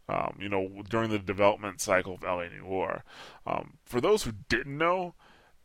Um, 0.10 0.38
you 0.39 0.47
know, 0.47 0.84
during 0.89 1.10
the 1.10 1.20
development 1.20 1.82
cycle 1.82 2.14
of 2.14 2.24
LA 2.24 2.45
Noire. 2.62 3.03
Um, 3.45 3.78
for 3.86 3.99
those 3.99 4.24
who 4.24 4.32
didn't 4.47 4.78
know, 4.78 5.16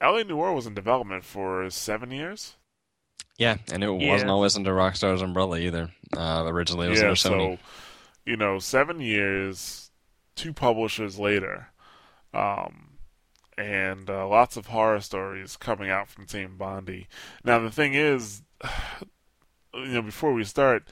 LA 0.02 0.24
Noire 0.24 0.52
was 0.52 0.66
in 0.66 0.74
development 0.74 1.24
for 1.24 1.70
seven 1.70 2.10
years. 2.10 2.56
Yeah, 3.38 3.58
and 3.72 3.84
it 3.84 3.86
Yeah. 4.00 4.10
wasn't 4.12 4.30
always 4.30 4.56
under 4.56 4.74
Rockstar's 4.74 5.22
umbrella 5.22 5.58
either. 5.58 5.90
Uh, 6.16 6.42
originally, 6.46 6.88
it 6.88 6.90
was 6.90 6.98
yeah, 7.00 7.04
under 7.06 7.14
Sony. 7.14 7.58
so 7.58 7.62
you 8.26 8.36
know, 8.36 8.58
seven 8.58 9.00
years, 9.00 9.90
two 10.36 10.52
publishers 10.52 11.18
later, 11.18 11.68
um, 12.34 12.98
and 13.58 14.08
uh, 14.10 14.26
lots 14.28 14.56
of 14.56 14.66
horror 14.66 15.00
stories 15.00 15.56
coming 15.56 15.90
out 15.90 16.08
from 16.08 16.26
Team 16.26 16.56
Bondi. 16.56 17.06
Now, 17.44 17.58
the 17.60 17.70
thing 17.70 17.94
is, 17.94 18.42
you 19.74 19.86
know, 19.88 20.02
before 20.02 20.32
we 20.32 20.44
start, 20.44 20.88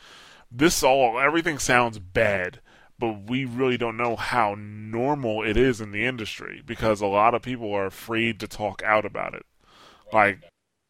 this 0.50 0.82
all 0.82 1.18
everything 1.20 1.58
sounds 1.58 1.98
bad, 1.98 2.60
but 3.00 3.28
we 3.28 3.44
really 3.46 3.78
don't 3.78 3.96
know 3.96 4.16
how 4.16 4.54
normal 4.58 5.42
it 5.42 5.56
is 5.56 5.80
in 5.80 5.92
the 5.92 6.06
industry 6.06 6.62
because 6.66 7.00
a 7.00 7.06
lot 7.06 7.34
of 7.34 7.42
people 7.42 7.72
are 7.72 7.86
afraid 7.86 8.40
to 8.40 8.48
talk 8.48 8.82
out 8.84 9.06
about 9.06 9.34
it. 9.34 9.46
Like, 10.12 10.40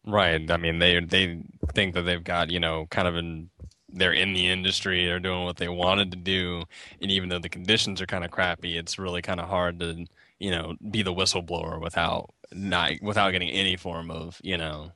Right. 0.05 0.49
I 0.49 0.57
mean, 0.57 0.79
they 0.79 0.99
they 1.01 1.43
think 1.73 1.93
that 1.93 2.03
they've 2.03 2.23
got 2.23 2.49
you 2.49 2.59
know 2.59 2.87
kind 2.89 3.07
of 3.07 3.15
in 3.15 3.49
they're 3.89 4.13
in 4.13 4.33
the 4.33 4.47
industry, 4.47 5.05
they're 5.05 5.19
doing 5.19 5.43
what 5.43 5.57
they 5.57 5.69
wanted 5.69 6.11
to 6.11 6.17
do, 6.17 6.63
and 7.01 7.11
even 7.11 7.29
though 7.29 7.39
the 7.39 7.49
conditions 7.49 8.01
are 8.01 8.07
kind 8.07 8.23
of 8.25 8.31
crappy, 8.31 8.77
it's 8.77 8.97
really 8.97 9.21
kind 9.21 9.39
of 9.39 9.47
hard 9.49 9.79
to 9.79 10.05
you 10.39 10.51
know 10.51 10.75
be 10.89 11.03
the 11.03 11.13
whistleblower 11.13 11.79
without 11.81 12.33
not 12.51 12.93
without 13.01 13.31
getting 13.31 13.49
any 13.49 13.75
form 13.77 14.09
of 14.11 14.39
you 14.43 14.57
know 14.57 14.91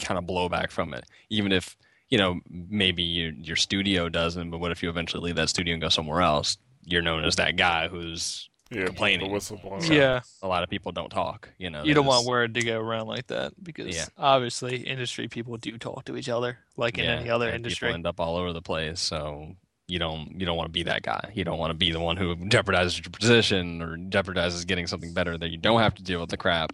kind 0.00 0.18
of 0.18 0.24
blowback 0.24 0.70
from 0.70 0.94
it. 0.94 1.04
Even 1.30 1.52
if 1.52 1.76
you 2.08 2.18
know 2.18 2.40
maybe 2.50 3.02
your 3.02 3.32
your 3.32 3.56
studio 3.56 4.08
doesn't, 4.08 4.50
but 4.50 4.58
what 4.58 4.70
if 4.72 4.82
you 4.82 4.88
eventually 4.90 5.22
leave 5.22 5.36
that 5.36 5.48
studio 5.48 5.74
and 5.74 5.80
go 5.82 5.88
somewhere 5.88 6.22
else? 6.22 6.56
You're 6.84 7.02
known 7.02 7.24
as 7.24 7.36
that 7.36 7.56
guy 7.56 7.88
who's 7.88 8.48
yeah, 8.70 8.84
Complaining. 8.86 9.30
the 9.30 9.34
whistleblower. 9.36 9.82
So- 9.82 9.92
yeah. 9.94 10.20
a 10.42 10.46
lot 10.48 10.62
of 10.62 10.68
people 10.68 10.92
don't 10.92 11.08
talk. 11.08 11.48
You 11.58 11.70
know, 11.70 11.84
You 11.84 11.94
don't 11.94 12.04
that 12.04 12.10
want 12.10 12.26
word 12.26 12.54
to 12.54 12.62
go 12.62 12.78
around 12.78 13.06
like 13.06 13.26
that 13.28 13.52
because 13.62 13.96
Yeah. 13.96 14.04
obviously 14.18 14.76
industry 14.76 15.26
people 15.26 15.56
do 15.56 15.78
talk 15.78 16.04
to 16.04 16.16
each 16.18 16.28
other 16.28 16.58
like 16.76 16.98
in 16.98 17.04
Yeah, 17.04 17.16
any 17.16 17.30
other 17.30 17.48
industry. 17.50 17.88
People 17.88 17.94
end 17.94 18.06
up 18.06 18.20
all 18.20 18.36
over 18.36 18.52
the 18.52 18.60
place, 18.62 19.00
so 19.00 19.54
you 19.86 19.98
don't 19.98 20.38
you 20.38 20.44
don't 20.44 20.56
want 20.58 20.68
to 20.68 20.72
be 20.72 20.82
that 20.82 21.00
guy. 21.02 21.30
You 21.34 21.44
don't 21.44 21.58
want 21.58 21.70
to 21.70 21.74
be 21.76 21.92
the 21.92 22.00
one 22.00 22.18
who 22.18 22.36
jeopardizes 22.36 23.02
your 23.02 23.10
position 23.10 23.80
or 23.80 23.96
jeopardizes 23.96 24.66
getting 24.66 24.86
something 24.86 25.14
better 25.14 25.38
that 25.38 25.48
you 25.48 25.56
don't 25.56 25.80
have 25.80 25.94
to 25.94 26.02
deal 26.02 26.20
with 26.20 26.28
the 26.28 26.36
crap, 26.36 26.72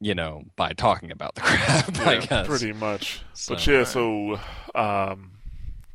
you 0.00 0.14
know, 0.14 0.44
by 0.56 0.72
talking 0.72 1.10
about 1.10 1.34
the 1.34 1.40
crap. 1.42 1.98
I 2.06 2.12
Yeah, 2.14 2.20
guess. 2.26 2.46
pretty 2.46 2.72
much. 2.72 3.20
but 3.48 3.60
So- 3.60 3.72
yeah, 3.72 3.84
so 3.84 4.40
um, 4.74 5.32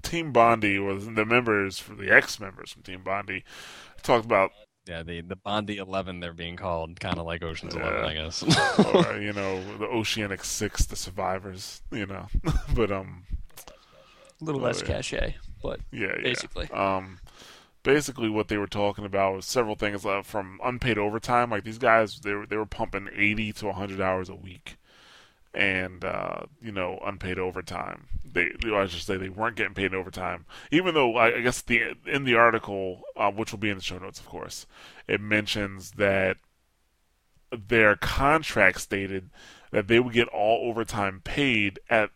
Team 0.02 0.32
Bondi 0.32 0.80
was 0.80 1.06
the 1.06 1.26
members 1.26 1.80
for 1.80 1.96
the 1.96 2.12
ex 2.12 2.40
members 2.40 2.72
from 2.72 2.84
Team 2.84 3.02
Bondi 3.04 3.44
talked 4.02 4.26
about 4.26 4.52
Yeah, 4.86 5.02
the 5.04 5.22
the 5.22 5.38
Bondi 5.38 5.78
Eleven 5.78 6.20
they're 6.20 6.34
being 6.34 6.58
called, 6.58 7.00
kind 7.00 7.18
of 7.18 7.26
like 7.26 7.42
Ocean's 7.44 7.74
Yeah. 7.76 7.84
Eleven, 7.88 8.06
I 8.06 8.14
guess. 8.14 8.44
or 9.14 9.18
you 9.22 9.32
know 9.34 9.64
the 9.78 9.86
Oceanic 9.86 10.44
Six, 10.44 10.86
the 10.86 10.96
survivors, 10.98 11.82
you 11.92 12.06
know. 12.06 12.28
but 12.76 12.92
um, 12.92 13.24
A 14.42 14.44
little 14.44 14.60
less 14.62 14.82
yeah. 14.82 14.88
cachet, 14.88 15.36
but 15.62 15.80
yeah, 15.92 16.08
yeah. 16.18 16.22
basically. 16.24 16.70
Um, 16.72 17.20
basically, 17.84 18.30
what 18.30 18.48
they 18.48 18.58
were 18.58 18.68
talking 18.68 19.06
about 19.06 19.36
was 19.36 19.46
several 19.46 19.76
things 19.76 20.06
uh, 20.06 20.22
from 20.24 20.60
unpaid 20.64 20.98
overtime. 20.98 21.52
Like 21.52 21.64
these 21.64 21.78
guys, 21.78 22.20
they 22.20 22.34
were 22.34 22.46
they 22.46 22.58
were 22.58 22.66
pumping 22.66 23.10
eighty 23.16 23.52
to 23.54 23.72
hundred 23.72 24.02
hours 24.02 24.30
a 24.30 24.36
week, 24.36 24.78
and 25.54 26.04
uh, 26.04 26.44
you 26.62 26.72
know, 26.72 27.00
unpaid 27.06 27.38
overtime. 27.38 28.08
They, 28.26 28.52
I 28.74 28.88
should 28.88 29.02
say, 29.02 29.18
they 29.18 29.30
weren't 29.30 29.58
getting 29.58 29.76
paid 29.76 29.94
overtime. 29.94 30.46
Even 30.72 30.96
though 30.96 31.16
I, 31.18 31.38
I 31.38 31.42
guess 31.42 31.62
the 31.62 31.96
in 32.06 32.24
the 32.24 32.36
article, 32.36 33.02
uh, 33.16 33.32
which 33.32 33.52
will 33.52 33.60
be 33.60 33.70
in 33.70 33.78
the 33.78 33.84
show 33.84 34.00
notes, 34.00 34.20
of 34.20 34.28
course, 34.28 34.66
it 35.08 35.22
mentions 35.22 35.92
that 35.92 36.38
their 37.52 37.96
contract 37.96 38.82
stated 38.82 39.30
that 39.72 39.88
they 39.88 40.00
would 40.00 40.14
get 40.14 40.28
all 40.30 40.68
overtime 40.68 41.22
paid 41.24 41.80
at 41.90 42.10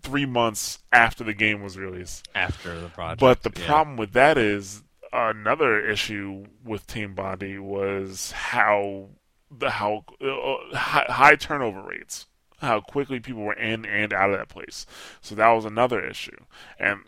three 0.00 0.26
months 0.26 0.80
after 0.92 1.24
the 1.24 1.34
game 1.34 1.62
was 1.62 1.78
released. 1.78 2.28
After 2.34 2.80
the 2.80 2.88
project. 2.88 3.20
But 3.20 3.42
the 3.42 3.52
yeah. 3.56 3.66
problem 3.66 3.96
with 3.96 4.12
that 4.12 4.36
is 4.36 4.82
another 5.14 5.80
issue 5.88 6.46
with 6.64 6.86
Team 6.86 7.14
Bondi 7.14 7.58
was 7.58 8.32
how 8.32 9.08
the 9.50 9.70
how 9.70 10.04
uh, 10.20 10.76
high, 10.76 11.06
high 11.08 11.36
turnover 11.36 11.82
rates, 11.82 12.26
how 12.58 12.80
quickly 12.80 13.20
people 13.20 13.42
were 13.42 13.54
in 13.54 13.84
and 13.84 14.12
out 14.12 14.30
of 14.30 14.38
that 14.38 14.48
place. 14.48 14.86
So 15.20 15.34
that 15.36 15.48
was 15.50 15.64
another 15.64 16.04
issue, 16.04 16.36
and 16.78 17.00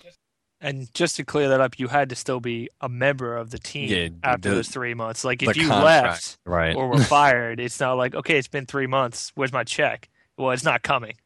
And 0.60 0.92
just 0.94 1.16
to 1.16 1.24
clear 1.24 1.48
that 1.48 1.60
up, 1.60 1.78
you 1.78 1.88
had 1.88 2.08
to 2.10 2.14
still 2.16 2.40
be 2.40 2.68
a 2.80 2.88
member 2.88 3.36
of 3.36 3.50
the 3.50 3.58
team 3.58 3.88
Yeah, 3.88 4.08
after 4.22 4.48
the- 4.50 4.54
those 4.56 4.68
three 4.68 4.94
months. 4.94 5.24
Like 5.24 5.42
if 5.42 5.56
you 5.56 5.68
contract, 5.68 5.84
left 5.84 6.38
right? 6.46 6.74
or 6.76 6.88
were 6.88 6.98
fired, 7.02 7.60
it's 7.60 7.80
not 7.80 7.94
like 7.94 8.14
okay, 8.14 8.38
it's 8.38 8.48
been 8.48 8.66
three 8.66 8.86
months. 8.86 9.32
Where's 9.34 9.52
my 9.52 9.64
check? 9.64 10.08
Well, 10.38 10.50
it's 10.52 10.64
not 10.64 10.82
coming. 10.82 11.16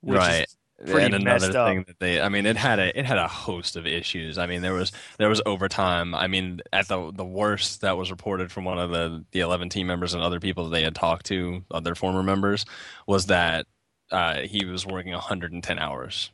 Which 0.00 0.14
is 0.20 0.26
right. 0.28 0.46
Pretty 0.86 1.06
and 1.06 1.14
another 1.14 1.48
messed 1.48 1.54
up. 1.54 1.68
thing 1.68 1.84
that 1.86 1.98
they 1.98 2.20
I 2.20 2.28
mean 2.28 2.46
it 2.46 2.56
had 2.56 2.78
a 2.78 2.96
it 2.98 3.04
had 3.06 3.18
a 3.18 3.28
host 3.28 3.76
of 3.76 3.86
issues. 3.86 4.38
I 4.38 4.46
mean 4.46 4.62
there 4.62 4.74
was 4.74 4.92
there 5.18 5.28
was 5.28 5.42
overtime. 5.46 6.14
I 6.14 6.26
mean 6.28 6.60
at 6.72 6.88
the 6.88 7.10
the 7.12 7.24
worst 7.24 7.80
that 7.82 7.96
was 7.96 8.10
reported 8.10 8.52
from 8.52 8.64
one 8.64 8.78
of 8.78 8.90
the 8.90 9.24
the 9.32 9.40
11 9.40 9.68
team 9.70 9.86
members 9.86 10.14
and 10.14 10.22
other 10.22 10.40
people 10.40 10.64
that 10.64 10.70
they 10.70 10.82
had 10.84 10.94
talked 10.94 11.26
to, 11.26 11.64
other 11.70 11.94
former 11.94 12.22
members, 12.22 12.64
was 13.06 13.26
that 13.26 13.66
uh, 14.10 14.38
he 14.42 14.64
was 14.64 14.86
working 14.86 15.12
110 15.12 15.78
hours 15.78 16.30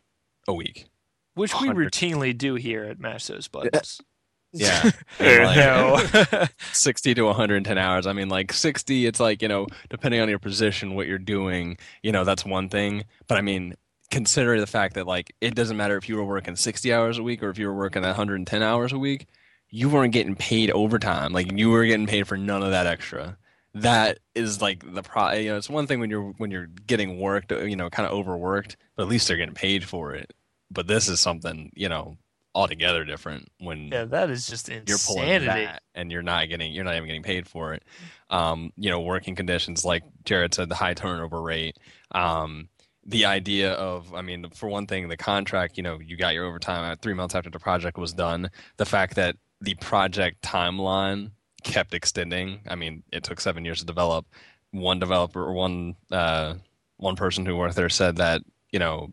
a 0.46 0.54
week. 0.54 0.86
which 1.34 1.52
we 1.60 1.68
100. 1.68 1.90
routinely 1.92 2.36
do 2.36 2.54
here 2.54 2.84
at 2.84 3.00
Mash 3.00 3.26
Those 3.26 3.48
Buttons. 3.48 4.00
Yeah. 4.00 4.10
Yeah. 4.56 4.90
And, 5.18 5.44
like, 5.46 6.30
No. 6.30 6.46
60 6.72 7.14
to 7.14 7.22
110 7.24 7.76
hours. 7.76 8.06
I 8.06 8.12
mean, 8.12 8.28
like 8.28 8.52
60, 8.52 9.04
it's 9.06 9.18
like, 9.18 9.42
you 9.42 9.48
know, 9.48 9.66
depending 9.90 10.20
on 10.20 10.28
your 10.28 10.38
position, 10.38 10.94
what 10.94 11.08
you're 11.08 11.18
doing, 11.18 11.76
you 12.04 12.12
know, 12.12 12.22
that's 12.22 12.44
one 12.44 12.68
thing. 12.68 13.02
But 13.26 13.38
I 13.38 13.40
mean, 13.40 13.74
consider 14.10 14.58
the 14.60 14.66
fact 14.66 14.94
that, 14.94 15.06
like, 15.06 15.34
it 15.40 15.54
doesn't 15.54 15.76
matter 15.76 15.96
if 15.96 16.08
you 16.08 16.16
were 16.16 16.24
working 16.24 16.56
60 16.56 16.92
hours 16.92 17.18
a 17.18 17.22
week 17.22 17.42
or 17.42 17.50
if 17.50 17.58
you 17.58 17.66
were 17.66 17.74
working 17.74 18.02
110 18.02 18.62
hours 18.62 18.92
a 18.92 18.98
week, 18.98 19.26
you 19.70 19.88
weren't 19.88 20.12
getting 20.12 20.36
paid 20.36 20.70
overtime. 20.70 21.32
Like, 21.32 21.52
you 21.52 21.70
were 21.70 21.84
getting 21.84 22.06
paid 22.06 22.26
for 22.28 22.36
none 22.36 22.62
of 22.62 22.70
that 22.70 22.86
extra. 22.86 23.36
That 23.74 24.20
is 24.34 24.62
like 24.62 24.94
the 24.94 25.02
pro. 25.02 25.32
You 25.32 25.50
know, 25.50 25.56
it's 25.56 25.68
one 25.68 25.88
thing 25.88 25.98
when 25.98 26.08
you're 26.08 26.32
when 26.36 26.52
you're 26.52 26.66
getting 26.66 27.18
worked, 27.18 27.50
you 27.50 27.74
know, 27.74 27.90
kind 27.90 28.06
of 28.06 28.12
overworked, 28.12 28.76
but 28.94 29.02
at 29.02 29.08
least 29.08 29.26
they're 29.26 29.36
getting 29.36 29.54
paid 29.54 29.84
for 29.84 30.14
it. 30.14 30.32
But 30.70 30.86
this 30.86 31.08
is 31.08 31.20
something, 31.20 31.72
you 31.74 31.88
know, 31.88 32.16
altogether 32.54 33.04
different 33.04 33.48
when 33.58 33.88
yeah, 33.88 34.04
that 34.04 34.30
is 34.30 34.46
just 34.46 34.68
you're 34.68 34.78
insanity. 34.80 35.46
pulling 35.46 35.46
that 35.46 35.82
and 35.94 36.12
you're 36.12 36.22
not 36.22 36.48
getting 36.48 36.72
you're 36.72 36.84
not 36.84 36.94
even 36.94 37.06
getting 37.06 37.22
paid 37.22 37.48
for 37.48 37.74
it 37.74 37.82
um 38.30 38.72
you 38.76 38.90
know 38.90 39.00
working 39.00 39.34
conditions 39.34 39.84
like 39.84 40.04
Jarret 40.24 40.54
said 40.54 40.68
the 40.68 40.74
high 40.76 40.94
turnover 40.94 41.42
rate 41.42 41.78
um 42.12 42.68
the 43.06 43.24
idea 43.26 43.72
of 43.72 44.14
i 44.14 44.22
mean 44.22 44.48
for 44.50 44.68
one 44.68 44.86
thing 44.86 45.08
the 45.08 45.16
contract 45.16 45.76
you 45.76 45.82
know 45.82 45.98
you 46.00 46.16
got 46.16 46.34
your 46.34 46.46
overtime 46.46 46.96
three 47.02 47.14
months 47.14 47.34
after 47.34 47.50
the 47.50 47.58
project 47.58 47.98
was 47.98 48.12
done. 48.12 48.50
The 48.76 48.86
fact 48.86 49.16
that 49.16 49.36
the 49.60 49.74
project 49.76 50.42
timeline 50.42 51.30
kept 51.62 51.94
extending. 51.94 52.60
I 52.68 52.74
mean 52.74 53.02
it 53.12 53.24
took 53.24 53.40
seven 53.40 53.64
years 53.64 53.80
to 53.80 53.86
develop. 53.86 54.26
One 54.70 54.98
developer 54.98 55.42
or 55.42 55.52
one 55.52 55.96
uh 56.10 56.54
one 56.96 57.16
person 57.16 57.44
who 57.46 57.56
worked 57.56 57.76
there 57.76 57.88
said 57.88 58.16
that 58.16 58.42
you 58.70 58.78
know 58.78 59.12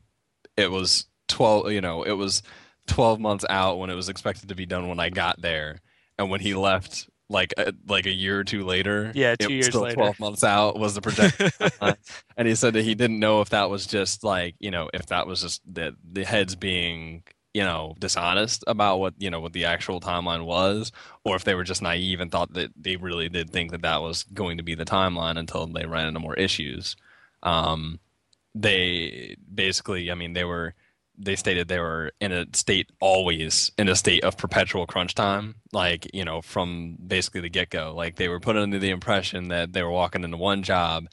it 0.57 0.71
was 0.71 1.05
12 1.27 1.71
you 1.71 1.81
know 1.81 2.03
it 2.03 2.13
was 2.13 2.43
12 2.87 3.19
months 3.19 3.45
out 3.49 3.79
when 3.79 3.89
it 3.89 3.95
was 3.95 4.09
expected 4.09 4.49
to 4.49 4.55
be 4.55 4.65
done 4.65 4.87
when 4.87 4.99
I 4.99 5.09
got 5.09 5.41
there. 5.41 5.81
And 6.17 6.29
when 6.29 6.41
he 6.41 6.53
left, 6.53 7.09
like 7.31 7.53
a, 7.57 7.73
like 7.87 8.05
a 8.05 8.11
year 8.11 8.39
or 8.39 8.43
two 8.43 8.65
later, 8.65 9.11
Yeah, 9.15 9.35
two 9.35 9.53
years 9.53 9.67
still 9.67 9.81
later. 9.81 9.95
12 9.95 10.19
months 10.19 10.43
out 10.43 10.77
was 10.77 10.93
the 10.93 11.01
timeline. 11.01 11.97
and 12.37 12.47
he 12.47 12.55
said 12.55 12.73
that 12.73 12.83
he 12.83 12.93
didn't 12.93 13.19
know 13.19 13.41
if 13.41 13.49
that 13.49 13.69
was 13.69 13.87
just 13.87 14.23
like, 14.23 14.55
you 14.59 14.69
know, 14.69 14.89
if 14.93 15.07
that 15.07 15.27
was 15.27 15.41
just 15.41 15.61
the, 15.71 15.95
the 16.03 16.25
heads 16.25 16.55
being, 16.55 17.23
you 17.53 17.63
know, 17.63 17.95
dishonest 17.99 18.63
about 18.67 18.97
what, 18.97 19.13
you 19.17 19.29
know, 19.29 19.39
what 19.39 19.53
the 19.53 19.65
actual 19.65 20.01
timeline 20.01 20.45
was, 20.45 20.91
or 21.23 21.35
if 21.35 21.43
they 21.43 21.55
were 21.55 21.63
just 21.63 21.81
naive 21.81 22.19
and 22.19 22.31
thought 22.31 22.53
that 22.53 22.71
they 22.75 22.97
really 22.97 23.29
did 23.29 23.49
think 23.49 23.71
that 23.71 23.81
that 23.81 24.01
was 24.01 24.23
going 24.23 24.57
to 24.57 24.63
be 24.63 24.75
the 24.75 24.85
timeline 24.85 25.37
until 25.37 25.67
they 25.67 25.85
ran 25.85 26.07
into 26.07 26.19
more 26.19 26.35
issues. 26.35 26.95
Um, 27.43 27.99
they 28.53 29.37
basically, 29.53 30.11
I 30.11 30.15
mean, 30.15 30.33
they 30.33 30.43
were, 30.43 30.75
they 31.17 31.35
stated 31.35 31.67
they 31.67 31.79
were 31.79 32.11
in 32.19 32.31
a 32.31 32.45
state 32.53 32.91
always 32.99 33.71
in 33.77 33.89
a 33.89 33.95
state 33.95 34.23
of 34.23 34.37
perpetual 34.37 34.87
crunch 34.87 35.13
time 35.13 35.55
like 35.73 36.09
you 36.13 36.25
know 36.25 36.41
from 36.41 36.97
basically 37.05 37.41
the 37.41 37.49
get-go. 37.49 37.93
Like 37.95 38.15
they 38.15 38.27
were 38.29 38.39
put 38.39 38.57
under 38.57 38.79
the 38.79 38.89
impression 38.89 39.49
that 39.49 39.73
they 39.73 39.83
were 39.83 39.91
walking 39.91 40.23
into 40.23 40.37
one 40.37 40.63
job 40.63 41.07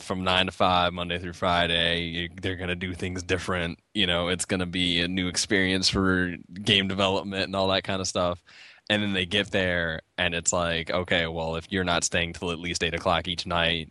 from 0.00 0.24
9 0.24 0.46
to 0.46 0.52
5 0.52 0.92
monday 0.92 1.18
through 1.18 1.34
friday. 1.34 2.28
They're 2.40 2.56
going 2.56 2.68
to 2.68 2.74
do 2.74 2.94
things 2.94 3.22
different. 3.22 3.78
You 3.94 4.06
know 4.06 4.28
it's 4.28 4.44
going 4.44 4.60
to 4.60 4.66
be 4.66 5.00
a 5.00 5.08
new 5.08 5.28
experience 5.28 5.88
for 5.88 6.36
game 6.62 6.88
development 6.88 7.44
and 7.44 7.56
all 7.56 7.68
that 7.68 7.84
kind 7.84 8.00
of 8.00 8.08
stuff. 8.08 8.42
And 8.90 9.02
then 9.02 9.14
they 9.14 9.26
get 9.26 9.50
there 9.50 10.00
and 10.18 10.34
it's 10.34 10.52
like 10.52 10.90
okay 10.90 11.26
well 11.26 11.56
if 11.56 11.70
you're 11.70 11.84
not 11.84 12.04
staying 12.04 12.34
till 12.34 12.50
at 12.50 12.58
least 12.58 12.82
8 12.84 12.94
o'clock 12.94 13.28
each 13.28 13.46
night 13.46 13.90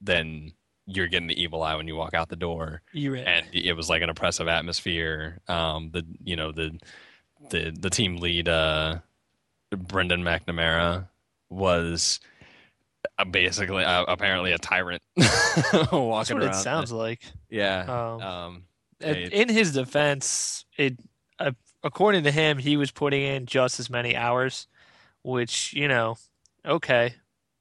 then 0.00 0.52
you're 0.86 1.06
getting 1.08 1.28
the 1.28 1.40
evil 1.42 1.62
eye 1.62 1.74
when 1.76 1.88
you 1.88 1.96
walk 1.96 2.14
out 2.14 2.28
the 2.28 2.36
door 2.36 2.82
in. 2.92 3.26
and 3.26 3.46
it 3.52 3.72
was 3.74 3.88
like 3.88 4.02
an 4.02 4.10
oppressive 4.10 4.48
atmosphere. 4.48 5.40
Um, 5.48 5.90
the 5.92 6.04
you 6.22 6.36
know 6.36 6.52
the 6.52 6.78
the 7.50 7.74
the 7.78 7.90
team 7.90 8.16
lead 8.16 8.48
uh, 8.48 8.98
Brendan 9.70 10.22
McNamara 10.22 11.08
was 11.50 12.20
uh, 13.18 13.24
basically 13.24 13.84
uh, 13.84 14.04
apparently 14.08 14.52
a 14.52 14.58
tyrant 14.58 15.02
That's 15.16 15.90
walking 15.92 16.36
what 16.36 16.44
around. 16.46 16.54
it 16.54 16.62
sounds 16.62 16.92
like. 16.92 17.22
Yeah. 17.50 17.80
Um, 17.82 18.22
Um, 18.22 18.62
it- 19.00 19.32
in 19.32 19.48
his 19.48 19.72
defense, 19.72 20.64
it 20.76 20.98
uh, 21.38 21.52
according 21.82 22.24
to 22.24 22.30
him, 22.30 22.58
he 22.58 22.76
was 22.76 22.90
putting 22.90 23.22
in 23.22 23.46
just 23.46 23.78
as 23.80 23.90
many 23.90 24.16
hours, 24.16 24.66
which 25.22 25.72
you 25.74 25.88
know, 25.88 26.16
okay, 26.64 27.14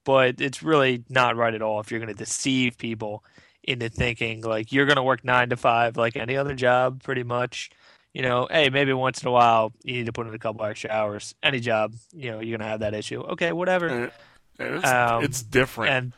but 0.03 0.41
it's 0.41 0.63
really 0.63 1.03
not 1.09 1.35
right 1.35 1.53
at 1.53 1.61
all 1.61 1.79
if 1.79 1.91
you're 1.91 1.99
going 1.99 2.13
to 2.13 2.17
deceive 2.17 2.77
people 2.77 3.23
into 3.63 3.87
thinking 3.89 4.41
like 4.41 4.71
you're 4.73 4.85
going 4.85 4.97
to 4.97 5.03
work 5.03 5.23
nine 5.23 5.49
to 5.49 5.57
five 5.57 5.95
like 5.95 6.15
any 6.17 6.35
other 6.35 6.53
job, 6.55 7.01
pretty 7.03 7.23
much. 7.23 7.69
You 8.13 8.21
know, 8.21 8.47
hey, 8.51 8.69
maybe 8.69 8.93
once 8.93 9.23
in 9.23 9.27
a 9.27 9.31
while 9.31 9.71
you 9.83 9.93
need 9.93 10.05
to 10.05 10.13
put 10.13 10.27
in 10.27 10.33
a 10.35 10.39
couple 10.39 10.63
extra 10.65 10.91
hours. 10.91 11.33
Any 11.41 11.59
job, 11.59 11.93
you 12.13 12.29
know, 12.29 12.41
you're 12.41 12.57
going 12.57 12.65
to 12.65 12.71
have 12.71 12.81
that 12.81 12.93
issue. 12.93 13.21
Okay, 13.21 13.51
whatever. 13.51 14.11
it's, 14.59 14.85
Um, 14.85 15.23
it's 15.23 15.41
different. 15.41 15.91
And 15.91 16.13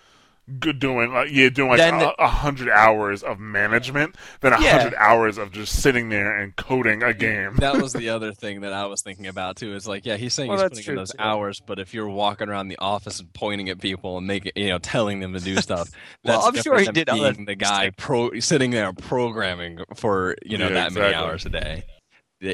good 0.60 0.78
doing 0.80 1.12
like 1.12 1.30
yeah 1.32 1.50
doing 1.50 1.70
like 1.70 1.80
Then 1.80 2.02
a, 2.02 2.14
a 2.20 2.28
hundred 2.28 2.70
hours 2.70 3.24
of 3.24 3.40
management 3.40 4.16
than 4.42 4.54
a 4.54 4.58
Yeah. 4.58 4.78
hundred 4.80 4.94
hours 4.96 5.38
of 5.38 5.52
just 5.52 5.82
sitting 5.82 6.10
there 6.10 6.38
and 6.40 6.56
coding 6.56 7.02
a 7.02 7.14
game. 7.14 7.56
that 7.58 7.80
was 7.80 7.94
the 7.94 8.10
other 8.10 8.32
thing 8.32 8.62
that 8.62 8.74
I 8.74 8.86
was 8.86 9.02
thinking 9.02 9.26
about 9.28 9.56
too. 9.58 9.74
Is 9.74 9.88
like, 9.88 10.06
yeah, 10.06 10.18
he's 10.18 10.34
saying 10.34 10.50
Well, 10.50 10.58
he's 10.58 10.64
that's 10.64 10.80
putting 10.80 10.90
in 10.90 10.96
those 10.96 11.12
too. 11.12 11.18
hours, 11.20 11.62
but 11.66 11.80
if 11.80 11.94
you're 11.94 12.08
walking 12.10 12.48
around 12.50 12.68
the 12.68 12.78
office 12.78 13.20
and 13.20 13.34
pointing 13.34 13.70
at 13.70 13.80
people 13.80 14.18
and 14.18 14.28
making, 14.28 14.52
you 14.56 14.70
know, 14.70 14.78
telling 14.78 15.20
them 15.20 15.34
to 15.34 15.40
do 15.40 15.58
stuff, 15.62 15.90
Well, 16.24 16.46
I'm 16.46 16.56
sure 16.56 16.78
he 16.80 16.88
did 16.88 17.08
than 17.08 17.16
other 17.20 17.34
being 17.34 17.46
the 17.46 17.56
guy 17.56 17.90
pro 17.98 18.40
sitting 18.40 18.72
there 18.72 18.94
programming 18.94 19.80
for 19.96 20.36
you 20.46 20.58
know 20.58 20.70
Yeah, 20.70 20.76
that 20.76 20.94
many 20.94 21.14
hours 21.14 21.46
a 21.46 21.50
day. 21.50 21.86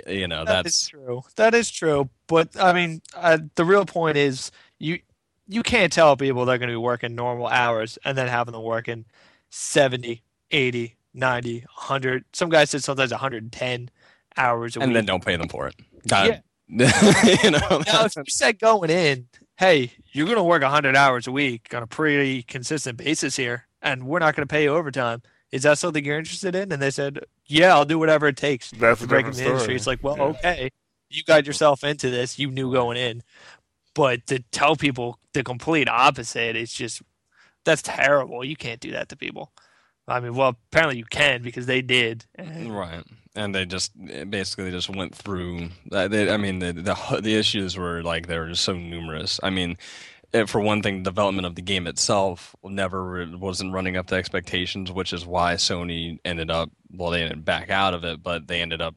You 0.07 0.27
know, 0.27 0.45
That 0.45 0.65
is 0.65 0.73
that's 0.73 0.87
true. 0.89 1.21
That 1.35 1.53
is 1.53 1.69
true. 1.69 2.09
But 2.27 2.55
I 2.59 2.71
mean, 2.71 3.01
uh, 3.15 3.39
the 3.55 3.65
real 3.65 3.85
point 3.85 4.15
is 4.15 4.51
you 4.79 4.99
you 5.47 5.63
can't 5.63 5.91
tell 5.91 6.15
people 6.17 6.45
they're 6.45 6.57
going 6.57 6.69
to 6.69 6.73
be 6.73 6.77
working 6.77 7.15
normal 7.15 7.47
hours 7.47 7.97
and 8.05 8.17
then 8.17 8.27
having 8.27 8.53
them 8.53 8.63
working 8.63 9.05
70, 9.49 10.23
80, 10.51 10.95
90, 11.13 11.59
100. 11.59 12.25
Some 12.33 12.49
guys 12.49 12.69
said 12.69 12.83
sometimes 12.83 13.11
110 13.11 13.89
hours 14.37 14.75
a 14.75 14.79
week. 14.79 14.83
and 14.83 14.91
week. 14.91 14.95
then 14.95 15.05
don't 15.05 15.25
pay 15.25 15.35
them 15.35 15.49
for 15.49 15.67
it. 15.67 15.75
God, 16.07 16.27
Yeah. 16.27 16.39
you 17.43 17.51
know, 17.51 17.59
now, 17.85 18.05
if 18.05 18.15
you 18.15 18.23
said 18.29 18.57
going 18.57 18.89
in, 18.89 19.27
hey, 19.57 19.91
you're 20.13 20.25
going 20.25 20.37
to 20.37 20.43
work 20.43 20.61
100 20.61 20.95
hours 20.95 21.27
a 21.27 21.31
week 21.31 21.73
on 21.73 21.83
a 21.83 21.87
pretty 21.87 22.43
consistent 22.43 22.97
basis 22.97 23.35
here, 23.35 23.67
and 23.81 24.03
we're 24.07 24.19
not 24.19 24.35
going 24.37 24.47
to 24.47 24.51
pay 24.51 24.63
you 24.63 24.69
overtime. 24.69 25.21
Is 25.51 25.63
that 25.63 25.79
something 25.79 26.05
you're 26.05 26.17
interested 26.17 26.55
in? 26.55 26.71
And 26.71 26.81
they 26.81 26.91
said, 26.91 27.19
yeah, 27.45 27.73
I'll 27.73 27.83
do 27.83 27.99
whatever 27.99 28.27
it 28.27 28.37
takes 28.37 28.71
That's 28.71 29.01
a 29.01 29.03
to 29.03 29.07
break 29.09 29.25
in 29.25 29.31
different 29.31 29.45
the 29.47 29.51
industry. 29.51 29.75
It's 29.75 29.85
like, 29.87 30.01
well, 30.01 30.15
Yeah. 30.17 30.23
okay, 30.51 30.69
you 31.09 31.23
got 31.25 31.45
yourself 31.45 31.83
into 31.83 32.09
this, 32.09 32.39
you 32.39 32.49
knew 32.49 32.71
going 32.71 32.95
in, 32.95 33.21
but 33.93 34.25
to 34.27 34.39
tell 34.51 34.75
people 34.75 35.19
the 35.33 35.43
complete 35.43 35.87
opposite, 35.89 36.55
it's 36.55 36.73
just 36.73 37.01
that's 37.65 37.81
terrible. 37.81 38.43
You 38.43 38.55
can't 38.55 38.79
do 38.79 38.91
that 38.91 39.09
to 39.09 39.17
people. 39.17 39.51
I 40.07 40.19
mean, 40.19 40.35
well, 40.35 40.57
apparently 40.71 40.97
you 40.97 41.05
can 41.05 41.41
because 41.41 41.65
they 41.67 41.81
did. 41.81 42.25
Right, 42.37 43.03
and 43.35 43.53
they 43.55 43.65
just 43.65 43.91
basically 44.29 44.71
just 44.71 44.89
went 44.89 45.15
through. 45.15 45.69
uh, 45.91 46.07
They, 46.07 46.29
I 46.31 46.37
mean, 46.37 46.59
the, 46.59 46.73
the 46.73 47.21
the 47.21 47.35
issues 47.35 47.77
were 47.77 48.03
like 48.03 48.27
they 48.27 48.37
were 48.37 48.49
just 48.49 48.63
so 48.63 48.73
numerous. 48.73 49.39
I 49.43 49.49
mean, 49.51 49.77
eh, 50.33 50.45
for 50.45 50.59
one 50.61 50.81
thing, 50.81 51.03
development 51.03 51.45
of 51.45 51.55
the 51.55 51.61
game 51.61 51.87
itself 51.87 52.55
never 52.63 53.25
wasn't 53.37 53.73
running 53.73 53.97
up 53.97 54.07
to 54.07 54.15
expectations, 54.15 54.91
which 54.91 55.13
is 55.13 55.25
why 55.25 55.55
Sony 55.55 56.19
ended 56.25 56.51
up. 56.51 56.71
Well, 56.91 57.11
they 57.11 57.21
didn't 57.21 57.43
back 57.45 57.69
out 57.69 57.93
of 57.93 58.03
it, 58.03 58.21
but 58.23 58.47
they 58.47 58.61
ended 58.61 58.81
up 58.81 58.95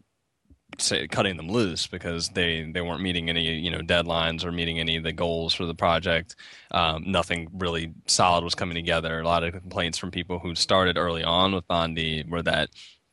say, 0.79 1.07
cutting 1.09 1.37
them 1.37 1.49
loose 1.49 1.87
because 1.87 2.31
they 2.31 2.63
they 2.71 2.81
weren't 2.81 3.03
meeting 3.03 3.29
any 3.29 3.55
you 3.55 3.71
know 3.71 3.81
deadlines 3.81 4.45
or 4.45 4.53
meeting 4.53 4.79
any 4.79 4.97
of 4.97 5.05
the 5.05 5.13
goals 5.13 5.55
for 5.55 5.67
the 5.67 5.75
project. 5.75 6.37
Um, 6.71 7.05
nothing 7.07 7.49
really 7.53 7.93
solid 8.07 8.45
was 8.45 8.55
coming 8.55 8.75
together. 8.75 9.21
A 9.21 9.25
lot 9.25 9.45
of 9.45 9.53
complaints 9.53 9.99
from 9.99 10.11
people 10.11 10.39
who 10.39 10.55
started 10.55 10.97
early 10.97 11.25
on 11.25 11.55
with 11.55 11.67
Bondi 11.69 12.25
were 12.29 12.43
that 12.43 12.71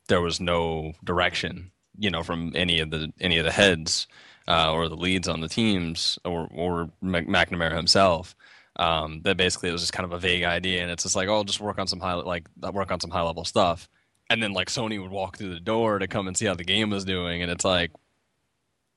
there 0.08 0.20
was 0.20 0.40
no 0.40 0.92
direction 1.04 1.70
you 1.98 2.10
know 2.10 2.22
from 2.22 2.52
any 2.54 2.80
of 2.80 2.90
the 2.90 3.12
any 3.20 3.38
of 3.38 3.44
the 3.44 3.52
heads 3.52 4.06
uh, 4.48 4.72
or 4.72 4.88
the 4.88 4.96
leads 4.96 5.28
on 5.28 5.40
the 5.40 5.48
teams 5.48 6.18
or 6.24 6.48
or 6.54 6.90
McNamara 7.02 7.76
himself. 7.76 8.34
Um, 8.76 9.20
that 9.24 9.36
basically 9.36 9.68
it 9.68 9.72
was 9.72 9.82
just 9.82 9.92
kind 9.92 10.06
of 10.06 10.12
a 10.12 10.18
vague 10.18 10.44
idea, 10.44 10.80
and 10.82 10.90
it's 10.90 11.02
just 11.02 11.14
like, 11.14 11.28
oh, 11.28 11.44
just 11.44 11.60
work 11.60 11.78
on 11.78 11.86
some 11.86 12.00
high 12.00 12.14
like 12.14 12.48
work 12.72 12.90
on 12.90 13.00
some 13.00 13.10
high 13.10 13.22
level 13.22 13.44
stuff, 13.44 13.88
and 14.32 14.42
then 14.42 14.52
like 14.52 14.68
Sony 14.68 15.00
would 15.00 15.10
walk 15.10 15.36
through 15.36 15.52
the 15.54 15.60
door 15.60 15.98
to 15.98 16.08
come 16.08 16.26
and 16.26 16.36
see 16.36 16.46
how 16.46 16.54
the 16.54 16.64
game 16.64 16.90
was 16.90 17.04
doing, 17.04 17.42
and 17.42 17.50
it's 17.50 17.64
like 17.64 17.90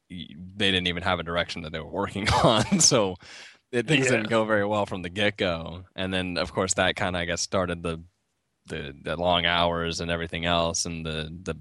they 0.09 0.71
didn't 0.71 0.87
even 0.87 1.03
have 1.03 1.19
a 1.19 1.23
direction 1.23 1.63
that 1.63 1.71
they 1.71 1.79
were 1.79 1.89
working 1.89 2.29
on, 2.43 2.79
so 2.79 3.15
it, 3.71 3.87
things 3.87 4.05
yeah. 4.05 4.11
didn't 4.13 4.29
go 4.29 4.45
very 4.45 4.65
well 4.65 4.85
from 4.85 5.01
the 5.01 5.09
get 5.09 5.37
go, 5.37 5.83
and 5.95 6.13
then 6.13 6.37
of 6.37 6.53
course 6.53 6.73
that 6.75 6.95
kind 6.95 7.15
of 7.15 7.21
I 7.21 7.25
guess 7.25 7.41
started 7.41 7.83
the 7.83 8.01
the 8.67 8.95
the 9.03 9.17
long 9.17 9.45
hours 9.45 9.99
and 9.99 10.09
everything 10.09 10.45
else, 10.45 10.85
and 10.85 11.05
the 11.05 11.29
the 11.43 11.55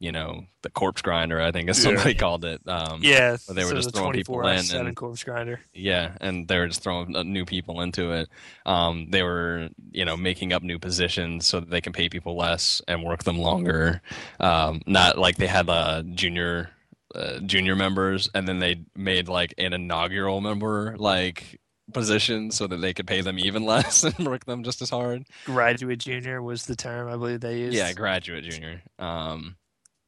you 0.00 0.10
know 0.10 0.42
the 0.62 0.70
corpse 0.70 1.02
grinder 1.02 1.40
i 1.40 1.52
think 1.52 1.68
as 1.68 1.80
somebody 1.80 2.12
yeah. 2.12 2.18
called 2.18 2.44
it 2.44 2.60
um 2.66 3.00
yeah 3.02 3.36
they 3.50 3.62
were 3.62 3.70
so 3.70 3.76
just 3.76 3.94
throwing 3.94 4.14
people 4.14 4.40
in 4.48 4.64
and 4.74 4.96
corpse 4.96 5.22
grinder 5.22 5.60
yeah 5.74 6.16
and 6.20 6.48
they 6.48 6.58
were 6.58 6.66
just 6.66 6.82
throwing 6.82 7.14
uh, 7.14 7.22
new 7.22 7.44
people 7.44 7.82
into 7.82 8.10
it 8.10 8.28
um 8.66 9.06
they 9.10 9.22
were 9.22 9.68
you 9.92 10.04
know 10.04 10.16
making 10.16 10.52
up 10.52 10.62
new 10.62 10.78
positions 10.78 11.46
so 11.46 11.60
that 11.60 11.70
they 11.70 11.82
can 11.82 11.92
pay 11.92 12.08
people 12.08 12.36
less 12.36 12.80
and 12.88 13.04
work 13.04 13.22
them 13.24 13.38
longer 13.38 14.00
um 14.40 14.80
not 14.86 15.18
like 15.18 15.36
they 15.36 15.46
had 15.46 15.68
uh 15.68 16.02
junior 16.14 16.70
uh, 17.14 17.38
junior 17.40 17.76
members 17.76 18.30
and 18.34 18.48
then 18.48 18.58
they 18.58 18.82
made 18.96 19.28
like 19.28 19.52
an 19.58 19.72
inaugural 19.72 20.40
member 20.40 20.96
like 20.96 21.60
position 21.92 22.50
so 22.50 22.66
that 22.66 22.76
they 22.76 22.94
could 22.94 23.06
pay 23.06 23.20
them 23.20 23.38
even 23.38 23.64
less 23.66 24.04
and 24.04 24.26
work 24.26 24.44
them 24.44 24.62
just 24.62 24.80
as 24.80 24.90
hard. 24.90 25.24
Graduate 25.44 25.98
junior 25.98 26.40
was 26.40 26.66
the 26.66 26.76
term 26.76 27.08
I 27.08 27.16
believe 27.16 27.40
they 27.40 27.58
used. 27.58 27.76
Yeah, 27.76 27.92
graduate 27.92 28.44
junior. 28.44 28.82
Um, 28.98 29.56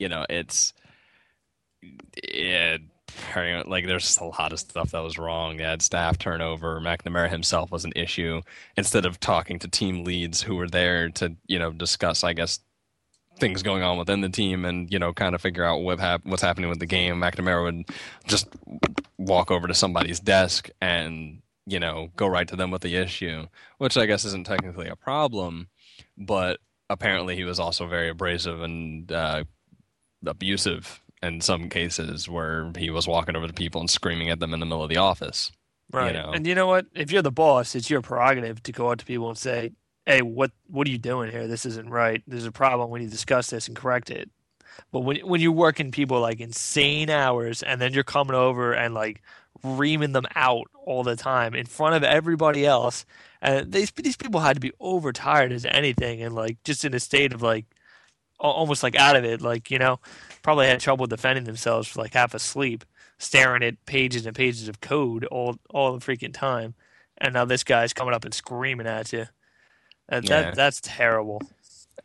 you 0.02 0.08
know, 0.08 0.26
it's 0.28 0.74
yeah, 2.28 2.78
like 3.66 3.86
there's 3.86 4.18
a 4.18 4.24
lot 4.24 4.52
of 4.52 4.58
stuff 4.58 4.90
that 4.90 5.00
was 5.00 5.16
wrong. 5.16 5.56
They 5.56 5.62
had 5.62 5.80
staff 5.80 6.18
turnover. 6.18 6.80
McNamara 6.80 7.30
himself 7.30 7.70
was 7.70 7.84
an 7.84 7.92
issue. 7.94 8.42
Instead 8.76 9.06
of 9.06 9.20
talking 9.20 9.60
to 9.60 9.68
team 9.68 10.02
leads 10.02 10.42
who 10.42 10.56
were 10.56 10.68
there 10.68 11.08
to, 11.10 11.36
you 11.46 11.58
know, 11.58 11.70
discuss, 11.70 12.24
I 12.24 12.32
guess, 12.32 12.58
things 13.38 13.62
going 13.62 13.84
on 13.84 13.96
within 13.96 14.22
the 14.22 14.28
team 14.28 14.64
and 14.64 14.92
you 14.92 14.98
know 14.98 15.12
kind 15.12 15.34
of 15.34 15.40
figure 15.40 15.64
out 15.64 15.78
what 15.78 15.98
hap- 15.98 16.24
what's 16.24 16.42
happening 16.42 16.68
with 16.68 16.80
the 16.80 16.86
game. 16.86 17.20
McNamara 17.20 17.62
would 17.62 17.84
just 18.26 18.48
walk 19.18 19.52
over 19.52 19.68
to 19.68 19.74
somebody's 19.74 20.20
desk 20.20 20.68
and 20.80 21.42
you 21.66 21.78
know 21.78 22.08
go 22.16 22.26
right 22.26 22.48
to 22.48 22.56
them 22.56 22.72
with 22.72 22.82
the 22.82 22.96
issue, 22.96 23.46
which 23.78 23.96
I 23.96 24.06
guess 24.06 24.24
isn't 24.24 24.46
technically 24.46 24.88
a 24.88 24.96
problem, 24.96 25.68
but 26.18 26.58
apparently 26.90 27.36
he 27.36 27.44
was 27.44 27.58
also 27.58 27.86
very 27.86 28.10
abrasive 28.10 28.60
and 28.60 29.10
uh, 29.10 29.44
abusive 30.26 31.00
in 31.22 31.40
some 31.40 31.68
cases 31.68 32.28
where 32.28 32.70
he 32.76 32.90
was 32.90 33.06
walking 33.06 33.36
over 33.36 33.46
to 33.46 33.52
people 33.52 33.80
and 33.80 33.88
screaming 33.88 34.28
at 34.28 34.40
them 34.40 34.52
in 34.52 34.60
the 34.60 34.66
middle 34.66 34.82
of 34.82 34.90
the 34.90 34.96
office. 34.96 35.52
Right. 35.92 36.14
You 36.14 36.20
know? 36.20 36.32
And 36.32 36.46
you 36.46 36.54
know 36.54 36.66
what? 36.66 36.86
If 36.94 37.12
you're 37.12 37.22
the 37.22 37.30
boss, 37.30 37.74
it's 37.74 37.90
your 37.90 38.00
prerogative 38.00 38.62
to 38.64 38.72
go 38.72 38.90
out 38.90 38.98
to 38.98 39.04
people 39.04 39.28
and 39.28 39.38
say, 39.38 39.72
"Hey, 40.06 40.22
what 40.22 40.50
what 40.66 40.86
are 40.86 40.90
you 40.90 40.98
doing 40.98 41.30
here? 41.30 41.46
This 41.46 41.66
isn't 41.66 41.90
right. 41.90 42.22
There's 42.26 42.46
a 42.46 42.52
problem. 42.52 42.90
We 42.90 43.00
need 43.00 43.06
to 43.06 43.10
discuss 43.12 43.50
this 43.50 43.68
and 43.68 43.76
correct 43.76 44.10
it." 44.10 44.30
But 44.90 45.00
when 45.00 45.18
when 45.18 45.40
you're 45.40 45.52
working 45.52 45.90
people 45.90 46.20
like 46.20 46.40
insane 46.40 47.10
hours 47.10 47.62
and 47.62 47.80
then 47.80 47.92
you're 47.92 48.04
coming 48.04 48.34
over 48.34 48.72
and 48.72 48.94
like 48.94 49.22
reaming 49.62 50.12
them 50.12 50.24
out 50.34 50.68
all 50.86 51.04
the 51.04 51.14
time 51.14 51.54
in 51.54 51.66
front 51.66 51.94
of 51.94 52.02
everybody 52.02 52.64
else, 52.64 53.04
and 53.42 53.70
these 53.70 53.90
these 53.92 54.16
people 54.16 54.40
had 54.40 54.54
to 54.54 54.60
be 54.60 54.72
overtired 54.80 55.52
as 55.52 55.66
anything 55.66 56.22
and 56.22 56.34
like 56.34 56.62
just 56.64 56.84
in 56.84 56.94
a 56.94 57.00
state 57.00 57.34
of 57.34 57.42
like 57.42 57.66
almost 58.50 58.82
like 58.82 58.96
out 58.96 59.16
of 59.16 59.24
it, 59.24 59.40
like 59.40 59.70
you 59.70 59.78
know, 59.78 60.00
probably 60.42 60.66
had 60.66 60.80
trouble 60.80 61.06
defending 61.06 61.44
themselves 61.44 61.88
for 61.88 62.00
like 62.00 62.14
half 62.14 62.34
asleep, 62.34 62.84
staring 63.18 63.62
at 63.62 63.84
pages 63.86 64.26
and 64.26 64.36
pages 64.36 64.68
of 64.68 64.80
code 64.80 65.24
all 65.26 65.56
all 65.70 65.96
the 65.96 66.04
freaking 66.04 66.34
time, 66.34 66.74
and 67.18 67.34
now 67.34 67.44
this 67.44 67.64
guy's 67.64 67.92
coming 67.92 68.14
up 68.14 68.24
and 68.24 68.34
screaming 68.34 68.86
at 68.86 69.12
you. 69.12 69.26
Uh, 70.10 70.20
that, 70.20 70.24
yeah. 70.24 70.40
that 70.42 70.54
that's 70.56 70.80
terrible. 70.82 71.40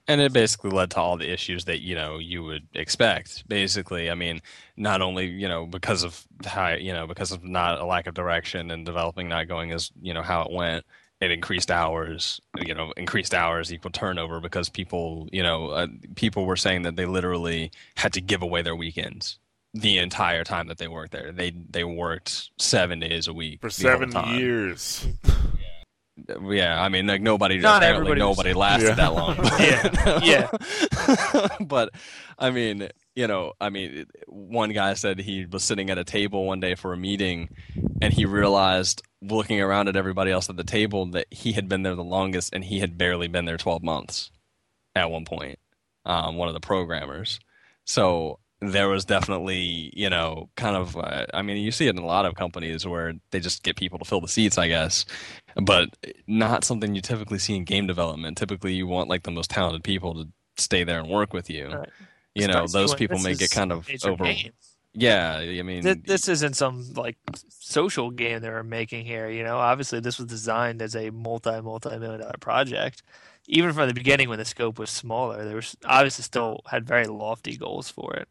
And 0.10 0.22
it 0.22 0.32
basically 0.32 0.70
led 0.70 0.92
to 0.92 1.00
all 1.00 1.18
the 1.18 1.30
issues 1.30 1.66
that 1.66 1.82
you 1.82 1.96
know 1.96 2.18
you 2.20 2.44
would 2.44 2.68
expect. 2.74 3.48
Basically, 3.48 4.10
I 4.10 4.16
mean, 4.16 4.42
not 4.78 5.02
only 5.02 5.26
you 5.28 5.48
know 5.48 5.66
because 5.66 6.04
of 6.04 6.26
how 6.46 6.70
you 6.70 6.94
know 6.94 7.08
because 7.08 7.32
of 7.32 7.44
not 7.44 7.80
a 7.80 7.86
lack 7.86 8.08
of 8.08 8.14
direction 8.14 8.72
and 8.72 8.86
developing 8.86 9.28
not 9.28 9.48
going 9.48 9.72
as 9.72 9.92
you 10.02 10.14
know 10.14 10.22
how 10.22 10.44
it 10.44 10.52
went, 10.52 10.86
it 11.20 11.32
increased 11.32 11.72
hours 11.72 12.40
you 12.60 12.74
know 12.74 12.94
increased 12.96 13.34
hours 13.34 13.74
equal 13.74 13.92
turnover 13.92 14.40
because 14.40 14.70
people 14.70 15.28
you 15.32 15.42
know 15.42 15.70
uh, 15.70 15.88
people 16.16 16.46
were 16.46 16.56
saying 16.56 16.84
that 16.84 16.96
they 16.96 17.06
literally 17.06 17.72
had 17.96 18.14
to 18.14 18.22
give 18.22 18.42
away 18.42 18.62
their 18.62 18.76
weekends 18.76 19.40
the 19.74 19.98
entire 19.98 20.44
time 20.44 20.68
that 20.68 20.78
they 20.78 20.88
worked 20.88 21.12
there. 21.12 21.32
They 21.32 21.52
they 21.52 21.84
worked 21.84 22.50
seven 22.58 23.00
days 23.00 23.28
a 23.28 23.34
week 23.34 23.62
for 23.62 23.70
seven 23.70 24.12
years. 24.36 25.06
Yeah. 26.42 26.82
I 26.82 26.90
mean 26.90 27.08
like 27.08 27.22
nobody 27.22 27.60
Not 27.60 27.84
apparently 27.84 28.16
nobody 28.16 28.50
was, 28.50 28.58
lasted 28.58 28.88
yeah. 28.90 28.96
that 28.96 29.14
long. 29.14 29.38
Yeah. 29.60 30.20
Yeah. 30.24 31.48
But 31.66 31.94
i 32.40 32.50
mean 32.50 32.90
you 33.18 33.26
know, 33.26 33.54
I 33.60 33.72
mean, 33.72 34.06
one 34.28 34.74
guy 34.74 34.94
said 34.94 35.18
he 35.18 35.48
was 35.48 35.64
sitting 35.64 35.90
at 35.90 35.98
a 35.98 36.04
table 36.04 36.46
one 36.46 36.60
day 36.60 36.76
for 36.76 36.94
a 36.94 36.98
meeting 36.98 37.50
and 38.00 38.14
he 38.14 38.26
realized 38.26 39.02
looking 39.24 39.60
around 39.60 39.88
at 39.88 39.96
everybody 39.96 40.30
else 40.30 40.52
at 40.52 40.56
the 40.56 40.64
table 40.64 41.08
that 41.08 41.26
he 41.32 41.54
had 41.54 41.68
been 41.68 41.82
there 41.82 41.96
the 41.96 42.04
longest 42.04 42.54
and 42.54 42.64
he 42.64 42.80
had 42.80 42.96
barely 42.96 43.28
been 43.28 43.46
there 43.46 43.58
12 43.58 43.82
months 43.82 44.30
at 44.94 45.10
one 45.10 45.26
point, 45.26 45.58
um, 46.06 46.36
one 46.36 46.48
of 46.48 46.54
the 46.54 46.60
programmers. 46.60 47.40
So 47.86 48.38
there 48.62 48.88
was 48.88 49.04
definitely, 49.04 49.92
you 49.96 50.12
know, 50.12 50.52
kind 50.56 50.76
of, 50.76 50.96
uh, 50.96 51.26
I 51.34 51.42
mean, 51.42 51.58
you 51.58 51.72
see 51.72 51.88
it 51.88 51.96
in 51.96 52.04
a 52.04 52.06
lot 52.06 52.28
of 52.28 52.36
companies 52.36 52.86
where 52.86 53.14
they 53.32 53.40
just 53.40 53.64
get 53.64 53.78
people 53.78 53.98
to 53.98 54.06
fill 54.06 54.22
the 54.22 54.28
seats, 54.28 54.60
I 54.60 54.68
guess, 54.68 55.08
but 55.56 55.90
not 56.28 56.64
something 56.64 56.94
you 56.94 57.02
typically 57.02 57.40
see 57.40 57.56
in 57.56 57.64
game 57.64 57.88
development. 57.88 58.38
Typically, 58.38 58.76
you 58.76 58.86
want 58.86 59.10
like 59.10 59.24
the 59.24 59.32
most 59.32 59.50
talented 59.50 59.84
people 59.84 60.14
to 60.14 60.28
stay 60.58 60.84
there 60.84 61.00
and 61.00 61.10
work 61.10 61.34
with 61.34 61.50
you. 61.50 61.84
You 62.38 62.48
know 62.48 62.68
those 62.68 62.94
people 62.96 63.20
may 63.20 63.34
get 63.34 63.52
kind 63.52 63.72
of 63.72 63.90
over 64.06 64.34
yeah 64.94 65.38
i 65.38 65.62
mean 65.62 65.84
this, 65.84 65.98
this, 66.06 66.28
isn't 66.28 66.56
some 66.56 66.94
like 66.94 67.18
social 67.50 68.10
game 68.10 68.40
they're 68.40 68.64
making 68.64 69.06
here 69.06 69.30
you 69.30 69.44
know? 69.44 69.58
Obviously 69.58 70.00
this 70.00 70.18
was 70.18 70.28
designed 70.28 70.82
as 70.82 70.96
a 70.96 71.10
multi 71.12 71.62
multi 71.62 71.90
million 71.98 72.22
dollar 72.22 72.36
project. 72.40 73.04
Even 73.50 73.72
from 73.74 73.88
the 73.88 73.94
beginning 73.94 74.28
when 74.28 74.40
the 74.40 74.46
scope 74.46 74.80
was 74.80 74.90
smaller 74.90 75.44
there 75.46 75.56
was 75.56 75.76
obviously 75.86 76.24
still 76.24 76.62
had 76.68 76.86
very 76.86 77.06
lofty 77.06 77.58
goals 77.58 77.90
for 77.90 78.14
it. 78.14 78.28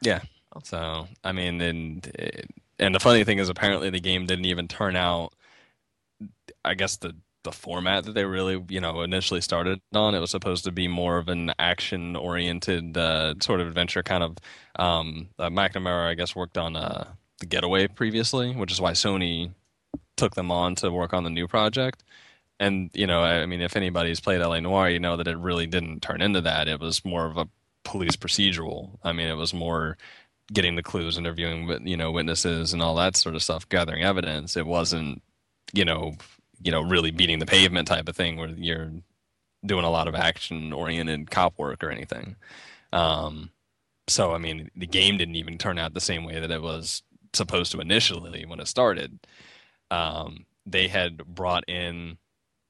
Yeah. 0.00 0.20
Oh. 0.54 0.60
So 0.62 1.08
i 1.24 1.32
mean 1.32 1.60
and 1.60 2.12
eh, 2.18 2.42
and 2.78 2.94
the 2.94 3.00
funny 3.00 3.24
thing 3.24 3.38
is 3.38 3.48
apparently 3.48 3.90
the 3.90 4.00
game 4.00 4.26
didn't 4.26 4.44
even 4.44 4.68
turn 4.68 4.96
out 4.96 5.32
i 6.64 6.74
guess 6.74 6.96
the 6.96 7.14
the 7.44 7.52
format 7.52 8.04
that 8.04 8.14
they 8.14 8.24
really, 8.24 8.62
you 8.68 8.80
know, 8.80 9.02
initially 9.02 9.40
started 9.40 9.80
on. 9.94 10.14
It 10.14 10.20
was 10.20 10.30
supposed 10.30 10.64
to 10.64 10.72
be 10.72 10.88
more 10.88 11.18
of 11.18 11.28
an 11.28 11.52
action-oriented 11.58 12.96
uh, 12.96 13.34
sort 13.40 13.60
of 13.60 13.68
adventure 13.68 14.02
kind 14.02 14.24
of. 14.24 14.36
Um, 14.76 15.28
uh, 15.38 15.50
McNamara, 15.50 16.08
I 16.08 16.14
guess, 16.14 16.34
worked 16.34 16.58
on 16.58 16.74
uh, 16.74 17.06
the 17.38 17.46
Getaway 17.46 17.86
previously, 17.86 18.54
which 18.54 18.72
is 18.72 18.80
why 18.80 18.92
Sony 18.92 19.52
took 20.16 20.34
them 20.34 20.50
on 20.50 20.74
to 20.76 20.90
work 20.90 21.12
on 21.12 21.24
the 21.24 21.30
new 21.30 21.46
project. 21.46 22.02
And 22.60 22.90
you 22.94 23.06
know, 23.06 23.20
I 23.22 23.46
mean, 23.46 23.60
if 23.60 23.76
anybody's 23.76 24.20
played 24.20 24.40
LA 24.40 24.60
Noire, 24.60 24.90
you 24.90 25.00
know 25.00 25.16
that 25.16 25.28
it 25.28 25.36
really 25.38 25.66
didn't 25.66 26.00
turn 26.00 26.20
into 26.22 26.40
that. 26.42 26.68
It 26.68 26.80
was 26.80 27.04
more 27.04 27.26
of 27.26 27.36
a 27.36 27.48
police 27.84 28.16
procedural. 28.16 28.98
I 29.02 29.12
mean, 29.12 29.28
it 29.28 29.36
was 29.36 29.52
more 29.52 29.96
getting 30.52 30.76
the 30.76 30.82
clues, 30.82 31.18
interviewing, 31.18 31.86
you 31.86 31.96
know, 31.96 32.12
witnesses 32.12 32.72
and 32.72 32.82
all 32.82 32.94
that 32.96 33.16
sort 33.16 33.34
of 33.34 33.42
stuff, 33.42 33.68
gathering 33.68 34.02
evidence. 34.02 34.56
It 34.56 34.66
wasn't, 34.66 35.22
you 35.72 35.84
know, 35.84 36.14
you 36.62 36.70
know, 36.70 36.82
really 36.82 37.10
beating 37.10 37.38
the 37.38 37.46
pavement 37.46 37.88
type 37.88 38.08
of 38.08 38.16
thing 38.16 38.36
where 38.36 38.48
you're 38.48 38.90
doing 39.64 39.84
a 39.84 39.90
lot 39.90 40.08
of 40.08 40.14
action 40.14 40.72
oriented 40.72 41.30
cop 41.30 41.58
work 41.58 41.82
or 41.82 41.90
anything. 41.90 42.36
Um, 42.92 43.50
so, 44.08 44.32
I 44.32 44.38
mean, 44.38 44.70
the 44.76 44.86
game 44.86 45.16
didn't 45.16 45.36
even 45.36 45.58
turn 45.58 45.78
out 45.78 45.94
the 45.94 46.00
same 46.00 46.24
way 46.24 46.38
that 46.38 46.50
it 46.50 46.62
was 46.62 47.02
supposed 47.32 47.72
to 47.72 47.80
initially 47.80 48.44
when 48.44 48.60
it 48.60 48.68
started. 48.68 49.18
Um, 49.90 50.46
they 50.66 50.88
had 50.88 51.18
brought 51.26 51.68
in 51.68 52.18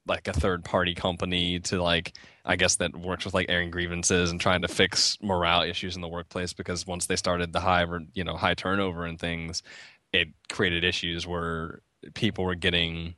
like 0.06 0.28
a 0.28 0.32
third 0.32 0.65
party 0.65 0.94
company 0.94 1.61
to 1.61 1.82
like 1.82 2.12
I 2.44 2.56
guess 2.56 2.77
that 2.77 2.94
works 2.94 3.24
with 3.24 3.32
like 3.32 3.47
airing 3.48 3.70
grievances 3.70 4.31
and 4.31 4.40
trying 4.40 4.62
to 4.62 4.69
fix 4.69 5.16
morale 5.23 5.62
issues 5.62 5.97
in 5.97 6.02
the 6.02 6.09
workplace 6.09 6.52
because 6.52 6.86
once 6.86 7.06
they 7.06 7.16
started 7.16 7.52
the 7.52 7.61
high 7.61 7.86
you 8.12 8.24
know 8.24 8.36
high 8.36 8.55
turnover 8.55 9.06
and 9.06 9.19
things, 9.19 9.62
it 10.12 10.28
created 10.51 10.85
issues 10.85 11.27
where 11.27 11.81
people 12.15 12.44
were 12.44 12.55
getting 12.55 13.15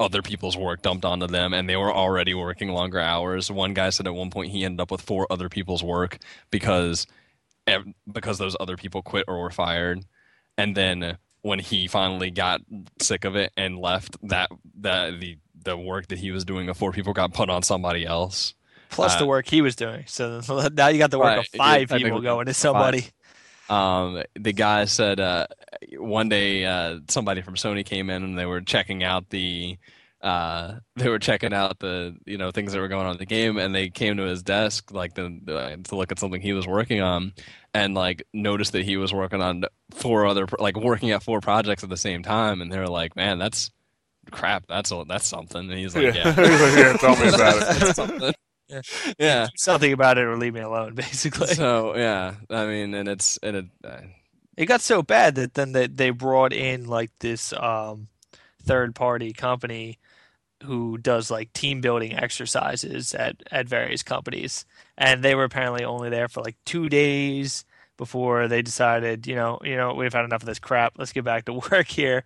other 0.00 0.22
people's 0.22 0.56
work 0.56 0.82
dumped 0.82 1.04
onto 1.04 1.26
them 1.26 1.52
and 1.52 1.68
they 1.68 1.76
were 1.76 1.92
already 1.92 2.34
working 2.34 2.70
longer 2.70 2.98
hours. 2.98 3.50
One 3.50 3.74
guy 3.74 3.90
said 3.90 4.06
at 4.06 4.14
one 4.14 4.30
point 4.30 4.50
he 4.50 4.64
ended 4.64 4.80
up 4.80 4.90
with 4.90 5.02
four 5.02 5.26
other 5.30 5.48
people's 5.48 5.84
work 5.84 6.18
because 6.50 7.06
because 8.10 8.38
those 8.38 8.56
other 8.58 8.76
people 8.76 9.02
quit 9.02 9.26
or 9.28 9.40
were 9.40 9.50
fired. 9.50 10.04
And 10.58 10.76
then 10.76 11.18
when 11.42 11.58
he 11.58 11.86
finally 11.86 12.30
got 12.30 12.62
sick 13.00 13.24
of 13.24 13.36
it 13.36 13.52
and 13.56 13.78
left, 13.78 14.16
that 14.28 14.50
that 14.80 15.20
the 15.20 15.36
the 15.62 15.76
work 15.76 16.08
that 16.08 16.18
he 16.18 16.30
was 16.30 16.44
doing 16.44 16.68
of 16.68 16.76
four 16.76 16.92
people 16.92 17.12
got 17.12 17.34
put 17.34 17.50
on 17.50 17.62
somebody 17.62 18.06
else. 18.06 18.54
Plus 18.88 19.14
uh, 19.14 19.18
the 19.20 19.26
work 19.26 19.46
he 19.46 19.60
was 19.60 19.76
doing. 19.76 20.04
So 20.06 20.40
now 20.72 20.88
you 20.88 20.98
got 20.98 21.10
the 21.10 21.18
work 21.18 21.26
right, 21.26 21.38
of 21.38 21.46
five 21.46 21.88
people 21.90 22.20
going 22.20 22.46
to 22.46 22.54
somebody. 22.54 23.06
Um, 23.68 24.22
the 24.34 24.52
guy 24.52 24.86
said 24.86 25.20
uh, 25.20 25.46
one 25.96 26.28
day 26.28 26.64
uh, 26.64 27.00
somebody 27.08 27.42
from 27.42 27.54
Sony 27.54 27.84
came 27.84 28.10
in 28.10 28.22
and 28.22 28.38
they 28.38 28.46
were 28.46 28.60
checking 28.60 29.02
out 29.02 29.30
the 29.30 29.78
uh, 30.22 30.80
they 30.96 31.08
were 31.08 31.18
checking 31.18 31.54
out 31.54 31.78
the 31.78 32.14
you 32.26 32.36
know 32.36 32.50
things 32.50 32.72
that 32.72 32.80
were 32.80 32.88
going 32.88 33.06
on 33.06 33.12
in 33.12 33.18
the 33.18 33.26
game, 33.26 33.56
and 33.56 33.74
they 33.74 33.88
came 33.88 34.18
to 34.18 34.24
his 34.24 34.42
desk 34.42 34.92
like 34.92 35.14
the, 35.14 35.38
the, 35.44 35.80
to 35.84 35.96
look 35.96 36.12
at 36.12 36.18
something 36.18 36.42
he 36.42 36.52
was 36.52 36.66
working 36.66 37.00
on, 37.00 37.32
and 37.72 37.94
like 37.94 38.22
noticed 38.34 38.72
that 38.72 38.84
he 38.84 38.96
was 38.96 39.14
working 39.14 39.40
on 39.40 39.64
four 39.92 40.26
other 40.26 40.46
like 40.58 40.76
working 40.76 41.10
at 41.10 41.22
four 41.22 41.40
projects 41.40 41.82
at 41.82 41.88
the 41.88 41.96
same 41.96 42.22
time, 42.22 42.60
and 42.60 42.70
they 42.70 42.78
were 42.78 42.86
like, 42.86 43.16
"Man, 43.16 43.38
that's 43.38 43.70
crap. 44.30 44.66
That's 44.68 44.92
a, 44.92 45.04
that's 45.08 45.26
something." 45.26 45.70
And 45.70 45.78
he's 45.78 45.94
like, 45.94 46.14
"Yeah, 46.14 46.34
yeah. 46.38 46.76
yeah 46.76 46.92
tell 46.98 47.16
me 47.16 47.28
about 47.34 47.56
it." 47.56 47.60
that's 47.60 47.96
something." 47.96 48.34
Yeah. 48.68 48.82
yeah. 49.18 49.44
Do 49.46 49.50
something 49.56 49.92
about 49.92 50.18
it 50.18 50.26
or 50.26 50.36
leave 50.36 50.54
me 50.54 50.60
alone, 50.60 50.94
basically. 50.96 51.54
So 51.54 51.96
yeah, 51.96 52.34
I 52.50 52.66
mean, 52.66 52.92
and 52.94 53.08
it's 53.08 53.38
and 53.38 53.56
it. 53.56 53.66
It 54.60 54.66
got 54.66 54.82
so 54.82 55.00
bad 55.00 55.36
that 55.36 55.54
then 55.54 55.72
they, 55.72 55.86
they 55.86 56.10
brought 56.10 56.52
in 56.52 56.86
like 56.86 57.10
this 57.20 57.54
um, 57.54 58.08
third 58.62 58.94
party 58.94 59.32
company 59.32 59.98
who 60.64 60.98
does 60.98 61.30
like 61.30 61.50
team 61.54 61.80
building 61.80 62.14
exercises 62.14 63.14
at, 63.14 63.42
at 63.50 63.70
various 63.70 64.02
companies. 64.02 64.66
And 64.98 65.24
they 65.24 65.34
were 65.34 65.44
apparently 65.44 65.82
only 65.82 66.10
there 66.10 66.28
for 66.28 66.42
like 66.42 66.58
two 66.66 66.90
days 66.90 67.64
before 67.96 68.48
they 68.48 68.60
decided, 68.60 69.26
you 69.26 69.34
know, 69.34 69.60
you 69.64 69.78
know, 69.78 69.94
we've 69.94 70.12
had 70.12 70.26
enough 70.26 70.42
of 70.42 70.46
this 70.46 70.58
crap. 70.58 70.92
Let's 70.98 71.14
get 71.14 71.24
back 71.24 71.46
to 71.46 71.54
work 71.70 71.88
here. 71.88 72.24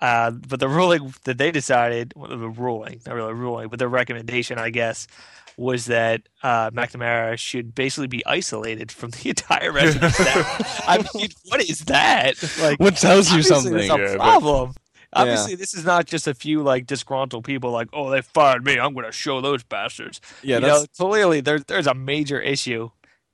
Uh, 0.00 0.30
but 0.30 0.60
the 0.60 0.68
ruling 0.68 1.12
that 1.24 1.38
they 1.38 1.50
decided, 1.50 2.12
well, 2.14 2.28
the 2.28 2.48
ruling, 2.48 3.00
not 3.08 3.16
really 3.16 3.34
ruling, 3.34 3.70
but 3.70 3.80
the 3.80 3.88
recommendation, 3.88 4.56
I 4.56 4.70
guess, 4.70 5.08
was 5.56 5.86
that 5.86 6.22
uh, 6.42 6.70
McNamara 6.70 7.38
should 7.38 7.74
basically 7.74 8.06
be 8.08 8.24
isolated 8.26 8.90
from 8.92 9.10
the 9.10 9.28
entire 9.30 9.72
rest 9.72 9.96
of 9.96 10.00
the 10.02 10.10
staff. 10.10 10.82
I 10.88 10.98
mean, 11.14 11.28
what 11.46 11.60
is 11.62 11.80
that? 11.86 12.42
Like, 12.60 12.80
what 12.80 12.96
tells 12.96 13.30
you 13.32 13.42
something? 13.42 13.72
There's 13.72 13.90
a 13.90 13.98
Yeah, 13.98 14.16
but- 14.16 14.18
problem. 14.18 14.74
Yeah. 15.14 15.20
Obviously, 15.20 15.56
this 15.56 15.74
is 15.74 15.84
not 15.84 16.06
just 16.06 16.26
a 16.26 16.32
few 16.32 16.62
like 16.62 16.86
disgruntled 16.86 17.44
people 17.44 17.70
like, 17.70 17.88
oh, 17.92 18.08
they 18.08 18.22
fired 18.22 18.64
me. 18.64 18.78
I'm 18.78 18.94
going 18.94 19.04
to 19.04 19.12
show 19.12 19.42
those 19.42 19.62
bastards. 19.62 20.22
Yeah, 20.42 20.56
you 20.56 20.60
that's 20.62 20.98
know, 20.98 21.06
clearly 21.06 21.42
there, 21.42 21.58
there's 21.58 21.86
a 21.86 21.92
major 21.92 22.40
issue, 22.40 22.88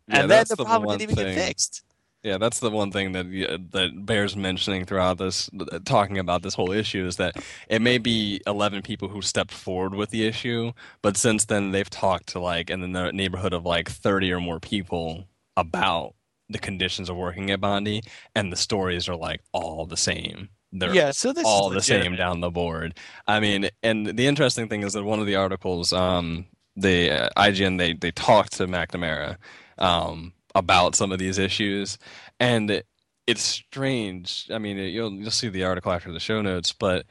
yeah, 0.09 0.23
and 0.23 0.29
then 0.31 0.45
the, 0.49 0.57
the 0.57 0.65
problem 0.65 0.87
one 0.89 0.99
didn't 0.99 1.13
even 1.13 1.25
thing. 1.25 1.37
get 1.37 1.47
fixed. 1.47 1.85
Yeah, 2.25 2.39
that's 2.39 2.59
the 2.59 2.71
one 2.71 2.91
thing 2.91 3.13
that 3.13 3.27
that 3.73 4.05
bears 4.05 4.37
mentioning 4.37 4.85
throughout 4.85 5.19
this, 5.19 5.49
talking 5.85 6.19
about 6.19 6.43
this 6.43 6.55
whole 6.55 6.73
issue 6.73 7.07
is 7.07 7.17
that 7.17 7.37
it 7.69 7.81
may 7.81 7.99
be 7.99 8.41
11 8.47 8.83
people 8.83 9.09
who 9.09 9.23
stepped 9.23 9.53
forward 9.53 9.95
with 9.95 10.11
the 10.11 10.27
issue, 10.27 10.73
but 11.01 11.17
since 11.17 11.45
then 11.45 11.71
they've 11.71 11.89
talked 11.89 12.27
to 12.31 12.41
like 12.41 12.71
in 12.71 12.81
the 12.81 13.13
neighborhood 13.13 13.53
of 13.53 13.65
like 13.65 13.89
30 13.89 14.33
or 14.33 14.41
more 14.41 14.59
people 14.59 15.27
about 15.57 16.15
the 16.49 16.59
conditions 16.59 17.09
of 17.09 17.17
working 17.17 17.51
at 17.51 17.61
Bondi, 17.61 18.03
and 18.35 18.53
the 18.53 18.57
stories 18.57 19.09
are 19.09 19.17
like 19.17 19.41
all 19.53 19.87
the 19.87 19.97
same. 19.97 20.49
They're 20.73 20.95
Yeah, 20.95 21.13
so 21.13 21.33
this 21.33 21.45
all 21.47 21.71
the 21.71 21.83
same 21.83 22.17
down 22.17 22.41
the 22.41 22.51
board. 22.51 22.99
I 23.29 23.39
mean, 23.39 23.71
and 23.83 24.07
the 24.07 24.27
interesting 24.27 24.69
thing 24.69 24.83
is 24.83 24.93
that 24.95 25.05
one 25.05 25.21
of 25.21 25.27
the 25.27 25.37
articles, 25.37 25.93
um, 25.93 26.47
the 26.75 27.11
uh, 27.11 27.29
IGN, 27.37 27.79
they 27.79 27.93
they 27.93 28.11
talked 28.11 28.55
to 28.55 28.67
McNamara 28.67 29.37
um, 29.79 30.33
about 30.59 30.95
some 30.95 31.13
of 31.13 31.19
these 31.19 31.39
issues, 31.39 31.99
and 32.41 32.83
it's 33.27 33.43
strange. 33.43 34.49
I 34.53 34.59
mean, 34.59 34.77
you'll 34.77 35.13
you'll 35.13 35.31
see 35.31 35.49
the 35.49 35.65
article 35.65 35.93
after 35.93 36.13
the 36.13 36.21
show 36.21 36.43
notes, 36.43 36.73
but 36.73 37.07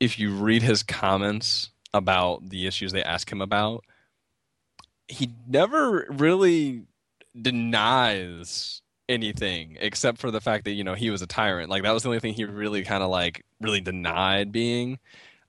if 0.00 0.18
you 0.18 0.34
read 0.34 0.62
his 0.62 0.82
comments 0.82 1.70
about 1.94 2.48
the 2.48 2.66
issues 2.66 2.92
they 2.92 3.02
ask 3.02 3.30
him 3.30 3.40
about, 3.40 3.84
he 5.08 5.30
never 5.46 6.06
really 6.10 6.84
denies 7.40 8.82
anything 9.08 9.76
except 9.80 10.18
for 10.18 10.30
the 10.30 10.40
fact 10.40 10.64
that 10.64 10.72
you 10.72 10.84
know 10.84 10.94
he 10.94 11.10
was 11.10 11.22
a 11.22 11.26
tyrant. 11.26 11.70
Like 11.70 11.82
that 11.82 11.92
was 11.92 12.02
the 12.02 12.10
only 12.10 12.20
thing 12.20 12.34
he 12.34 12.44
really 12.44 12.82
kind 12.82 13.02
of 13.02 13.10
like 13.10 13.44
really 13.60 13.80
denied 13.80 14.52
being. 14.52 14.98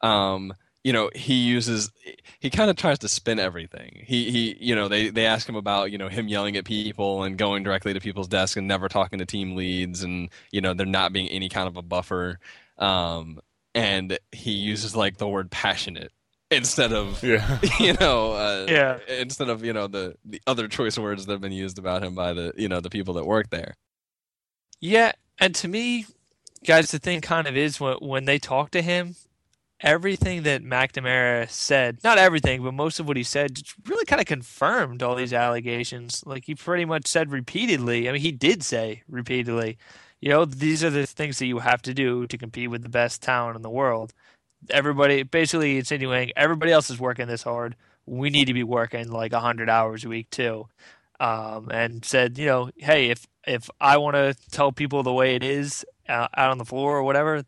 Um 0.01 0.53
you 0.89 0.93
know 0.93 1.11
he 1.13 1.35
uses 1.35 1.91
he 2.39 2.49
kind 2.49 2.71
of 2.71 2.75
tries 2.75 2.97
to 2.97 3.07
spin 3.07 3.37
everything 3.39 4.03
he 4.07 4.31
he 4.31 4.57
you 4.59 4.75
know 4.75 4.87
they 4.87 5.09
they 5.09 5.27
ask 5.27 5.47
him 5.47 5.55
about 5.55 5.91
you 5.91 5.99
know 5.99 6.09
him 6.09 6.27
yelling 6.27 6.57
at 6.57 6.65
people 6.65 7.21
and 7.23 7.37
going 7.37 7.61
directly 7.63 7.93
to 7.93 7.99
people's 7.99 8.27
desk 8.27 8.57
and 8.57 8.67
never 8.67 8.89
talking 8.89 9.19
to 9.19 9.25
team 9.25 9.55
leads 9.55 10.01
and 10.01 10.29
you 10.51 10.61
know 10.61 10.73
there 10.73 10.87
not 10.87 11.13
being 11.13 11.27
any 11.27 11.47
kind 11.47 11.67
of 11.67 11.77
a 11.77 11.83
buffer 11.83 12.39
um 12.79 13.39
and 13.75 14.17
he 14.31 14.53
uses 14.53 14.95
like 14.95 15.17
the 15.17 15.27
word 15.27 15.51
passionate 15.51 16.11
instead 16.49 16.91
of 16.91 17.23
Yeah. 17.23 17.59
you 17.79 17.93
know 17.93 18.33
uh, 18.33 18.65
Yeah. 18.67 18.97
instead 19.19 19.49
of 19.49 19.63
you 19.63 19.73
know 19.73 19.85
the 19.85 20.15
the 20.25 20.41
other 20.47 20.67
choice 20.67 20.97
words 20.97 21.27
that 21.27 21.33
have 21.33 21.41
been 21.41 21.51
used 21.51 21.77
about 21.77 22.03
him 22.03 22.15
by 22.15 22.33
the 22.33 22.51
you 22.57 22.67
know 22.67 22.79
the 22.79 22.89
people 22.89 23.13
that 23.13 23.25
work 23.27 23.51
there 23.51 23.75
Yeah, 24.81 25.11
and 25.37 25.53
to 25.55 25.67
me, 25.67 26.07
guys, 26.65 26.89
the 26.91 26.99
thing 26.99 27.21
kind 27.21 27.47
of 27.47 27.55
is 27.55 27.79
when 27.79 27.97
when 27.97 28.25
they 28.25 28.39
talk 28.39 28.71
to 28.71 28.81
him, 28.81 29.15
everything 29.81 30.43
that 30.43 30.63
McNamara 30.63 31.49
said, 31.49 31.99
not 32.03 32.17
everything, 32.17 32.63
but 32.63 32.73
most 32.73 32.99
of 32.99 33.07
what 33.07 33.17
he 33.17 33.23
said, 33.23 33.61
really 33.85 34.05
kind 34.05 34.19
of 34.19 34.27
confirmed 34.27 35.01
all 35.01 35.15
these 35.15 35.33
allegations. 35.33 36.23
Like 36.25 36.45
he 36.45 36.55
pretty 36.55 36.85
much 36.85 37.07
said 37.07 37.31
repeatedly. 37.31 38.09
I 38.09 38.11
mean, 38.11 38.21
he 38.21 38.31
did 38.31 38.63
say 38.63 39.03
repeatedly, 39.07 39.77
you 40.19 40.29
know, 40.29 40.45
these 40.45 40.83
are 40.83 40.89
the 40.89 41.05
things 41.05 41.39
that 41.39 41.45
you 41.45 41.59
have 41.59 41.81
to 41.83 41.93
do 41.93 42.27
to 42.27 42.37
compete 42.37 42.69
with 42.69 42.83
the 42.83 42.89
best 42.89 43.21
talent 43.21 43.55
in 43.55 43.61
the 43.61 43.69
world. 43.69 44.13
Everybody, 44.69 45.23
basically 45.23 45.77
insinuating 45.77 46.33
everybody 46.35 46.71
else 46.71 46.89
is 46.89 46.99
working 46.99 47.27
this 47.27 47.43
hard. 47.43 47.75
We 48.05 48.29
need 48.29 48.45
to 48.45 48.53
be 48.53 48.63
working 48.63 49.09
like 49.09 49.31
hundred 49.33 49.69
hours 49.69 50.03
a 50.03 50.09
week 50.09 50.29
too. 50.29 50.67
Um, 51.21 51.69
and 51.71 52.03
said, 52.03 52.37
you 52.37 52.45
know, 52.45 52.69
hey, 52.77 53.09
if 53.09 53.27
if 53.45 53.69
I 53.79 53.97
want 53.97 54.15
to 54.15 54.35
tell 54.51 54.71
people 54.71 55.03
the 55.03 55.13
way 55.13 55.35
it 55.35 55.43
is 55.43 55.85
uh, 56.07 56.27
out 56.35 56.51
on 56.51 56.57
the 56.57 56.65
floor 56.65 56.97
or 56.97 57.03
whatever, 57.03 57.43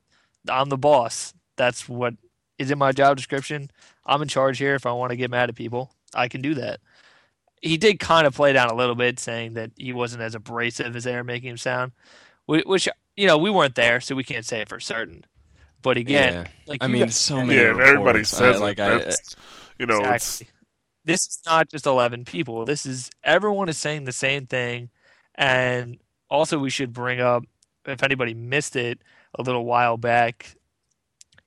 I'm 0.50 0.70
the 0.70 0.78
boss. 0.78 1.34
That's 1.62 1.88
what 1.88 2.16
is 2.58 2.72
in 2.72 2.80
my 2.80 2.92
job 2.92 3.18
description. 3.18 3.70
I'm 4.04 4.24
in 4.24 4.28
charge 4.28 4.58
here. 4.58 4.74
If 4.74 4.88
I 4.88 4.94
want 4.94 5.12
to 5.12 5.16
get 5.16 5.30
mad 5.30 5.48
at 5.50 5.56
people, 5.56 5.92
I 6.12 6.28
can 6.28 6.42
do 6.42 6.56
that. 6.56 6.80
He 7.62 7.78
did 7.78 8.00
kind 8.00 8.26
of 8.26 8.34
play 8.34 8.52
down 8.52 8.72
a 8.72 8.74
little 8.74 8.96
bit, 8.96 9.20
saying 9.20 9.54
that 9.54 9.70
he 9.78 9.94
wasn't 9.94 10.24
as 10.24 10.34
abrasive 10.34 10.96
as 10.96 11.04
they 11.04 11.16
were 11.16 11.24
making 11.24 11.52
him 11.52 11.58
sound, 11.58 11.92
whi- 12.48 12.64
which 12.66 12.90
you 13.16 13.28
know 13.28 13.38
we 13.38 13.52
weren't 13.52 13.76
there, 13.76 14.02
so 14.02 14.16
we 14.16 14.24
can't 14.24 14.44
say 14.44 14.62
it 14.62 14.70
for 14.70 14.80
certain. 14.80 15.24
But 15.84 15.98
again, 15.98 16.34
yeah 16.34 16.48
like 16.66 16.84
i 16.84 16.88
mean 16.88 17.04
guys- 17.04 17.16
so 17.16 17.44
many 17.44 17.60
Yeah, 17.60 17.76
if 17.76 17.80
everybody 17.80 18.24
says 18.24 18.56
I, 18.58 18.60
like 18.60 18.80
i 18.80 18.98
you 19.78 19.86
know, 19.86 20.00
it's 20.00 20.42
Exactly. 20.42 20.48
This 21.06 21.22
is 21.22 21.40
not 21.46 21.70
just 21.70 21.86
11 21.86 22.26
people. 22.26 22.66
This 22.66 22.88
is 22.88 23.12
everyone 23.24 23.70
is 23.70 23.78
saying 23.78 24.06
the 24.06 24.12
same 24.12 24.48
thing. 24.48 24.90
And 25.36 26.00
also, 26.28 26.58
we 26.58 26.72
should 26.72 26.92
bring 26.92 27.20
up 27.20 27.44
if 27.86 28.02
anybody 28.02 28.34
missed 28.34 28.76
it 28.76 29.02
a 29.38 29.44
little 29.44 29.66
while 29.66 29.98
back, 29.98 30.56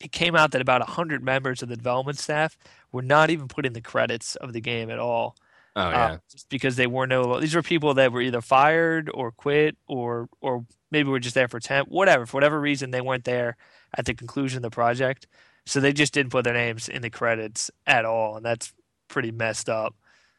it 0.05 0.13
came 0.13 0.37
out 0.37 0.53
that 0.53 0.61
about 0.61 0.83
100 0.83 1.25
members 1.25 1.63
of 1.63 1.69
the 1.71 1.77
development 1.77 2.19
staff 2.19 2.57
were 2.93 3.03
not 3.03 3.31
even 3.31 3.49
put 3.49 3.67
in 3.67 3.73
the 3.73 3.81
credits 3.81 4.37
of 4.37 4.53
the 4.53 4.61
game 4.61 4.91
at 4.91 4.99
all. 4.99 5.37
oh 5.77 5.81
uh, 5.83 5.91
yeah 5.91 6.19
just 6.31 6.49
because 6.51 6.77
they 6.77 6.87
were 6.87 7.07
no, 7.07 7.41
these 7.41 7.55
were 7.55 7.63
people 7.63 7.95
that 7.95 8.13
were 8.13 8.21
either 8.21 8.43
fired 8.43 9.11
or 9.15 9.33
quit 9.33 9.77
or, 9.89 10.29
or 10.41 10.67
maybe 10.91 11.09
were 11.09 11.21
just 11.21 11.35
there 11.35 11.49
for 11.49 11.59
temp, 11.61 11.89
whatever. 11.89 12.27
For 12.27 12.37
whatever 12.37 12.61
reason, 12.61 12.91
they 12.91 13.01
weren't 13.01 13.25
there 13.25 13.57
at 13.97 14.05
the 14.07 14.15
conclusion 14.15 14.59
of 14.59 14.63
the 14.63 14.71
project. 14.71 15.27
So 15.67 15.81
they 15.81 15.95
just 15.95 16.13
didn't 16.13 16.33
put 16.33 16.45
their 16.45 16.55
names 16.55 16.89
in 16.89 17.03
the 17.03 17.11
credits 17.11 17.71
at 17.87 18.05
all. 18.05 18.37
And 18.37 18.45
that's 18.45 18.75
pretty 19.09 19.31
messed 19.33 19.69
up. 19.71 19.95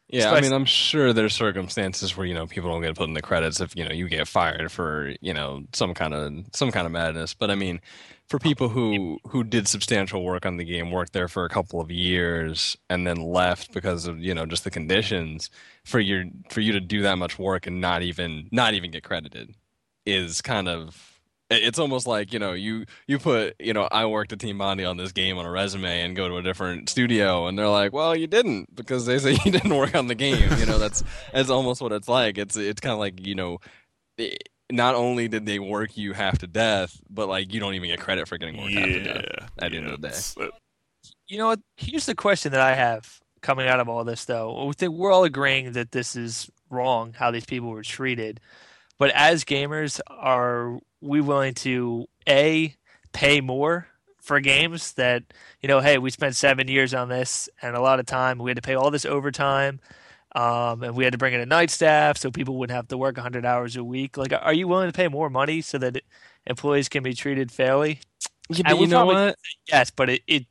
Yeah, 0.09 0.31
I 0.31 0.41
mean, 0.41 0.53
I'm 0.53 0.65
sure 0.65 1.13
there's 1.13 1.33
circumstances 1.33 2.15
where 2.15 2.27
you 2.27 2.35
know 2.35 2.45
people 2.45 2.69
don't 2.69 2.81
get 2.81 2.95
put 2.95 3.07
in 3.07 3.15
the 3.15 3.23
credits 3.23 3.59
if 3.59 3.75
you 3.75 3.83
know 3.83 3.91
you 3.91 4.07
get 4.07 4.27
fired 4.27 4.71
for 4.71 5.13
you 5.19 5.33
know 5.33 5.63
some 5.73 5.95
kind 5.95 6.13
of 6.13 6.45
some 6.53 6.71
kind 6.71 6.85
of 6.85 6.91
madness. 6.91 7.33
But 7.33 7.49
I 7.49 7.55
mean, 7.55 7.81
for 8.27 8.37
oh, 8.37 8.39
people 8.39 8.69
who 8.69 9.19
who 9.27 9.43
did 9.43 9.67
substantial 9.67 10.23
work 10.23 10.45
on 10.45 10.57
the 10.57 10.63
game, 10.63 10.91
worked 10.91 11.13
there 11.13 11.27
for 11.27 11.43
a 11.43 11.49
couple 11.49 11.81
of 11.81 11.89
years, 11.89 12.77
and 12.87 13.07
then 13.07 13.17
left 13.17 13.73
because 13.73 14.05
of 14.05 14.19
you 14.19 14.35
know 14.35 14.45
just 14.45 14.63
the 14.63 14.69
conditions, 14.71 15.49
for 15.83 15.99
your 15.99 16.25
for 16.51 16.61
you 16.61 16.71
to 16.73 16.79
do 16.81 17.01
that 17.01 17.17
much 17.17 17.39
work 17.39 17.65
and 17.65 17.81
not 17.81 18.03
even 18.03 18.47
not 18.51 18.75
even 18.75 18.91
get 18.91 19.03
credited 19.03 19.55
is 20.05 20.41
kind 20.41 20.67
of 20.69 21.14
it's 21.49 21.79
almost 21.79 22.07
like 22.07 22.33
you 22.33 22.39
know 22.39 22.53
you 22.53 22.85
you 23.07 23.19
put 23.19 23.55
you 23.59 23.73
know 23.73 23.87
I 23.91 24.05
worked 24.05 24.33
at 24.33 24.39
Team 24.39 24.57
Bondi 24.57 24.83
on 24.83 24.97
this 24.97 25.11
game 25.11 25.37
on 25.37 25.45
a 25.45 25.51
resume 25.51 26.01
and 26.01 26.15
go 26.15 26.27
to 26.27 26.37
a 26.37 26.41
different 26.41 26.89
studio 26.89 27.47
and 27.47 27.57
they're 27.57 27.69
like 27.69 27.93
well 27.93 28.15
you 28.15 28.27
didn't 28.27 28.75
because 28.75 29.05
they 29.05 29.19
say 29.19 29.37
you 29.45 29.51
didn't 29.51 29.75
work 29.75 29.95
on 29.95 30.07
the 30.07 30.15
game 30.15 30.51
you 30.57 30.65
know 30.65 30.79
that's 30.79 31.03
that's 31.33 31.49
almost 31.49 31.81
what 31.81 31.91
it's 31.91 32.07
like 32.07 32.37
it's 32.37 32.55
it's 32.55 32.81
kind 32.81 32.93
of 32.93 32.99
like 32.99 33.25
you 33.25 33.35
know 33.35 33.59
it, 34.17 34.49
not 34.71 34.95
only 34.95 35.27
did 35.27 35.45
they 35.45 35.59
work 35.59 35.95
you 35.95 36.13
half 36.13 36.39
to 36.39 36.47
death 36.47 36.99
but 37.09 37.29
like 37.29 37.53
you 37.53 37.59
don't 37.59 37.75
even 37.75 37.89
get 37.89 37.99
credit 37.99 38.27
for 38.27 38.37
getting 38.37 38.57
worked 38.57 38.73
half 38.73 38.85
to 38.85 39.03
death 39.03 39.25
yeah. 39.29 39.47
at 39.59 39.71
the 39.71 39.77
end 39.77 39.87
yeah, 39.87 39.93
of 39.93 40.01
the 40.01 40.09
day. 40.09 40.49
You 41.27 41.39
know 41.39 41.47
what? 41.47 41.59
Here's 41.77 42.05
the 42.05 42.15
question 42.15 42.51
that 42.51 42.61
I 42.61 42.75
have 42.75 43.19
coming 43.41 43.67
out 43.67 43.79
of 43.79 43.89
all 43.89 44.03
this, 44.03 44.25
though. 44.25 44.65
We 44.65 44.73
think 44.73 44.93
we're 44.93 45.11
all 45.11 45.23
agreeing 45.23 45.71
that 45.73 45.91
this 45.91 46.15
is 46.15 46.49
wrong 46.69 47.13
how 47.13 47.31
these 47.31 47.45
people 47.45 47.69
were 47.69 47.83
treated, 47.83 48.39
but 48.97 49.11
as 49.11 49.43
gamers, 49.43 49.99
are 50.09 50.79
we 51.01 51.21
willing 51.21 51.53
to 51.55 52.05
a 52.27 52.75
pay 53.13 53.41
more 53.41 53.87
for 54.21 54.39
games 54.39 54.93
that 54.93 55.23
you 55.61 55.67
know? 55.67 55.79
Hey, 55.79 55.97
we 55.97 56.09
spent 56.09 56.35
seven 56.35 56.67
years 56.67 56.93
on 56.93 57.09
this, 57.09 57.49
and 57.61 57.75
a 57.75 57.81
lot 57.81 57.99
of 57.99 58.05
time 58.05 58.37
we 58.39 58.49
had 58.51 58.55
to 58.57 58.61
pay 58.61 58.75
all 58.75 58.91
this 58.91 59.05
overtime. 59.05 59.79
Um, 60.35 60.83
and 60.83 60.95
we 60.97 61.05
had 61.05 61.13
to 61.13 61.17
bring 61.17 61.33
in 61.33 61.39
a 61.39 61.45
night 61.45 61.69
staff 61.69 62.17
so 62.17 62.29
people 62.29 62.57
wouldn't 62.57 62.75
have 62.75 62.89
to 62.89 62.97
work 62.97 63.15
100 63.15 63.45
hours 63.45 63.77
a 63.77 63.83
week. 63.85 64.17
Like, 64.17 64.33
are 64.33 64.51
you 64.51 64.67
willing 64.67 64.89
to 64.89 64.93
pay 64.93 65.07
more 65.07 65.29
money 65.29 65.61
so 65.61 65.77
that 65.77 66.01
employees 66.45 66.89
can 66.89 67.03
be 67.03 67.13
treated 67.13 67.53
fairly? 67.53 68.01
Yeah, 68.49 68.73
you 68.73 68.87
know 68.87 69.05
probably- 69.05 69.15
what? 69.27 69.37
Yes, 69.71 69.91
but 69.91 70.09
it, 70.09 70.21
it 70.27 70.45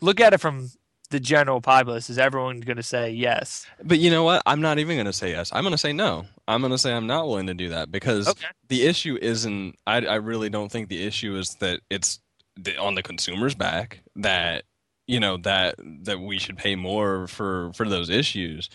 look 0.00 0.20
at 0.20 0.32
it 0.32 0.38
from 0.38 0.70
the 1.08 1.20
general 1.20 1.60
populace. 1.60 2.10
Is 2.10 2.18
everyone 2.18 2.60
going 2.60 2.76
to 2.76 2.82
say 2.82 3.10
yes? 3.10 3.66
But 3.82 3.98
you 3.98 4.10
know 4.10 4.24
what? 4.24 4.42
I'm 4.46 4.60
not 4.60 4.78
even 4.78 4.96
going 4.96 5.06
to 5.06 5.12
say 5.12 5.30
yes. 5.30 5.50
I'm 5.52 5.62
going 5.62 5.72
to 5.72 5.78
say 5.78 5.92
no. 5.92 6.26
I'm 6.48 6.60
going 6.60 6.72
to 6.72 6.78
say 6.78 6.92
I'm 6.92 7.06
not 7.06 7.26
willing 7.26 7.46
to 7.48 7.54
do 7.54 7.68
that 7.70 7.90
because 7.90 8.28
Okay. 8.28 8.46
the 8.68 8.84
issue 8.86 9.18
isn't. 9.20 9.76
I, 9.86 9.98
I 10.06 10.14
really 10.16 10.48
don't 10.50 10.70
think 10.70 10.88
the 10.88 11.04
issue 11.04 11.36
is 11.36 11.54
that 11.60 11.80
it's 11.90 12.20
the, 12.56 12.76
on 12.78 12.94
the 12.94 13.02
consumer's 13.02 13.54
back 13.54 14.00
that 14.16 14.64
you 15.06 15.20
know 15.20 15.36
that 15.38 15.76
that 16.02 16.20
we 16.20 16.38
should 16.38 16.56
pay 16.56 16.74
more 16.74 17.26
for 17.28 17.72
for 17.74 17.88
those 17.88 18.10
issues. 18.10 18.68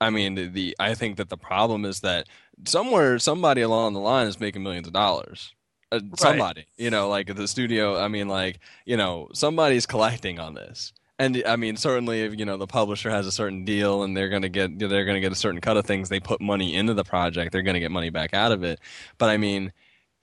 I 0.00 0.10
mean, 0.10 0.34
the, 0.34 0.46
the 0.46 0.76
I 0.80 0.94
think 0.94 1.16
that 1.18 1.28
the 1.28 1.36
problem 1.36 1.84
is 1.84 2.00
that 2.00 2.26
somewhere 2.66 3.18
somebody 3.18 3.60
along 3.62 3.94
the 3.94 4.00
line 4.00 4.26
is 4.26 4.40
making 4.40 4.62
millions 4.62 4.86
of 4.86 4.92
dollars. 4.92 5.54
Uh, 5.92 6.00
somebody, 6.16 6.66
you 6.76 6.88
know, 6.88 7.08
like 7.08 7.34
the 7.34 7.48
studio. 7.48 8.00
I 8.00 8.08
mean, 8.08 8.28
like 8.28 8.60
you 8.84 8.96
know, 8.96 9.28
somebody's 9.34 9.86
collecting 9.94 10.38
on 10.38 10.54
this. 10.54 10.92
And 11.20 11.42
I 11.46 11.56
mean, 11.56 11.76
certainly, 11.76 12.22
if 12.22 12.38
you 12.38 12.46
know 12.46 12.56
the 12.56 12.66
publisher 12.66 13.10
has 13.10 13.26
a 13.26 13.32
certain 13.32 13.66
deal 13.66 14.02
and 14.02 14.16
they're 14.16 14.30
gonna 14.30 14.48
get 14.48 14.78
they're 14.78 15.04
gonna 15.04 15.20
get 15.20 15.32
a 15.32 15.36
certain 15.36 15.60
cut 15.60 15.76
of 15.76 15.84
things, 15.84 16.08
they 16.08 16.18
put 16.18 16.40
money 16.40 16.74
into 16.74 16.94
the 16.94 17.04
project, 17.04 17.52
they're 17.52 17.60
gonna 17.60 17.78
get 17.78 17.90
money 17.90 18.08
back 18.08 18.32
out 18.32 18.52
of 18.52 18.64
it. 18.64 18.80
But 19.18 19.28
I 19.28 19.36
mean, 19.36 19.74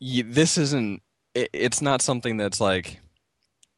this 0.02 0.58
isn't. 0.58 1.04
It, 1.36 1.52
it's 1.54 1.84
not 1.84 2.02
something 2.02 2.38
that's 2.38 2.60
like 2.60 3.00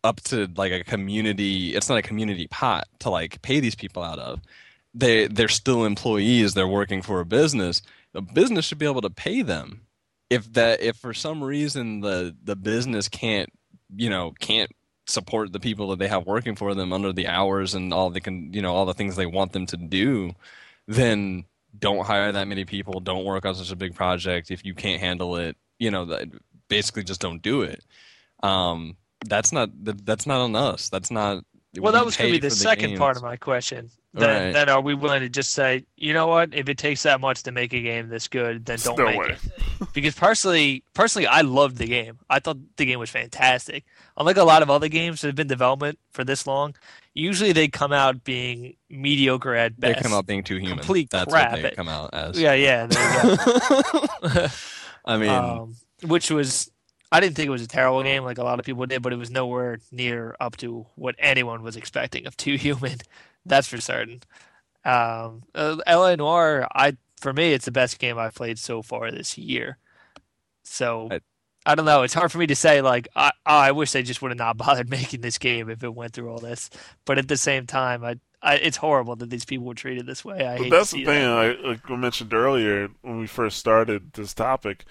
up 0.02 0.22
to 0.22 0.50
like 0.56 0.72
a 0.72 0.82
community. 0.86 1.76
It's 1.76 1.90
not 1.90 1.98
a 1.98 2.02
community 2.02 2.48
pot 2.48 2.88
to 3.00 3.10
like 3.10 3.42
pay 3.42 3.60
these 3.60 3.76
people 3.76 4.02
out 4.02 4.20
of. 4.20 4.40
They 4.94 5.28
they're 5.28 5.50
still 5.50 5.84
employees. 5.84 6.54
They're 6.54 6.70
working 6.70 7.02
for 7.02 7.20
a 7.20 7.26
business. 7.26 7.82
The 8.14 8.22
business 8.22 8.64
should 8.64 8.78
be 8.80 8.86
able 8.86 9.02
to 9.02 9.10
pay 9.10 9.42
them. 9.42 9.82
If 10.30 10.54
that 10.54 10.80
if 10.82 10.96
for 10.96 11.14
some 11.14 11.44
reason 11.44 12.00
the 12.00 12.34
the 12.42 12.56
business 12.56 13.10
can't 13.10 13.52
you 13.94 14.10
know 14.10 14.34
can't 14.40 14.72
support 15.10 15.52
the 15.52 15.60
people 15.60 15.90
that 15.90 16.00
they 16.00 16.08
have 16.08 16.26
working 16.28 16.56
for 16.56 16.76
them 16.76 16.94
under 16.94 17.12
the 17.12 17.28
hours 17.28 17.74
and 17.74 17.94
all 17.94 18.10
the 18.10 18.22
can 18.22 18.54
you 18.54 18.62
know 18.62 18.74
all 18.76 18.86
the 18.86 18.94
things 18.94 19.16
they 19.16 19.26
want 19.26 19.52
them 19.54 19.66
to 19.68 19.78
do, 19.78 20.34
then 20.88 21.46
don't 21.78 22.06
hire 22.06 22.32
that 22.32 22.48
many 22.48 22.66
people. 22.66 23.00
Don't 23.00 23.26
work 23.26 23.46
on 23.46 23.56
such 23.56 23.72
a 23.72 23.76
big 23.76 23.96
project 23.96 24.52
if 24.52 24.66
you 24.66 24.74
can't 24.74 25.02
handle 25.02 25.36
it. 25.38 25.58
You 25.80 25.92
know, 25.92 26.06
basically 26.68 27.04
just 27.04 27.22
don't 27.22 27.42
do 27.42 27.62
it. 27.62 27.84
Um, 28.44 28.98
that's 29.26 29.52
not 29.52 29.70
that- 29.86 30.06
that's 30.06 30.26
not 30.26 30.42
on 30.42 30.56
us. 30.56 30.90
That's 30.90 31.12
not. 31.12 31.44
Well, 31.78 31.94
that 31.94 32.04
was 32.06 32.18
going 32.18 32.30
to 32.34 32.40
be 32.40 32.40
the 32.40 32.50
for 32.50 32.56
second 32.56 32.98
part 32.98 33.16
of 33.16 33.22
my 33.24 33.36
question. 33.38 33.90
Then, 34.16 34.46
Right. 34.46 34.52
then 34.54 34.70
are 34.70 34.82
we 34.82 34.96
willing 34.96 35.22
to 35.22 35.30
just 35.30 35.52
say, 35.52 35.86
you 35.96 36.14
know 36.14 36.26
what? 36.26 36.52
If 36.52 36.68
it 36.68 36.80
takes 36.80 37.04
that 37.04 37.22
much 37.22 37.44
to 37.44 37.52
make 37.52 37.74
a 37.74 37.80
game 37.82 38.10
this 38.10 38.28
good, 38.28 38.66
then 38.66 38.80
don't 38.84 38.98
no 38.98 39.06
make 39.06 39.20
way. 39.20 39.38
it. 39.82 39.88
Because 39.94 40.16
personally, 40.16 40.84
personally, 40.96 41.28
I 41.28 41.42
loved 41.42 41.78
the 41.78 41.86
game. 41.86 42.18
I 42.28 42.40
thought 42.40 42.58
the 42.78 42.86
game 42.86 42.98
was 42.98 43.12
fantastic. 43.12 43.84
Unlike 44.18 44.38
a 44.38 44.44
lot 44.44 44.64
of 44.64 44.72
other 44.72 44.88
games 44.88 45.22
that 45.22 45.28
have 45.28 45.36
been 45.36 45.46
development 45.48 46.00
for 46.12 46.24
this 46.24 46.48
long, 46.48 46.74
usually 47.14 47.52
they 47.52 47.68
come 47.68 47.94
out 47.94 48.24
being 48.24 48.76
mediocre 48.90 49.54
at 49.54 49.80
best. 49.80 49.98
They 49.98 50.02
come 50.02 50.14
out 50.18 50.26
being 50.26 50.44
too 50.44 50.56
human. 50.58 50.80
Complete 50.80 51.12
That's 51.12 51.32
crap. 51.32 51.52
what 51.52 51.62
they 51.62 51.68
It- 51.68 51.76
come 51.76 51.88
out 51.88 52.10
as. 52.12 52.40
Yeah, 52.40 52.54
yeah. 52.54 52.88
There 52.88 53.32
you 53.32 53.38
go. 54.34 54.48
I 55.06 55.18
mean, 55.18 55.30
um, 55.30 55.76
which 56.08 56.32
was 56.32 56.72
I 57.12 57.20
didn't 57.20 57.36
think 57.36 57.48
it 57.48 57.52
was 57.52 57.64
a 57.64 57.68
terrible 57.68 58.04
game 58.04 58.24
like 58.24 58.38
a 58.38 58.44
lot 58.44 58.60
of 58.60 58.66
people 58.66 58.86
did, 58.86 59.02
but 59.02 59.14
it 59.14 59.18
was 59.18 59.32
nowhere 59.32 59.80
near 59.92 60.36
up 60.40 60.58
to 60.58 60.86
what 60.96 61.16
anyone 61.18 61.64
was 61.64 61.76
expecting 61.76 62.28
of 62.28 62.38
Too 62.38 62.56
Human. 62.56 62.98
That's 63.46 63.68
for 63.68 63.82
certain. 63.82 64.22
Um, 64.86 65.44
uh, 65.56 65.78
LA 65.88 66.16
Noire, 66.16 66.68
I 66.74 66.98
for 67.20 67.34
me, 67.34 67.54
it's 67.54 67.66
the 67.66 67.72
best 67.72 68.00
game 68.00 68.18
I've 68.18 68.36
played 68.36 68.60
so 68.60 68.82
far 68.82 69.12
this 69.12 69.38
year. 69.38 69.78
So 70.64 71.08
I- 71.12 71.22
I 71.66 71.76
don't 71.76 71.86
know. 71.86 72.04
It's 72.04 72.14
hard 72.14 72.32
for 72.32 72.38
me 72.38 72.48
to 72.48 72.56
say 72.56 72.82
like 72.82 73.08
I 73.16 73.32
I 73.46 73.72
wish 73.74 73.92
they 73.92 74.02
just 74.04 74.22
would 74.22 74.32
have 74.32 74.38
not 74.38 74.58
bothered 74.66 74.90
making 74.90 75.22
this 75.22 75.38
game 75.38 75.70
if 75.70 75.84
it 75.84 75.94
went 75.94 76.14
through 76.14 76.32
all 76.32 76.40
this. 76.40 76.70
But 77.06 77.18
at 77.18 77.28
the 77.28 77.38
same 77.38 77.68
time, 77.68 78.04
I, 78.04 78.16
I 78.42 78.56
it's 78.56 78.78
horrible 78.78 79.16
that 79.18 79.30
these 79.30 79.46
people 79.46 79.66
were 79.68 79.74
treated 79.76 80.06
this 80.06 80.24
way. 80.24 80.48
I 80.48 80.58
But 80.58 80.64
hate 80.64 80.70
that's 80.70 80.92
to 80.92 80.96
the 80.96 81.04
thing, 81.04 81.24
that. 81.24 81.36
like, 81.36 81.60
like 81.64 81.90
we 81.90 81.98
mentioned 81.98 82.34
earlier 82.34 82.90
when 83.02 83.20
we 83.20 83.28
first 83.28 83.58
started 83.58 84.14
this 84.14 84.34
topic. 84.34 84.86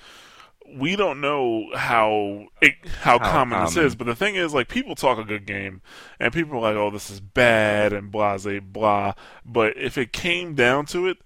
We 0.77 0.97
don't 0.97 1.21
know 1.21 1.67
how 1.75 2.47
it, 2.61 2.75
how, 3.01 3.19
How 3.19 3.31
common, 3.31 3.65
this 3.65 3.77
is, 3.77 3.95
but 3.95 4.07
the 4.07 4.15
thing 4.15 4.35
is, 4.35 4.53
like, 4.53 4.69
people 4.69 4.95
talk 4.95 5.19
a 5.19 5.25
good 5.25 5.47
game, 5.47 5.81
and 6.21 6.33
people 6.33 6.59
are 6.59 6.63
like, 6.63 6.77
"Oh, 6.77 6.91
this 6.91 7.11
is 7.11 7.21
bad," 7.21 7.93
and 7.93 8.11
blah, 8.11 8.37
blah, 8.39 8.61
blah. 8.61 9.15
But 9.45 9.77
if 9.77 9.97
it 9.97 10.13
came 10.13 10.55
down 10.55 10.87
to 10.87 11.07
it, 11.07 11.19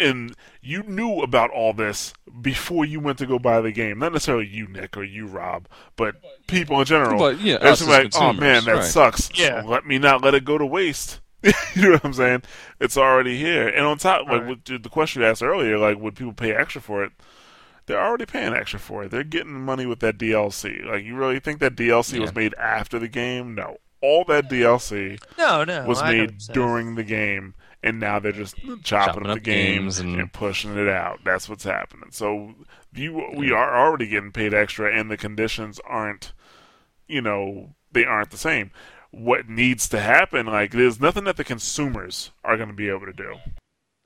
and 0.00 0.34
you 0.62 0.82
knew 0.84 1.20
about 1.22 1.50
all 1.50 1.72
this 1.72 2.12
before 2.40 2.84
you 2.84 3.00
went 3.00 3.18
to 3.18 3.26
go 3.26 3.38
buy 3.38 3.60
the 3.60 3.72
game, 3.72 3.98
not 3.98 4.12
necessarily 4.12 4.46
you, 4.46 4.68
Nick, 4.68 4.96
or 4.96 5.02
you, 5.04 5.26
Rob, 5.26 5.66
but 5.96 6.14
people 6.46 6.78
in 6.78 6.86
general, 6.86 7.18
but 7.18 7.40
yeah, 7.40 7.58
it's 7.60 7.86
like, 7.86 8.12
oh 8.14 8.32
man, 8.32 8.64
that 8.64 8.74
right. 8.76 8.84
sucks. 8.84 9.30
Yeah. 9.38 9.62
Let 9.66 9.86
me 9.86 9.98
not 9.98 10.22
let 10.22 10.34
it 10.34 10.44
go 10.44 10.56
to 10.58 10.66
waste. 10.66 11.20
you 11.42 11.82
know 11.82 11.90
what 11.92 12.04
I'm 12.04 12.12
saying? 12.12 12.42
It's 12.80 12.96
already 12.96 13.38
here. 13.38 13.68
And 13.68 13.86
on 13.86 13.98
top, 13.98 14.22
like 14.26 14.40
Right. 14.40 14.48
with 14.48 14.64
the 14.64 14.78
the 14.78 14.88
question 14.88 15.22
you 15.22 15.28
asked 15.28 15.42
earlier, 15.42 15.78
like 15.78 15.98
would 15.98 16.16
people 16.16 16.32
pay 16.32 16.52
extra 16.52 16.80
for 16.80 17.04
it? 17.04 17.12
They're 17.88 18.00
already 18.04 18.26
paying 18.26 18.52
extra 18.54 18.78
for 18.78 19.04
it. 19.04 19.10
They're 19.10 19.24
getting 19.24 19.60
money 19.64 19.86
with 19.86 20.00
that 20.00 20.18
DLC. 20.18 20.84
Like 20.84 21.04
you 21.04 21.16
really 21.16 21.40
think 21.40 21.58
that 21.60 21.74
DLC 21.74 22.20
was 22.20 22.34
made 22.34 22.54
after 22.54 22.98
the 22.98 23.08
game? 23.08 23.54
No. 23.54 23.78
All 24.00 24.24
that 24.28 24.48
DLC 24.48 25.18
No, 25.36 25.64
no, 25.64 25.84
was 25.84 26.00
I 26.00 26.12
made 26.12 26.38
during 26.52 26.94
the 26.94 27.02
game, 27.02 27.54
and 27.82 27.98
now 27.98 28.20
they're 28.20 28.30
just 28.30 28.54
chopping, 28.56 28.82
Chopping 28.82 29.22
up 29.26 29.34
the 29.34 29.40
up 29.40 29.42
games 29.42 29.98
games 29.98 29.98
and, 29.98 30.20
and- 30.20 30.32
pushing 30.32 30.76
it 30.76 30.88
out. 30.88 31.18
That's 31.24 31.48
what's 31.48 31.64
happening. 31.64 32.10
So 32.12 32.54
you, 32.94 33.26
we 33.34 33.50
are 33.50 33.76
already 33.76 34.06
getting 34.06 34.30
paid 34.30 34.54
extra, 34.54 34.96
and 34.96 35.10
the 35.10 35.16
conditions 35.16 35.80
aren't, 35.84 36.32
you 37.08 37.20
know, 37.20 37.74
they 37.90 38.04
aren't 38.04 38.30
the 38.30 38.36
same. 38.38 38.70
What 39.10 39.48
needs 39.48 39.88
to 39.88 39.98
happen? 39.98 40.46
Like, 40.46 40.70
there's 40.72 41.00
nothing 41.00 41.24
that 41.24 41.36
the 41.36 41.42
consumers 41.44 42.30
are 42.44 42.56
going 42.56 42.68
to 42.68 42.74
be 42.74 42.88
able 42.90 43.06
to 43.06 43.12
do. 43.12 43.34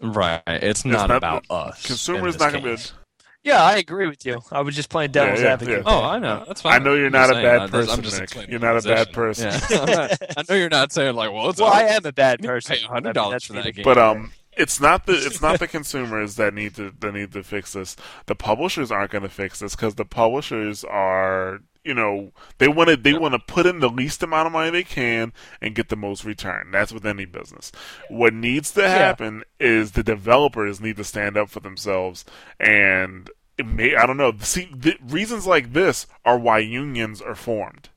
right. 0.01 0.43
It's 0.47 0.85
not, 0.85 1.09
not- 1.09 1.17
about 1.19 1.45
us. 1.51 1.85
Consumers 1.85 2.39
not 2.39 2.53
going 2.53 2.65
to 2.65 2.77
be. 2.77 2.99
Case. 3.45 3.53
Yeah, 3.53 3.63
I 3.63 3.77
agree 3.77 4.07
with 4.09 4.25
you. 4.27 4.41
I 4.51 4.61
was 4.61 4.75
just 4.77 4.89
playing 4.89 5.11
devil's 5.13 5.41
Yeah, 5.41 5.47
yeah, 5.47 5.53
advocate. 5.55 5.77
yeah. 5.79 5.83
Oh, 5.87 6.03
I 6.03 6.19
know. 6.19 6.45
That's 6.47 6.63
fine. 6.63 6.75
I 6.81 6.85
know 6.85 6.95
you're 6.95 7.07
I'm 7.07 7.13
not 7.13 7.31
a 7.31 7.35
bad 7.35 7.45
I- 7.45 7.67
that's- 7.67 7.71
person, 7.71 7.91
I'm 7.95 8.03
just 8.03 8.15
Nick. 8.17 8.23
explaining 8.25 8.51
You're 8.51 8.61
my 8.61 8.73
not 8.73 8.85
a 8.85 8.89
bad 8.89 9.13
person. 9.13 9.51
Yeah. 9.51 9.61
I'm 9.81 9.91
not- 9.91 10.19
I 10.37 10.43
know 10.49 10.55
you're 10.57 10.69
not 10.69 10.93
saying 10.93 11.15
like, 11.17 11.33
well, 11.33 11.51
it's 11.51 11.61
Well, 11.61 11.73
I 11.73 11.85
us. 11.85 11.97
am 11.99 12.07
a 12.07 12.13
bad 12.13 12.41
person. 12.41 12.77
pay 12.77 12.85
I 12.85 12.89
hundred 12.89 13.13
dollars 13.15 13.45
for 13.45 13.53
that 13.55 13.75
game. 13.75 13.85
But 13.85 13.99
um, 13.99 14.33
it's 14.57 14.81
not 14.81 15.07
the 15.07 15.15
it's 15.15 15.41
not 15.41 15.59
the 15.59 15.67
consumers 15.79 16.37
that 16.37 16.55
need 16.55 16.75
to 16.77 16.93
that 17.01 17.15
need 17.15 17.33
to 17.33 17.43
fix 17.43 17.73
this. 17.73 17.97
The 18.27 18.35
publishers 18.35 18.91
aren't 18.93 19.11
going 19.11 19.23
to 19.23 19.29
fix 19.31 19.59
this 19.61 19.75
because 19.75 19.95
the 19.97 20.05
publishers 20.05 20.85
are 20.85 21.61
you 21.85 21.95
know 21.95 22.33
they 22.59 22.69
want 22.69 22.91
to 22.91 22.97
they 22.97 23.13
want 23.13 23.35
to 23.35 23.39
put 23.39 23.67
in 23.67 23.81
the 23.81 23.89
least 23.89 24.23
amount 24.23 24.47
of 24.47 24.53
money 24.53 24.71
they 24.71 24.85
can 24.85 25.33
and 25.61 25.75
get 25.75 25.89
the 25.89 25.97
most 25.97 26.25
return. 26.25 26.71
That's 26.71 26.93
with 26.93 27.05
any 27.07 27.25
business. 27.25 27.73
What 28.09 28.35
needs 28.35 28.71
to 28.73 28.89
happen 28.89 29.43
is 29.59 29.93
the 29.93 30.03
developers 30.03 30.81
need 30.81 30.97
to 30.97 31.05
stand 31.05 31.37
up 31.37 31.49
for 31.51 31.61
themselves 31.61 32.25
and. 32.59 33.31
It 33.59 33.67
may, 33.67 33.95
I 33.95 34.07
don't 34.07 34.17
know. 34.17 34.33
See, 34.41 34.71
the, 34.75 34.97
reasons 35.07 35.47
like 35.47 35.75
this 35.75 36.07
are 36.25 36.39
why 36.39 36.61
unions 36.61 37.21
are 37.21 37.35
formed. 37.35 37.91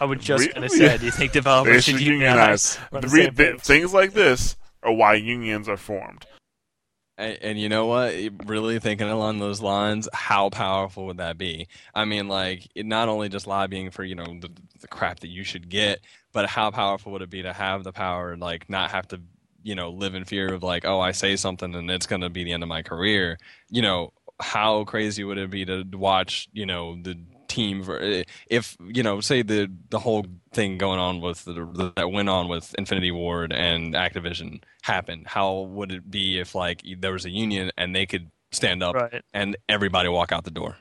I 0.00 0.04
was 0.06 0.18
just 0.18 0.52
Re- 0.54 0.60
to 0.62 0.68
say, 0.68 0.84
yeah. 0.86 0.96
do 0.96 1.06
you 1.06 1.12
think 1.12 1.30
developers 1.32 1.84
should 1.84 2.00
unionize. 2.00 2.76
unionize? 2.92 3.10
The 3.10 3.16
re- 3.16 3.30
the- 3.30 3.58
things 3.60 3.94
like 3.94 4.12
this 4.12 4.56
are 4.82 4.92
why 4.92 5.14
unions 5.14 5.68
are 5.68 5.76
formed. 5.76 6.26
And, 7.16 7.38
and 7.42 7.60
you 7.60 7.68
know 7.68 7.86
what? 7.86 8.14
Really 8.46 8.78
thinking 8.80 9.08
along 9.08 9.38
those 9.38 9.60
lines, 9.60 10.08
how 10.12 10.50
powerful 10.50 11.06
would 11.06 11.18
that 11.18 11.38
be? 11.38 11.68
I 11.94 12.04
mean, 12.04 12.28
like, 12.28 12.68
not 12.76 13.08
only 13.08 13.28
just 13.28 13.46
lobbying 13.46 13.90
for, 13.90 14.04
you 14.04 14.14
know, 14.14 14.24
the, 14.24 14.50
the 14.80 14.88
crap 14.88 15.20
that 15.20 15.28
you 15.28 15.44
should 15.44 15.68
get, 15.68 16.00
but 16.32 16.48
how 16.48 16.70
powerful 16.70 17.12
would 17.12 17.22
it 17.22 17.30
be 17.30 17.42
to 17.42 17.52
have 17.52 17.84
the 17.84 17.92
power 17.92 18.36
like, 18.36 18.68
not 18.68 18.90
have 18.90 19.06
to, 19.08 19.20
you 19.62 19.74
know, 19.74 19.90
live 19.90 20.14
in 20.14 20.24
fear 20.24 20.52
of, 20.52 20.62
like, 20.62 20.84
oh, 20.84 21.00
I 21.00 21.12
say 21.12 21.36
something 21.36 21.74
and 21.74 21.90
it's 21.90 22.06
going 22.06 22.22
to 22.22 22.30
be 22.30 22.44
the 22.44 22.52
end 22.52 22.62
of 22.62 22.68
my 22.68 22.82
career? 22.82 23.38
You 23.70 23.82
know, 23.82 24.12
how 24.40 24.84
crazy 24.84 25.22
would 25.22 25.38
it 25.38 25.50
be 25.50 25.64
to 25.64 25.84
watch, 25.92 26.48
you 26.52 26.66
know, 26.66 27.00
the 27.00 27.16
team 27.54 27.82
for 27.84 27.96
if 28.58 28.76
you 28.96 29.02
know 29.02 29.20
say 29.20 29.42
the 29.42 29.60
the 29.90 29.98
whole 30.06 30.24
thing 30.52 30.78
going 30.78 30.98
on 30.98 31.20
with 31.20 31.44
the, 31.44 31.92
that 31.96 32.10
went 32.10 32.28
on 32.28 32.48
with 32.48 32.74
Infinity 32.78 33.12
Ward 33.12 33.52
and 33.52 33.94
Activision 33.94 34.62
happened 34.82 35.22
how 35.26 35.60
would 35.76 35.92
it 35.92 36.10
be 36.10 36.38
if 36.44 36.54
like 36.54 36.82
there 36.98 37.12
was 37.12 37.24
a 37.24 37.30
union 37.30 37.70
and 37.76 37.94
they 37.94 38.06
could 38.06 38.26
stand 38.52 38.82
up 38.82 38.94
Right. 38.94 39.22
and 39.32 39.56
everybody 39.68 40.08
walk 40.08 40.32
out 40.32 40.44
the 40.44 40.50
door? 40.62 40.76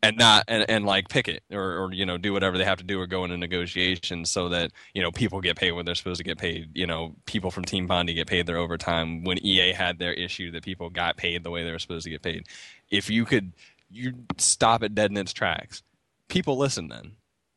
And 0.00 0.16
not 0.16 0.44
and, 0.46 0.64
and 0.68 0.86
like 0.86 1.08
pick 1.08 1.26
it 1.26 1.42
or, 1.50 1.78
or 1.82 1.92
you 1.92 2.06
know 2.06 2.18
do 2.18 2.32
whatever 2.32 2.56
they 2.56 2.64
have 2.64 2.78
to 2.78 2.84
do 2.84 3.00
or 3.00 3.06
go 3.08 3.24
into 3.24 3.36
negotiations 3.36 4.30
so 4.30 4.48
that 4.50 4.70
you 4.94 5.02
know 5.02 5.10
people 5.10 5.40
get 5.40 5.56
paid 5.56 5.72
when 5.72 5.84
they're 5.84 5.96
supposed 5.96 6.18
to 6.18 6.24
get 6.24 6.38
paid. 6.38 6.70
You 6.74 6.86
know 6.86 7.16
people 7.26 7.50
from 7.50 7.64
team 7.64 7.88
bondi 7.88 8.14
get 8.14 8.28
paid 8.28 8.46
their 8.46 8.58
overtime. 8.58 9.24
When 9.24 9.44
ea 9.44 9.72
had 9.72 9.98
their 9.98 10.12
issue 10.12 10.52
that 10.52 10.62
people 10.62 10.88
got 10.88 11.16
paid 11.16 11.42
the 11.42 11.50
way 11.50 11.64
they 11.64 11.72
were 11.72 11.80
supposed 11.80 12.04
to 12.04 12.10
get 12.10 12.22
paid. 12.22 12.46
If 12.90 13.10
you 13.10 13.24
could 13.24 13.52
you 13.90 14.14
stop 14.36 14.84
it 14.84 14.94
dead 14.94 15.10
in 15.10 15.16
its 15.16 15.32
tracks 15.32 15.82
people 16.28 16.56
listen 16.58 16.88
then 16.88 17.12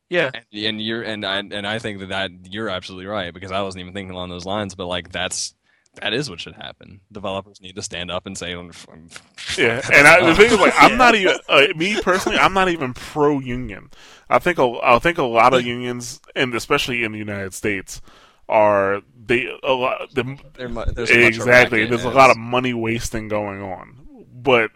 Yeah. 0.10 0.32
and, 0.34 0.46
and 0.66 0.82
you're 0.82 1.02
and 1.04 1.26
I 1.26 1.38
and 1.40 1.68
I 1.68 1.80
think 1.80 2.00
that 2.00 2.10
that 2.10 2.32
you're 2.50 2.70
absolutely 2.70 3.06
right 3.08 3.34
because 3.34 3.52
I 3.52 3.62
wasn't 3.62 3.82
even 3.82 3.94
thinking 3.94 4.14
along 4.16 4.30
those 4.30 4.46
lines, 4.46 4.76
but 4.76 4.88
like 4.88 5.12
that's 5.12 5.54
that 6.02 6.14
is 6.14 6.30
what 6.30 6.40
should 6.40 6.56
happen. 6.56 7.02
Developers 7.12 7.60
need 7.60 7.76
to 7.76 7.82
stand 7.82 8.10
up 8.10 8.26
and 8.26 8.38
say, 8.38 8.52
"I'm- 8.54 8.72
I'm- 8.90 9.10
Yeah, 9.58 9.82
and 9.94 10.08
I, 10.08 10.26
the 10.26 10.36
thing 10.36 10.46
is, 10.50 10.58
like, 10.58 10.74
I'm 10.78 10.98
not 10.98 11.16
even 11.22 11.36
uh, 11.50 11.68
me 11.76 12.00
personally. 12.02 12.38
I'm 12.38 12.54
not 12.54 12.70
even 12.70 12.94
pro 12.94 13.40
union. 13.40 13.90
I 14.30 14.40
think 14.40 14.58
a, 14.58 14.80
I 14.82 15.00
think 15.00 15.18
a 15.18 15.24
lot 15.24 15.54
of 15.54 15.66
unions, 15.66 16.22
and 16.34 16.56
especially 16.56 17.04
in 17.04 17.12
the 17.12 17.18
United 17.18 17.54
States, 17.54 18.02
are 18.48 19.02
they 19.22 19.48
a 19.64 19.74
lot. 19.74 20.14
The, 20.14 20.38
there's 20.54 20.72
a 20.72 20.74
bunch 20.74 20.88
of 20.98 21.10
exactly. 21.10 21.80
racket 21.80 21.90
There's 21.90 22.06
a 22.06 22.10
lot 22.10 22.30
of 22.30 22.38
money 22.38 22.74
wasting 22.74 23.28
going 23.28 23.62
on, 23.62 24.26
but 24.34 24.72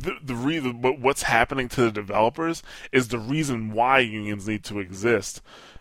the, 0.00 0.16
the 0.22 0.34
reason, 0.34 0.80
but 0.80 0.98
what's 1.00 1.22
happening 1.22 1.68
to 1.70 1.82
the 1.82 1.90
developers 1.90 2.62
is 2.92 3.08
the 3.08 3.18
reason 3.18 3.72
why 3.72 4.00
unions 4.00 4.48
need 4.48 4.64
to 4.64 4.78
exist. 4.78 5.40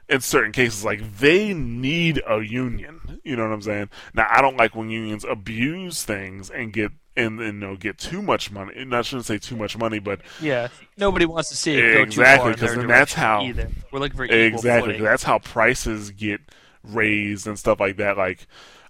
In 0.09 0.21
certain 0.21 0.51
cases, 0.53 0.85
like 0.85 1.17
they 1.19 1.53
need 1.53 2.21
a 2.27 2.41
union. 2.41 3.19
You 3.25 3.35
know 3.35 3.43
what 3.43 3.51
I'm 3.53 3.61
saying? 3.61 3.89
Now, 4.13 4.27
I 4.29 4.41
don't 4.41 4.55
like 4.55 4.73
when 4.75 4.89
unions 4.89 5.25
abuse 5.25 6.03
things 6.03 6.49
and 6.49 6.71
get 6.71 6.91
and, 7.17 7.41
and 7.41 7.61
you 7.61 7.67
know 7.67 7.75
get 7.75 7.97
too 7.97 8.21
much 8.21 8.49
money. 8.51 8.73
And 8.77 8.95
I 8.95 9.01
shouldn't 9.01 9.25
say 9.25 9.37
too 9.37 9.57
much 9.57 9.77
money, 9.77 9.99
but 9.99 10.21
Yeah, 10.39 10.67
nobody 10.95 11.25
wants 11.25 11.49
to 11.49 11.57
see 11.57 11.77
it 11.77 12.01
Exactly, 12.01 12.13
too 12.13 12.23
far 12.39 12.47
in 12.47 12.53
'cause 12.53 12.69
their 12.69 12.77
then 12.77 12.87
that's 12.87 13.13
how- 13.13 13.41
either. 13.41 13.69
We're 13.91 13.99
looking 13.99 14.17
for 14.17 14.23
exactly 14.25 14.97
that's 14.99 15.23
how 15.23 15.39
prices 15.39 16.11
get 16.11 16.39
raised 16.83 17.47
and 17.47 17.59
stuff 17.59 17.79
like 17.79 17.97
that 17.97 18.17
like 18.17 18.47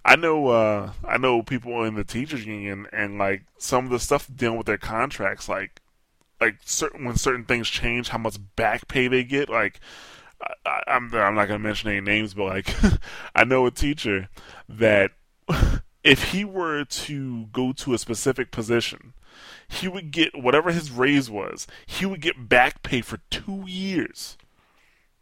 i 0.08 0.16
know 0.16 0.48
uh 0.48 0.92
i 1.04 1.18
know 1.18 1.42
people 1.42 1.84
in 1.84 1.94
the 1.94 2.02
teachers 2.02 2.46
union 2.46 2.86
and 2.92 3.18
like 3.18 3.42
some 3.58 3.84
of 3.84 3.90
the 3.90 3.98
stuff 3.98 4.26
dealing 4.34 4.56
with 4.56 4.66
their 4.66 4.78
contracts 4.78 5.48
like 5.48 5.82
like 6.40 6.56
certain 6.64 7.04
when 7.04 7.16
certain 7.16 7.44
things 7.44 7.68
change 7.68 8.08
how 8.08 8.18
much 8.18 8.38
back 8.56 8.88
pay 8.88 9.06
they 9.06 9.22
get 9.22 9.50
like 9.50 9.80
I, 10.40 10.52
I, 10.64 10.82
i'm 10.88 11.14
i'm 11.14 11.34
not 11.34 11.48
to 11.48 11.58
mention 11.58 11.90
any 11.90 12.00
names 12.00 12.32
but 12.32 12.44
like 12.44 12.74
i 13.34 13.44
know 13.44 13.66
a 13.66 13.70
teacher 13.70 14.30
that 14.66 15.10
if 16.02 16.32
he 16.32 16.42
were 16.42 16.84
to 16.84 17.46
go 17.46 17.72
to 17.72 17.92
a 17.92 17.98
specific 17.98 18.50
position 18.50 19.12
he 19.68 19.88
would 19.88 20.10
get 20.10 20.42
whatever 20.42 20.72
his 20.72 20.90
raise 20.90 21.30
was 21.30 21.66
he 21.86 22.06
would 22.06 22.22
get 22.22 22.48
back 22.48 22.82
pay 22.82 23.02
for 23.02 23.18
2 23.28 23.64
years 23.66 24.38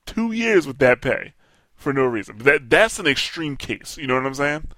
two 0.04 0.30
years 0.30 0.64
with 0.64 0.78
that 0.78 1.02
pay 1.02 1.32
for 1.76 1.92
no 1.92 2.04
reason. 2.06 2.38
That 2.38 2.70
that's 2.70 2.98
an 2.98 3.06
extreme 3.06 3.56
case. 3.56 3.96
You 3.96 4.06
know 4.06 4.14
what 4.14 4.26
I'm 4.26 4.34
saying? 4.34 4.68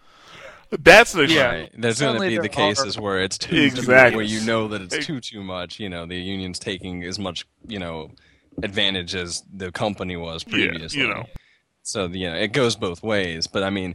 That's 0.71 1.13
the 1.13 1.23
extreme. 1.23 1.39
Yeah. 1.39 1.47
Right. 1.51 1.71
There's 1.77 2.01
going 2.01 2.21
to 2.21 2.29
be 2.29 2.39
the 2.39 2.49
cases 2.49 2.97
are- 2.99 3.03
where 3.03 3.21
it's 3.23 3.39
too 3.39 3.57
Exactly. 3.57 4.17
where 4.17 4.25
you 4.25 4.41
know 4.45 4.69
that 4.69 4.83
it's 4.83 5.07
too 5.07 5.21
too 5.21 5.43
much. 5.43 5.81
You 5.81 5.89
know, 5.89 6.07
the 6.07 6.17
union's 6.17 6.59
taking 6.59 7.03
as 7.05 7.19
much 7.19 7.47
you 7.67 7.79
know 7.79 8.11
advantage 8.63 9.15
as 9.15 9.43
the 9.53 9.71
company 9.73 10.17
was 10.17 10.45
Yeah, 10.47 10.53
previously. 10.71 11.01
you 11.01 11.09
know. 11.09 11.25
So 11.83 12.07
you 12.07 12.29
know, 12.29 12.37
it 12.37 12.53
goes 12.53 12.77
both 12.77 13.03
ways. 13.03 13.47
But 13.47 13.63
I 13.63 13.71
mean, 13.71 13.95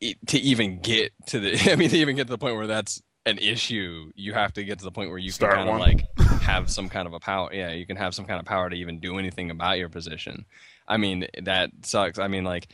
it, 0.00 0.16
to 0.28 0.38
even 0.38 0.80
get 0.80 1.12
to 1.26 1.38
the, 1.40 1.58
I 1.72 1.76
mean, 1.76 1.90
to 1.90 1.96
even 1.96 2.16
get 2.16 2.26
to 2.26 2.32
the 2.32 2.38
point 2.38 2.56
where 2.56 2.66
that's 2.66 3.02
an 3.26 3.38
issue, 3.38 4.10
you 4.16 4.32
have 4.32 4.52
to 4.54 4.64
get 4.64 4.78
to 4.78 4.84
the 4.84 4.90
point 4.90 5.10
where 5.10 5.18
you 5.18 5.30
Start 5.30 5.54
can 5.54 5.66
kind 5.66 5.70
of 5.70 5.80
like 6.18 6.40
have 6.42 6.70
some 6.70 6.88
kind 6.88 7.06
of 7.06 7.12
a 7.12 7.20
power. 7.20 7.50
Yeah, 7.52 7.70
you 7.72 7.86
can 7.86 7.96
have 7.96 8.14
some 8.14 8.24
kind 8.24 8.40
of 8.40 8.46
power 8.46 8.68
to 8.70 8.76
even 8.76 8.98
do 9.00 9.18
anything 9.18 9.50
about 9.50 9.78
your 9.78 9.88
position. 9.88 10.46
I 10.88 10.96
mean, 10.96 11.26
that 11.42 11.70
sucks. 11.82 12.18
I 12.18 12.28
mean, 12.28 12.44
like, 12.44 12.68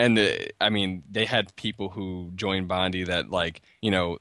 and 0.00 0.16
the, 0.16 0.50
I 0.60 0.70
mean, 0.70 1.02
they 1.10 1.24
had 1.26 1.54
people 1.56 1.90
who 1.90 2.32
joined 2.34 2.68
Bondi 2.68 3.04
that 3.04 3.30
like, 3.30 3.60
you 3.82 3.90
know, 3.90 4.16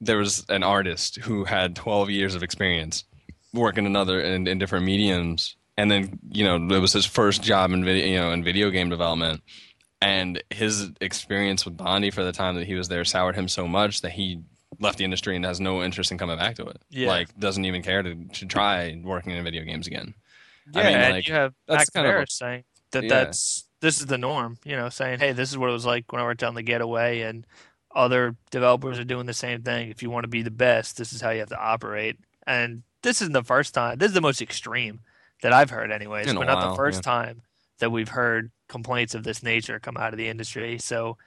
there 0.00 0.18
was 0.18 0.44
an 0.48 0.62
artist 0.62 1.16
who 1.16 1.44
had 1.44 1.76
12 1.76 2.10
years 2.10 2.34
of 2.34 2.42
experience 2.42 3.04
working 3.52 3.86
another 3.86 4.20
in, 4.20 4.46
in 4.46 4.58
different 4.58 4.84
mediums 4.84 5.56
and 5.76 5.90
then 5.90 6.18
you 6.30 6.44
know 6.44 6.56
it 6.56 6.80
was 6.80 6.92
his 6.92 7.06
first 7.06 7.42
job 7.42 7.70
in 7.72 7.84
video 7.84 8.06
you 8.06 8.16
know 8.16 8.32
in 8.32 8.42
video 8.42 8.68
game 8.70 8.88
development 8.88 9.40
and 10.02 10.42
his 10.50 10.90
experience 11.00 11.64
with 11.64 11.76
Bondi 11.76 12.10
for 12.10 12.24
the 12.24 12.32
time 12.32 12.56
that 12.56 12.66
he 12.66 12.74
was 12.74 12.88
there 12.88 13.04
soured 13.04 13.36
him 13.36 13.46
so 13.48 13.66
much 13.68 14.00
that 14.02 14.10
he 14.12 14.40
left 14.80 14.98
the 14.98 15.04
industry 15.04 15.36
and 15.36 15.44
has 15.44 15.60
no 15.60 15.82
interest 15.84 16.10
in 16.10 16.18
coming 16.18 16.36
back 16.36 16.56
to 16.56 16.66
it 16.66 16.78
Yeah. 16.90 17.08
like 17.08 17.38
doesn't 17.38 17.64
even 17.64 17.82
care 17.82 18.02
to, 18.02 18.14
to 18.14 18.46
try 18.46 19.00
working 19.02 19.32
in 19.32 19.44
video 19.44 19.62
games 19.62 19.86
again 19.86 20.14
Yeah, 20.72 20.80
I 20.80 20.84
mean, 20.86 20.96
and 20.96 21.12
like, 21.14 21.28
you 21.28 21.34
have 21.34 21.54
that's 21.68 21.78
Max 21.78 21.90
kind 21.90 22.06
of 22.08 22.30
saying 22.30 22.64
that 22.90 23.04
Yeah. 23.04 23.08
that's 23.24 23.63
this 23.84 24.00
is 24.00 24.06
the 24.06 24.18
norm. 24.18 24.58
You 24.64 24.76
know, 24.76 24.88
saying, 24.88 25.20
"Hey, 25.20 25.32
this 25.32 25.50
is 25.50 25.58
what 25.58 25.68
it 25.68 25.72
was 25.72 25.86
like 25.86 26.10
when 26.10 26.20
I 26.20 26.24
worked 26.24 26.42
on 26.42 26.54
the 26.54 26.62
Getaway," 26.62 27.20
and 27.20 27.46
other 27.94 28.34
developers 28.50 28.98
are 28.98 29.04
doing 29.04 29.26
the 29.26 29.34
same 29.34 29.62
thing. 29.62 29.90
If 29.90 30.02
you 30.02 30.10
want 30.10 30.24
to 30.24 30.28
be 30.28 30.42
the 30.42 30.50
best, 30.50 30.96
this 30.96 31.12
is 31.12 31.20
how 31.20 31.30
you 31.30 31.40
have 31.40 31.50
to 31.50 31.60
operate. 31.60 32.18
And 32.46 32.82
this 33.02 33.20
isn't 33.20 33.34
the 33.34 33.44
first 33.44 33.74
time. 33.74 33.98
This 33.98 34.08
is 34.08 34.14
the 34.14 34.20
most 34.20 34.42
extreme 34.42 35.00
that 35.42 35.52
I've 35.52 35.70
heard, 35.70 35.92
anyways, 35.92 36.26
but 36.26 36.46
not 36.46 36.56
while, 36.56 36.70
the 36.70 36.76
first 36.76 36.98
yeah. 36.98 37.12
time 37.12 37.42
that 37.78 37.90
we've 37.90 38.08
heard 38.08 38.50
complaints 38.68 39.14
of 39.14 39.22
this 39.22 39.42
nature 39.42 39.78
come 39.78 39.96
out 39.96 40.12
of 40.12 40.18
the 40.18 40.28
industry. 40.28 40.78
So, 40.78 41.18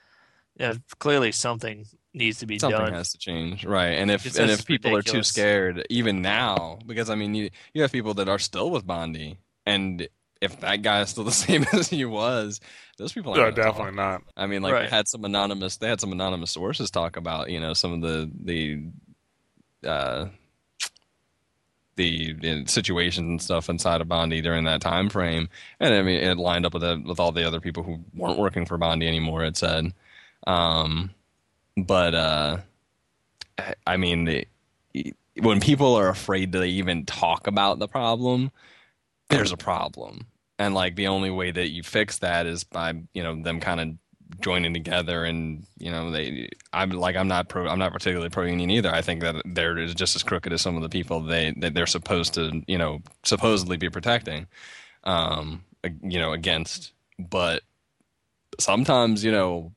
you 0.60 0.68
know, 0.68 0.74
clearly 1.00 1.32
something 1.32 1.86
needs 2.14 2.40
to 2.40 2.48
be 2.48 2.58
done. 2.58 2.72
something 2.72 2.86
done. 2.88 2.94
has 2.94 3.12
to 3.12 3.18
change 3.20 3.64
right 3.64 3.92
and 3.92 4.10
if 4.10 4.26
It's 4.26 4.40
and 4.40 4.50
if 4.50 4.66
people 4.66 4.96
are 4.96 5.04
too 5.04 5.22
scared 5.22 5.86
even 5.92 6.24
now 6.24 6.80
because 6.88 7.12
i 7.12 7.16
mean 7.16 7.36
you 7.36 7.52
you 7.76 7.84
have 7.84 7.92
people 7.92 8.16
that 8.16 8.28
are 8.28 8.40
still 8.40 8.72
with 8.72 8.88
bondi 8.88 9.38
and 9.68 10.08
if 10.42 10.60
that 10.62 10.82
guy 10.82 11.02
is 11.02 11.10
still 11.10 11.24
the 11.24 11.32
same 11.48 11.66
as 11.74 11.90
he 11.90 12.06
was 12.06 12.60
those 12.98 13.14
people 13.14 13.34
aren't 13.34 13.56
gonna 13.56 13.68
talk. 13.68 13.76
definitely 13.78 13.96
not. 13.96 14.22
I 14.36 14.48
mean, 14.48 14.62
like 14.64 14.74
Right. 14.74 14.90
they 14.90 14.96
had 14.96 15.08
some 15.08 15.24
anonymous, 15.24 15.78
they 15.78 15.88
had 15.88 16.02
some 16.02 16.12
anonymous 16.12 16.52
sources 16.52 16.90
talk 16.90 17.16
about, 17.16 17.50
you 17.52 17.60
know, 17.60 17.74
some 17.74 17.94
of 17.94 18.02
the 18.02 18.32
the 18.44 19.88
uh, 19.88 20.28
the, 21.96 22.34
the 22.34 22.64
situations 22.68 23.28
and 23.28 23.42
stuff 23.42 23.70
inside 23.70 24.02
of 24.02 24.08
Bondi 24.08 24.42
during 24.42 24.66
that 24.66 24.82
time 24.82 25.10
frame, 25.10 25.50
and 25.80 25.94
I 25.94 26.02
mean, 26.04 26.20
it 26.20 26.38
lined 26.38 26.66
up 26.66 26.74
with 26.74 26.84
the, 26.84 27.02
with 27.04 27.20
all 27.20 27.32
the 27.32 27.46
other 27.46 27.60
people 27.60 27.82
who 27.84 28.00
weren't 28.14 28.38
working 28.38 28.66
for 28.68 28.78
Bondi 28.78 29.08
anymore. 29.08 29.44
It 29.44 29.58
said, 29.58 29.94
um, 30.46 31.10
but 31.76 32.14
uh, 32.14 32.58
I- 33.58 33.74
I 33.88 33.98
mean, 33.98 34.26
the, 34.26 34.48
when 35.40 35.60
people 35.60 35.96
are 35.96 36.10
afraid 36.10 36.52
to 36.54 36.64
even 36.64 37.06
talk 37.06 37.48
about 37.48 37.80
the 37.80 37.88
problem, 37.88 38.52
there's 39.30 39.52
a 39.52 39.58
problem. 39.58 40.28
And 40.60 40.74
like 40.74 40.96
the 40.96 41.08
only 41.08 41.30
way 41.30 41.52
that 41.52 41.70
you 41.70 41.84
fix 41.84 42.20
that 42.20 42.46
is 42.46 42.64
by 42.64 42.94
you 43.14 43.24
know 43.24 43.42
them 43.42 43.60
kind 43.60 43.80
of 43.80 43.90
joining 44.42 44.74
together 44.74 45.24
and 45.24 45.66
you 45.78 45.90
know 45.90 46.12
they 46.12 46.50
i'm 46.74 46.90
like 46.90 47.16
i'm 47.16 47.30
not 47.30 47.48
pro 47.48 47.66
i'm 47.66 47.80
not 47.80 47.94
particularly 47.94 48.30
pro 48.30 48.44
union 48.44 48.70
either. 48.70 48.94
I 48.94 49.02
think 49.02 49.22
that 49.22 49.36
they're 49.46 49.86
just 49.86 50.16
as 50.16 50.24
crooked 50.24 50.52
as 50.52 50.62
some 50.62 50.76
of 50.76 50.82
the 50.82 50.90
people 50.90 51.22
they 51.22 51.54
that 51.58 51.74
they're 51.74 51.86
supposed 51.86 52.34
to 52.34 52.62
you 52.68 52.78
know 52.78 53.02
supposedly 53.24 53.78
be 53.78 53.90
protecting 53.90 54.48
um 55.04 55.64
you 56.04 56.20
know 56.20 56.34
against. 56.34 56.94
But 57.20 57.64
sometimes 58.60 59.24
you 59.24 59.32
know 59.32 59.74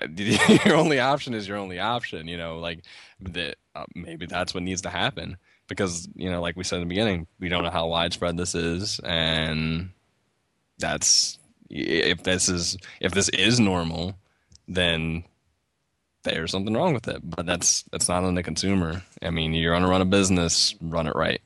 your 0.64 0.76
only 0.76 0.98
option 0.98 1.34
is 1.34 1.46
your 1.46 1.58
only 1.58 1.78
option 1.78 2.26
you 2.26 2.36
know 2.36 2.58
like 2.58 2.82
that 3.20 3.56
uh, 3.74 3.84
maybe 3.94 4.26
that's 4.26 4.54
what 4.54 4.62
needs 4.62 4.82
to 4.82 4.88
happen 4.90 5.36
because 5.68 6.08
you 6.14 6.30
know 6.30 6.40
like 6.40 6.56
we 6.56 6.64
said 6.64 6.76
in 6.76 6.82
the 6.82 6.94
beginning 6.94 7.26
we 7.40 7.48
don't 7.48 7.62
know 7.62 7.70
how 7.70 7.86
widespread 7.86 8.36
this 8.36 8.54
is 8.54 9.00
and 9.04 9.90
that's 10.78 11.38
if 11.70 12.22
this 12.22 12.48
is 12.48 12.76
if 13.00 13.12
this 13.12 13.28
is 13.30 13.58
normal 13.58 14.14
then 14.68 15.24
there's 16.24 16.52
something 16.52 16.74
wrong 16.74 16.94
with 16.94 17.08
it. 17.08 17.18
But 17.22 17.46
that's 17.46 17.82
that's 17.90 18.08
not 18.08 18.24
on 18.24 18.34
the 18.34 18.42
consumer. 18.42 19.02
I 19.22 19.30
mean 19.30 19.54
you're 19.54 19.72
going 19.72 19.82
to 19.82 19.88
run 19.88 20.02
a 20.02 20.06
business 20.06 20.74
run 20.80 21.06
it 21.06 21.14
right. 21.16 21.40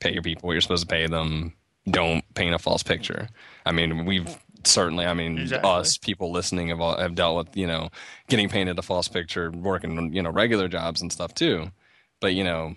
Pay 0.00 0.12
your 0.12 0.22
people 0.22 0.46
what 0.46 0.52
you're 0.52 0.60
supposed 0.60 0.88
to 0.88 0.94
pay 0.94 1.06
them. 1.06 1.54
Don't 1.90 2.24
paint 2.34 2.54
a 2.54 2.58
false 2.58 2.82
picture. 2.82 3.28
I 3.64 3.72
mean 3.72 4.04
we've 4.04 4.36
certainly 4.66 5.04
i 5.04 5.12
mean 5.12 5.36
Exactly. 5.36 5.70
us 5.70 5.98
people 5.98 6.32
listening 6.32 6.68
have 6.68 6.80
all, 6.80 6.96
have 6.96 7.14
dealt 7.14 7.36
with 7.36 7.54
you 7.54 7.66
know 7.66 7.90
getting 8.28 8.48
painted 8.48 8.78
a 8.78 8.82
false 8.82 9.08
picture 9.08 9.50
working 9.50 10.14
you 10.14 10.22
know 10.22 10.30
regular 10.30 10.68
jobs 10.68 11.02
and 11.02 11.12
stuff 11.12 11.34
too. 11.34 11.70
But 12.20 12.34
you 12.34 12.44
know 12.44 12.76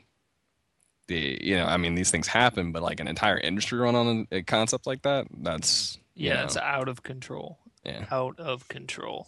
the 1.08 1.40
you 1.42 1.56
know 1.56 1.66
i 1.66 1.78
mean 1.78 1.96
these 1.96 2.12
things 2.12 2.28
happen 2.28 2.72
but 2.72 2.82
like 2.84 3.00
an 3.00 3.08
entire 3.08 3.38
industry 3.40 3.80
run 3.80 3.96
on 3.96 4.28
a, 4.32 4.38
a 4.38 4.42
concept 4.44 4.86
like 4.86 5.02
that 5.04 5.26
that's 5.42 5.98
you 6.16 6.30
Yeah, 6.30 6.36
know, 6.38 6.44
it's 6.46 6.58
out 6.58 6.88
of 6.90 7.04
control. 7.04 7.58
yeah 7.86 8.06
Out 8.12 8.40
of 8.40 8.68
control. 8.68 9.28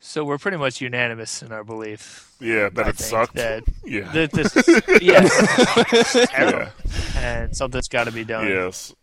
So 0.00 0.22
we're 0.24 0.38
pretty 0.38 0.58
much 0.58 0.80
unanimous 0.82 1.42
in 1.42 1.50
our 1.50 1.64
belief 1.64 2.30
Yeah, 2.38 2.68
that 2.70 2.86
I 2.86 2.88
it 2.90 2.96
think 2.96 3.10
sucked. 3.10 3.34
that- 3.34 3.64
yeah. 3.84 4.12
that 4.12 4.30
this 4.32 4.54
yeah, 5.02 6.26
terrible, 6.26 6.70
yeah. 7.14 7.18
and 7.18 7.56
something's 7.56 7.88
got 7.88 8.04
to 8.04 8.12
be 8.12 8.24
done. 8.24 8.46
Yes. 8.48 8.94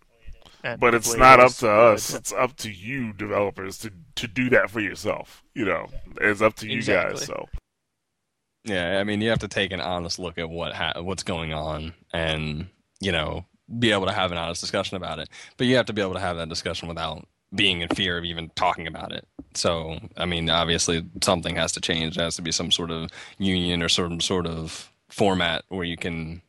and 0.64 0.80
But 0.80 0.94
it's 0.94 1.16
not 1.16 1.40
up 1.40 1.54
to 1.54 1.70
us. 1.70 2.14
It's 2.14 2.32
up 2.32 2.56
to 2.58 2.72
you 2.72 3.14
developers 3.14 3.80
to 3.80 3.92
to 4.16 4.28
do 4.28 4.50
that 4.52 4.70
for 4.70 4.80
yourself. 4.80 5.42
You 5.56 5.66
know, 5.66 5.88
it's 6.22 6.42
up 6.42 6.56
to 6.58 6.68
you 6.68 6.78
Exactly. 6.78 7.16
guys. 7.18 7.26
So 7.26 7.50
Yeah, 8.64 9.00
I 9.00 9.04
mean, 9.04 9.22
you 9.22 9.30
have 9.30 9.40
to 9.40 9.48
take 9.48 9.72
an 9.72 9.82
honest 9.82 10.20
look 10.20 10.38
at 10.38 10.50
what 10.50 10.74
ha- 10.74 11.02
what's 11.02 11.24
going 11.24 11.54
on, 11.54 11.94
and 12.14 12.68
you 13.00 13.12
know, 13.12 13.46
be 13.80 13.92
able 13.92 14.06
to 14.06 14.12
have 14.14 14.32
an 14.32 14.38
honest 14.38 14.62
discussion 14.62 14.98
about 14.98 15.20
it. 15.20 15.30
But 15.58 15.68
you 15.68 15.76
have 15.78 15.88
to 15.88 15.94
be 15.94 16.02
able 16.02 16.14
to 16.14 16.20
have 16.20 16.38
that 16.38 16.50
discussion 16.50 16.88
without 16.88 17.26
being 17.56 17.82
in 17.82 17.90
fear 17.90 18.18
of 18.18 18.24
even 18.26 18.50
talking 18.56 18.88
about 18.88 19.12
it. 19.12 19.28
So, 19.56 20.00
I 20.16 20.26
mean, 20.26 20.50
obviously, 20.50 21.04
something 21.22 21.56
has 21.56 21.72
to 21.74 21.82
change. 21.82 22.16
There 22.16 22.24
has 22.26 22.36
to 22.38 22.42
be 22.42 22.52
some 22.52 22.72
sort 22.72 22.92
of 22.92 23.10
union 23.40 23.82
or 23.82 23.90
some 23.90 24.22
sort 24.22 24.46
of 24.48 24.92
format 25.10 25.66
where 25.70 25.84
you 25.84 25.98
can 25.98 26.42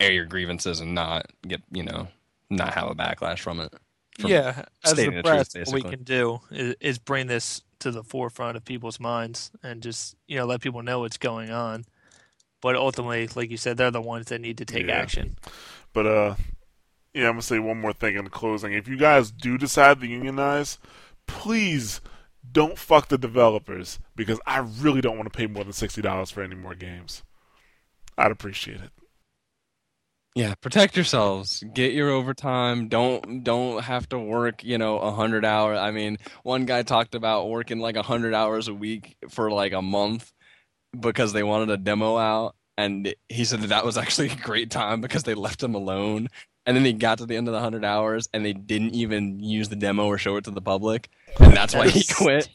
air 0.00 0.12
your 0.12 0.26
grievances 0.26 0.80
and 0.80 0.94
not 0.94 1.26
get, 1.46 1.62
you 1.70 1.82
know, 1.82 2.08
not 2.50 2.74
have 2.74 2.90
a 2.90 2.94
backlash 2.94 3.38
from 3.38 3.60
it. 3.60 3.72
from- 4.18 4.30
yeah, 4.30 4.64
as 4.84 4.92
the 4.94 5.22
press, 5.22 5.54
what 5.54 5.74
we 5.74 5.82
can 5.90 6.02
do 6.02 6.40
is, 6.50 6.74
is 6.80 6.98
bring 6.98 7.26
this 7.28 7.62
to 7.80 7.90
the 7.90 8.02
forefront 8.02 8.56
of 8.56 8.64
people's 8.64 8.98
minds 9.00 9.50
and 9.62 9.82
just 9.82 10.16
you 10.26 10.36
know 10.38 10.46
let 10.46 10.60
people 10.60 10.82
know 10.82 11.00
what's 11.00 11.18
going 11.18 11.50
on. 11.50 11.84
But 12.62 12.74
ultimately, 12.76 13.28
like 13.34 13.50
you 13.50 13.56
said, 13.56 13.76
they're 13.76 13.90
the 13.90 14.00
ones 14.00 14.26
that 14.26 14.40
need 14.40 14.58
to 14.58 14.64
take 14.64 14.86
Yeah. 14.86 14.94
action. 14.94 15.36
But 15.92 16.06
uh, 16.06 16.34
yeah, 17.14 17.26
I'm 17.26 17.32
gonna 17.32 17.42
say 17.42 17.58
one 17.58 17.80
more 17.80 17.92
thing 17.92 18.16
in 18.16 18.28
closing. 18.28 18.72
If 18.72 18.88
you 18.88 18.96
guys 18.96 19.30
do 19.30 19.56
decide 19.58 20.00
to 20.00 20.06
unionize, 20.06 20.78
please 21.26 22.00
don't 22.50 22.78
fuck 22.78 23.08
the 23.08 23.18
developers 23.18 23.98
because 24.14 24.40
I 24.46 24.58
really 24.58 25.00
don't 25.00 25.16
want 25.18 25.30
to 25.32 25.36
pay 25.36 25.46
more 25.46 25.64
than 25.64 25.72
sixty 25.72 26.00
dollars 26.02 26.30
for 26.30 26.42
any 26.42 26.54
more 26.54 26.74
games. 26.74 27.22
I'd 28.18 28.30
appreciate 28.32 28.80
it. 28.80 28.90
Yeah, 30.36 30.54
protect 30.54 30.96
yourselves. 30.96 31.64
Get 31.72 31.94
your 31.94 32.10
overtime. 32.10 32.88
Don't 32.88 33.42
don't 33.42 33.82
have 33.82 34.06
to 34.10 34.18
work, 34.18 34.62
you 34.62 34.76
know, 34.76 34.98
a 34.98 35.10
hundred 35.10 35.46
hours. 35.46 35.78
I 35.78 35.92
mean, 35.92 36.18
one 36.42 36.66
guy 36.66 36.82
talked 36.82 37.14
about 37.14 37.48
working 37.48 37.78
like 37.78 37.96
a 37.96 38.02
hundred 38.02 38.34
hours 38.34 38.68
a 38.68 38.74
week 38.74 39.16
for 39.30 39.50
like 39.50 39.72
a 39.72 39.80
month 39.80 40.30
because 41.00 41.32
they 41.32 41.42
wanted 41.42 41.70
a 41.70 41.78
demo 41.78 42.18
out, 42.18 42.54
and 42.76 43.14
he 43.30 43.46
said 43.46 43.62
that 43.62 43.68
that 43.68 43.86
was 43.86 43.96
actually 43.96 44.28
a 44.30 44.36
great 44.36 44.70
time 44.70 45.00
because 45.00 45.22
they 45.22 45.32
left 45.32 45.62
him 45.62 45.74
alone. 45.74 46.28
And 46.66 46.76
then 46.76 46.84
he 46.84 46.92
got 46.92 47.16
to 47.18 47.26
the 47.26 47.36
end 47.36 47.48
of 47.48 47.54
the 47.54 47.60
hundred 47.60 47.86
hours, 47.86 48.28
and 48.34 48.44
they 48.44 48.52
didn't 48.52 48.94
even 48.94 49.40
use 49.40 49.70
the 49.70 49.76
demo 49.76 50.04
or 50.04 50.18
show 50.18 50.36
it 50.36 50.44
to 50.44 50.50
the 50.50 50.60
public, 50.60 51.08
and 51.40 51.56
that's 51.56 51.74
why 51.74 51.88
he 51.88 52.04
quit. 52.14 52.50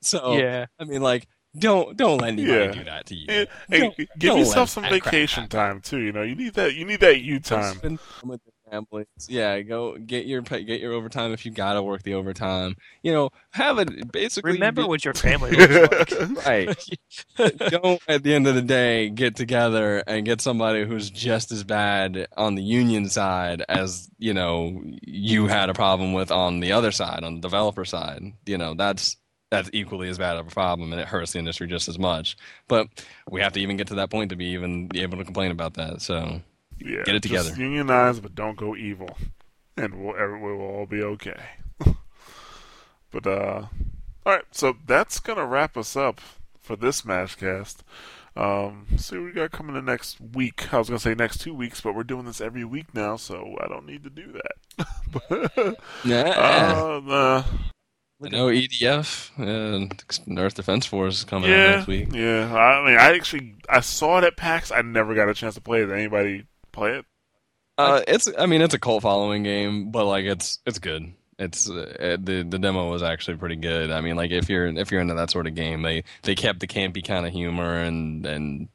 So 0.00 0.38
yeah, 0.38 0.66
I 0.78 0.84
mean, 0.84 1.02
like, 1.02 1.26
don't 1.58 1.96
don't 1.96 2.18
let 2.20 2.28
anybody 2.32 2.52
Yeah. 2.66 2.72
do 2.72 2.84
that 2.84 3.06
to 3.06 3.14
you. 3.14 3.26
Hey, 3.28 3.46
hey, 3.68 3.78
Don't- 3.80 3.96
give 3.96 4.08
don't 4.20 4.38
yourself 4.40 4.68
some 4.70 4.84
vacation 4.84 5.48
time 5.48 5.80
too. 5.80 5.98
You 5.98 6.12
know, 6.12 6.22
you 6.22 6.34
need 6.34 6.54
that. 6.54 6.74
You 6.74 6.84
need 6.84 7.00
that 7.00 7.20
you 7.20 7.40
time. 7.40 7.76
Time 7.80 7.98
with 8.24 8.40
your 8.44 8.70
families. 8.70 9.06
Yeah, 9.28 9.60
go 9.62 9.96
get 9.96 10.26
your 10.26 10.42
get 10.42 10.80
your 10.80 10.92
overtime 10.92 11.32
if 11.32 11.46
you 11.46 11.52
gotta 11.52 11.82
work 11.82 12.02
the 12.02 12.14
overtime. 12.14 12.76
You 13.02 13.12
know, 13.12 13.30
have 13.50 13.78
it 13.78 14.10
basically. 14.12 14.52
remember 14.52 14.82
be- 14.82 14.88
what 14.88 15.04
your 15.04 15.14
family 15.26 15.52
looks 15.52 16.12
like. 16.12 16.46
right. 16.46 16.76
Don't 17.70 18.00
at 18.08 18.22
the 18.22 18.34
end 18.34 18.46
of 18.46 18.54
the 18.54 18.62
day 18.62 19.08
get 19.08 19.36
together 19.36 20.02
and 20.06 20.24
get 20.26 20.40
somebody 20.40 20.84
who's 20.84 21.10
just 21.10 21.52
as 21.52 21.64
bad 21.64 22.26
on 22.36 22.54
the 22.54 22.62
union 22.62 23.08
side 23.08 23.62
as 23.68 24.08
you 24.18 24.34
know 24.34 24.82
you 25.02 25.46
had 25.46 25.70
a 25.70 25.74
problem 25.74 26.12
with 26.12 26.30
on 26.30 26.60
the 26.60 26.72
other 26.72 26.90
side, 26.92 27.22
on 27.24 27.36
the 27.36 27.40
developer 27.40 27.84
side. 27.84 28.22
You 28.46 28.58
know, 28.58 28.74
that's 28.74 29.16
that's 29.50 29.70
equally 29.72 30.08
as 30.08 30.18
bad 30.18 30.36
of 30.36 30.46
a 30.46 30.50
problem, 30.50 30.92
and 30.92 31.00
it 31.00 31.08
hurts 31.08 31.32
the 31.32 31.38
industry 31.38 31.66
just 31.66 31.88
as 31.88 31.98
much. 31.98 32.36
But 32.68 32.88
we 33.30 33.40
have 33.40 33.52
to 33.54 33.60
even 33.60 33.76
get 33.76 33.86
to 33.88 33.94
that 33.96 34.10
point 34.10 34.30
to 34.30 34.36
be 34.36 34.46
even 34.46 34.88
able 34.94 35.18
to 35.18 35.24
complain 35.24 35.50
about 35.50 35.74
that. 35.74 36.02
So. 36.02 36.40
Yeah, 36.78 37.04
Get 37.06 37.14
it 37.14 37.22
just 37.22 37.48
together. 37.48 37.62
unionize, 37.62 38.20
but 38.20 38.34
don't 38.34 38.54
go 38.58 38.76
evil, 38.76 39.08
and 39.78 39.94
we'll 39.94 40.12
we'll 40.38 40.60
all 40.60 40.84
be 40.84 41.00
okay. 41.02 41.40
but 43.10 43.26
uh, 43.26 43.66
all 44.26 44.32
right, 44.34 44.44
so 44.50 44.76
that's 44.86 45.18
gonna 45.20 45.46
wrap 45.46 45.76
us 45.78 45.96
up 45.96 46.20
for 46.60 46.76
this 46.76 47.00
Mashcast. 47.02 47.76
Um, 48.36 48.86
see 48.98 49.16
what 49.16 49.24
we 49.24 49.32
got 49.32 49.52
coming 49.52 49.74
in 49.76 49.86
next 49.86 50.20
week. 50.20 50.72
I 50.74 50.78
was 50.78 50.88
gonna 50.88 50.98
say 50.98 51.14
next 51.14 51.40
two 51.40 51.54
weeks, 51.54 51.80
but 51.80 51.94
we're 51.94 52.02
doing 52.04 52.26
this 52.26 52.42
every 52.42 52.64
week 52.64 52.92
now, 52.94 53.16
so 53.16 53.56
I 53.58 53.68
don't 53.68 53.86
need 53.86 54.04
to 54.04 54.10
do 54.10 54.32
that. 54.32 55.76
Yeah. 56.04 56.28
uh, 56.36 57.00
uh, 57.10 57.42
know 58.20 58.46
EDF 58.46 59.30
and 59.38 60.38
Earth 60.38 60.54
Defense 60.54 60.86
Force 60.86 61.18
is 61.18 61.24
coming 61.24 61.50
out 61.50 61.56
next 61.56 61.86
week. 61.86 62.08
yeah. 62.12 62.54
I 62.54 62.84
mean, 62.84 62.98
I 62.98 63.14
actually 63.14 63.56
I 63.68 63.80
saw 63.80 64.18
it 64.18 64.24
at 64.24 64.36
PAX. 64.36 64.70
I 64.70 64.82
never 64.82 65.14
got 65.14 65.28
a 65.28 65.34
chance 65.34 65.54
to 65.54 65.60
play 65.60 65.82
it. 65.82 65.86
Did 65.86 65.96
anybody 65.96 66.46
play 66.72 66.92
it? 66.98 67.04
Uh, 67.78 68.00
it's 68.08 68.28
I 68.38 68.46
mean 68.46 68.62
it's 68.62 68.74
a 68.74 68.78
cult 68.78 69.02
following 69.02 69.42
game, 69.42 69.90
but 69.90 70.06
like 70.06 70.24
it's 70.24 70.60
it's 70.64 70.78
good. 70.78 71.12
It's 71.38 71.68
uh, 71.68 72.16
the 72.18 72.46
the 72.48 72.58
demo 72.58 72.90
was 72.90 73.02
actually 73.02 73.36
pretty 73.36 73.56
good. 73.56 73.90
I 73.90 74.00
mean, 74.00 74.16
like 74.16 74.30
if 74.30 74.48
you're 74.48 74.66
if 74.66 74.90
you're 74.90 75.02
into 75.02 75.14
that 75.14 75.30
sort 75.30 75.46
of 75.46 75.54
game, 75.54 75.82
they 75.82 76.04
they 76.22 76.34
kept 76.34 76.60
the 76.60 76.66
campy 76.66 77.04
kind 77.06 77.26
of 77.26 77.32
humor 77.32 77.78
and 77.78 78.24
and 78.24 78.68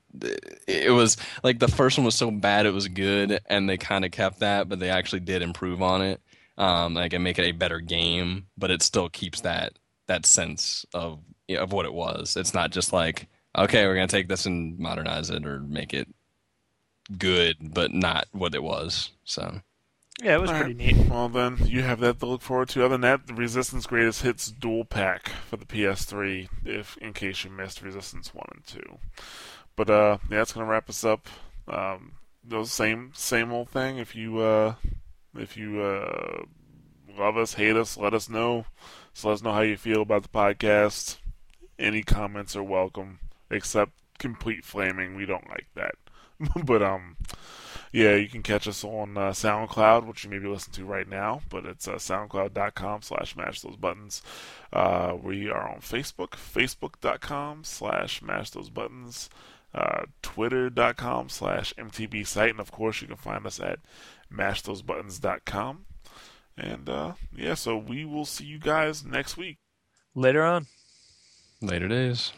it 0.68 0.92
was 0.92 1.18
like 1.44 1.58
the 1.60 1.68
first 1.68 1.98
one 1.98 2.06
was 2.06 2.16
so 2.16 2.30
bad 2.30 2.66
it 2.66 2.74
was 2.74 2.88
good, 2.88 3.40
and 3.48 3.68
they 3.68 3.78
kind 3.78 4.06
of 4.06 4.12
kept 4.12 4.40
that, 4.40 4.70
but 4.70 4.80
they 4.80 4.90
actually 4.90 5.22
did 5.22 5.42
improve 5.42 5.82
on 5.82 6.02
it, 6.02 6.22
um, 6.62 6.94
like 6.94 7.12
and 7.14 7.24
make 7.24 7.40
it 7.40 7.46
a 7.46 7.52
better 7.54 7.80
game, 7.80 8.46
but 8.56 8.70
it 8.70 8.84
still 8.84 9.10
keeps 9.10 9.42
that 9.42 9.74
that 10.08 10.26
sense 10.28 10.86
of 10.94 11.20
of 11.50 11.74
what 11.74 11.86
it 11.86 11.94
was. 11.94 12.38
It's 12.38 12.54
not 12.54 12.72
just 12.72 12.94
like 12.94 13.28
okay, 13.58 13.86
we're 13.86 13.96
gonna 13.96 14.08
take 14.08 14.30
this 14.30 14.46
and 14.46 14.78
modernize 14.78 15.30
it 15.32 15.46
or 15.46 15.60
make 15.60 15.94
it 15.94 16.08
good, 17.18 17.58
but 17.74 17.92
not 17.92 18.28
what 18.32 18.56
it 18.56 18.64
was. 18.64 19.10
So. 19.26 19.62
Yeah, 20.22 20.36
it 20.36 20.42
was 20.42 20.52
All 20.52 20.60
pretty 20.60 20.76
right. 20.76 20.98
neat. 20.98 21.10
Well, 21.10 21.30
then 21.30 21.58
you 21.66 21.82
have 21.82 22.00
that 22.02 22.20
to 22.20 22.28
look 22.28 22.44
forward 22.44 22.70
to. 22.70 22.82
Other 22.82 22.90
than 22.90 23.02
that, 23.02 23.26
the 23.26 23.34
Resistance 23.34 23.88
Greatest 23.88 24.22
Hits 24.22 24.52
dual 24.52 24.86
pack 24.86 25.30
for 25.50 25.58
the 25.58 25.66
PS3, 25.66 26.48
if 26.64 26.96
in 26.98 27.14
case 27.14 27.44
you 27.44 27.50
missed 27.50 27.82
Resistance 27.82 28.32
One 28.32 28.46
and 28.54 28.68
Two. 28.68 29.00
But 29.76 29.90
uh, 29.90 30.18
yeah, 30.30 30.38
that's 30.38 30.54
gonna 30.54 30.68
wrap 30.68 30.90
us 30.90 31.04
up. 31.04 31.28
Um, 31.68 32.14
those 32.44 32.72
same 32.72 33.12
same 33.16 33.52
old 33.52 33.70
thing. 33.70 33.98
If 33.98 34.16
you 34.16 34.38
uh, 34.40 34.76
if 35.36 35.58
you 35.58 35.82
uh, 35.82 36.44
love 37.18 37.38
us, 37.38 37.54
hate 37.54 37.76
us, 37.76 37.98
let 37.98 38.14
us 38.14 38.30
know. 38.30 38.66
So 39.14 39.30
let 39.30 39.36
us 39.36 39.44
know 39.44 39.54
how 39.54 39.62
you 39.62 39.78
feel 39.78 40.02
about 40.02 40.24
the 40.24 40.30
podcast. 40.30 41.18
Any 41.78 42.04
comments 42.04 42.56
are 42.56 42.64
welcome, 42.64 43.20
except 43.50 43.92
complete 44.18 44.64
flaming. 44.64 45.16
We 45.16 45.26
don't 45.26 45.50
like 45.50 45.68
that. 45.76 45.96
but 46.66 46.82
um, 46.82 47.18
yeah, 47.92 48.16
you 48.16 48.30
can 48.30 48.42
catch 48.42 48.68
us 48.68 48.84
on 48.84 49.18
uh, 49.18 49.32
SoundCloud, 49.32 50.08
which 50.08 50.24
you 50.24 50.30
may 50.30 50.40
be 50.40 50.48
listening 50.48 50.76
to 50.76 50.86
right 50.86 51.08
now, 51.08 51.42
but 51.50 51.66
it's 51.66 51.88
uh, 51.88 51.96
soundcloud.com 51.96 53.02
slash 53.02 53.36
mash 53.36 53.62
those 53.62 53.76
buttons. 53.76 54.22
Uh, 54.72 55.16
we 55.22 55.50
are 55.50 55.68
on 55.68 55.80
Facebook, 55.80 56.32
facebook.com 56.32 57.64
slash 57.66 58.22
mash 58.22 58.52
those 58.52 58.70
buttons, 58.70 59.30
uh, 59.76 60.04
twitter.com 60.22 61.28
slash 61.28 61.74
mtb 61.76 62.26
site, 62.26 62.52
and 62.52 62.62
of 62.62 62.72
course 62.72 63.02
you 63.02 63.08
can 63.08 63.18
find 63.18 63.46
us 63.46 63.60
at 63.60 63.80
mashthosebuttons.com. 64.32 65.86
And 66.58 66.90
uh, 66.90 67.14
yeah, 67.36 67.54
so 67.56 67.78
we 67.78 68.06
will 68.06 68.26
see 68.26 68.46
you 68.46 68.60
guys 68.60 69.06
next 69.06 69.38
week. 69.38 69.58
Later 70.14 70.44
on. 70.44 70.68
Later 71.62 71.88
days. 71.88 72.34